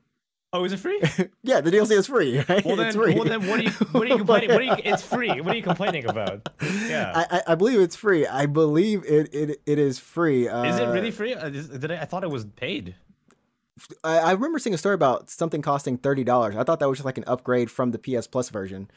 Oh, 0.52 0.64
is 0.64 0.72
it 0.72 0.78
free? 0.78 1.00
Yeah, 1.42 1.60
the 1.60 1.70
DLC 1.70 1.92
is 1.92 2.06
free. 2.06 2.38
Right? 2.48 2.64
Well 2.64 2.76
then, 2.76 2.88
it's 2.88 2.96
free. 2.96 3.14
well 3.14 3.24
then, 3.24 3.46
what 3.46 3.60
are 3.60 3.62
you 3.62 3.70
what 3.70 4.02
are 4.02 4.06
you 4.06 4.16
complaining? 4.18 4.50
What 4.50 4.60
are 4.60 4.64
you? 4.64 4.76
It's 4.84 5.02
free. 5.02 5.40
What 5.40 5.54
are 5.54 5.56
you 5.56 5.62
complaining 5.62 6.06
about? 6.06 6.48
Yeah. 6.86 7.12
I, 7.14 7.36
I, 7.36 7.42
I 7.52 7.54
believe 7.54 7.80
it's 7.80 7.94
free. 7.94 8.26
I 8.26 8.46
believe 8.46 9.04
it 9.04 9.32
it, 9.32 9.60
it 9.64 9.78
is 9.78 9.98
free. 9.98 10.48
Uh, 10.48 10.64
Is 10.64 10.78
it 10.78 10.86
really 10.86 11.12
free? 11.12 11.34
Uh, 11.34 11.48
Did 11.48 11.92
I, 11.92 12.02
I 12.02 12.04
thought 12.04 12.24
it 12.24 12.30
was 12.30 12.44
paid. 12.44 12.96
I, 14.02 14.18
I 14.18 14.32
remember 14.32 14.58
seeing 14.58 14.74
a 14.74 14.78
story 14.78 14.94
about 14.94 15.30
something 15.30 15.62
costing 15.62 15.98
thirty 15.98 16.24
dollars. 16.24 16.56
I 16.56 16.64
thought 16.64 16.80
that 16.80 16.88
was 16.88 16.98
just 16.98 17.04
like 17.04 17.18
an 17.18 17.24
upgrade 17.28 17.70
from 17.70 17.92
the 17.92 17.98
PS 17.98 18.26
Plus 18.26 18.48
version. 18.50 18.90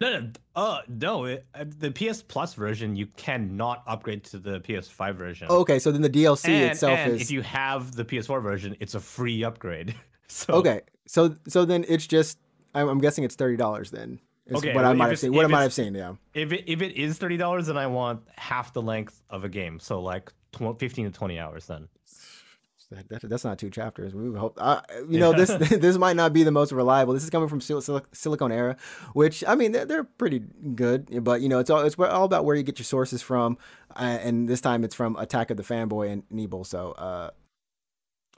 No, 0.00 0.20
no, 0.20 0.30
uh, 0.54 0.80
no. 0.88 1.24
It, 1.24 1.46
uh, 1.54 1.64
the 1.66 1.90
PS 1.90 2.22
Plus 2.22 2.54
version, 2.54 2.96
you 2.96 3.06
cannot 3.16 3.82
upgrade 3.86 4.24
to 4.24 4.38
the 4.38 4.60
PS5 4.60 5.14
version. 5.14 5.48
Okay, 5.48 5.78
so 5.78 5.90
then 5.90 6.02
the 6.02 6.10
DLC 6.10 6.48
and, 6.50 6.70
itself 6.72 6.98
and 6.98 7.12
is 7.14 7.22
if 7.22 7.30
you 7.30 7.40
have 7.42 7.94
the 7.94 8.04
PS4 8.04 8.42
version, 8.42 8.76
it's 8.80 8.94
a 8.94 9.00
free 9.00 9.42
upgrade. 9.42 9.94
So 10.28 10.54
Okay, 10.54 10.80
so 11.06 11.34
so 11.48 11.64
then 11.64 11.84
it's 11.88 12.06
just 12.06 12.38
I'm, 12.74 12.88
I'm 12.88 13.00
guessing 13.00 13.24
it's 13.24 13.34
thirty 13.36 13.56
dollars 13.56 13.90
then. 13.90 14.20
Is 14.46 14.56
Okay, 14.58 14.74
what 14.74 14.84
I 14.84 14.92
might 14.92 15.08
have 15.08 15.18
seen. 15.18 15.32
What 15.34 15.44
I 15.44 15.48
might 15.48 15.62
have 15.62 15.72
seen, 15.72 15.94
yeah. 15.94 16.14
if 16.34 16.52
it 16.52 16.64
if 16.68 16.80
it 16.82 16.96
is 16.96 17.18
thirty 17.18 17.36
dollars, 17.36 17.66
then 17.66 17.76
I 17.76 17.86
want 17.88 18.22
half 18.36 18.72
the 18.72 18.82
length 18.82 19.20
of 19.30 19.44
a 19.44 19.48
game. 19.48 19.80
So 19.80 20.00
like 20.00 20.32
tw- 20.52 20.78
fifteen 20.78 21.04
to 21.06 21.10
twenty 21.10 21.38
hours. 21.38 21.66
Then 21.66 21.88
That, 22.92 23.08
that- 23.08 23.28
that's 23.28 23.42
not 23.44 23.58
two 23.58 23.68
chapters. 23.70 24.14
We 24.14 24.38
hope. 24.38 24.54
Uh, 24.60 24.80
you 25.08 25.18
know, 25.18 25.32
this 25.32 25.48
this 25.80 25.98
might 25.98 26.14
not 26.14 26.32
be 26.32 26.44
the 26.44 26.52
most 26.52 26.70
reliable. 26.70 27.14
This 27.14 27.24
is 27.24 27.30
coming 27.30 27.48
from 27.48 27.60
Sil- 27.60 27.82
Sil- 27.82 28.06
Siliconera, 28.14 28.78
which 29.12 29.42
I 29.48 29.56
mean 29.56 29.72
they're, 29.72 29.84
they're 29.84 30.04
pretty 30.04 30.38
good, 30.76 31.24
but 31.24 31.40
you 31.40 31.48
know 31.48 31.58
it's 31.58 31.68
all 31.68 31.80
it's 31.80 31.98
all 31.98 32.24
about 32.24 32.44
where 32.44 32.54
you 32.54 32.62
get 32.62 32.78
your 32.78 32.84
sources 32.84 33.22
from, 33.22 33.58
uh, 33.96 34.18
and 34.22 34.48
this 34.48 34.60
time 34.60 34.84
it's 34.84 34.94
from 34.94 35.16
Attack 35.16 35.50
of 35.50 35.56
the 35.56 35.64
Fanboy 35.64 36.12
and 36.12 36.22
Nebel. 36.30 36.62
So 36.62 36.92
uh, 36.92 37.30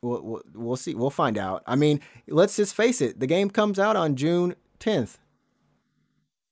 we'll, 0.03 0.23
we'll 0.23 0.43
we'll 0.55 0.77
see. 0.77 0.95
We'll 0.95 1.11
find 1.11 1.39
out. 1.39 1.63
I 1.67 1.77
mean, 1.77 2.01
let's 2.29 2.57
just 2.57 2.75
face 2.75 3.01
it. 3.01 3.21
The 3.21 3.27
game 3.27 3.51
comes 3.51 3.79
out 3.79 3.97
on 3.97 4.17
June 4.17 4.55
tenth. 4.79 5.19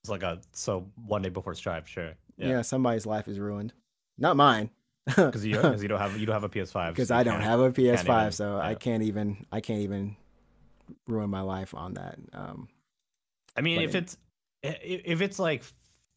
it's 0.02 0.10
like 0.10 0.22
a 0.22 0.40
so 0.52 0.86
one 1.06 1.22
day 1.22 1.28
before 1.28 1.54
Strive, 1.54 1.88
sure. 1.88 2.14
Yeah. 2.36 2.48
Yeah, 2.48 2.62
somebody's 2.62 3.06
life 3.06 3.28
is 3.28 3.38
ruined. 3.38 3.72
Not 4.18 4.36
mine. 4.36 4.70
because 5.06 5.44
you 5.46 5.54
you 5.54 5.88
don't 5.88 6.00
have 6.00 6.18
you 6.18 6.26
don't 6.26 6.34
have 6.34 6.44
a 6.44 6.48
PS5. 6.48 6.88
because 6.90 7.08
so 7.08 7.16
I 7.16 7.22
don't 7.22 7.40
have 7.40 7.60
a 7.60 7.70
PS5, 7.70 8.20
even- 8.20 8.32
so 8.32 8.58
I 8.58 8.74
can't 8.74 9.02
even 9.04 9.46
I 9.52 9.60
can't 9.60 9.80
even 9.80 10.16
ruin 11.06 11.30
my 11.30 11.42
life 11.42 11.74
on 11.74 11.94
that. 11.94 12.18
Um, 12.32 12.68
I 13.56 13.60
mean, 13.60 13.80
if 13.80 13.92
Playing. 13.92 14.04
it's 14.04 14.16
if 14.62 15.20
it's 15.20 15.38
like 15.38 15.62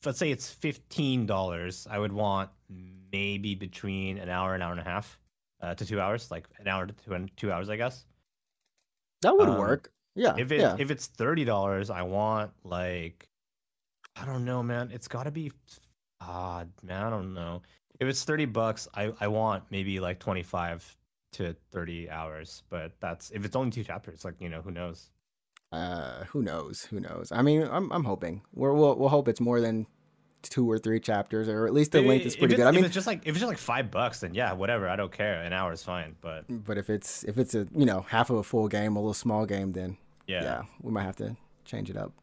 let's 0.05 0.17
say 0.17 0.32
it's 0.32 0.49
fifteen 0.49 1.27
dollars, 1.27 1.88
I 1.89 1.99
would 1.99 2.11
want 2.11 2.49
maybe 3.11 3.53
between 3.53 4.17
an 4.17 4.30
hour, 4.30 4.53
and 4.55 4.63
an 4.63 4.67
hour 4.67 4.71
and 4.71 4.82
a 4.82 4.84
half, 4.89 5.19
uh, 5.62 5.76
to 5.76 5.86
two 5.86 5.99
hours, 5.99 6.32
like 6.32 6.47
an 6.60 6.68
hour 6.68 6.86
to 6.88 6.93
two, 6.93 7.28
two 7.36 7.51
hours, 7.51 7.70
I 7.70 7.76
guess. 7.78 8.05
that 9.22 9.36
would 9.38 9.49
Um, 9.49 9.57
work. 9.57 9.91
Yeah. 10.16 10.36
If 10.38 10.51
it 10.51 10.60
yeah. 10.62 10.76
if 10.80 10.91
it's 10.91 11.07
thirty 11.07 11.45
dollars, 11.45 11.89
I 11.89 12.01
want 12.01 12.51
like 12.64 13.28
I 14.16 14.26
don't 14.26 14.43
know, 14.45 14.62
man. 14.64 14.89
It's 14.91 15.07
got 15.07 15.24
to 15.24 15.32
be 15.32 15.51
ah 16.22 16.66
man. 16.84 17.03
I 17.03 17.10
don't 17.10 17.34
know. 17.34 17.62
If 17.99 18.07
it's 18.07 18.24
thirty 18.24 18.45
bucks, 18.45 18.88
I 18.93 19.14
I 19.20 19.28
want 19.28 19.64
maybe 19.70 19.99
like 19.99 20.20
twenty 20.20 20.43
five 20.43 20.84
to 21.34 21.55
thirty 21.72 22.10
hours. 22.10 22.64
But 22.70 22.93
that's 22.99 23.30
if 23.32 23.45
it's 23.45 23.55
only 23.55 23.72
two 23.72 23.84
chapters. 23.84 24.26
Like 24.26 24.36
you 24.39 24.49
know, 24.49 24.62
who 24.62 24.72
knows? 24.72 25.12
uh, 25.72 26.24
who 26.26 26.41
knows? 26.41 26.84
Who 26.86 26.99
knows? 26.99 27.32
I 27.32 27.41
mean, 27.43 27.62
I'm 27.70 27.91
I'm 27.91 28.03
hoping. 28.03 28.41
We're, 28.53 28.74
we'll 28.74 28.95
we'll 28.95 29.10
hope 29.10 29.28
it's 29.28 29.39
more 29.39 29.62
than 29.62 29.86
two 30.41 30.69
or 30.69 30.79
three 30.79 30.99
chapters, 30.99 31.49
or 31.49 31.65
at 31.65 31.73
least 31.73 31.91
the 31.91 32.01
length 32.01 32.25
is 32.25 32.35
pretty 32.35 32.55
good. 32.55 32.65
I 32.65 32.69
if 32.69 32.75
mean, 32.75 32.85
it's 32.85 32.93
just 32.93 33.07
like 33.07 33.21
if 33.23 33.29
it's 33.29 33.39
just 33.39 33.49
like 33.49 33.57
five 33.57 33.91
bucks, 33.91 34.21
then 34.21 34.33
yeah, 34.33 34.53
whatever. 34.53 34.87
I 34.87 34.95
don't 34.95 35.11
care. 35.11 35.41
An 35.41 35.53
hour 35.53 35.73
is 35.73 35.83
fine. 35.83 36.15
But 36.21 36.45
but 36.47 36.77
if 36.77 36.89
it's 36.89 37.23
if 37.23 37.37
it's 37.37 37.55
a 37.55 37.67
you 37.75 37.85
know 37.85 38.01
half 38.01 38.29
of 38.29 38.37
a 38.37 38.43
full 38.43 38.67
game, 38.67 38.95
a 38.95 38.99
little 38.99 39.13
small 39.13 39.45
game, 39.45 39.73
then 39.73 39.97
yeah, 40.27 40.43
yeah, 40.43 40.61
we 40.81 40.91
might 40.91 41.03
have 41.03 41.17
to 41.17 41.35
change 41.65 41.89
it 41.89 41.97
up. 41.97 42.13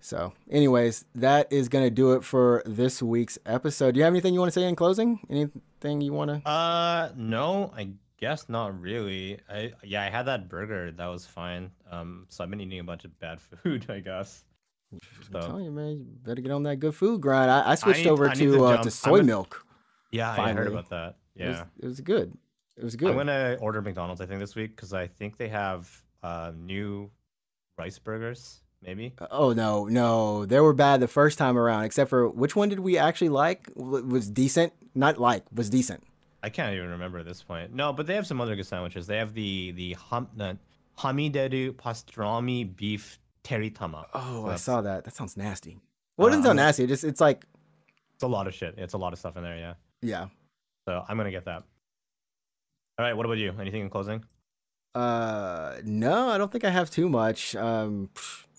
So, 0.00 0.32
anyways, 0.50 1.04
that 1.16 1.52
is 1.52 1.68
gonna 1.68 1.90
do 1.90 2.12
it 2.12 2.22
for 2.22 2.62
this 2.66 3.02
week's 3.02 3.38
episode. 3.46 3.94
Do 3.94 3.98
you 3.98 4.04
have 4.04 4.12
anything 4.12 4.34
you 4.34 4.40
want 4.40 4.52
to 4.52 4.60
say 4.60 4.68
in 4.68 4.76
closing? 4.76 5.20
Anything 5.28 6.00
you 6.00 6.12
want 6.12 6.30
to? 6.30 6.48
Uh, 6.48 7.10
no, 7.16 7.72
I 7.76 7.90
guess 8.18 8.48
not 8.48 8.80
really. 8.80 9.40
I 9.50 9.72
yeah, 9.82 10.02
I 10.02 10.10
had 10.10 10.24
that 10.26 10.48
burger. 10.48 10.92
That 10.92 11.06
was 11.06 11.26
fine. 11.26 11.70
Um, 11.90 12.26
so 12.28 12.44
I've 12.44 12.50
been 12.50 12.60
eating 12.60 12.78
a 12.78 12.84
bunch 12.84 13.04
of 13.04 13.18
bad 13.18 13.40
food, 13.62 13.86
I 13.90 14.00
guess. 14.00 14.44
I'm 14.92 15.40
telling 15.40 15.64
you, 15.64 15.70
man, 15.70 15.98
you 15.98 16.06
better 16.24 16.40
get 16.40 16.52
on 16.52 16.62
that 16.64 16.76
good 16.76 16.94
food 16.94 17.20
grind. 17.20 17.50
I, 17.50 17.72
I 17.72 17.74
switched 17.74 18.00
need- 18.04 18.08
over 18.08 18.28
I 18.28 18.34
to 18.34 18.52
to 18.52 18.64
uh, 18.64 18.82
to 18.82 18.90
soy 18.90 19.20
a- 19.20 19.22
milk. 19.24 19.64
yeah, 20.12 20.30
I 20.30 20.52
heard 20.52 20.68
about 20.68 20.88
that. 20.90 21.16
It 21.34 21.48
was, 21.48 21.56
Yeah, 21.56 21.64
it 21.80 21.86
was 21.86 22.00
good. 22.00 22.36
It 22.76 22.84
was 22.84 22.96
good. 22.96 23.10
I'm 23.10 23.16
gonna 23.16 23.56
order 23.60 23.82
McDonald's. 23.82 24.20
I 24.20 24.26
think 24.26 24.40
this 24.40 24.54
week 24.54 24.76
because 24.76 24.92
I 24.92 25.06
think 25.06 25.36
they 25.38 25.48
have 25.48 25.90
uh 26.22 26.52
new 26.56 27.10
rice 27.78 27.98
burgers. 27.98 28.60
Maybe. 28.82 29.14
Oh 29.30 29.52
no, 29.52 29.86
no, 29.86 30.44
they 30.46 30.60
were 30.60 30.72
bad 30.74 31.00
the 31.00 31.08
first 31.08 31.38
time 31.38 31.58
around. 31.58 31.84
Except 31.84 32.08
for 32.10 32.28
which 32.28 32.54
one 32.54 32.68
did 32.68 32.78
we 32.80 32.96
actually 32.98 33.30
like? 33.30 33.68
Was 33.74 34.30
decent, 34.30 34.72
not 34.94 35.18
like 35.18 35.44
was 35.52 35.68
decent. 35.70 36.04
I 36.42 36.50
can't 36.50 36.74
even 36.76 36.90
remember 36.90 37.18
at 37.18 37.24
this 37.26 37.42
point. 37.42 37.74
No, 37.74 37.92
but 37.92 38.06
they 38.06 38.14
have 38.14 38.26
some 38.26 38.40
other 38.40 38.54
good 38.54 38.66
sandwiches. 38.66 39.06
They 39.08 39.16
have 39.16 39.34
the 39.34 39.72
the 39.72 39.94
hum 39.94 40.28
the 40.36 40.58
hamideru 40.98 41.72
pastrami 41.72 42.76
beef 42.76 43.18
teritama. 43.46 44.06
Oh, 44.14 44.44
So 44.46 44.50
I 44.50 44.56
saw 44.56 44.80
that. 44.82 45.04
That 45.04 45.14
sounds 45.14 45.36
nasty. 45.36 45.78
Well, 46.16 46.28
it 46.28 46.30
doesn't 46.30 46.44
sound 46.44 46.56
nasty. 46.56 46.84
It 46.84 46.88
just 46.88 47.04
it's 47.04 47.20
like 47.20 47.44
It's 48.14 48.22
a 48.22 48.26
lot 48.28 48.46
of 48.46 48.54
shit. 48.54 48.74
It's 48.78 48.94
a 48.94 48.98
lot 48.98 49.12
of 49.12 49.18
stuff 49.18 49.36
in 49.36 49.42
there. 49.42 49.56
Yeah. 49.58 49.74
yeah. 50.02 50.26
So 50.88 51.04
I'm 51.08 51.16
gonna 51.16 51.30
get 51.30 51.44
that. 51.44 51.62
All 52.98 53.04
right. 53.04 53.14
What 53.16 53.26
about 53.26 53.38
you? 53.38 53.52
Anything 53.60 53.82
in 53.82 53.90
closing? 53.90 54.24
Uh, 54.94 55.76
no, 55.84 56.28
I 56.30 56.38
don't 56.38 56.50
think 56.50 56.64
I 56.64 56.70
have 56.70 56.88
too 56.90 57.08
much. 57.08 57.54
Um, 57.54 58.08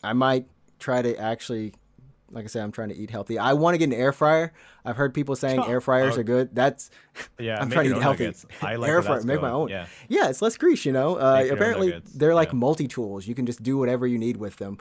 I 0.04 0.14
might 0.14 0.46
try 0.78 1.02
to 1.02 1.18
actually, 1.18 1.74
like 2.32 2.44
I 2.44 2.48
said, 2.48 2.64
I'm 2.64 2.72
trying 2.72 2.90
to 2.90 2.96
eat 2.96 3.10
healthy. 3.10 3.40
I 3.40 3.54
want 3.54 3.74
to 3.74 3.78
get 3.78 3.86
an 3.86 3.94
air 3.94 4.12
fryer. 4.12 4.54
I've 4.84 4.96
heard 4.98 5.14
people 5.14 5.36
saying 5.36 5.64
air 5.68 5.80
fryers 5.82 6.18
Oh. 6.18 6.20
are 6.22 6.24
good. 6.24 6.54
That's 6.56 6.90
Yeah. 7.40 7.58
I'm 7.62 7.70
trying 7.70 7.90
to 7.90 7.96
eat 7.98 8.02
healthy. 8.02 8.26
nuggets. 8.26 8.46
I 8.62 8.76
like 8.76 8.90
Air 8.90 9.02
fryer, 9.02 9.22
make 9.24 9.42
my 9.42 9.50
own. 9.52 9.70
Yeah. 9.70 9.86
yeah, 10.10 10.30
it's 10.30 10.42
less 10.42 10.58
grease. 10.58 10.86
You 10.86 10.92
know, 10.94 11.16
uh, 11.18 11.36
Make 11.36 11.46
your 11.46 11.52
own 11.54 11.58
apparently 11.58 12.02
they're 12.16 12.36
like 12.36 12.50
yeah. 12.50 12.56
multi 12.56 12.88
tools. 12.88 13.28
You 13.28 13.36
can 13.36 13.46
just 13.46 13.64
do 13.64 13.78
whatever 13.78 14.06
you 14.08 14.18
need 14.18 14.38
with 14.38 14.58
them. 14.58 14.78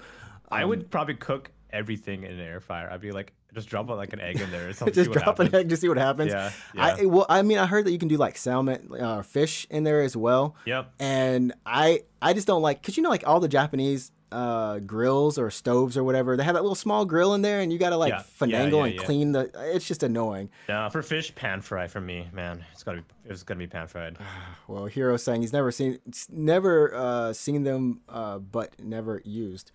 I 0.51 0.63
Um, 0.63 0.71
would 0.71 0.91
probably 0.91 1.15
cook 1.15 1.51
everything 1.71 2.23
in 2.23 2.33
an 2.33 2.41
air 2.41 2.61
fryer. 2.61 2.89
I'd 2.91 3.01
be 3.01 3.13
like, 3.13 3.33
just 3.55 3.69
drop 3.69 3.89
like 3.89 4.13
an 4.13 4.21
egg 4.21 4.41
in 4.41 4.51
there 4.51 4.69
or 4.69 4.73
something. 4.75 4.93
just 4.95 5.11
drop 5.13 5.39
an 5.39 5.55
egg 5.55 5.69
to 5.71 5.77
see 5.77 5.89
what 5.89 5.97
happens. 5.99 6.31
Yeah. 6.33 6.51
I 6.77 7.01
yeah. 7.01 7.05
well, 7.07 7.27
I 7.29 7.43
mean, 7.43 7.59
I 7.59 7.67
heard 7.67 7.85
that 7.87 7.91
you 7.93 7.99
can 7.99 8.09
do 8.09 8.17
like 8.17 8.37
salmon, 8.37 8.91
uh, 8.99 9.23
fish 9.23 9.67
in 9.71 9.85
there 9.85 10.03
as 10.03 10.17
well. 10.17 10.57
Yep. 10.67 10.93
and 11.01 11.53
I 11.65 12.03
I 12.21 12.33
just 12.35 12.47
don't 12.47 12.63
like 12.63 12.81
because 12.83 12.97
you 12.97 13.03
know 13.03 13.09
like 13.11 13.27
all 13.27 13.41
the 13.41 13.49
Japanese 13.49 14.13
uh 14.37 14.79
grills 14.81 15.39
or 15.39 15.51
stoves 15.51 15.97
or 15.97 16.05
whatever 16.05 16.37
they 16.37 16.45
have 16.45 16.55
that 16.55 16.63
little 16.63 16.75
small 16.75 17.07
grill 17.07 17.33
in 17.35 17.41
there 17.41 17.61
and 17.61 17.73
you 17.73 17.79
gotta 17.79 17.97
like 17.97 18.11
Yeah, 18.13 18.23
yeah, 18.47 18.47
finagle 18.65 18.79
yeah, 18.81 18.85
and 18.85 18.95
yeah. 18.97 19.03
clean 19.03 19.33
the 19.33 19.51
it's 19.75 19.87
just 19.89 20.03
annoying. 20.03 20.51
No, 20.69 20.89
for 20.91 21.01
fish, 21.03 21.35
pan 21.35 21.61
fry 21.63 21.87
for 21.87 22.01
me, 22.01 22.29
man. 22.33 22.65
It's 22.73 22.83
gotta 22.83 22.99
be. 22.99 23.05
It's 23.25 23.43
gonna 23.45 23.59
be 23.59 23.67
pan 23.67 23.87
fried. 23.87 24.19
Well, 24.69 24.87
Hero 24.87 25.17
saying 25.17 25.41
he's 25.43 25.53
never 25.53 25.71
seen, 25.73 25.99
never 26.29 26.95
uh 26.95 27.33
seen 27.33 27.63
them 27.63 28.01
uh 28.09 28.39
but 28.39 28.75
never 28.79 29.23
used. 29.25 29.73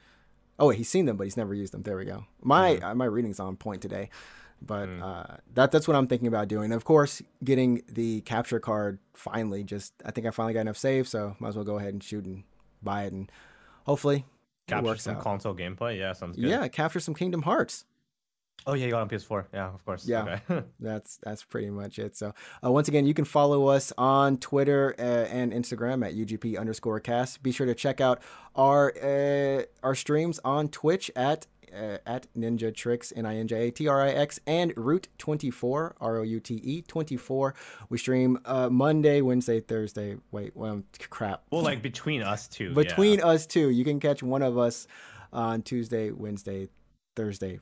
Oh 0.59 0.67
wait, 0.67 0.77
he's 0.77 0.89
seen 0.89 1.05
them 1.07 1.17
but 1.17 1.23
he's 1.23 1.37
never 1.37 1.53
used 1.55 1.73
them. 1.73 1.81
There 1.83 1.97
we 1.97 2.05
go. 2.05 2.25
My 2.43 2.77
uh, 2.77 2.93
my 2.93 3.05
reading's 3.05 3.39
on 3.39 3.55
point 3.55 3.81
today. 3.81 4.09
But 4.63 4.89
Mm. 4.89 5.01
uh, 5.01 5.37
that 5.55 5.71
that's 5.71 5.87
what 5.87 5.97
I'm 5.97 6.05
thinking 6.05 6.27
about 6.27 6.47
doing. 6.47 6.71
Of 6.71 6.83
course, 6.85 7.19
getting 7.43 7.81
the 7.89 8.21
capture 8.21 8.59
card 8.59 8.99
finally. 9.15 9.63
Just 9.63 9.91
I 10.05 10.11
think 10.11 10.27
I 10.27 10.29
finally 10.29 10.53
got 10.53 10.59
enough 10.61 10.77
save, 10.77 11.07
so 11.07 11.35
might 11.39 11.49
as 11.49 11.55
well 11.55 11.65
go 11.65 11.79
ahead 11.79 11.93
and 11.93 12.03
shoot 12.03 12.25
and 12.25 12.43
buy 12.83 13.05
it, 13.05 13.11
and 13.13 13.31
hopefully 13.85 14.25
Capture 14.71 14.97
some 14.97 15.15
out. 15.17 15.23
console 15.23 15.53
gameplay. 15.55 15.97
Yeah, 15.97 16.13
sounds 16.13 16.35
good. 16.35 16.49
Yeah, 16.49 16.67
capture 16.67 16.99
some 16.99 17.13
Kingdom 17.13 17.43
Hearts. 17.43 17.85
Oh 18.67 18.73
yeah, 18.73 18.85
you 18.85 18.91
got 18.91 19.01
on 19.01 19.09
PS4. 19.09 19.45
Yeah, 19.53 19.73
of 19.73 19.83
course. 19.85 20.07
Yeah. 20.07 20.39
Okay. 20.49 20.63
That's 20.79 21.17
that's 21.23 21.43
pretty 21.43 21.71
much 21.71 21.97
it. 21.97 22.15
So 22.15 22.33
uh, 22.63 22.71
once 22.71 22.87
again, 22.87 23.07
you 23.07 23.13
can 23.13 23.25
follow 23.25 23.67
us 23.67 23.91
on 23.97 24.37
Twitter 24.37 24.93
uh, 24.99 25.01
and 25.01 25.51
Instagram 25.51 26.05
at 26.05 26.13
UGP 26.15 26.59
underscore 26.59 26.99
cast. 26.99 27.41
Be 27.41 27.51
sure 27.51 27.65
to 27.65 27.73
check 27.73 27.99
out 28.01 28.21
our 28.55 28.93
uh, 29.01 29.63
our 29.81 29.95
streams 29.95 30.39
on 30.45 30.69
Twitch 30.69 31.09
at 31.15 31.47
uh, 31.73 31.97
at 32.05 32.27
NinjaTrix 32.35 33.13
N 33.15 33.25
I 33.25 33.37
N 33.37 33.47
J 33.47 33.67
A 33.67 33.71
T 33.71 33.87
R 33.87 34.01
I 34.01 34.09
X 34.09 34.39
and 34.47 34.73
Route 34.75 35.07
twenty 35.17 35.49
four 35.49 35.95
R 35.99 36.17
O 36.17 36.23
U 36.23 36.39
T 36.39 36.55
E 36.55 36.81
twenty 36.81 37.17
four. 37.17 37.53
We 37.89 37.97
stream 37.97 38.39
uh, 38.45 38.69
Monday, 38.69 39.21
Wednesday, 39.21 39.59
Thursday. 39.59 40.17
Wait, 40.31 40.55
well, 40.55 40.83
crap. 41.09 41.43
well, 41.51 41.63
like 41.63 41.81
between 41.81 42.21
us 42.21 42.47
two. 42.47 42.73
Between 42.73 43.19
yeah. 43.19 43.27
us 43.27 43.45
two, 43.45 43.69
you 43.69 43.83
can 43.83 43.99
catch 43.99 44.23
one 44.23 44.41
of 44.41 44.57
us 44.57 44.87
on 45.33 45.61
Tuesday, 45.61 46.11
Wednesday, 46.11 46.67
Thursday, 47.15 47.59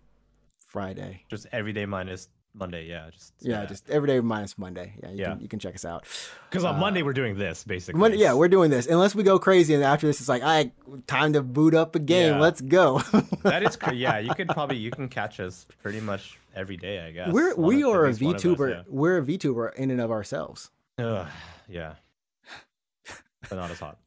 Friday. 0.67 1.25
just 1.29 1.47
every 1.51 1.73
day 1.73 1.85
minus 1.85 2.29
Monday. 2.53 2.87
Yeah, 2.87 3.09
just 3.11 3.33
Yeah, 3.39 3.65
just 3.65 3.89
every 3.89 4.07
day 4.07 4.19
minus 4.19 4.57
Monday. 4.57 4.93
Yeah, 5.01 5.09
you, 5.11 5.17
Yeah. 5.17 5.29
Can, 5.31 5.41
you 5.41 5.47
can 5.47 5.59
check 5.59 5.75
us 5.75 5.85
out. 5.85 6.05
because 6.49 6.63
on 6.65 6.75
uh, 6.75 6.79
Monday 6.79 7.03
we're 7.03 7.13
doing 7.13 7.37
this 7.37 7.63
basically. 7.63 7.99
Monday, 7.99 8.17
yeah, 8.17 8.33
we're 8.33 8.47
doing 8.47 8.69
this. 8.71 8.87
Unless 8.87 9.15
we 9.15 9.23
go 9.23 9.39
crazy 9.39 9.73
and 9.73 9.83
after 9.83 10.07
this, 10.07 10.19
it's 10.19 10.29
like, 10.29 10.41
all 10.41 10.49
right, 10.49 10.71
time 11.07 11.33
to 11.33 11.41
boot 11.41 11.73
up 11.75 11.95
a 11.95 11.99
game. 11.99 12.33
Yeah. 12.33 12.39
Let's 12.39 12.61
go. 12.61 12.99
that 13.43 13.63
is 13.63 13.75
cra- 13.75 13.93
yeah. 13.93 14.17
You 14.19 14.33
could 14.33 14.47
probably 14.49 14.77
you 14.77 14.91
can 14.91 15.07
catch 15.09 15.39
us 15.39 15.65
pretty 15.81 16.01
much 16.01 16.37
every 16.55 16.77
day. 16.77 16.99
I 17.05 17.11
guess 17.11 17.31
we're 17.31 17.55
we 17.55 17.83
are 17.83 18.05
a 18.05 18.09
of 18.09 18.15
us, 18.15 18.19
VTuber. 18.19 18.85
We're 18.87 19.17
a 19.19 19.21
VTuber 19.23 19.75
in 19.75 19.91
and 19.91 20.01
of 20.01 20.11
ourselves. 20.11 20.71
Yeah. 20.97 21.05
Ugh, 21.05 21.27
yeah. 21.67 21.93
But 23.49 23.55
not 23.55 23.71
as 23.71 23.79
hot. 23.79 23.97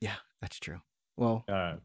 Yeah, 0.00 0.14
that's 0.40 0.58
true. 0.58 0.80
Well, 1.16 1.44
All 1.48 1.54
right. 1.54 1.78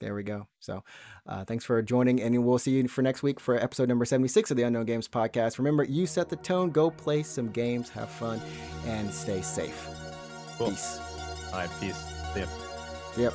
There 0.00 0.14
we 0.14 0.22
go. 0.22 0.46
So, 0.58 0.82
uh, 1.26 1.44
thanks 1.44 1.64
for 1.64 1.80
joining, 1.82 2.20
and 2.20 2.44
we'll 2.44 2.58
see 2.58 2.72
you 2.72 2.88
for 2.88 3.02
next 3.02 3.22
week 3.22 3.38
for 3.38 3.56
episode 3.56 3.88
number 3.88 4.04
seventy-six 4.04 4.50
of 4.50 4.56
the 4.56 4.64
Unknown 4.64 4.86
Games 4.86 5.08
podcast. 5.08 5.58
Remember, 5.58 5.84
you 5.84 6.06
set 6.06 6.28
the 6.28 6.36
tone. 6.36 6.70
Go 6.70 6.90
play 6.90 7.22
some 7.22 7.48
games, 7.50 7.88
have 7.90 8.10
fun, 8.10 8.40
and 8.86 9.12
stay 9.12 9.42
safe. 9.42 9.86
Cool. 10.58 10.70
Peace. 10.70 11.00
All 11.52 11.60
right. 11.60 11.70
Peace. 11.80 11.96
See 12.34 12.40
ya. 12.40 12.46
Yep. 13.16 13.34